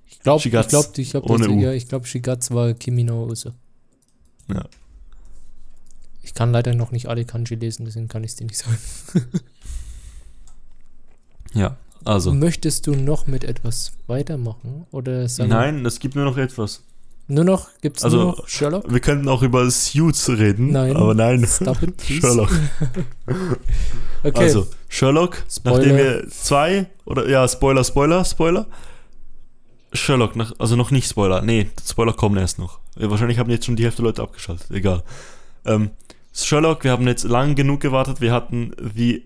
Ich 0.07 0.19
glaube, 0.19 0.43
ich 0.43 0.51
glaube, 0.51 1.01
ich 1.01 1.09
glaube, 1.11 1.61
ja, 1.61 1.71
ich 1.71 1.87
glaube, 1.87 2.05
Shigatsu 2.05 2.53
war 2.55 2.73
Kimi 2.73 3.03
no 3.03 3.25
Uso. 3.25 3.51
Ja. 4.47 4.67
Ich 6.23 6.33
kann 6.33 6.51
leider 6.51 6.73
noch 6.73 6.91
nicht 6.91 7.07
alle 7.07 7.25
Kanji 7.25 7.55
lesen, 7.55 7.85
deswegen 7.85 8.07
kann 8.07 8.23
ich 8.23 8.31
es 8.31 8.35
dir 8.37 8.45
nicht 8.45 8.57
sagen. 8.57 8.77
ja, 11.53 11.77
also. 12.05 12.33
Möchtest 12.33 12.87
du 12.87 12.95
noch 12.95 13.27
mit 13.27 13.43
etwas 13.43 13.93
weitermachen? 14.07 14.85
Oder 14.91 15.27
Nein, 15.39 15.85
es 15.85 15.99
gibt 15.99 16.15
nur 16.15 16.25
noch 16.25 16.37
etwas. 16.37 16.83
Nur 17.27 17.43
noch, 17.43 17.69
gibt 17.81 17.97
es 17.97 18.03
also, 18.03 18.17
nur 18.17 18.25
noch 18.27 18.47
Sherlock? 18.47 18.91
Wir 18.91 18.99
könnten 18.99 19.27
auch 19.27 19.41
über 19.41 19.69
Suits 19.71 20.29
reden, 20.29 20.71
nein, 20.71 20.95
aber 20.95 21.15
nein. 21.15 21.43
Stop 21.47 21.81
it, 21.81 21.99
Sherlock. 22.07 22.51
okay. 24.23 24.43
Also, 24.43 24.67
Sherlock, 24.89 25.43
Spoiler. 25.49 25.77
nachdem 25.77 25.97
wir 25.97 26.29
zwei, 26.29 26.85
oder 27.05 27.27
ja, 27.27 27.47
Spoiler, 27.47 27.83
Spoiler, 27.83 28.23
Spoiler. 28.23 28.67
Sherlock, 29.91 30.35
nach, 30.35 30.53
also 30.59 30.75
noch 30.75 30.91
nicht 30.91 31.09
Spoiler, 31.09 31.41
nee, 31.41 31.67
Spoiler 31.83 32.13
kommen 32.13 32.37
erst 32.37 32.59
noch. 32.59 32.79
Wahrscheinlich 32.95 33.39
haben 33.39 33.49
jetzt 33.49 33.65
schon 33.65 33.75
die 33.75 33.85
Hälfte 33.85 34.03
Leute 34.03 34.21
abgeschaltet, 34.21 34.69
egal. 34.69 35.01
Ähm, 35.65 35.89
Sherlock, 36.31 36.83
wir 36.83 36.91
haben 36.91 37.07
jetzt 37.07 37.23
lang 37.23 37.55
genug 37.55 37.79
gewartet, 37.79 38.21
wir 38.21 38.33
hatten 38.33 38.73
wie 38.79 39.25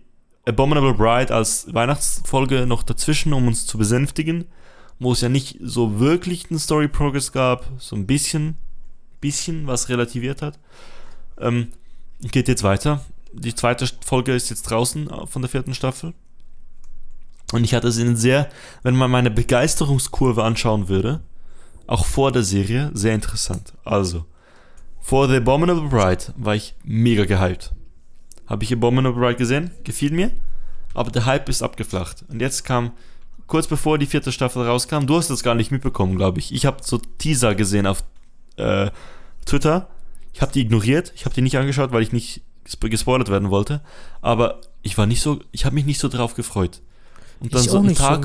Abominable 0.50 0.94
Bride 0.94 1.34
als 1.34 1.74
Weihnachtsfolge 1.74 2.66
noch 2.66 2.84
dazwischen, 2.84 3.34
um 3.34 3.48
uns 3.48 3.66
zu 3.66 3.78
besänftigen 3.78 4.46
wo 5.00 5.14
es 5.14 5.22
ja 5.22 5.30
nicht 5.30 5.58
so 5.62 6.00
wirklich 6.00 6.50
einen 6.50 6.60
Story 6.60 6.88
Progress 6.88 7.32
gab, 7.32 7.66
so 7.78 7.96
ein 7.96 8.06
bisschen, 8.06 8.58
bisschen 9.22 9.66
was 9.66 9.90
relativiert 9.90 10.42
hat. 10.42 10.60
Ähm, 11.40 11.70
geht 12.22 12.50
jetzt 12.50 12.64
weiter. 12.64 13.06
Die 13.32 13.56
zweite 13.56 13.90
Folge 14.06 14.36
ist 14.36 14.50
jetzt 14.50 14.64
draußen 14.64 15.10
äh, 15.10 15.26
von 15.26 15.42
der 15.42 15.50
vierten 15.50 15.74
Staffel. 15.74 16.14
Und 17.54 17.64
ich 17.64 17.74
hatte 17.74 17.88
es 17.88 17.98
in 17.98 18.16
sehr, 18.16 18.50
wenn 18.84 18.96
man 18.96 19.10
meine 19.10 19.32
Begeisterungskurve 19.32 20.44
anschauen 20.44 20.90
würde, 20.90 21.22
auch 21.88 22.06
vor 22.06 22.32
der 22.32 22.44
Serie, 22.44 22.92
sehr 22.94 23.16
interessant. 23.16 23.74
Also, 23.84 24.26
vor 25.00 25.28
The 25.28 25.38
Abominable 25.38 25.90
Bride 25.90 26.34
war 26.36 26.54
ich 26.54 26.76
mega 26.84 27.26
gehypt. 27.26 27.72
Habe 28.50 28.64
ich 28.64 28.74
Abominable 28.74 29.20
Bride 29.22 29.36
gesehen? 29.36 29.72
Gefiel 29.84 30.12
mir. 30.12 30.32
Aber 30.96 31.12
der 31.12 31.26
Hype 31.26 31.48
ist 31.50 31.62
abgeflacht. 31.62 32.26
Und 32.30 32.42
jetzt 32.42 32.64
kam, 32.66 32.92
kurz 33.46 33.68
bevor 33.68 34.00
die 34.00 34.08
vierte 34.08 34.32
Staffel 34.32 34.64
rauskam, 34.64 35.06
du 35.06 35.18
hast 35.18 35.30
das 35.30 35.44
gar 35.44 35.54
nicht 35.54 35.72
mitbekommen, 35.72 36.18
glaube 36.18 36.40
ich. 36.40 36.52
Ich 36.54 36.66
habe 36.66 36.78
so 36.84 36.98
Teaser 37.20 37.54
gesehen 37.54 37.86
auf 37.86 38.04
äh, 38.58 38.90
Twitter. 39.46 39.88
Ich 40.34 40.42
habe 40.42 40.52
die 40.52 40.62
ignoriert. 40.62 41.14
Ich 41.16 41.26
habe 41.26 41.36
die 41.36 41.42
nicht 41.44 41.58
angeschaut, 41.58 41.92
weil 41.92 42.02
ich 42.02 42.12
nicht 42.12 42.42
gespo- 42.68 42.90
gespoilert 42.90 43.30
werden 43.30 43.52
wollte. 43.52 43.82
Aber 44.22 44.62
ich 44.82 44.98
war 44.98 45.06
nicht 45.06 45.22
so, 45.22 45.40
ich 45.52 45.66
habe 45.66 45.76
mich 45.76 45.86
nicht 45.86 46.00
so 46.00 46.08
drauf 46.08 46.34
gefreut. 46.34 46.82
Und 47.40 47.54
dann 47.54 47.62
ich 47.62 47.70
so 47.70 47.76
auch 47.78 47.80
einen 47.80 47.90
nicht 47.90 48.02
Tag 48.02 48.22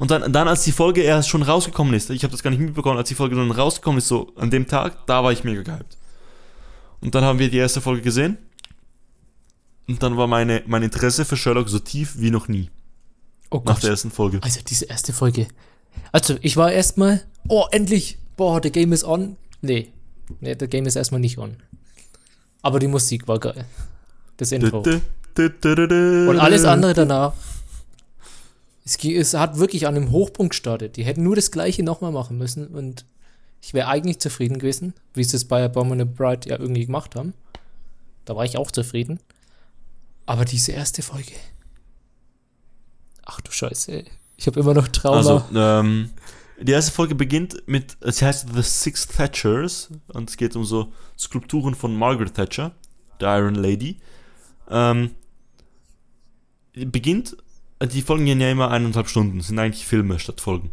und 0.00 0.10
dann, 0.10 0.32
dann, 0.32 0.48
als 0.48 0.64
die 0.64 0.72
Folge 0.72 1.02
erst 1.02 1.28
schon 1.28 1.42
rausgekommen 1.42 1.94
ist, 1.94 2.10
ich 2.10 2.24
habe 2.24 2.32
das 2.32 2.42
gar 2.42 2.50
nicht 2.50 2.58
mitbekommen, 2.58 2.98
als 2.98 3.08
die 3.08 3.14
Folge 3.14 3.36
dann 3.36 3.50
rausgekommen 3.52 3.98
ist, 3.98 4.08
so 4.08 4.32
an 4.34 4.50
dem 4.50 4.66
Tag, 4.66 5.06
da 5.06 5.22
war 5.22 5.30
ich 5.30 5.44
mega 5.44 5.62
gehypt. 5.62 5.96
Und 7.00 7.14
dann 7.14 7.22
haben 7.22 7.38
wir 7.38 7.50
die 7.50 7.58
erste 7.58 7.80
Folge 7.80 8.02
gesehen. 8.02 8.38
Und 9.88 10.02
dann 10.02 10.16
war 10.16 10.26
meine, 10.26 10.62
mein 10.66 10.82
Interesse 10.82 11.24
für 11.24 11.36
Sherlock 11.36 11.68
so 11.68 11.78
tief 11.78 12.14
wie 12.18 12.30
noch 12.30 12.48
nie. 12.48 12.70
Oh 13.50 13.56
Nach 13.64 13.74
Gott. 13.74 13.82
der 13.82 13.90
ersten 13.90 14.10
Folge. 14.10 14.38
Also 14.42 14.60
diese 14.66 14.86
erste 14.86 15.12
Folge. 15.12 15.48
Also 16.12 16.36
ich 16.40 16.56
war 16.56 16.72
erstmal, 16.72 17.22
oh 17.48 17.66
endlich, 17.70 18.18
boah, 18.36 18.60
the 18.62 18.70
game 18.70 18.92
is 18.92 19.04
on. 19.04 19.36
Nee, 19.60 19.88
nee, 20.40 20.56
the 20.58 20.68
game 20.68 20.86
ist 20.86 20.96
erstmal 20.96 21.20
nicht 21.20 21.38
on. 21.38 21.56
Aber 22.62 22.78
die 22.78 22.88
Musik 22.88 23.28
war 23.28 23.38
geil. 23.38 23.66
Das 24.36 24.52
Intro. 24.52 24.82
Und 24.82 26.38
alles 26.38 26.64
andere 26.64 26.94
danach. 26.94 27.34
Es, 28.84 28.96
es 28.96 29.34
hat 29.34 29.58
wirklich 29.58 29.86
an 29.86 29.96
einem 29.96 30.10
Hochpunkt 30.10 30.52
gestartet. 30.52 30.96
Die 30.96 31.04
hätten 31.04 31.22
nur 31.22 31.36
das 31.36 31.50
gleiche 31.50 31.82
nochmal 31.82 32.12
machen 32.12 32.38
müssen 32.38 32.68
und 32.68 33.04
ich 33.60 33.74
wäre 33.74 33.88
eigentlich 33.88 34.18
zufrieden 34.18 34.58
gewesen, 34.58 34.92
wie 35.14 35.22
sie 35.22 35.36
es 35.36 35.44
bei 35.44 35.64
Abominable 35.64 36.12
Bride 36.12 36.48
ja 36.48 36.58
irgendwie 36.58 36.86
gemacht 36.86 37.14
haben. 37.14 37.32
Da 38.24 38.34
war 38.34 38.44
ich 38.44 38.56
auch 38.56 38.70
zufrieden. 38.70 39.20
Aber 40.26 40.44
diese 40.44 40.72
erste 40.72 41.02
Folge. 41.02 41.32
Ach 43.24 43.40
du 43.40 43.50
Scheiße. 43.50 44.04
Ich 44.36 44.46
habe 44.46 44.60
immer 44.60 44.74
noch 44.74 44.88
Trauma. 44.88 45.16
Also, 45.16 45.44
ähm, 45.54 46.10
die 46.60 46.72
erste 46.72 46.92
Folge 46.92 47.14
beginnt 47.14 47.62
mit, 47.66 47.96
sie 48.00 48.24
heißt 48.24 48.48
The 48.54 48.62
Six 48.62 49.08
Thatchers 49.08 49.90
und 50.08 50.30
es 50.30 50.36
geht 50.36 50.54
um 50.54 50.64
so 50.64 50.92
Skulpturen 51.18 51.74
von 51.74 51.96
Margaret 51.96 52.34
Thatcher, 52.34 52.72
der 53.20 53.38
Iron 53.38 53.54
Lady. 53.54 53.98
Ähm, 54.70 55.10
beginnt, 56.72 57.36
die 57.82 58.02
Folgen 58.02 58.24
gehen 58.24 58.40
ja 58.40 58.50
immer 58.50 58.70
eineinhalb 58.70 59.08
Stunden, 59.08 59.40
sind 59.40 59.58
eigentlich 59.58 59.86
Filme 59.86 60.18
statt 60.18 60.40
Folgen. 60.40 60.70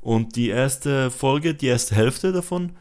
Und 0.00 0.34
die 0.34 0.48
erste 0.48 1.10
Folge, 1.10 1.54
die 1.54 1.68
erste 1.68 1.94
Hälfte 1.94 2.32
davon 2.32 2.72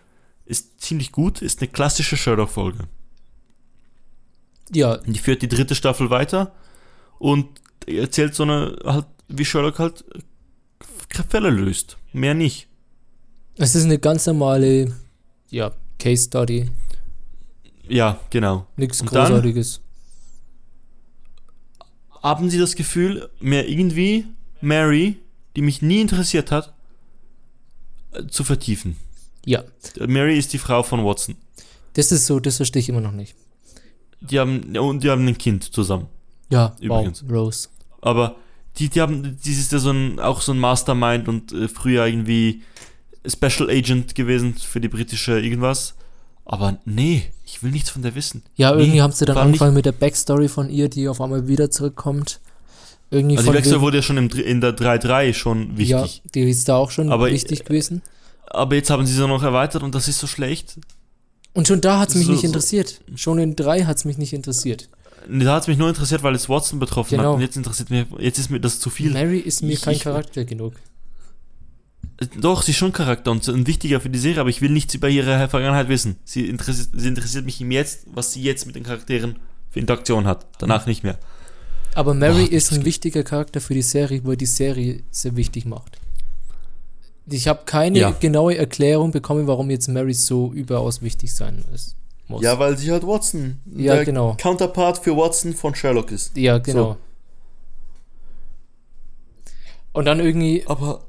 ist 0.46 0.82
ziemlich 0.82 1.12
gut, 1.12 1.42
ist 1.42 1.62
eine 1.62 1.70
klassische 1.70 2.18
Sherlock-Folge. 2.18 2.88
Ja, 4.74 4.98
Die 4.98 5.20
führt 5.20 5.42
die 5.42 5.48
dritte 5.48 5.76
Staffel 5.76 6.10
weiter 6.10 6.54
und 7.20 7.48
erzählt 7.88 8.36
so 8.36 8.44
eine, 8.44 8.78
halt, 8.86 9.06
wie 9.28 9.46
Sherlock 9.46 9.80
halt 9.80 10.04
Fälle 11.30 11.50
löst. 11.50 11.98
Mehr 12.14 12.34
nicht. 12.34 12.68
es 13.58 13.76
ist 13.76 13.86
eine 13.86 14.00
ganz 14.00 14.26
normale, 14.26 14.94
ja, 15.50 15.72
Case 16.00 16.26
Study. 16.26 16.70
Ja, 17.88 18.20
genau. 18.30 18.68
Nichts 18.76 19.02
Und 19.02 19.14
dann? 19.14 19.28
Großartiges. 19.28 19.82
Haben 22.24 22.50
Sie 22.50 22.60
das 22.60 22.76
Gefühl, 22.76 23.30
mir 23.40 23.68
irgendwie 23.68 24.26
Mary, 24.62 25.18
die 25.56 25.62
mich 25.62 25.82
nie 25.82 26.02
interessiert 26.02 26.52
hat, 26.52 26.74
zu 28.30 28.44
vertiefen? 28.44 28.96
Ja, 29.46 29.64
Mary 30.00 30.38
ist 30.38 30.54
die 30.54 30.60
Frau 30.60 30.84
von 30.84 31.04
Watson. 31.04 31.36
das 31.94 32.12
ist 32.12 32.28
so, 32.28 32.40
das 32.40 32.58
verstehe 32.58 32.82
ich 32.82 32.90
immer 32.90 33.02
noch 33.02 33.12
nicht. 33.12 33.36
Die 34.22 34.40
haben, 34.40 34.78
und 34.78 35.04
die 35.04 35.10
haben 35.10 35.28
ein 35.28 35.38
Kind 35.38 35.64
zusammen. 35.74 36.08
Ja, 36.50 36.76
Übrigens. 36.80 37.24
wow, 37.28 37.32
Rose. 37.32 37.70
Aber 38.02 38.36
die, 38.78 38.90
die 38.90 39.02
haben, 39.02 39.38
die 39.44 39.52
ist 39.52 39.72
ja 39.72 39.80
so 39.80 39.92
ein, 39.92 40.20
auch 40.20 40.42
so 40.42 40.52
ein 40.54 40.60
Mastermind 40.60 41.28
und 41.28 41.52
äh, 41.52 41.68
früher 41.68 42.06
irgendwie 42.06 42.62
Special 43.28 43.70
Agent 43.70 44.16
gewesen 44.16 44.56
für 44.56 44.80
die 44.82 44.88
britische 44.88 45.40
irgendwas. 45.40 45.96
Aber 46.46 46.78
nee, 46.86 47.24
ich 47.46 47.62
will 47.64 47.72
nichts 47.72 47.90
von 47.90 48.02
der 48.02 48.16
wissen. 48.16 48.44
Ja, 48.56 48.74
Nee, 48.76 48.84
irgendwie 48.84 49.02
haben 49.02 49.14
sie 49.14 49.26
dann 49.26 49.38
angefangen 49.38 49.74
mit 49.76 49.86
der 49.86 49.92
Backstory 49.92 50.48
von 50.48 50.70
ihr, 50.70 50.90
die 50.90 51.08
auf 51.08 51.22
einmal 51.22 51.48
wieder 51.48 51.70
zurückkommt. 51.72 52.40
Irgendwie 53.12 53.38
Also 53.38 53.52
die 53.52 53.58
wegen- 53.66 53.82
wurde 53.82 53.98
ja 53.98 54.04
schon 54.04 54.18
im, 54.18 54.30
in 54.30 54.62
der 54.62 54.76
3.3 54.76 55.34
schon 55.34 55.72
Ja, 55.78 56.04
wichtig. 56.04 56.22
die 56.34 56.42
ist 56.50 56.68
da 56.70 56.78
auch 56.78 56.92
schon 56.92 57.12
Aber, 57.12 57.30
wichtig 57.30 57.66
gewesen. 57.66 58.02
Aber 58.48 58.76
jetzt 58.76 58.90
haben 58.90 59.06
sie 59.06 59.14
sie 59.14 59.28
noch 59.28 59.44
erweitert 59.44 59.84
und 59.84 59.94
das 59.96 60.08
ist 60.08 60.20
so 60.20 60.28
schlecht. 60.28 60.78
Und 61.54 61.68
schon 61.68 61.82
da 61.82 62.00
hat 62.00 62.10
es 62.10 62.16
mich 62.16 62.28
so- 62.28 62.32
nicht 62.34 62.44
interessiert. 62.44 63.02
Schon 63.16 63.40
in 63.40 63.56
drei 63.56 63.84
hat 63.84 63.98
es 63.98 64.06
mich 64.06 64.18
nicht 64.18 64.34
interessiert. 64.34 64.90
Da 65.30 65.54
hat 65.56 65.64
es 65.64 65.68
mich 65.68 65.78
nur 65.78 65.90
interessiert, 65.90 66.24
weil 66.24 66.34
es 66.34 66.50
Watson 66.50 66.80
betroffen 66.80 67.18
Genau. 67.18 67.32
hat. 67.32 67.36
Und 67.36 67.42
jetzt 67.42 67.58
interessiert 67.58 67.90
mir, 67.90 68.08
jetzt 68.20 68.40
ist 68.40 68.50
mir 68.50 68.60
das 68.60 68.80
zu 68.80 68.90
viel. 68.90 69.12
Mary 69.12 69.40
ist 69.40 69.62
mir 69.62 69.74
Ich- 69.74 69.82
kein 69.82 69.96
ich- 69.96 70.02
Charakter 70.04 70.46
genug. 70.46 70.74
Doch, 72.40 72.62
sie 72.62 72.72
ist 72.72 72.78
schon 72.78 72.94
Charakter 72.94 73.32
und 73.32 73.48
ein 73.48 73.66
wichtiger 73.66 74.00
für 74.00 74.10
die 74.10 74.20
Serie, 74.20 74.42
aber 74.42 74.50
ich 74.50 74.62
will 74.62 74.70
nichts 74.70 74.94
über 74.94 75.10
ihre 75.10 75.48
Vergangenheit 75.50 75.90
wissen. 75.90 76.18
Sie 76.24 76.48
interessiert, 76.48 76.90
sie 76.94 77.08
interessiert 77.08 77.46
mich 77.46 77.60
im 77.62 77.72
Jetzt, 77.72 78.06
was 78.14 78.32
sie 78.34 78.42
jetzt 78.44 78.66
mit 78.68 78.76
den 78.76 78.84
Charakteren 78.84 79.38
für 79.72 79.80
Interaktion 79.80 80.26
hat. 80.28 80.46
Danach 80.60 80.86
nicht 80.86 81.04
mehr. 81.04 81.18
Aber 81.96 82.14
Mary 82.14 82.46
Boah, 82.46 82.52
ist 82.52 82.72
ein 82.74 82.86
wichtiger 82.86 83.24
Charakter 83.24 83.60
für 83.60 83.74
die 83.74 83.82
Serie, 83.82 84.22
weil 84.24 84.38
die 84.38 84.46
Serie 84.46 85.04
sehr 85.10 85.36
wichtig 85.36 85.66
macht. 85.66 85.98
Ich 87.28 87.48
habe 87.48 87.62
keine 87.66 88.00
Ja. 88.00 88.12
genaue 88.12 88.58
Erklärung 88.58 89.12
bekommen, 89.12 89.48
warum 89.48 89.70
jetzt 89.70 89.88
Mary 89.88 90.14
so 90.14 90.52
überaus 90.54 91.02
wichtig 91.02 91.34
sein 91.34 91.64
ist. 91.74 91.96
Muss. 92.28 92.42
Ja, 92.44 92.58
weil 92.60 92.78
sie 92.78 92.92
halt 92.92 93.06
Watson, 93.06 93.60
Ja, 93.76 93.96
der 93.96 94.06
genau. 94.06 94.36
Counterpart 94.40 94.98
für 94.98 95.16
Watson 95.16 95.54
von 95.54 95.76
Sherlock 95.76 96.12
ist. 96.12 96.36
Ja, 96.38 96.58
genau. 96.58 96.94
So. 96.94 96.98
Und 99.94 100.06
dann 100.06 100.20
irgendwie, 100.20 100.64
Aber 100.68 101.04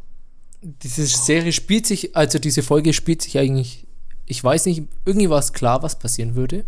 diese 0.62 1.06
Serie 1.06 1.52
spielt 1.52 1.86
sich, 1.86 2.14
also 2.16 2.38
diese 2.38 2.62
Folge 2.62 2.92
spielt 2.92 3.22
sich 3.22 3.38
eigentlich, 3.38 3.86
ich 4.26 4.42
weiß 4.42 4.66
nicht, 4.66 4.82
irgendwie 5.04 5.30
war 5.30 5.38
es 5.38 5.52
klar, 5.52 5.82
was 5.82 5.98
passieren 5.98 6.34
würde. 6.34 6.64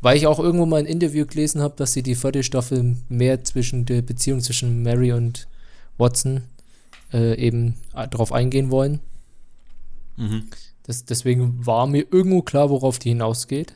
Weil 0.00 0.16
ich 0.16 0.26
auch 0.26 0.38
irgendwo 0.38 0.66
mal 0.66 0.78
ein 0.78 0.86
Interview 0.86 1.26
gelesen 1.26 1.60
habe, 1.60 1.74
dass 1.76 1.92
sie 1.92 2.02
die 2.02 2.14
vierte 2.14 2.42
Staffel 2.42 2.96
mehr 3.08 3.42
zwischen 3.44 3.84
der 3.86 4.02
Beziehung 4.02 4.40
zwischen 4.40 4.82
Mary 4.82 5.12
und 5.12 5.48
Watson 5.98 6.42
äh, 7.14 7.34
eben 7.36 7.76
äh, 7.94 8.06
darauf 8.08 8.32
eingehen 8.32 8.70
wollen. 8.70 9.00
Mhm. 10.16 10.44
Das, 10.82 11.04
deswegen 11.06 11.64
war 11.66 11.86
mir 11.86 12.04
irgendwo 12.10 12.42
klar, 12.42 12.68
worauf 12.68 12.98
die 12.98 13.08
hinausgeht. 13.10 13.74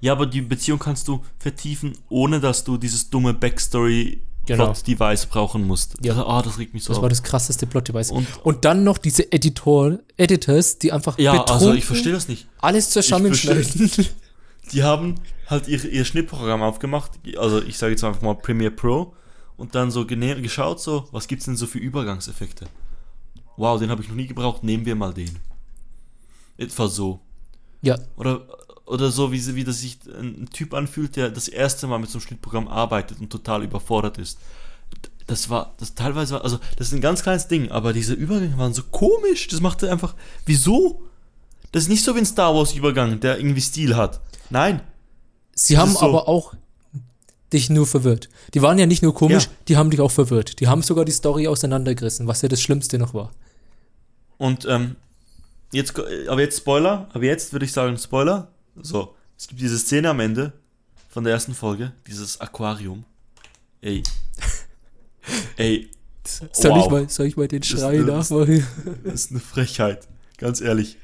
Ja, 0.00 0.12
aber 0.12 0.24
die 0.26 0.40
Beziehung 0.40 0.78
kannst 0.78 1.06
du 1.08 1.22
vertiefen, 1.38 1.92
ohne 2.08 2.40
dass 2.40 2.64
du 2.64 2.78
dieses 2.78 3.10
dumme 3.10 3.34
Backstory 3.34 4.22
Genau. 4.46 4.64
Plot 4.72 4.86
Device 4.86 5.26
brauchen 5.26 5.66
musst. 5.66 5.96
Ja. 6.02 6.14
Das, 6.14 6.24
ah, 6.26 6.40
das 6.40 6.58
regt 6.58 6.72
mich 6.72 6.82
so 6.82 6.88
Das 6.88 6.96
auf. 6.96 7.02
war 7.02 7.10
das 7.10 7.22
krasseste 7.22 7.66
Plot-Device. 7.66 8.10
Und, 8.12 8.26
Und- 8.46 8.64
dann 8.64 8.82
noch 8.82 8.96
diese 8.96 9.30
Editor, 9.30 9.98
Editors, 10.16 10.78
die 10.78 10.90
einfach 10.90 11.18
ja, 11.18 11.44
also 11.44 11.74
ich 11.74 11.84
verstehe 11.84 12.12
das 12.12 12.28
nicht. 12.28 12.48
alles 12.58 12.88
zusammenschneiden. 12.88 13.90
Die 14.72 14.82
haben 14.82 15.16
halt 15.48 15.66
ihr, 15.68 15.82
ihr 15.84 16.04
Schnittprogramm 16.06 16.60
aufgemacht, 16.62 17.12
also 17.38 17.62
ich 17.62 17.76
sage 17.78 17.92
jetzt 17.92 18.04
einfach 18.04 18.20
mal 18.22 18.34
Premiere 18.34 18.70
Pro 18.70 19.14
und 19.58 19.74
dann 19.74 19.90
so 19.90 20.06
geschaut, 20.06 20.80
so, 20.80 21.06
was 21.12 21.28
gibt's 21.28 21.44
denn 21.44 21.56
so 21.56 21.66
für 21.66 21.78
Übergangseffekte? 21.78 22.66
Wow, 23.58 23.78
den 23.78 23.90
habe 23.90 24.00
ich 24.02 24.08
noch 24.08 24.16
nie 24.16 24.26
gebraucht, 24.26 24.62
nehmen 24.64 24.86
wir 24.86 24.94
mal 24.96 25.12
den. 25.12 25.36
Etwa 26.56 26.88
so. 26.88 27.20
ja, 27.82 27.98
Oder, 28.16 28.46
oder 28.86 29.10
so, 29.10 29.30
wie, 29.32 29.38
sie- 29.38 29.54
wie 29.54 29.64
das 29.64 29.80
sich 29.80 29.98
ein 30.06 30.48
Typ 30.52 30.74
anfühlt, 30.74 31.16
der 31.16 31.28
das 31.30 31.48
erste 31.48 31.86
Mal 31.86 31.98
mit 31.98 32.08
so 32.10 32.18
einem 32.18 32.26
Schnittprogramm 32.26 32.68
arbeitet 32.68 33.20
und 33.20 33.30
total 33.30 33.62
überfordert 33.62 34.16
ist. 34.18 34.38
Das 35.26 35.50
war, 35.50 35.74
das 35.78 35.94
teilweise 35.94 36.34
war, 36.34 36.42
also 36.44 36.58
das 36.76 36.88
ist 36.88 36.94
ein 36.94 37.02
ganz 37.02 37.22
kleines 37.22 37.48
Ding, 37.48 37.70
aber 37.70 37.92
diese 37.92 38.14
Übergänge 38.14 38.56
waren 38.56 38.72
so 38.72 38.82
komisch. 38.84 39.46
Das 39.48 39.60
machte 39.60 39.90
einfach, 39.92 40.14
wieso? 40.46 41.02
Das 41.72 41.82
ist 41.82 41.88
nicht 41.90 42.02
so 42.02 42.14
wie 42.14 42.20
ein 42.20 42.26
Star 42.26 42.54
Wars 42.54 42.72
Übergang, 42.72 43.20
der 43.20 43.38
irgendwie 43.38 43.60
Stil 43.60 43.94
hat. 43.94 44.20
Nein. 44.48 44.80
sie 45.54 45.74
Das 45.74 45.82
haben 45.82 45.92
so. 45.92 45.98
aber 46.00 46.26
auch 46.28 46.54
dich 47.52 47.70
nur 47.70 47.86
verwirrt. 47.86 48.28
Die 48.54 48.62
waren 48.62 48.78
ja 48.78 48.86
nicht 48.86 49.02
nur 49.02 49.14
komisch, 49.14 49.44
Ja. 49.44 49.50
die 49.68 49.76
haben 49.76 49.90
dich 49.90 50.00
auch 50.00 50.10
verwirrt. 50.10 50.60
Die 50.60 50.68
haben 50.68 50.82
sogar 50.82 51.04
die 51.04 51.12
Story 51.12 51.48
auseinandergerissen, 51.48 52.26
was 52.26 52.42
ja 52.42 52.48
das 52.48 52.60
Schlimmste 52.60 52.98
noch 52.98 53.14
war. 53.14 53.30
Und 54.36 54.66
ähm, 54.68 54.96
jetzt, 55.72 55.94
ko- 55.94 56.04
aber 56.28 56.40
jetzt 56.42 56.58
Spoiler, 56.58 57.08
aber 57.12 57.24
jetzt 57.24 57.52
würde 57.52 57.64
ich 57.64 57.72
sagen 57.72 57.96
Spoiler. 57.98 58.50
So, 58.80 59.14
es 59.36 59.48
gibt 59.48 59.60
diese 59.60 59.78
Szene 59.78 60.10
am 60.10 60.20
Ende 60.20 60.52
von 61.08 61.24
der 61.24 61.32
ersten 61.32 61.54
Folge, 61.54 61.92
dieses 62.06 62.40
Aquarium. 62.40 63.04
Ey. 63.80 64.02
Ey, 65.56 65.90
Soll, 66.24 66.70
ich, 66.72 66.84
Wow. 66.84 66.90
mal, 66.90 67.08
soll 67.08 67.26
ich 67.26 67.36
mal 67.36 67.48
den 67.48 67.62
Schrei 67.62 67.98
das- 67.98 68.30
nachmachen? 68.30 68.66
das 69.04 69.14
ist 69.14 69.30
eine 69.30 69.40
Frechheit, 69.40 70.06
ganz 70.36 70.60
ehrlich. 70.60 70.96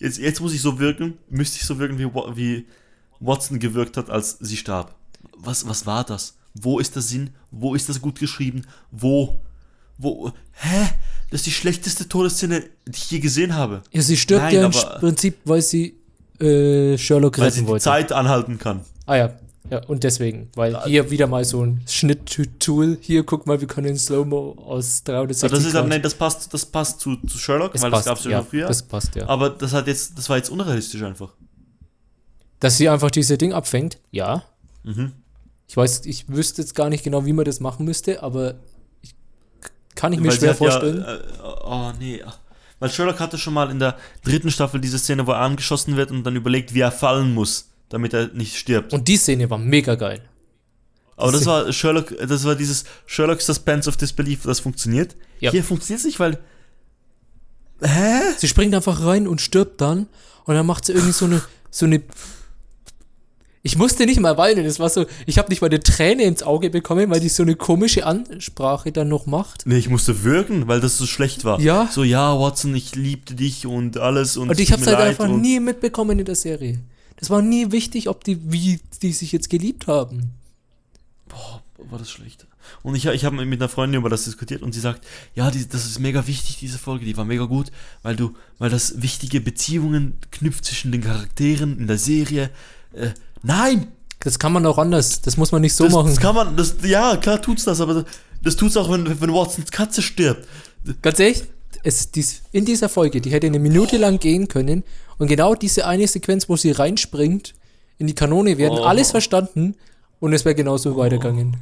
Jetzt, 0.00 0.18
jetzt 0.18 0.40
muss 0.40 0.52
ich 0.52 0.60
so 0.60 0.78
wirken, 0.80 1.16
müsste 1.30 1.58
ich 1.60 1.64
so 1.64 1.78
wirken, 1.78 1.98
wie, 1.98 2.04
wie 2.36 2.66
Watson 3.20 3.58
gewirkt 3.60 3.96
hat, 3.96 4.10
als 4.10 4.36
sie 4.40 4.56
starb. 4.56 4.94
Was, 5.44 5.68
was 5.68 5.86
war 5.86 6.04
das? 6.04 6.36
Wo 6.54 6.78
ist 6.78 6.94
der 6.94 7.02
Sinn? 7.02 7.30
Wo 7.50 7.74
ist 7.74 7.88
das 7.88 8.00
gut 8.00 8.18
geschrieben? 8.18 8.62
Wo? 8.90 9.40
Wo? 9.98 10.32
Hä? 10.52 10.88
Das 11.30 11.40
ist 11.40 11.46
die 11.46 11.52
schlechteste 11.52 12.08
Todesszene, 12.08 12.60
die 12.86 12.92
ich 12.92 13.10
je 13.10 13.18
gesehen 13.18 13.54
habe. 13.54 13.82
Ja, 13.92 14.02
sie 14.02 14.16
stirbt 14.16 14.44
Nein, 14.44 14.54
ja 14.54 14.66
im 14.66 15.00
Prinzip, 15.00 15.38
weil 15.44 15.62
sie 15.62 15.96
äh, 16.40 16.96
Sherlock 16.96 17.38
Weil 17.38 17.50
sie 17.50 17.56
retten 17.58 17.66
die 17.66 17.70
wollte. 17.72 17.84
Zeit 17.84 18.12
anhalten 18.12 18.58
kann. 18.58 18.80
Ah 19.06 19.16
ja, 19.16 19.34
ja, 19.70 19.82
und 19.86 20.04
deswegen, 20.04 20.50
weil 20.54 20.78
hier 20.84 21.10
wieder 21.10 21.26
mal 21.26 21.44
so 21.44 21.64
ein 21.64 21.80
Schnitt-Tool. 21.88 22.98
Hier, 23.00 23.24
guck 23.24 23.46
mal, 23.46 23.60
wir 23.60 23.66
können 23.66 23.88
in 23.88 23.98
Slow-Mo 23.98 24.56
aus 24.64 25.02
360 25.04 25.44
Aber 25.50 25.56
das 25.56 25.66
ist 25.66 25.74
aber, 25.74 25.88
nee, 25.88 25.98
das 25.98 26.14
passt, 26.14 26.52
das 26.52 26.66
passt 26.66 27.00
zu, 27.00 27.16
zu 27.16 27.38
Sherlock, 27.38 27.74
Es 27.74 27.82
weil 27.82 27.90
passt, 27.90 28.06
das 28.06 28.10
gab 28.10 28.18
es 28.18 28.24
ja, 28.24 28.30
ja, 28.30 28.38
schon 28.38 28.46
früher. 28.46 28.68
das 28.68 28.82
passt, 28.82 29.14
ja. 29.16 29.26
Aber 29.26 29.50
das 29.50 29.72
hat 29.72 29.86
jetzt, 29.86 30.18
das 30.18 30.28
war 30.28 30.36
jetzt 30.36 30.50
unrealistisch 30.50 31.02
einfach. 31.02 31.30
Dass 32.60 32.76
sie 32.76 32.88
einfach 32.88 33.10
diese 33.10 33.38
Ding 33.38 33.52
abfängt, 33.52 33.98
ja. 34.10 34.44
Mhm. 34.82 35.12
Ich 35.66 35.76
weiß, 35.76 36.02
ich 36.06 36.28
wüsste 36.28 36.62
jetzt 36.62 36.74
gar 36.74 36.88
nicht 36.88 37.04
genau, 37.04 37.24
wie 37.26 37.32
man 37.32 37.44
das 37.44 37.60
machen 37.60 37.84
müsste, 37.84 38.22
aber 38.22 38.54
ich, 39.02 39.14
kann 39.94 40.12
ich 40.12 40.20
mir 40.20 40.28
Weil 40.28 40.36
schwer 40.36 40.54
vorstellen. 40.54 41.00
Ja, 41.00 41.14
äh, 41.14 41.20
oh 41.64 41.92
nee. 41.98 42.22
Weil 42.78 42.90
Sherlock 42.90 43.20
hatte 43.20 43.38
schon 43.38 43.54
mal 43.54 43.70
in 43.70 43.78
der 43.78 43.96
dritten 44.24 44.50
Staffel 44.50 44.80
diese 44.80 44.98
Szene, 44.98 45.26
wo 45.26 45.32
er 45.32 45.40
angeschossen 45.40 45.96
wird 45.96 46.10
und 46.10 46.24
dann 46.24 46.36
überlegt, 46.36 46.74
wie 46.74 46.80
er 46.80 46.92
fallen 46.92 47.32
muss, 47.32 47.70
damit 47.88 48.12
er 48.12 48.28
nicht 48.28 48.56
stirbt. 48.56 48.92
und 48.92 49.08
die 49.08 49.16
Szene 49.16 49.48
war 49.48 49.58
mega 49.58 49.94
geil. 49.94 50.20
Aber 51.16 51.32
das 51.32 51.46
war 51.46 51.72
Sherlock, 51.72 52.14
das 52.18 52.44
war 52.44 52.56
dieses 52.56 52.84
Sherlock 53.06 53.40
Suspense 53.40 53.88
of 53.88 53.96
Disbelief, 53.96 54.42
das 54.42 54.60
funktioniert. 54.60 55.14
Ja. 55.40 55.50
Hier 55.50 55.62
funktioniert 55.62 56.00
es 56.00 56.04
nicht, 56.04 56.20
weil. 56.20 56.38
Hä? 57.80 58.20
Sie 58.36 58.48
springt 58.48 58.74
einfach 58.74 59.04
rein 59.04 59.28
und 59.28 59.40
stirbt 59.40 59.80
dann 59.80 60.08
und 60.44 60.54
dann 60.54 60.66
macht 60.66 60.84
sie 60.84 60.92
irgendwie 60.92 61.12
so 61.12 61.26
eine, 61.26 61.42
so 61.70 61.86
eine. 61.86 62.02
Ich 63.66 63.78
musste 63.78 64.04
nicht 64.04 64.20
mal 64.20 64.36
weinen, 64.36 64.66
das 64.66 64.78
war 64.78 64.90
so, 64.90 65.06
ich 65.24 65.38
habe 65.38 65.48
nicht 65.48 65.62
mal 65.62 65.68
eine 65.68 65.80
Träne 65.80 66.24
ins 66.24 66.42
Auge 66.42 66.68
bekommen, 66.68 67.08
weil 67.08 67.20
die 67.20 67.30
so 67.30 67.42
eine 67.42 67.56
komische 67.56 68.04
Ansprache 68.04 68.92
dann 68.92 69.08
noch 69.08 69.24
macht. 69.24 69.64
Nee, 69.64 69.78
ich 69.78 69.88
musste 69.88 70.22
würgen, 70.22 70.68
weil 70.68 70.82
das 70.82 70.98
so 70.98 71.06
schlecht 71.06 71.44
war. 71.44 71.58
Ja. 71.60 71.88
So, 71.90 72.04
ja, 72.04 72.38
Watson, 72.38 72.74
ich 72.74 72.94
liebte 72.94 73.34
dich 73.34 73.64
und 73.64 73.96
alles 73.96 74.36
und. 74.36 74.50
Und 74.50 74.60
ich 74.60 74.68
mir 74.68 74.84
halt 74.84 74.98
einfach 74.98 75.28
nie 75.28 75.60
mitbekommen 75.60 76.18
in 76.18 76.26
der 76.26 76.34
Serie. 76.34 76.78
Das 77.16 77.30
war 77.30 77.40
nie 77.40 77.72
wichtig, 77.72 78.10
ob 78.10 78.22
die, 78.22 78.38
wie 78.52 78.80
die 79.00 79.12
sich 79.12 79.32
jetzt 79.32 79.48
geliebt 79.48 79.86
haben. 79.86 80.34
Boah, 81.28 81.62
war 81.88 81.98
das 81.98 82.10
schlecht. 82.10 82.46
Und 82.82 82.96
ich, 82.96 83.06
ich 83.06 83.24
habe 83.24 83.46
mit 83.46 83.62
einer 83.62 83.70
Freundin 83.70 83.98
über 83.98 84.10
das 84.10 84.24
diskutiert 84.24 84.60
und 84.60 84.72
sie 84.72 84.80
sagt, 84.80 85.06
ja, 85.34 85.50
die, 85.50 85.66
das 85.66 85.86
ist 85.86 85.98
mega 86.00 86.26
wichtig, 86.26 86.58
diese 86.58 86.76
Folge, 86.76 87.06
die 87.06 87.16
war 87.16 87.24
mega 87.24 87.44
gut, 87.44 87.72
weil 88.02 88.14
du, 88.14 88.34
weil 88.58 88.68
das 88.68 89.00
wichtige 89.00 89.40
Beziehungen 89.40 90.18
knüpft 90.30 90.66
zwischen 90.66 90.92
den 90.92 91.00
Charakteren 91.00 91.78
in 91.78 91.86
der 91.86 91.96
Serie. 91.96 92.50
Äh, 92.92 93.12
nein! 93.44 93.86
Das 94.20 94.38
kann 94.38 94.52
man 94.54 94.64
auch 94.64 94.78
anders. 94.78 95.20
Das 95.20 95.36
muss 95.36 95.52
man 95.52 95.60
nicht 95.60 95.74
so 95.74 95.84
das, 95.84 95.92
machen. 95.92 96.06
das 96.08 96.18
kann 96.18 96.34
man, 96.34 96.56
das, 96.56 96.76
ja, 96.82 97.16
klar 97.18 97.42
tut's 97.42 97.64
das, 97.64 97.80
aber 97.80 98.06
das 98.42 98.56
tut's 98.56 98.74
auch, 98.76 98.90
wenn, 98.90 99.20
wenn 99.20 99.32
Watsons 99.34 99.70
Katze 99.70 100.00
stirbt. 100.00 100.48
Ganz 101.02 101.18
ehrlich, 101.20 101.42
es, 101.82 102.10
dies, 102.10 102.40
in 102.50 102.64
dieser 102.64 102.88
Folge, 102.88 103.20
die 103.20 103.30
hätte 103.30 103.46
eine 103.46 103.58
Minute 103.58 103.98
lang 103.98 104.18
gehen 104.18 104.48
können 104.48 104.82
und 105.18 105.26
genau 105.28 105.54
diese 105.54 105.86
eine 105.86 106.08
Sequenz, 106.08 106.48
wo 106.48 106.56
sie 106.56 106.70
reinspringt 106.70 107.54
in 107.98 108.06
die 108.06 108.14
Kanone, 108.14 108.56
hätten 108.56 108.78
Oh. 108.78 108.84
alles 108.84 109.10
verstanden 109.10 109.74
und 110.20 110.32
es 110.32 110.46
wäre 110.46 110.54
genauso 110.54 110.96
weitergegangen. 110.96 111.58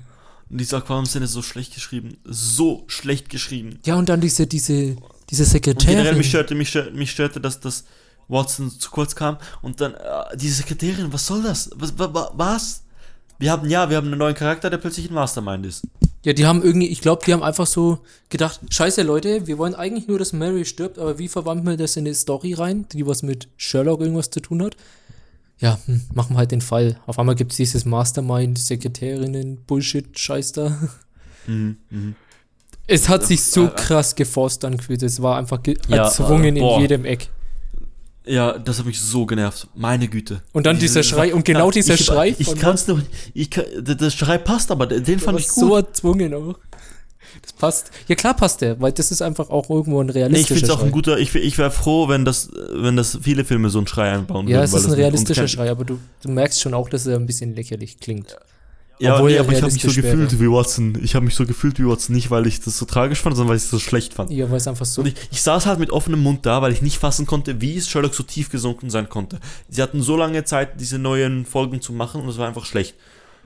Und 0.48 0.58
diese 0.60 0.76
Aquarium-Szene 0.76 1.24
ist 1.24 1.32
so 1.32 1.42
schlecht 1.42 1.74
geschrieben. 1.74 2.16
So 2.24 2.84
schlecht 2.86 3.28
geschrieben. 3.28 3.80
Ja, 3.86 3.96
und 3.96 4.08
dann 4.08 4.20
diese, 4.20 4.46
diese, 4.46 4.96
diese 5.30 5.42
Und 5.44 5.50
generell 5.52 5.74
Sekretärin. 5.74 6.16
mich 6.18 6.28
störte, 6.28 6.54
mich 6.54 6.68
störte, 6.68 6.90
mich 6.92 7.10
störte 7.10 7.40
dass 7.40 7.58
das 7.58 7.84
Watson 8.32 8.70
zu 8.70 8.90
kurz 8.90 9.14
kam. 9.14 9.36
Und 9.60 9.80
dann, 9.80 9.94
äh, 9.94 10.36
diese 10.36 10.54
Sekretärin, 10.56 11.12
was 11.12 11.26
soll 11.26 11.42
das? 11.42 11.70
Was, 11.76 11.96
wa- 11.98 12.12
wa- 12.12 12.32
was? 12.34 12.82
Wir 13.38 13.50
haben, 13.52 13.68
ja, 13.68 13.90
wir 13.90 13.96
haben 13.96 14.06
einen 14.08 14.18
neuen 14.18 14.34
Charakter, 14.34 14.70
der 14.70 14.78
plötzlich 14.78 15.10
ein 15.10 15.14
Mastermind 15.14 15.66
ist. 15.66 15.82
Ja, 16.24 16.32
die 16.32 16.46
haben 16.46 16.62
irgendwie, 16.62 16.86
ich 16.88 17.00
glaube, 17.00 17.22
die 17.26 17.32
haben 17.32 17.42
einfach 17.42 17.66
so 17.66 17.98
gedacht, 18.28 18.60
scheiße 18.70 19.02
Leute, 19.02 19.46
wir 19.48 19.58
wollen 19.58 19.74
eigentlich 19.74 20.06
nur, 20.06 20.18
dass 20.20 20.32
Mary 20.32 20.64
stirbt, 20.64 20.98
aber 20.98 21.18
wie 21.18 21.26
verwandt 21.28 21.64
man 21.64 21.76
das 21.76 21.96
in 21.96 22.06
eine 22.06 22.14
Story 22.14 22.54
rein, 22.54 22.86
die 22.92 23.04
was 23.06 23.22
mit 23.24 23.48
Sherlock 23.56 24.00
irgendwas 24.00 24.30
zu 24.30 24.38
tun 24.40 24.62
hat? 24.62 24.76
Ja, 25.58 25.78
hm, 25.86 26.02
machen 26.14 26.34
wir 26.34 26.38
halt 26.38 26.52
den 26.52 26.60
Fall. 26.60 27.00
Auf 27.06 27.18
einmal 27.18 27.34
gibt 27.34 27.50
es 27.52 27.56
dieses 27.56 27.84
Mastermind, 27.84 28.58
Sekretärinnen, 28.58 29.64
Bullshit-Scheiß 29.66 30.52
da. 30.52 30.78
Mhm, 31.48 31.76
mhm. 31.90 32.14
Es 32.86 33.08
hat 33.08 33.26
sich 33.26 33.42
so 33.42 33.64
Äh, 33.64 33.66
äh. 33.66 33.70
krass 33.74 34.14
geforst 34.14 34.64
angefühlt. 34.64 35.02
Es 35.02 35.20
war 35.22 35.38
einfach 35.38 35.58
Ja, 35.88 36.04
erzwungen 36.04 36.54
äh, 36.56 36.60
in 36.76 36.80
jedem 36.80 37.04
Eck. 37.04 37.28
Ja, 38.24 38.56
das 38.58 38.78
hat 38.78 38.86
mich 38.86 39.00
so 39.00 39.26
genervt. 39.26 39.66
Meine 39.74 40.06
Güte. 40.08 40.42
Und 40.52 40.66
dann 40.66 40.78
dieser 40.78 41.02
Schrei, 41.02 41.34
und 41.34 41.44
genau 41.44 41.70
dieser 41.70 41.94
ich, 41.94 42.04
Schrei 42.04 42.34
Ich 42.38 42.54
kann's 42.56 42.86
noch. 42.86 43.00
Ich 43.34 43.50
kann, 43.50 43.64
der, 43.78 44.10
Schrei 44.10 44.38
passt, 44.38 44.70
aber 44.70 44.86
den 44.86 45.18
fand 45.18 45.40
ich 45.40 45.50
so 45.50 45.68
gut. 45.70 45.86
erzwungen 45.88 46.32
auch. 46.34 46.54
Das 47.40 47.52
passt. 47.54 47.90
Ja, 48.06 48.14
klar 48.14 48.34
passt 48.34 48.60
der, 48.60 48.80
weil 48.80 48.92
das 48.92 49.10
ist 49.10 49.22
einfach 49.22 49.50
auch 49.50 49.68
irgendwo 49.70 50.00
ein 50.00 50.06
Nee, 50.06 50.10
ich 50.12 50.16
realistischer 50.16 50.54
finde 50.54 50.66
es 50.66 50.70
auch 50.70 50.78
Schrei. 50.78 50.86
ein 50.86 50.92
guter. 50.92 51.18
Ich, 51.18 51.34
ich 51.34 51.58
wäre 51.58 51.70
froh, 51.72 52.08
wenn 52.08 52.24
das, 52.24 52.50
wenn 52.72 52.94
das 52.94 53.18
viele 53.22 53.44
Filme 53.44 53.70
so 53.70 53.78
einen 53.78 53.88
Schrei 53.88 54.12
einbauen 54.12 54.46
Ja, 54.46 54.58
würden. 54.58 54.64
es 54.66 54.72
weil 54.72 54.80
ist 54.80 54.86
ein 54.86 54.92
realistischer 54.92 55.48
Schrei, 55.48 55.70
aber 55.70 55.84
du, 55.84 55.98
du 56.22 56.30
merkst 56.30 56.60
schon 56.60 56.74
auch, 56.74 56.88
dass 56.88 57.06
er 57.06 57.16
ein 57.16 57.26
bisschen 57.26 57.56
lächerlich 57.56 57.98
klingt. 57.98 58.36
Ja, 58.98 59.14
Obwohl 59.14 59.30
nee, 59.30 59.36
er 59.36 59.42
aber 59.42 59.52
ich 59.52 59.62
habe 59.62 59.72
mich 59.72 59.82
so 59.82 59.88
gefühlt 59.88 60.38
wie 60.38 60.48
Watson. 60.48 60.96
Ich 61.02 61.14
habe 61.14 61.24
mich 61.24 61.34
so 61.34 61.44
gefühlt 61.44 61.78
wie 61.80 61.86
Watson, 61.86 62.14
nicht 62.14 62.30
weil 62.30 62.46
ich 62.46 62.60
das 62.60 62.78
so 62.78 62.84
tragisch 62.84 63.20
fand, 63.20 63.34
sondern 63.34 63.50
weil 63.50 63.56
ich 63.56 63.64
es 63.64 63.70
so 63.70 63.80
schlecht 63.80 64.14
fand. 64.14 64.30
Ja, 64.30 64.48
weil 64.48 64.58
es 64.58 64.68
einfach 64.68 64.86
so. 64.86 65.00
Und 65.00 65.08
ich, 65.08 65.14
ich 65.32 65.42
saß 65.42 65.66
halt 65.66 65.80
mit 65.80 65.90
offenem 65.90 66.20
Mund 66.22 66.46
da, 66.46 66.62
weil 66.62 66.72
ich 66.72 66.82
nicht 66.82 66.98
fassen 66.98 67.26
konnte, 67.26 67.60
wie 67.60 67.76
es 67.76 67.88
Sherlock 67.88 68.14
so 68.14 68.22
tief 68.22 68.50
gesunken 68.50 68.90
sein 68.90 69.08
konnte. 69.08 69.40
Sie 69.68 69.82
hatten 69.82 70.02
so 70.02 70.16
lange 70.16 70.44
Zeit, 70.44 70.80
diese 70.80 70.98
neuen 70.98 71.46
Folgen 71.46 71.80
zu 71.80 71.92
machen 71.92 72.20
und 72.20 72.28
es 72.28 72.38
war 72.38 72.46
einfach 72.46 72.64
schlecht. 72.64 72.94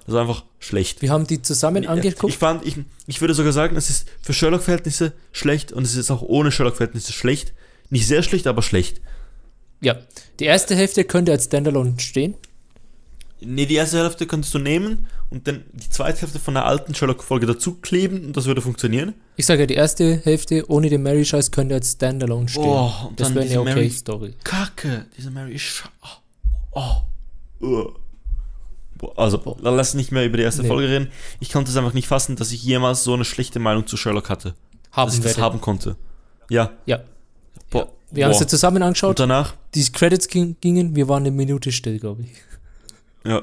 Das 0.04 0.14
war 0.14 0.22
einfach 0.22 0.44
schlecht. 0.58 1.00
Wir 1.00 1.10
haben 1.10 1.26
die 1.26 1.40
zusammen 1.42 1.86
angeguckt. 1.86 2.32
Ich 2.32 2.38
fand, 2.38 2.64
ich, 2.66 2.76
ich 3.06 3.20
würde 3.20 3.34
sogar 3.34 3.52
sagen, 3.52 3.76
es 3.76 3.88
ist 3.88 4.06
für 4.20 4.32
Sherlock-Verhältnisse 4.34 5.12
schlecht 5.32 5.72
und 5.72 5.84
es 5.84 5.96
ist 5.96 6.10
auch 6.10 6.22
ohne 6.22 6.52
Sherlock-Verhältnisse 6.52 7.12
schlecht. 7.12 7.54
Nicht 7.88 8.06
sehr 8.06 8.22
schlecht, 8.22 8.46
aber 8.46 8.62
schlecht. 8.62 9.00
ja. 9.80 9.96
Die 10.38 10.44
erste 10.44 10.76
Hälfte 10.76 11.04
könnte 11.04 11.32
als 11.32 11.46
Standalone 11.46 11.94
stehen. 11.98 12.34
Nee, 13.40 13.66
die 13.66 13.74
erste 13.74 13.98
Hälfte 13.98 14.26
könntest 14.26 14.54
du 14.54 14.58
nehmen 14.58 15.06
und 15.28 15.46
dann 15.46 15.64
die 15.72 15.90
zweite 15.90 16.22
Hälfte 16.22 16.38
von 16.38 16.54
der 16.54 16.64
alten 16.64 16.94
Sherlock-Folge 16.94 17.44
dazu 17.46 17.74
kleben 17.74 18.24
und 18.24 18.36
das 18.36 18.46
würde 18.46 18.62
funktionieren. 18.62 19.12
Ich 19.36 19.44
sage 19.44 19.60
ja, 19.62 19.66
die 19.66 19.74
erste 19.74 20.16
Hälfte 20.24 20.64
ohne 20.70 20.88
den 20.88 21.02
Mary-Scheiß 21.02 21.50
könnte 21.50 21.74
als 21.74 21.92
Standalone 21.92 22.48
stehen. 22.48 22.62
Oh, 22.64 22.90
und 23.08 23.20
das 23.20 23.28
dann 23.28 23.34
wäre 23.36 23.46
eine 23.46 23.60
okay 23.60 23.74
Mary- 23.74 23.90
Story. 23.90 24.34
Kacke, 24.42 25.04
diese 25.16 25.30
Mary 25.30 25.52
ist 25.54 25.84
Oh. 26.72 27.02
oh. 27.60 27.90
Boah, 28.98 29.12
Also, 29.18 29.36
dann 29.62 29.76
lass 29.76 29.92
nicht 29.92 30.10
mehr 30.12 30.24
über 30.24 30.38
die 30.38 30.42
erste 30.42 30.62
Nee. 30.62 30.68
Folge 30.68 30.88
reden. 30.88 31.08
Ich 31.38 31.50
konnte 31.52 31.70
es 31.70 31.76
einfach 31.76 31.92
nicht 31.92 32.08
fassen, 32.08 32.36
dass 32.36 32.52
ich 32.52 32.62
jemals 32.64 33.04
so 33.04 33.12
eine 33.12 33.26
schlechte 33.26 33.58
Meinung 33.58 33.86
zu 33.86 33.98
Sherlock 33.98 34.30
hatte. 34.30 34.54
Haben 34.92 35.08
dass 35.08 35.14
ich 35.18 35.20
das 35.22 35.32
werde. 35.32 35.42
haben 35.42 35.60
konnte. 35.60 35.96
Ja. 36.48 36.72
Ja. 36.86 37.00
Boah. 37.68 37.88
Wir 38.10 38.24
haben 38.24 38.32
es 38.32 38.40
ja 38.40 38.46
zusammen 38.46 38.78
Und 38.78 38.82
angeschaut. 38.84 39.18
danach, 39.18 39.54
Die 39.74 39.84
Credits 39.92 40.28
ging, 40.28 40.56
gingen, 40.62 40.96
wir 40.96 41.08
waren 41.08 41.24
eine 41.24 41.30
Minute 41.32 41.72
still, 41.72 41.98
glaube 41.98 42.22
ich. 42.22 42.28
Ja. 43.26 43.42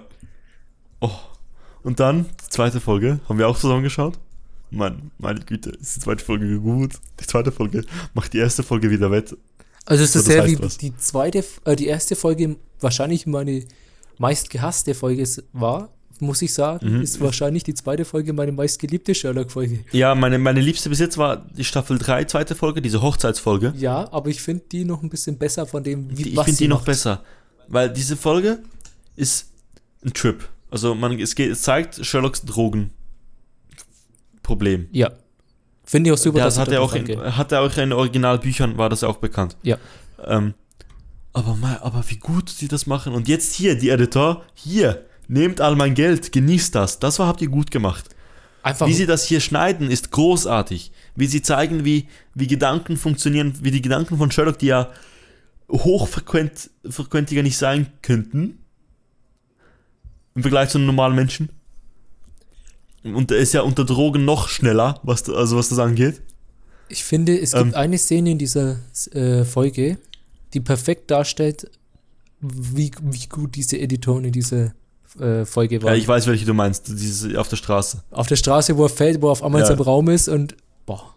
Oh. 1.00 1.12
Und 1.84 2.00
dann, 2.00 2.26
die 2.46 2.50
zweite 2.50 2.80
Folge, 2.80 3.20
haben 3.28 3.38
wir 3.38 3.48
auch 3.48 3.58
zusammen 3.58 3.84
geschaut. 3.84 4.18
Mann, 4.72 5.12
meine 5.20 5.42
Güte, 5.42 5.70
ist 5.72 5.98
die 5.98 6.00
zweite 6.00 6.24
Folge 6.24 6.60
gut. 6.60 6.94
Die 7.20 7.28
zweite 7.28 7.52
Folge 7.52 7.84
macht 8.14 8.34
die 8.34 8.38
erste 8.40 8.64
Folge 8.64 8.90
wieder 8.90 9.12
wett. 9.12 9.36
Also 9.86 10.04
ist 10.04 10.16
das 10.16 10.26
sehr 10.26 10.42
heißt 10.44 10.60
wie 10.60 10.64
was. 10.64 10.78
die 10.78 10.96
zweite, 10.98 11.44
äh, 11.66 11.76
die 11.76 11.88
erste 11.88 12.16
Folge 12.16 12.56
wahrscheinlich 12.80 13.26
meine 13.28 13.66
meist 14.18 14.50
gehasste 14.50 14.96
Folge 14.96 15.28
war, 15.52 15.90
muss 16.20 16.42
ich 16.42 16.54
sagen, 16.54 16.96
Mhm. 16.98 17.02
ist 17.02 17.20
wahrscheinlich 17.20 17.64
die 17.64 17.74
zweite 17.74 18.06
Folge 18.06 18.32
meine 18.32 18.54
meistgeliebte 18.54 19.14
Sherlock-Folge. 19.14 19.80
Ja, 19.92 20.16
meine, 20.16 20.40
meine 20.40 20.62
liebste 20.62 20.90
bis 20.90 21.00
jetzt 21.00 21.18
war 21.18 21.38
die 21.38 21.66
Staffel 21.66 21.98
3, 21.98 22.24
zweite 22.26 22.56
Folge, 22.56 22.82
diese 22.82 23.02
Hochzeitsfolge. 23.02 23.74
Ja, 23.78 24.10
aber 24.14 24.30
ich 24.30 24.42
finde 24.42 24.64
die 24.72 24.86
noch 24.86 25.04
ein 25.04 25.10
bisschen 25.10 25.38
besser 25.38 25.66
von 25.68 25.84
dem, 25.84 26.10
wie 26.18 26.24
Die, 26.24 26.30
ich 26.34 26.40
finde 26.42 26.58
die 26.60 26.68
noch 26.70 26.78
macht. 26.78 26.86
besser. 26.86 27.24
Weil 27.68 27.90
diese 27.92 28.16
Folge 28.16 28.60
ist 29.18 29.48
ein 30.06 30.14
Trip. 30.14 30.48
Also 30.70 30.96
man, 30.96 31.20
es, 31.20 31.36
geht, 31.36 31.52
es 31.52 31.62
zeigt 31.62 32.06
Sherlocks 32.06 32.44
Drogenproblem. 32.44 34.88
Ja. 34.92 35.12
Finde 35.86 36.10
ich 36.10 36.14
auch 36.14 36.18
super, 36.18 36.40
Ja, 36.40 36.46
dass 36.46 36.56
das 36.56 36.62
hat 36.62 36.72
er 36.72 36.82
auch 36.82 36.94
in, 36.94 37.38
hat 37.38 37.52
er 37.52 37.62
auch 37.62 37.78
in 37.78 37.94
Originalbüchern, 37.94 38.78
war 38.78 38.90
das 38.90 39.04
auch 39.04 39.18
bekannt. 39.18 39.58
Ja. 39.64 39.78
Ähm, 40.26 40.54
aber, 41.34 41.56
mal, 41.56 41.80
aber 41.82 42.04
wie 42.08 42.18
gut 42.18 42.50
sie 42.50 42.68
das 42.68 42.88
machen. 42.88 43.14
Und 43.14 43.28
jetzt 43.28 43.54
hier, 43.54 43.76
die 43.76 43.90
Editor, 43.90 44.44
hier, 44.54 45.06
nehmt 45.28 45.62
all 45.62 45.76
mein 45.76 45.94
Geld, 45.94 46.32
genießt 46.32 46.76
das. 46.76 47.00
Das 47.00 47.20
war, 47.20 47.28
habt 47.28 47.42
ihr 47.42 47.50
gut 47.50 47.72
gemacht. 47.72 48.10
Einfach 48.62 48.88
Wie 48.88 48.94
sie 48.94 49.06
das 49.06 49.26
hier 49.26 49.42
schneiden, 49.42 49.92
ist 49.92 50.12
großartig. 50.12 50.92
Wie 51.16 51.28
sie 51.28 51.42
zeigen, 51.42 51.84
wie, 51.84 52.08
wie 52.34 52.48
Gedanken 52.48 52.96
funktionieren, 52.96 53.54
wie 53.62 53.72
die 53.72 53.82
Gedanken 53.82 54.18
von 54.18 54.32
Sherlock, 54.32 54.58
die 54.58 54.68
ja 54.68 54.90
hochfrequent 55.70 56.70
frequentiger 56.90 57.44
nicht 57.44 57.58
sein 57.58 57.88
könnten, 58.02 58.63
im 60.36 60.42
Vergleich 60.42 60.70
zu 60.70 60.78
einem 60.78 60.88
normalen 60.88 61.16
Menschen. 61.16 61.50
Und 63.04 63.32
er 63.32 63.38
ist 63.38 63.54
ja 63.54 63.62
unter 63.62 63.84
Drogen 63.86 64.24
noch 64.26 64.48
schneller, 64.48 65.00
was, 65.04 65.30
also 65.30 65.58
was 65.58 65.70
das 65.70 65.80
angeht. 65.80 66.22
Ich 66.90 67.04
finde, 67.04 67.38
es 67.40 67.52
gibt 67.52 67.66
Ähm. 67.66 67.74
eine 67.76 67.98
Szene 67.98 68.32
in 68.32 68.38
dieser 68.38 68.78
äh, 69.12 69.44
Folge, 69.44 69.98
die 70.54 70.60
perfekt 70.62 71.12
darstellt, 71.12 71.70
wie, 72.40 72.92
wie 73.02 73.28
gut 73.28 73.56
diese 73.56 73.80
Editoren 73.80 74.26
in 74.26 74.32
dieser 74.32 74.74
äh, 75.20 75.46
Folge 75.46 75.76
Ja, 75.78 75.84
waren. 75.84 75.96
ich 75.98 76.08
weiß, 76.08 76.28
welche 76.28 76.46
du 76.46 76.54
meinst, 76.54 76.88
diese 76.90 77.40
auf 77.40 77.48
der 77.50 77.56
Straße. 77.58 78.04
auf 78.12 78.28
der 78.28 78.36
Straße, 78.36 78.78
wo 78.78 78.84
er 78.86 78.90
fällt, 78.90 79.22
wo 79.22 79.28
er 79.28 79.32
auf 79.32 79.44
einmal 79.44 79.62
Ja. 79.62 79.68
in 79.68 79.76
seinem 79.78 79.84
Raum 79.84 80.10
ist 80.10 80.28
und 80.30 80.56
boah. 80.86 81.14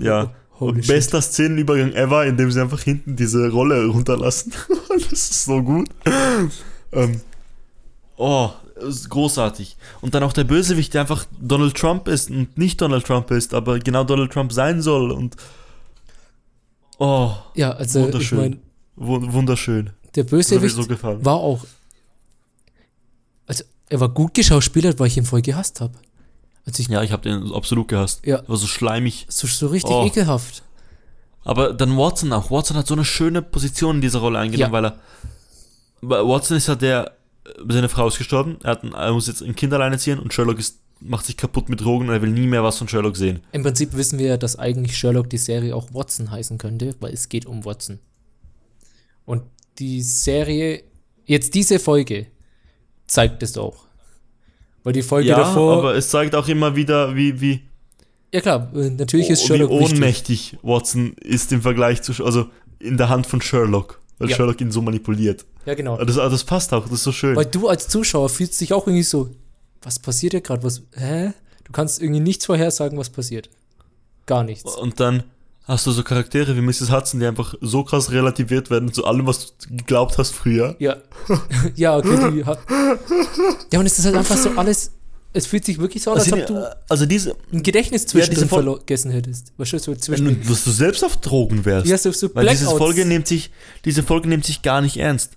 Ja. 0.00 0.32
Holy 0.60 0.82
shit. 0.82 0.88
Bester 0.94 1.20
Szenenübergang 1.20 1.92
ever, 1.92 2.24
indem 2.26 2.50
sie 2.50 2.60
einfach 2.60 2.80
hinten 2.80 3.16
diese 3.16 3.50
Rolle 3.50 3.86
runterlassen. 3.86 4.52
das 4.88 5.12
ist 5.12 5.44
so 5.44 5.60
gut. 5.62 5.88
Ähm, 6.92 7.20
oh, 8.16 8.50
großartig. 9.08 9.76
Und 10.00 10.14
dann 10.14 10.22
auch 10.22 10.32
der 10.32 10.44
Bösewicht, 10.44 10.94
der 10.94 11.02
einfach 11.02 11.24
Donald 11.40 11.74
Trump 11.76 12.08
ist 12.08 12.30
und 12.30 12.56
nicht 12.58 12.80
Donald 12.80 13.04
Trump 13.06 13.30
ist, 13.30 13.54
aber 13.54 13.78
genau 13.78 14.04
Donald 14.04 14.32
Trump 14.32 14.52
sein 14.52 14.82
soll. 14.82 15.10
Und 15.12 15.36
oh, 16.98 17.32
Ja, 17.54 17.72
also 17.72 18.00
ich 18.00 18.04
wunderschön. 18.06 18.38
meine, 18.38 18.56
wu- 18.96 19.32
wunderschön. 19.32 19.90
der 20.14 20.24
Bösewicht 20.24 20.74
so 20.76 20.86
gefallen. 20.86 21.24
war 21.24 21.36
auch. 21.36 21.64
Also, 23.46 23.64
er 23.88 24.00
war 24.00 24.08
gut 24.08 24.34
geschauspielert, 24.34 24.98
weil 24.98 25.08
ich 25.08 25.16
ihn 25.16 25.24
voll 25.24 25.42
gehasst 25.42 25.80
habe. 25.80 25.94
Also, 26.66 26.80
ich. 26.82 26.88
Ja, 26.88 27.02
ich 27.02 27.12
habe 27.12 27.22
den 27.28 27.52
absolut 27.52 27.88
gehasst. 27.88 28.24
Ja. 28.26 28.42
War 28.48 28.56
so 28.56 28.66
schleimig. 28.66 29.26
So, 29.28 29.46
so 29.46 29.66
richtig 29.68 29.90
Oh. 29.92 30.06
ekelhaft. 30.06 30.62
Aber 31.44 31.74
dann 31.74 31.96
Watson 31.98 32.32
auch. 32.32 32.50
Watson 32.50 32.76
hat 32.76 32.86
so 32.86 32.94
eine 32.94 33.04
schöne 33.04 33.42
Position 33.42 33.96
in 33.96 34.00
dieser 34.00 34.20
Rolle 34.20 34.38
eingenommen, 34.38 34.72
Ja. 34.72 34.72
weil 34.72 34.86
er. 34.86 36.26
Watson 36.26 36.56
ist 36.56 36.68
ja 36.68 36.74
der. 36.74 37.12
Seine 37.68 37.88
Frau 37.88 38.08
ist 38.08 38.18
gestorben. 38.18 38.58
Er, 38.62 38.72
hat 38.72 38.84
er 38.84 39.12
muss 39.12 39.26
jetzt 39.26 39.42
ein 39.42 39.54
Kind 39.54 39.72
alleine 39.72 39.98
ziehen 39.98 40.18
und 40.18 40.32
Sherlock 40.32 40.58
ist, 40.58 40.80
macht 41.00 41.26
sich 41.26 41.36
kaputt 41.36 41.68
mit 41.68 41.80
Drogen 41.80 42.08
und 42.08 42.14
er 42.14 42.22
will 42.22 42.30
nie 42.30 42.46
mehr 42.46 42.62
was 42.62 42.78
von 42.78 42.88
Sherlock 42.88 43.16
sehen. 43.16 43.40
Im 43.52 43.62
Prinzip 43.62 43.94
wissen 43.94 44.18
wir 44.18 44.26
ja, 44.26 44.36
dass 44.36 44.58
eigentlich 44.58 44.96
Sherlock 44.96 45.28
die 45.30 45.38
Serie 45.38 45.74
auch 45.74 45.92
Watson 45.92 46.30
heißen 46.30 46.58
könnte, 46.58 46.94
weil 47.00 47.12
es 47.12 47.28
geht 47.28 47.46
um 47.46 47.64
Watson. 47.64 47.98
Und 49.26 49.42
die 49.78 50.02
Serie, 50.02 50.84
jetzt 51.24 51.54
diese 51.54 51.78
Folge, 51.78 52.26
zeigt 53.06 53.42
es 53.42 53.58
auch. 53.58 53.84
Weil 54.82 54.92
die 54.92 55.02
Folge 55.02 55.30
ja, 55.30 55.36
davor. 55.36 55.78
aber 55.78 55.94
es 55.94 56.10
zeigt 56.10 56.34
auch 56.34 56.46
immer 56.46 56.76
wieder, 56.76 57.16
wie, 57.16 57.40
wie, 57.40 57.62
ja 58.34 58.40
klar, 58.40 58.70
äh, 58.74 58.90
natürlich 58.90 59.30
ist 59.30 59.42
wie 59.44 59.46
Sherlock 59.46 59.70
wichtig. 59.70 59.92
ohnmächtig 59.92 60.56
Watson 60.62 61.14
ist 61.20 61.52
im 61.52 61.62
Vergleich 61.62 62.02
zu. 62.02 62.12
Also 62.24 62.50
in 62.80 62.96
der 62.96 63.08
Hand 63.08 63.26
von 63.26 63.40
Sherlock. 63.40 64.00
Weil 64.18 64.30
Ja. 64.30 64.36
Sherlock 64.36 64.60
ihn 64.60 64.70
so 64.70 64.80
manipuliert. 64.82 65.44
Ja, 65.66 65.74
genau. 65.74 65.96
Das, 66.02 66.16
das 66.16 66.44
passt 66.44 66.72
auch, 66.72 66.84
das 66.84 66.92
ist 66.92 67.04
so 67.04 67.12
schön. 67.12 67.36
Weil 67.36 67.46
du 67.46 67.68
als 67.68 67.88
Zuschauer 67.88 68.28
fühlst 68.28 68.60
dich 68.60 68.72
auch 68.72 68.86
irgendwie 68.86 69.02
so, 69.02 69.30
was 69.82 69.98
passiert 69.98 70.32
hier 70.32 70.40
gerade? 70.40 70.62
Was, 70.62 70.82
hä? 70.92 71.32
Du 71.64 71.72
kannst 71.72 72.00
irgendwie 72.02 72.20
nichts 72.20 72.46
vorhersagen, 72.46 72.98
was 72.98 73.10
passiert. 73.10 73.48
Gar 74.26 74.44
nichts. 74.44 74.76
Und 74.76 75.00
dann 75.00 75.24
hast 75.64 75.86
du 75.86 75.92
so 75.92 76.02
Charaktere 76.02 76.56
wie 76.56 76.60
Mrs. 76.60 76.90
Hudson, 76.90 77.20
die 77.20 77.26
einfach 77.26 77.54
so 77.60 77.84
krass 77.84 78.10
relativiert 78.10 78.70
werden 78.70 78.92
zu 78.92 79.04
allem, 79.04 79.26
was 79.26 79.56
du 79.56 79.76
geglaubt 79.76 80.18
hast 80.18 80.32
früher. 80.32 80.76
Ja. 80.78 80.96
ja, 81.74 81.96
okay, 81.96 82.30
die 82.32 82.44
hat. 82.44 82.58
Ja, 83.72 83.80
und 83.80 83.86
es 83.86 83.98
ist 83.98 84.04
halt 84.04 84.16
einfach 84.16 84.36
so 84.36 84.50
alles. 84.56 84.92
Es 85.36 85.46
fühlt 85.46 85.64
sich 85.64 85.78
wirklich 85.78 86.02
so 86.02 86.12
an, 86.12 86.18
als 86.18 86.32
Also, 86.32 86.42
ob 86.42 86.46
du 86.46 86.76
also 86.88 87.06
diese, 87.06 87.36
ein 87.52 87.62
Gedächtnis 87.62 88.02
Ja, 88.02 88.08
zwischendrin 88.08 88.48
Fol- 88.48 88.76
vergessen 88.76 89.10
hättest. 89.10 89.52
Weißt 89.58 89.72
du, 89.72 89.78
so 89.80 89.94
zwischen. 89.96 90.46
dass 90.46 90.64
du 90.64 90.70
selbst 90.70 91.04
auf 91.04 91.16
Drogen 91.16 91.64
wärst. 91.64 91.86
Ja, 91.88 91.98
so, 91.98 92.12
so 92.12 92.32
Weil 92.34 92.46
diese. 92.48 92.66
Folge 92.66 93.04
nimmt 93.04 93.26
sich, 93.26 93.50
diese 93.84 94.02
Folge 94.04 94.28
nimmt 94.28 94.44
sich 94.44 94.62
gar 94.62 94.80
nicht 94.80 94.96
ernst. 94.96 95.36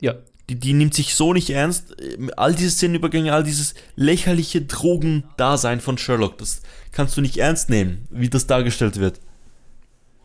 Ja. 0.00 0.16
Die, 0.50 0.54
die 0.54 0.74
nimmt 0.74 0.92
sich 0.94 1.14
so 1.14 1.32
nicht 1.32 1.50
ernst. 1.50 1.96
All 2.36 2.54
diese 2.54 2.70
Szenenübergänge, 2.70 3.32
all 3.32 3.42
dieses 3.42 3.74
lächerliche 3.96 4.62
Drogendasein 4.62 5.80
von 5.80 5.96
Sherlock, 5.98 6.38
das 6.38 6.60
kannst 6.92 7.16
du 7.16 7.22
nicht 7.22 7.38
ernst 7.38 7.70
nehmen, 7.70 8.06
wie 8.10 8.28
das 8.28 8.46
dargestellt 8.46 8.98
wird. 9.00 9.18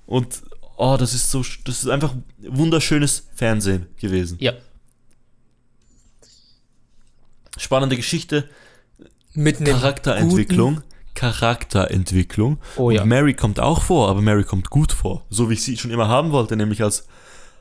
Und 0.06 0.42
oh, 0.78 0.98
das 1.00 1.14
ist 1.14 1.32
so, 1.32 1.44
das 1.64 1.84
ist 1.84 1.88
einfach 1.90 2.14
wunderschönes 2.40 3.28
Fernsehen 3.36 3.88
gewesen. 4.00 4.38
Ja. 4.42 4.54
Spannende 7.58 7.96
Geschichte, 7.96 8.50
Mit 9.34 9.58
einem 9.58 9.68
Charakterentwicklung. 9.74 10.82
Charakterentwicklung. 11.16 12.58
Oh 12.78 12.92
ja. 12.92 13.04
Und 13.04 13.10
Mary 13.10 13.34
kommt 13.34 13.60
auch 13.60 13.82
vor, 13.82 14.10
aber 14.10 14.22
Mary 14.22 14.44
kommt 14.44 14.70
gut 14.70 14.92
vor. 14.92 15.26
So 15.30 15.50
wie 15.50 15.54
ich 15.54 15.64
sie 15.64 15.78
schon 15.78 15.92
immer 15.92 16.08
haben 16.08 16.32
wollte, 16.32 16.56
nämlich 16.56 16.82
als, 16.84 17.06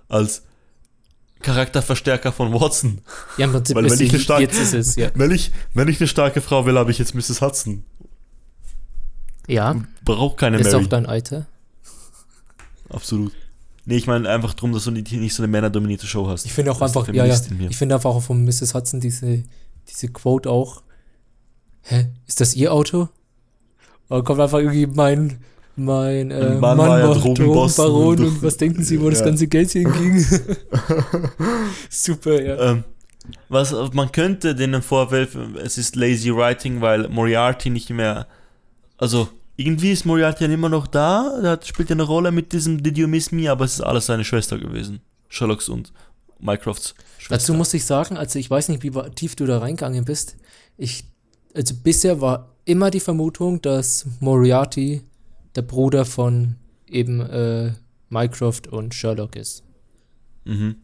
als 0.08 0.42
Charakterverstärker 1.40 2.32
von 2.32 2.52
Watson. 2.52 3.00
Ja, 3.36 3.46
im 3.46 3.52
Prinzip 3.52 3.76
Weil 3.76 3.86
ist 3.86 3.98
wenn 3.98 4.06
ich 4.06 4.22
starke- 4.22 4.42
jetzt 4.44 4.58
ist 4.60 4.72
es, 4.74 4.96
ja. 4.96 5.10
Wenn 5.14 5.30
ich, 5.30 5.50
wenn 5.74 5.88
ich 5.88 6.00
eine 6.00 6.06
starke 6.08 6.40
Frau 6.40 6.64
will, 6.66 6.78
habe 6.78 6.90
ich 6.90 6.98
jetzt 6.98 7.14
Mrs. 7.14 7.40
Hudson. 7.40 7.84
Ja, 9.48 9.74
Braucht 10.04 10.38
keine 10.38 10.58
ist 10.58 10.70
Mary. 10.70 10.84
auch 10.84 10.88
dein 10.88 11.06
Alter. 11.06 11.46
Absolut. 12.88 13.32
Nee, 13.84 13.96
ich 13.96 14.06
meine 14.06 14.28
einfach 14.28 14.54
drum, 14.54 14.72
dass 14.72 14.84
du 14.84 14.92
nicht, 14.92 15.10
nicht 15.10 15.34
so 15.34 15.42
eine 15.42 15.50
männerdominierte 15.50 16.06
Show 16.06 16.28
hast. 16.28 16.46
Ich 16.46 16.52
finde 16.52 16.70
auch 16.70 16.78
Das 16.78 16.92
ist 16.92 16.96
einfach, 16.96 17.12
ja, 17.12 17.24
ja, 17.26 17.36
ich 17.68 17.76
finde 17.76 17.96
einfach 17.96 18.10
auch 18.10 18.22
von 18.22 18.44
Mrs. 18.44 18.74
Hudson 18.74 19.00
diese, 19.00 19.42
diese 19.88 20.08
Quote 20.08 20.48
auch. 20.48 20.82
Hä? 21.82 22.06
Ist 22.26 22.40
das 22.40 22.54
ihr 22.54 22.72
Auto? 22.72 23.08
Da 24.08 24.20
kommt 24.20 24.40
einfach 24.40 24.58
irgendwie 24.58 24.86
mein, 24.86 25.38
mein 25.76 26.30
äh, 26.30 26.34
Ein 26.34 26.60
Mann 26.60 26.78
war 26.78 27.00
ja 27.00 27.12
Drogenbaron 27.14 28.06
und- 28.18 28.20
und 28.20 28.42
was 28.42 28.56
denken 28.56 28.82
Sie, 28.84 29.00
wo 29.00 29.08
das 29.10 29.20
Ja. 29.20 29.26
ganze 29.26 29.46
Geld 29.46 29.70
hinging? 29.70 30.24
Super, 31.90 32.42
ja. 32.42 32.70
Ähm, 32.72 32.84
was 33.48 33.72
man 33.92 34.10
könnte 34.12 34.54
denen 34.54 34.82
vorwerfen, 34.82 35.56
es 35.56 35.78
ist 35.78 35.96
lazy 35.96 36.34
writing, 36.34 36.80
weil 36.80 37.08
Moriarty 37.08 37.70
nicht 37.70 37.90
mehr. 37.90 38.26
Also, 38.98 39.28
irgendwie 39.56 39.92
ist 39.92 40.04
Moriarty 40.04 40.44
ja 40.44 40.50
immer 40.50 40.68
noch 40.68 40.86
da, 40.86 41.32
hat, 41.42 41.66
spielt 41.66 41.88
ja 41.90 41.94
eine 41.94 42.02
Rolle 42.02 42.32
mit 42.32 42.52
diesem 42.52 42.82
Did 42.82 42.98
You 42.98 43.06
Miss 43.06 43.30
Me, 43.32 43.50
aber 43.50 43.64
es 43.64 43.74
ist 43.74 43.80
alles 43.80 44.06
seine 44.06 44.24
Schwester 44.24 44.58
gewesen. 44.58 45.00
Sherlocks 45.28 45.68
und 45.68 45.92
Mycrofts 46.40 46.94
Schwester. 47.18 47.34
Dazu 47.36 47.54
muss 47.54 47.72
ich 47.74 47.84
sagen, 47.84 48.16
also 48.16 48.38
ich 48.38 48.50
weiß 48.50 48.68
nicht, 48.68 48.82
wie 48.82 48.90
tief 49.14 49.36
du 49.36 49.46
da 49.46 49.58
reingegangen 49.58 50.04
bist. 50.04 50.36
Ich, 50.76 51.04
also 51.54 51.74
bisher 51.82 52.20
war 52.20 52.48
immer 52.64 52.90
die 52.90 53.00
Vermutung, 53.00 53.60
dass 53.62 54.06
Moriarty 54.20 55.02
der 55.54 55.62
Bruder 55.62 56.04
von 56.04 56.56
eben 56.88 57.20
äh, 57.20 57.72
Mycroft 58.08 58.68
und 58.68 58.94
Sherlock 58.94 59.36
ist. 59.36 59.62
mhm. 60.44 60.76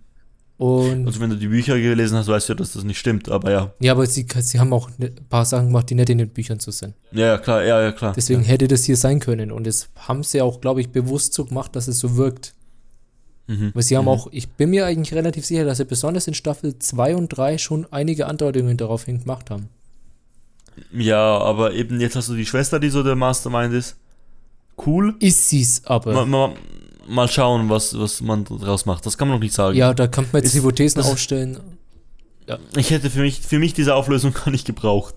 Und 0.57 1.07
Also, 1.07 1.21
wenn 1.21 1.31
du 1.31 1.37
die 1.37 1.47
Bücher 1.47 1.79
gelesen 1.79 2.19
hast, 2.19 2.27
weißt 2.27 2.49
du 2.49 2.53
ja, 2.55 2.57
dass 2.57 2.73
das 2.73 2.83
nicht 2.83 2.99
stimmt, 2.99 3.29
aber 3.29 3.51
ja. 3.53 3.73
ja, 3.79 3.93
aber 3.93 4.05
sie, 4.07 4.27
sie 4.41 4.59
haben 4.59 4.73
auch 4.73 4.91
ne- 4.99 5.13
ein 5.17 5.25
paar 5.29 5.45
Sachen 5.45 5.67
gemacht, 5.67 5.89
die 5.89 5.95
nicht 5.95 6.11
in 6.11 6.19
den 6.19 6.31
Büchern 6.31 6.59
zu 6.59 6.73
sind. 6.73 6.95
Ja, 7.13 7.27
ja, 7.27 7.39
klar, 7.39 7.63
ja, 7.65 7.81
ja, 7.81 7.93
klar. 7.93 8.13
Deswegen 8.17 8.43
hätte 8.43 8.67
das 8.67 8.83
hier 8.83 8.97
sein 8.97 9.21
können. 9.21 9.53
Und 9.53 9.69
das 9.69 9.89
haben 9.95 10.25
sie 10.25 10.43
auch, 10.43 10.61
glaube 10.61 10.81
ich, 10.81 10.89
bewusst 10.89 11.33
so 11.35 11.45
gemacht, 11.45 11.77
dass 11.77 11.87
es 11.87 12.01
so 12.01 12.17
wirkt. 12.17 12.55
Mhm. 13.47 13.71
Weil 13.73 13.85
sie 13.85 13.97
haben 13.97 14.07
Mhm. 14.07 14.11
auch, 14.11 14.27
ich 14.33 14.49
bin 14.49 14.71
mir 14.71 14.85
eigentlich 14.87 15.15
relativ 15.15 15.47
sicher, 15.47 15.65
dass 15.65 15.79
sie 15.79 15.85
besonders 15.85 16.27
in 16.27 16.35
Staffel 16.35 16.77
2 16.77 17.15
und 17.15 17.29
3 17.29 17.57
schon 17.59 17.87
einige 17.93 18.27
Andeutungen 18.27 18.77
darauf 18.77 19.05
hin 19.05 19.21
gemacht 19.21 19.51
haben. 19.51 19.69
Ja, 20.93 21.39
aber 21.39 21.75
eben 21.75 22.01
jetzt 22.01 22.17
hast 22.17 22.29
du 22.29 22.35
die 22.35 22.47
Schwester, 22.47 22.79
die 22.81 22.91
so 22.91 23.03
der 23.03 23.17
Mastermind 23.17 23.75
ist. 23.75 23.97
Cool. 24.87 25.15
Ist 25.21 25.49
sie's 25.49 25.83
aber. 25.85 26.13
Mal, 26.13 26.27
mal, 26.27 26.55
mal 27.09 27.29
schauen, 27.29 27.69
was, 27.69 27.99
was 27.99 28.21
man 28.21 28.45
daraus 28.45 28.87
macht. 28.87 29.05
Das 29.07 29.19
kann 29.19 29.29
man 29.29 29.37
noch 29.39 29.43
nicht 29.43 29.55
sagen. 29.55 29.77
Ja, 29.77 29.93
da 29.95 30.07
kann 30.07 30.27
man 30.33 30.43
jetzt 30.43 30.55
Ist- 30.55 30.61
Hypothesen 30.63 31.03
aufstellen. 31.03 31.59
Ich 32.77 32.91
hätte 32.91 33.11
für 33.11 33.21
mich, 33.21 33.41
für 33.41 33.59
mich 33.59 33.75
diese 33.75 33.95
Auflösung 33.95 34.33
gar 34.45 34.51
nicht 34.51 34.67
gebraucht. 34.67 35.17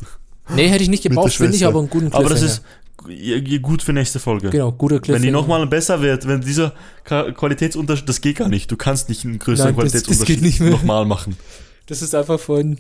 Nee, 0.54 0.68
hätte 0.68 0.84
ich 0.84 0.90
nicht 0.90 1.04
gebraucht, 1.04 1.32
finde 1.34 1.56
ich 1.56 1.66
aber 1.66 1.80
einen 1.80 1.90
guten 1.90 2.12
Aber 2.12 2.28
das 2.28 2.42
ist 2.42 2.62
ja, 3.08 3.38
ja, 3.38 3.58
gut 3.60 3.82
für 3.82 3.94
nächste 3.94 4.20
Folge. 4.20 4.50
Genau, 4.50 4.72
guter 4.72 5.00
Cliffhanger. 5.00 5.16
Wenn 5.16 5.24
die 5.24 5.32
nochmal 5.32 5.66
besser 5.66 6.02
wird, 6.02 6.28
wenn 6.28 6.42
dieser 6.42 6.74
Qualitätsunterschied, 7.06 8.08
das 8.10 8.22
geht 8.22 8.38
gar 8.38 8.50
nicht. 8.50 8.70
Du 8.70 8.76
kannst 8.76 9.10
nicht 9.10 9.24
einen 9.26 9.40
größeren 9.40 9.74
Nein, 9.76 9.86
das- 9.90 10.04
Qualitätsunterschied 10.04 10.60
nochmal 10.72 11.06
machen. 11.06 11.38
Das 11.88 12.02
ist 12.02 12.14
einfach 12.14 12.40
von, 12.40 12.78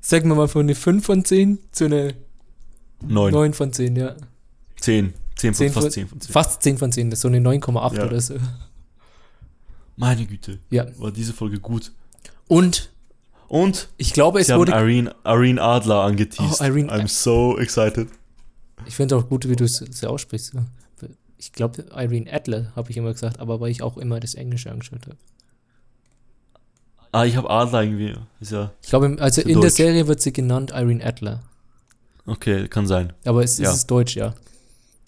sagen 0.00 0.28
wir 0.28 0.34
mal, 0.36 0.48
von 0.48 0.62
einer 0.66 0.74
5 0.74 1.04
von 1.04 1.24
10 1.24 1.58
zu 1.72 1.84
einer 1.86 2.12
Neun, 3.02 3.32
9 3.32 3.52
von 3.54 3.72
10, 3.72 3.96
ja. 3.96 4.16
zehn, 4.80 5.14
zehn 5.36 5.54
von, 5.54 5.58
10 5.58 5.72
fast 5.72 5.84
von, 5.84 5.90
zehn 5.92 6.08
von 6.08 6.20
zehn. 6.20 6.32
Fast 6.32 6.62
10 6.62 6.78
von 6.78 6.92
10, 6.92 7.10
das 7.10 7.18
ist 7.18 7.22
so 7.22 7.28
eine 7.28 7.38
9,8 7.40 7.96
Ja. 7.96 8.06
oder 8.06 8.20
so. 8.20 8.34
Meine 9.96 10.26
Güte, 10.26 10.58
Ja. 10.70 10.86
war 10.98 11.10
diese 11.10 11.32
Folge 11.32 11.58
gut. 11.60 11.92
Und 12.46 12.90
Und 13.48 13.88
ich 13.96 14.12
glaube, 14.12 14.40
es 14.40 14.48
wurde. 14.50 14.72
Irene, 14.72 15.14
Irene 15.24 15.60
Adler 15.62 16.02
angeteased. 16.02 16.60
Oh, 16.60 16.64
Irene- 16.64 16.92
I'm 16.92 17.08
so 17.08 17.58
excited. 17.58 18.08
Ich 18.86 18.94
finde 18.94 19.16
auch 19.16 19.28
gut, 19.28 19.48
wie 19.48 19.56
du 19.56 19.64
es 19.64 20.04
aussprichst. 20.04 20.52
Ich 21.38 21.52
glaube, 21.52 21.84
Irene 21.94 22.30
Adler, 22.32 22.72
habe 22.76 22.90
ich 22.90 22.96
immer 22.96 23.12
gesagt, 23.12 23.40
aber 23.40 23.58
weil 23.60 23.70
ich 23.70 23.82
auch 23.82 23.96
immer 23.96 24.20
das 24.20 24.34
Englische 24.34 24.70
angeschaut 24.70 25.06
habe. 25.06 25.16
Ah, 27.12 27.24
ich 27.24 27.36
habe 27.36 27.48
Adler 27.50 27.82
irgendwie. 27.82 28.14
Ist 28.40 28.52
ja, 28.52 28.70
Ich 28.82 28.88
glaube, 28.90 29.16
also 29.20 29.40
Für 29.42 29.48
in 29.48 29.54
der 29.60 29.62
Deutsch. 29.70 29.76
Serie 29.76 30.06
wird 30.08 30.20
sie 30.20 30.32
genannt 30.32 30.70
Irene 30.74 31.04
Adler. 31.04 31.42
okay, 32.26 32.68
kann 32.68 32.86
sein. 32.86 33.12
Aber 33.24 33.42
es 33.42 33.58
Ja. 33.58 33.72
ist 33.72 33.86
Deutsch, 33.86 34.16
ja. 34.16 34.34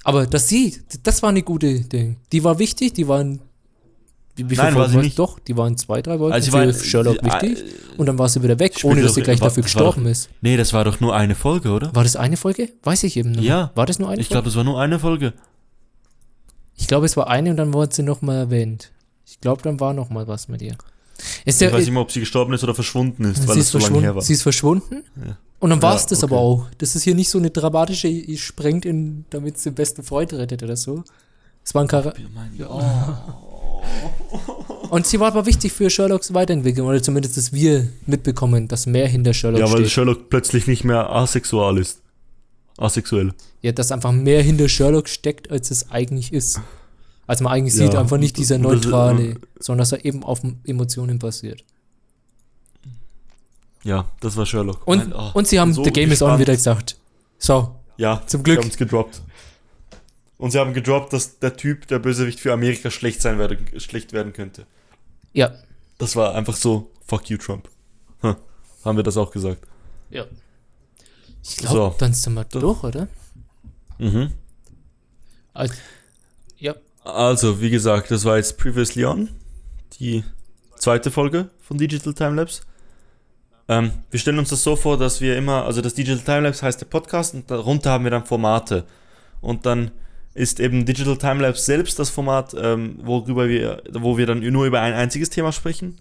Aber 0.04 0.26
dass 0.26 0.48
sie, 0.48 0.80
das 1.02 1.22
war 1.22 1.28
eine 1.28 1.42
gute 1.42 1.80
Ding. 1.82 2.16
Die 2.32 2.42
war 2.42 2.58
wichtig, 2.58 2.94
die 2.94 3.06
waren. 3.06 3.40
Wie, 4.36 4.48
wie 4.48 4.54
Nein, 4.56 4.74
war 4.76 4.88
sie 4.88 4.96
nicht. 4.96 5.18
Doch, 5.18 5.38
die 5.40 5.54
waren 5.56 5.76
zwei, 5.76 6.00
drei 6.00 6.16
Folgen 6.16 6.32
Also 6.32 6.46
sie 6.46 6.50
für 6.56 6.66
war- 6.66 6.72
Sherlock 6.72 7.18
sie- 7.20 7.26
wichtig. 7.26 7.58
äh, 7.58 7.98
Und 7.98 8.06
dann 8.06 8.18
war 8.18 8.28
sie 8.30 8.42
wieder 8.42 8.58
weg, 8.58 8.74
ohne 8.84 9.02
dass 9.02 9.10
doch- 9.10 9.14
sie 9.16 9.22
gleich 9.22 9.40
war- 9.40 9.48
dafür 9.48 9.62
das 9.62 9.72
gestorben 9.72 10.06
ist. 10.06 10.30
Nee, 10.40 10.56
das 10.56 10.72
war 10.72 10.84
doch 10.84 11.00
nur 11.00 11.14
eine 11.14 11.34
Folge, 11.34 11.70
oder? 11.70 11.94
War 11.94 12.04
das 12.04 12.16
eine 12.16 12.38
Folge? 12.38 12.70
Weiß 12.82 13.02
ich 13.02 13.18
eben 13.18 13.32
nicht. 13.32 13.42
Ja. 13.44 13.70
War 13.74 13.84
das 13.84 13.98
nur 13.98 14.08
eine 14.08 14.20
Ich 14.22 14.28
Folge? 14.28 14.34
glaube, 14.36 14.44
das 14.46 14.56
war 14.56 14.64
nur 14.64 14.80
eine 14.80 14.98
Folge. 14.98 15.34
Ich 16.76 16.86
glaube, 16.86 17.04
es 17.04 17.16
war 17.18 17.28
eine 17.28 17.50
und 17.50 17.56
dann 17.56 17.74
wurde 17.74 17.94
sie 17.94 18.02
nochmal 18.02 18.36
erwähnt. 18.36 18.90
Ich 19.26 19.40
glaube, 19.40 19.60
dann 19.62 19.78
war 19.80 19.92
nochmal 19.92 20.26
was 20.26 20.48
mit 20.48 20.62
ihr. 20.62 20.76
Ist 21.44 21.62
Ich 21.62 21.68
der, 21.68 21.72
weiß 21.72 21.80
nicht 21.80 21.92
mehr, 21.92 22.02
ob 22.02 22.10
sie 22.10 22.20
gestorben 22.20 22.52
ist 22.54 22.64
oder 22.64 22.74
verschwunden 22.74 23.24
ist, 23.24 23.46
weil 23.46 23.54
sie, 23.54 23.60
es 23.60 23.70
so 23.70 23.78
lange 23.78 24.00
her 24.00 24.14
war. 24.14 24.22
sie 24.22 24.32
ist 24.32 24.42
verschwunden. 24.42 25.02
Ja. 25.16 25.36
Und 25.58 25.70
dann 25.70 25.82
war 25.82 25.94
es 25.94 26.02
Ja, 26.02 26.08
das 26.10 26.24
okay. 26.24 26.32
aber 26.32 26.40
auch. 26.42 26.66
Das 26.78 26.96
ist 26.96 27.02
hier 27.02 27.14
nicht 27.14 27.28
so 27.28 27.38
eine 27.38 27.50
dramatische, 27.50 28.08
ich 28.08 28.42
sprengt 28.42 28.84
in, 28.84 29.24
damit 29.30 29.58
sie 29.58 29.70
den 29.70 29.74
besten 29.74 30.02
Freund 30.02 30.32
rettet 30.32 30.62
oder 30.62 30.76
so. 30.76 31.04
Es 31.62 31.74
war 31.74 31.82
ein 31.82 31.88
Charakter. 31.88 32.20
Und 34.90 35.06
sie 35.06 35.20
war 35.20 35.28
aber 35.28 35.46
wichtig 35.46 35.72
für 35.72 35.88
Sherlocks 35.88 36.34
Weiterentwicklung, 36.34 36.88
oder 36.88 37.02
zumindest, 37.02 37.36
dass 37.36 37.52
wir 37.52 37.88
mitbekommen, 38.06 38.66
dass 38.68 38.86
mehr 38.86 39.06
hinter 39.06 39.32
Sherlock 39.34 39.60
Ja, 39.60 39.70
weil 39.70 39.80
steht. 39.80 39.90
Sherlock 39.92 40.30
plötzlich 40.30 40.66
nicht 40.66 40.84
mehr 40.84 41.10
asexual 41.10 41.78
ist. 41.78 42.00
Asexuell. 42.76 43.32
Ja, 43.62 43.72
dass 43.72 43.92
einfach 43.92 44.12
mehr 44.12 44.42
hinter 44.42 44.68
Sherlock 44.68 45.08
steckt, 45.08 45.50
als 45.50 45.70
es 45.70 45.90
eigentlich 45.90 46.32
ist. 46.32 46.60
Als 47.30 47.40
man 47.40 47.52
eigentlich 47.52 47.74
Ja, 47.78 47.86
sieht, 47.86 47.94
einfach 47.94 48.16
nicht 48.18 48.36
dieser 48.38 48.56
und 48.56 48.64
das- 48.64 48.72
neutrale, 48.72 49.36
sondern 49.60 49.78
dass 49.82 49.92
er 49.92 50.04
eben 50.04 50.24
auf 50.24 50.40
Emotionen 50.64 51.20
basiert. 51.20 51.62
Ja, 53.84 54.10
das 54.20 54.36
war 54.36 54.44
Sherlock. 54.46 54.84
Und, 54.84 55.10
Mein- 55.10 55.12
oh, 55.12 55.30
und 55.34 55.46
sie 55.46 55.60
haben 55.60 55.72
so 55.72 55.84
The 55.84 55.92
Game 55.92 56.10
is 56.10 56.22
on 56.22 56.40
wieder 56.40 56.54
gesagt. 56.54 56.98
So, 57.38 57.76
Ja, 57.96 58.20
Zum 58.26 58.42
Glück. 58.42 58.56
Sie 58.58 58.62
haben 58.64 58.70
es 58.70 58.76
gedroppt. 58.78 59.22
Und 60.38 60.50
sie 60.50 60.58
haben 60.58 60.74
gedroppt, 60.74 61.12
dass 61.12 61.38
der 61.38 61.56
Typ, 61.56 61.86
der 61.86 62.00
Bösewicht 62.00 62.40
für 62.40 62.52
Amerika 62.52 62.90
schlecht 62.90 63.22
sein 63.22 63.38
werde, 63.38 63.58
schlecht 63.78 64.12
werden 64.12 64.32
könnte. 64.32 64.66
ja. 65.32 65.52
Das 65.98 66.16
war 66.16 66.34
einfach 66.34 66.56
so, 66.56 66.90
fuck 67.06 67.28
you, 67.30 67.36
Trump. 67.36 67.68
Hm, 68.22 68.34
haben 68.86 68.96
wir 68.96 69.02
das 69.04 69.16
auch 69.18 69.30
gesagt. 69.30 69.62
Ja. 70.10 70.24
Ich 71.44 71.58
glaube, 71.58 71.74
So. 71.76 71.94
dann 71.98 72.12
sind 72.14 72.32
wir 72.34 72.44
durch, 72.44 72.82
oder? 72.82 73.06
Mhm. 73.98 74.32
Also. 75.52 75.74
Also, 77.14 77.60
wie 77.60 77.70
gesagt, 77.70 78.10
das 78.10 78.24
war 78.24 78.36
jetzt 78.36 78.58
Previously 78.58 79.04
On, 79.04 79.28
die 79.98 80.24
zweite 80.76 81.10
Folge 81.10 81.50
von 81.60 81.78
Digital 81.78 82.14
Timelapse. 82.14 82.62
Ähm, 83.68 83.92
wir 84.10 84.18
stellen 84.18 84.38
uns 84.38 84.50
das 84.50 84.64
so 84.64 84.76
vor, 84.76 84.98
dass 84.98 85.20
wir 85.20 85.36
immer, 85.36 85.64
also 85.64 85.80
das 85.80 85.94
Digital 85.94 86.24
Timelapse 86.24 86.66
heißt 86.66 86.80
der 86.80 86.86
Podcast 86.86 87.34
und 87.34 87.50
darunter 87.50 87.90
haben 87.90 88.04
wir 88.04 88.10
dann 88.10 88.26
Formate. 88.26 88.84
Und 89.40 89.66
dann 89.66 89.92
ist 90.34 90.60
eben 90.60 90.86
Digital 90.86 91.18
Timelapse 91.18 91.62
selbst 91.62 91.98
das 91.98 92.10
Format, 92.10 92.54
ähm, 92.58 92.98
worüber 93.02 93.48
wir, 93.48 93.82
wo 93.92 94.16
wir 94.16 94.26
dann 94.26 94.40
nur 94.40 94.66
über 94.66 94.80
ein 94.80 94.94
einziges 94.94 95.30
Thema 95.30 95.52
sprechen. 95.52 95.98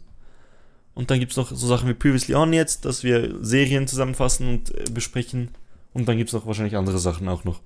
Und 0.95 1.11
dann 1.11 1.19
gibt 1.19 1.31
es 1.31 1.37
noch 1.37 1.49
so 1.49 1.67
Sachen 1.67 1.87
wie 1.87 1.93
Previously 1.93 2.35
On 2.35 2.51
jetzt, 2.53 2.85
dass 2.85 3.03
wir 3.03 3.37
Serien 3.41 3.87
zusammenfassen 3.87 4.49
und 4.49 4.75
äh, 4.75 4.89
besprechen. 4.91 5.49
Und 5.93 6.07
dann 6.07 6.17
gibt 6.17 6.29
es 6.29 6.33
noch 6.33 6.45
wahrscheinlich 6.45 6.75
andere 6.75 6.99
Sachen 6.99 7.27
auch 7.27 7.43
noch. 7.43 7.61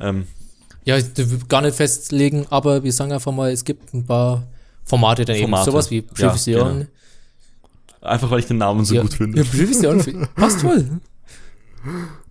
Ähm, 0.00 0.26
Ja, 0.86 0.96
ich 0.96 1.06
will 1.16 1.40
gar 1.48 1.60
nicht 1.62 1.76
festlegen, 1.76 2.46
aber 2.48 2.82
wir 2.82 2.92
sagen 2.92 3.12
einfach 3.12 3.32
mal, 3.32 3.50
es 3.50 3.64
gibt 3.64 3.92
ein 3.92 4.06
paar 4.06 4.46
Formate 4.84 5.24
dann 5.24 5.36
Formate. 5.36 5.62
eben. 5.62 5.72
Sowas 5.72 5.90
wie 5.90 5.96
Ja, 5.96 6.02
Previously 6.14 6.52
genau. 6.54 6.86
Einfach 8.00 8.30
weil 8.30 8.38
ich 8.38 8.46
den 8.46 8.58
Namen 8.58 8.84
so 8.84 8.94
ja, 8.94 9.02
gut 9.02 9.14
finde. 9.14 9.38
Ja, 9.42 9.44
Previously 9.44 9.86
On. 9.88 10.28
Passt 10.36 10.60
voll. 10.60 11.00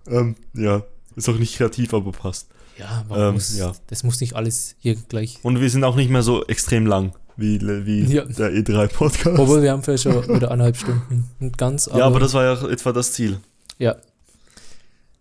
Ähm, 0.07 0.36
ja, 0.53 0.84
ist 1.15 1.27
auch 1.30 1.38
nicht 1.38 1.57
kreativ, 1.57 1.94
aber 1.94 2.11
passt. 2.11 2.48
Ja, 2.77 3.06
Ähm, 3.14 3.34
muss, 3.36 3.57
ja. 3.57 3.73
das 3.88 4.03
muss 4.03 4.19
nicht 4.22 4.36
alles 4.36 4.76
hier 4.80 4.95
gleich. 4.95 5.40
Und 5.44 5.60
wir 5.61 5.69
sind 5.69 5.84
auch 5.84 5.95
nicht 5.95 6.10
mehr 6.10 6.23
so 6.23 6.45
extrem 6.45 6.86
lang 6.86 7.14
wie, 7.38 7.60
wie 7.86 8.03
Ja. 8.14 8.23
der 8.26 8.52
E3-Podcast. 8.52 9.38
Obwohl 9.40 9.61
wir 9.61 9.72
haben 9.72 9.84
vielleicht 9.84 10.03
schon 10.03 10.15
wieder 10.27 10.52
anderthalb 10.52 10.77
Stunden. 10.77 11.30
Und 11.40 11.57
ganz, 11.57 11.90
Ja, 11.94 12.06
aber 12.06 12.19
das 12.19 12.34
war 12.34 12.44
ja 12.44 12.68
etwa 12.69 12.91
das 12.94 13.11
Ziel. 13.14 13.40
Ja, 13.80 13.95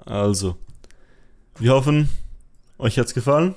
Also, 0.05 0.57
wir 1.59 1.73
hoffen, 1.73 2.09
euch 2.79 2.99
hat's 2.99 3.15
gefallen. 3.15 3.55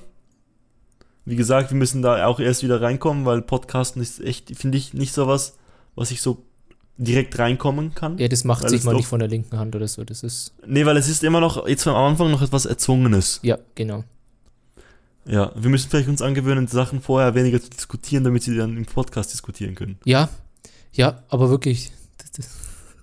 Wie 1.24 1.36
gesagt, 1.36 1.70
wir 1.70 1.76
müssen 1.76 2.00
da 2.02 2.26
auch 2.26 2.40
erst 2.40 2.62
wieder 2.62 2.80
reinkommen, 2.80 3.24
weil 3.26 3.42
Podcasten 3.42 4.00
ist 4.00 4.20
echt, 4.20 4.56
finde 4.56 4.78
ich, 4.78 4.94
nicht 4.94 5.12
so 5.12 5.26
was, 5.26 5.56
was 5.94 6.10
ich 6.10 6.22
so 6.22 6.42
direkt 6.96 7.38
reinkommen 7.38 7.94
kann. 7.94 8.18
ja, 8.18 8.26
das 8.28 8.44
macht 8.44 8.68
sich 8.68 8.82
mal 8.84 8.94
nicht 8.94 9.06
von 9.06 9.18
der 9.20 9.28
linken 9.28 9.58
Hand 9.58 9.76
oder 9.76 9.86
so. 9.86 10.02
Das 10.04 10.22
ist, 10.22 10.52
Nee, 10.66 10.84
weil 10.86 10.96
es 10.96 11.08
ist 11.08 11.22
immer 11.22 11.40
noch, 11.40 11.68
jetzt 11.68 11.86
am 11.86 11.94
Anfang 11.94 12.30
noch 12.30 12.42
etwas 12.42 12.64
Erzwungenes. 12.66 13.40
ja, 13.42 13.58
genau. 13.74 14.04
Ja, 15.26 15.52
wir 15.54 15.68
müssen 15.68 15.90
vielleicht 15.90 16.08
uns 16.08 16.22
angewöhnen, 16.22 16.66
Sachen 16.68 17.02
vorher 17.02 17.34
weniger 17.34 17.60
zu 17.60 17.68
diskutieren, 17.68 18.24
damit 18.24 18.42
sie 18.44 18.56
dann 18.56 18.76
im 18.78 18.86
Podcast 18.86 19.30
diskutieren 19.32 19.74
können. 19.74 19.98
Ja, 20.06 20.30
ja, 20.92 21.22
aber 21.28 21.50
wirklich. 21.50 21.92
das- 22.16 22.32
das- 22.32 22.48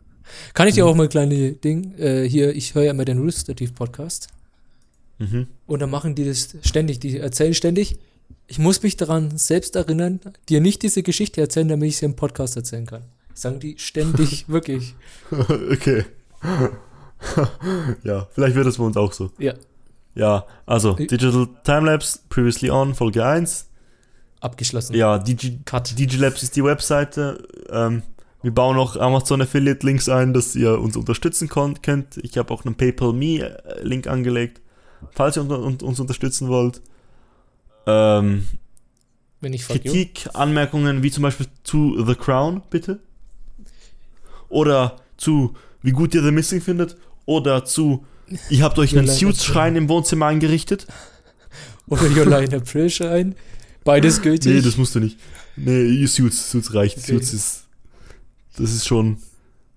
Kann 0.55 0.67
ich 0.67 0.73
dir 0.73 0.85
auch 0.87 0.95
mal 0.95 1.03
ein 1.03 1.09
kleines 1.09 1.61
Ding, 1.61 1.93
äh, 1.99 2.27
hier, 2.27 2.55
ich 2.55 2.73
höre 2.73 2.83
ja 2.85 2.91
immer 2.91 3.05
den 3.05 3.19
Rooster 3.19 3.55
Teeth 3.55 3.75
Podcast. 3.75 4.27
Mhm. 5.17 5.47
Und 5.65 5.81
dann 5.81 5.89
machen 5.89 6.15
die 6.15 6.25
das 6.25 6.55
ständig, 6.61 6.99
die 6.99 7.17
erzählen 7.17 7.53
ständig. 7.53 7.97
Ich 8.47 8.59
muss 8.59 8.83
mich 8.83 8.97
daran 8.97 9.37
selbst 9.37 9.75
erinnern, 9.75 10.19
dir 10.49 10.61
nicht 10.61 10.83
diese 10.83 11.03
Geschichte 11.03 11.41
erzählen, 11.41 11.67
damit 11.67 11.89
ich 11.89 11.97
sie 11.97 12.05
im 12.05 12.15
Podcast 12.15 12.55
erzählen 12.55 12.85
kann. 12.85 13.03
Sagen 13.33 13.59
die 13.59 13.77
ständig, 13.77 14.45
wirklich. 14.49 14.95
okay. 15.31 16.05
ja, 18.03 18.27
vielleicht 18.31 18.55
wird 18.55 18.67
es 18.67 18.77
bei 18.77 18.83
uns 18.83 18.97
auch 18.97 19.13
so. 19.13 19.31
Ja, 19.39 19.53
Ja, 20.13 20.45
also. 20.65 20.93
Digital 20.93 21.47
Timelapse, 21.63 22.19
Previously 22.29 22.69
On, 22.69 22.93
Folge 22.93 23.25
1. 23.25 23.67
abgeschlossen. 24.41 24.95
Ja, 24.95 25.17
Digi 25.17 25.59
Cut. 25.65 25.97
Digilabs 25.97 26.43
ist 26.43 26.55
die 26.55 26.63
Webseite. 26.63 27.47
Ähm, 27.69 28.03
wir 28.45 28.53
bauen 28.53 28.75
noch 28.75 28.95
Amazon 28.95 29.41
Affiliate 29.41 29.83
Links 29.83 30.07
ein, 30.07 30.31
dass 30.31 30.55
ihr 30.55 30.79
uns 30.79 30.95
unterstützen 30.95 31.49
könnt. 31.49 32.17
Ich 32.17 32.37
habe 32.37 32.53
auch 32.53 32.63
einen 32.63 32.75
PayPal 32.75 33.11
Me 33.11 33.57
Link 33.81 34.05
angelegt, 34.05 34.61
falls 35.14 35.38
ihr 35.38 35.41
un 35.44 35.52
un 35.52 35.76
uns 35.77 35.99
unterstützen 35.99 36.48
wollt. 36.48 36.82
Ähm. 37.88 38.45
Kritik, 39.68 40.27
Anmerkungen, 40.34 41.03
wie 41.03 41.11
zum 41.11 41.22
Beispiel 41.22 41.45
zu 41.64 42.03
The 42.03 42.15
Crown, 42.15 42.64
bitte. 42.72 42.99
Oder 44.49 44.98
zu, 45.18 45.53
wie 45.84 45.91
gut 45.91 46.15
ihr 46.15 46.23
The 46.23 46.32
Missing 46.32 46.61
findet. 46.61 46.98
Oder 47.26 47.64
zu, 47.65 48.06
ihr 48.49 48.64
habt 48.64 48.80
euch 48.80 48.98
einen 48.98 49.07
Suits-Schrein 49.07 49.76
im 49.76 49.88
Wohnzimmer 49.88 50.27
eingerichtet. 50.27 50.88
Oder 51.88 52.03
Your 52.10 52.26
Line 52.26 52.56
April 52.56 52.90
Schein. 52.90 53.36
Beides 53.84 54.22
gültig. 54.23 54.52
Nee, 54.52 54.61
das 54.61 54.77
musst 54.77 54.95
du 54.95 54.99
nicht. 54.99 55.19
Nee, 55.56 56.06
Suits, 56.07 56.49
Suits 56.49 56.73
reicht. 56.73 56.98
Okay. 56.98 57.11
Suits 57.14 57.34
ist, 57.34 57.64
das 58.57 58.72
ist 58.72 58.88
schon 58.88 59.18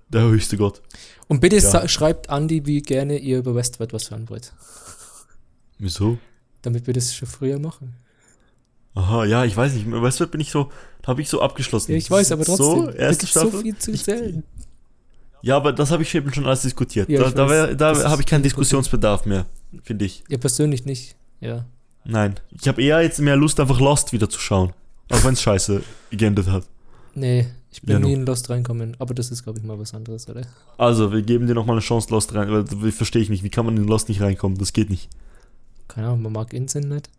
der 0.09 0.23
höchste 0.23 0.57
Gott. 0.57 0.81
Und 1.27 1.41
bitte 1.41 1.57
Ja. 1.59 1.87
schreibt 1.89 2.31
Andi, 2.31 2.65
wie 2.65 2.81
gerne 2.81 3.19
ihr 3.19 3.39
über 3.39 3.55
Westworld 3.55 3.93
was 3.93 4.11
hören 4.11 4.31
wollt. 4.31 4.55
Wieso? 5.79 6.19
Damit 6.63 6.87
wir 6.87 6.95
das 6.95 7.15
schon 7.15 7.29
früher 7.29 7.59
machen. 7.59 7.95
Aha, 8.95 9.25
ja, 9.25 9.45
ich 9.45 9.57
weiß 9.57 9.75
nicht. 9.75 9.91
Weißt 9.91 10.19
du, 10.21 10.27
bin 10.27 10.41
ich 10.41 10.51
so, 10.51 10.71
da 11.03 11.09
habe 11.09 11.23
ich 11.23 11.29
so 11.29 11.41
abgeschlossen. 11.41 11.93
Ja, 11.93 11.99
ich 11.99 12.11
weiß, 12.11 12.33
aber 12.33 12.45
trotzdem. 12.45 12.67
So, 12.67 12.91
erste 12.91 13.21
gibt's 13.27 13.35
so 13.35 13.41
Staffel. 13.41 13.63
viel 13.63 13.77
zu 13.77 13.93
erzählen. 13.93 14.43
ja, 15.43 15.57
aber 15.57 15.73
das 15.73 15.91
habe 15.93 16.03
ich 16.03 16.15
eben 16.15 16.33
schon 16.33 16.47
alles 16.47 16.63
diskutiert. 16.63 17.09
Ja, 17.09 17.23
da 17.23 17.31
da, 17.31 17.49
weiß. 17.49 17.77
da 17.77 18.11
habe 18.11 18.23
ich 18.23 18.27
keinen. 18.27 18.43
Diskussionsbedarf 18.43 19.25
mehr, 19.25 19.47
finde 19.85 20.05
ich. 20.05 20.25
Ja, 20.29 20.39
persönlich 20.39 20.85
nicht. 20.85 21.15
Ja. 21.41 21.65
Nein. 22.05 22.35
Ich 22.61 22.67
habe 22.67 22.83
eher 22.83 23.03
jetzt 23.03 23.21
mehr 23.21 23.37
Lust, 23.37 23.61
einfach 23.61 23.79
Lost 23.81 24.13
wieder 24.13 24.29
zu 24.29 24.41
schauen. 24.41 24.73
Auch 25.11 25.23
wenn 25.25 25.35
es 25.35 25.43
scheiße 25.43 25.83
geendet 26.11 26.49
hat. 26.49 26.65
Nee, 27.15 27.47
ich 27.71 27.83
bin 27.83 27.93
Ja, 27.93 27.99
nie 28.01 28.15
in 28.15 28.27
Lost 28.27 28.51
reinkommen. 28.51 28.97
Aber 28.99 29.15
das 29.15 29.31
ist, 29.31 29.45
glaube 29.45 29.59
ich, 29.59 29.65
mal 29.65 29.79
was 29.79 29.95
anderes, 29.95 30.29
oder? 30.29 30.43
Also, 30.77 31.13
wir 31.13 31.23
geben 31.23 31.47
dir 31.47 31.55
nochmal 31.55 31.77
eine 31.77 31.83
Chance, 31.83 32.09
Lost 32.11 32.35
rein. 32.35 32.51
Weil, 32.51 32.93
verstehe 32.93 33.23
ich 33.23 33.29
nicht. 33.31 33.45
Wie 33.45 33.51
kann 33.51 33.65
man 33.65 33.77
in 33.77 33.85
Lost 33.87 34.09
nicht 34.09 34.21
reinkommen? 34.21 34.59
Das 34.59 34.73
geht 34.73 34.91
nicht. 34.91 35.09
Keine 35.89 36.09
Ahnung, 36.09 36.23
man 36.23 36.33
mag 36.33 36.53
Inseln 36.53 36.89
nicht. 36.89 37.11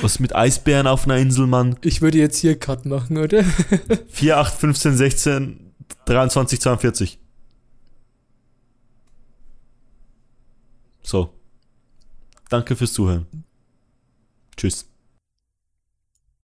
Was 0.00 0.12
ist 0.12 0.20
mit 0.20 0.34
Eisbären 0.34 0.86
auf 0.86 1.04
einer 1.04 1.18
Insel, 1.18 1.46
Mann? 1.46 1.76
Ich 1.82 2.00
würde 2.00 2.18
jetzt 2.18 2.38
hier 2.38 2.58
Cut 2.58 2.86
machen, 2.86 3.18
oder? 3.18 3.44
4, 4.08 4.38
8, 4.38 4.54
15, 4.54 4.96
16, 4.96 5.74
23, 6.06 6.60
42. 6.60 7.18
So. 11.02 11.34
Danke 12.48 12.76
fürs 12.76 12.92
Zuhören. 12.92 13.26
Tschüss. 14.56 14.86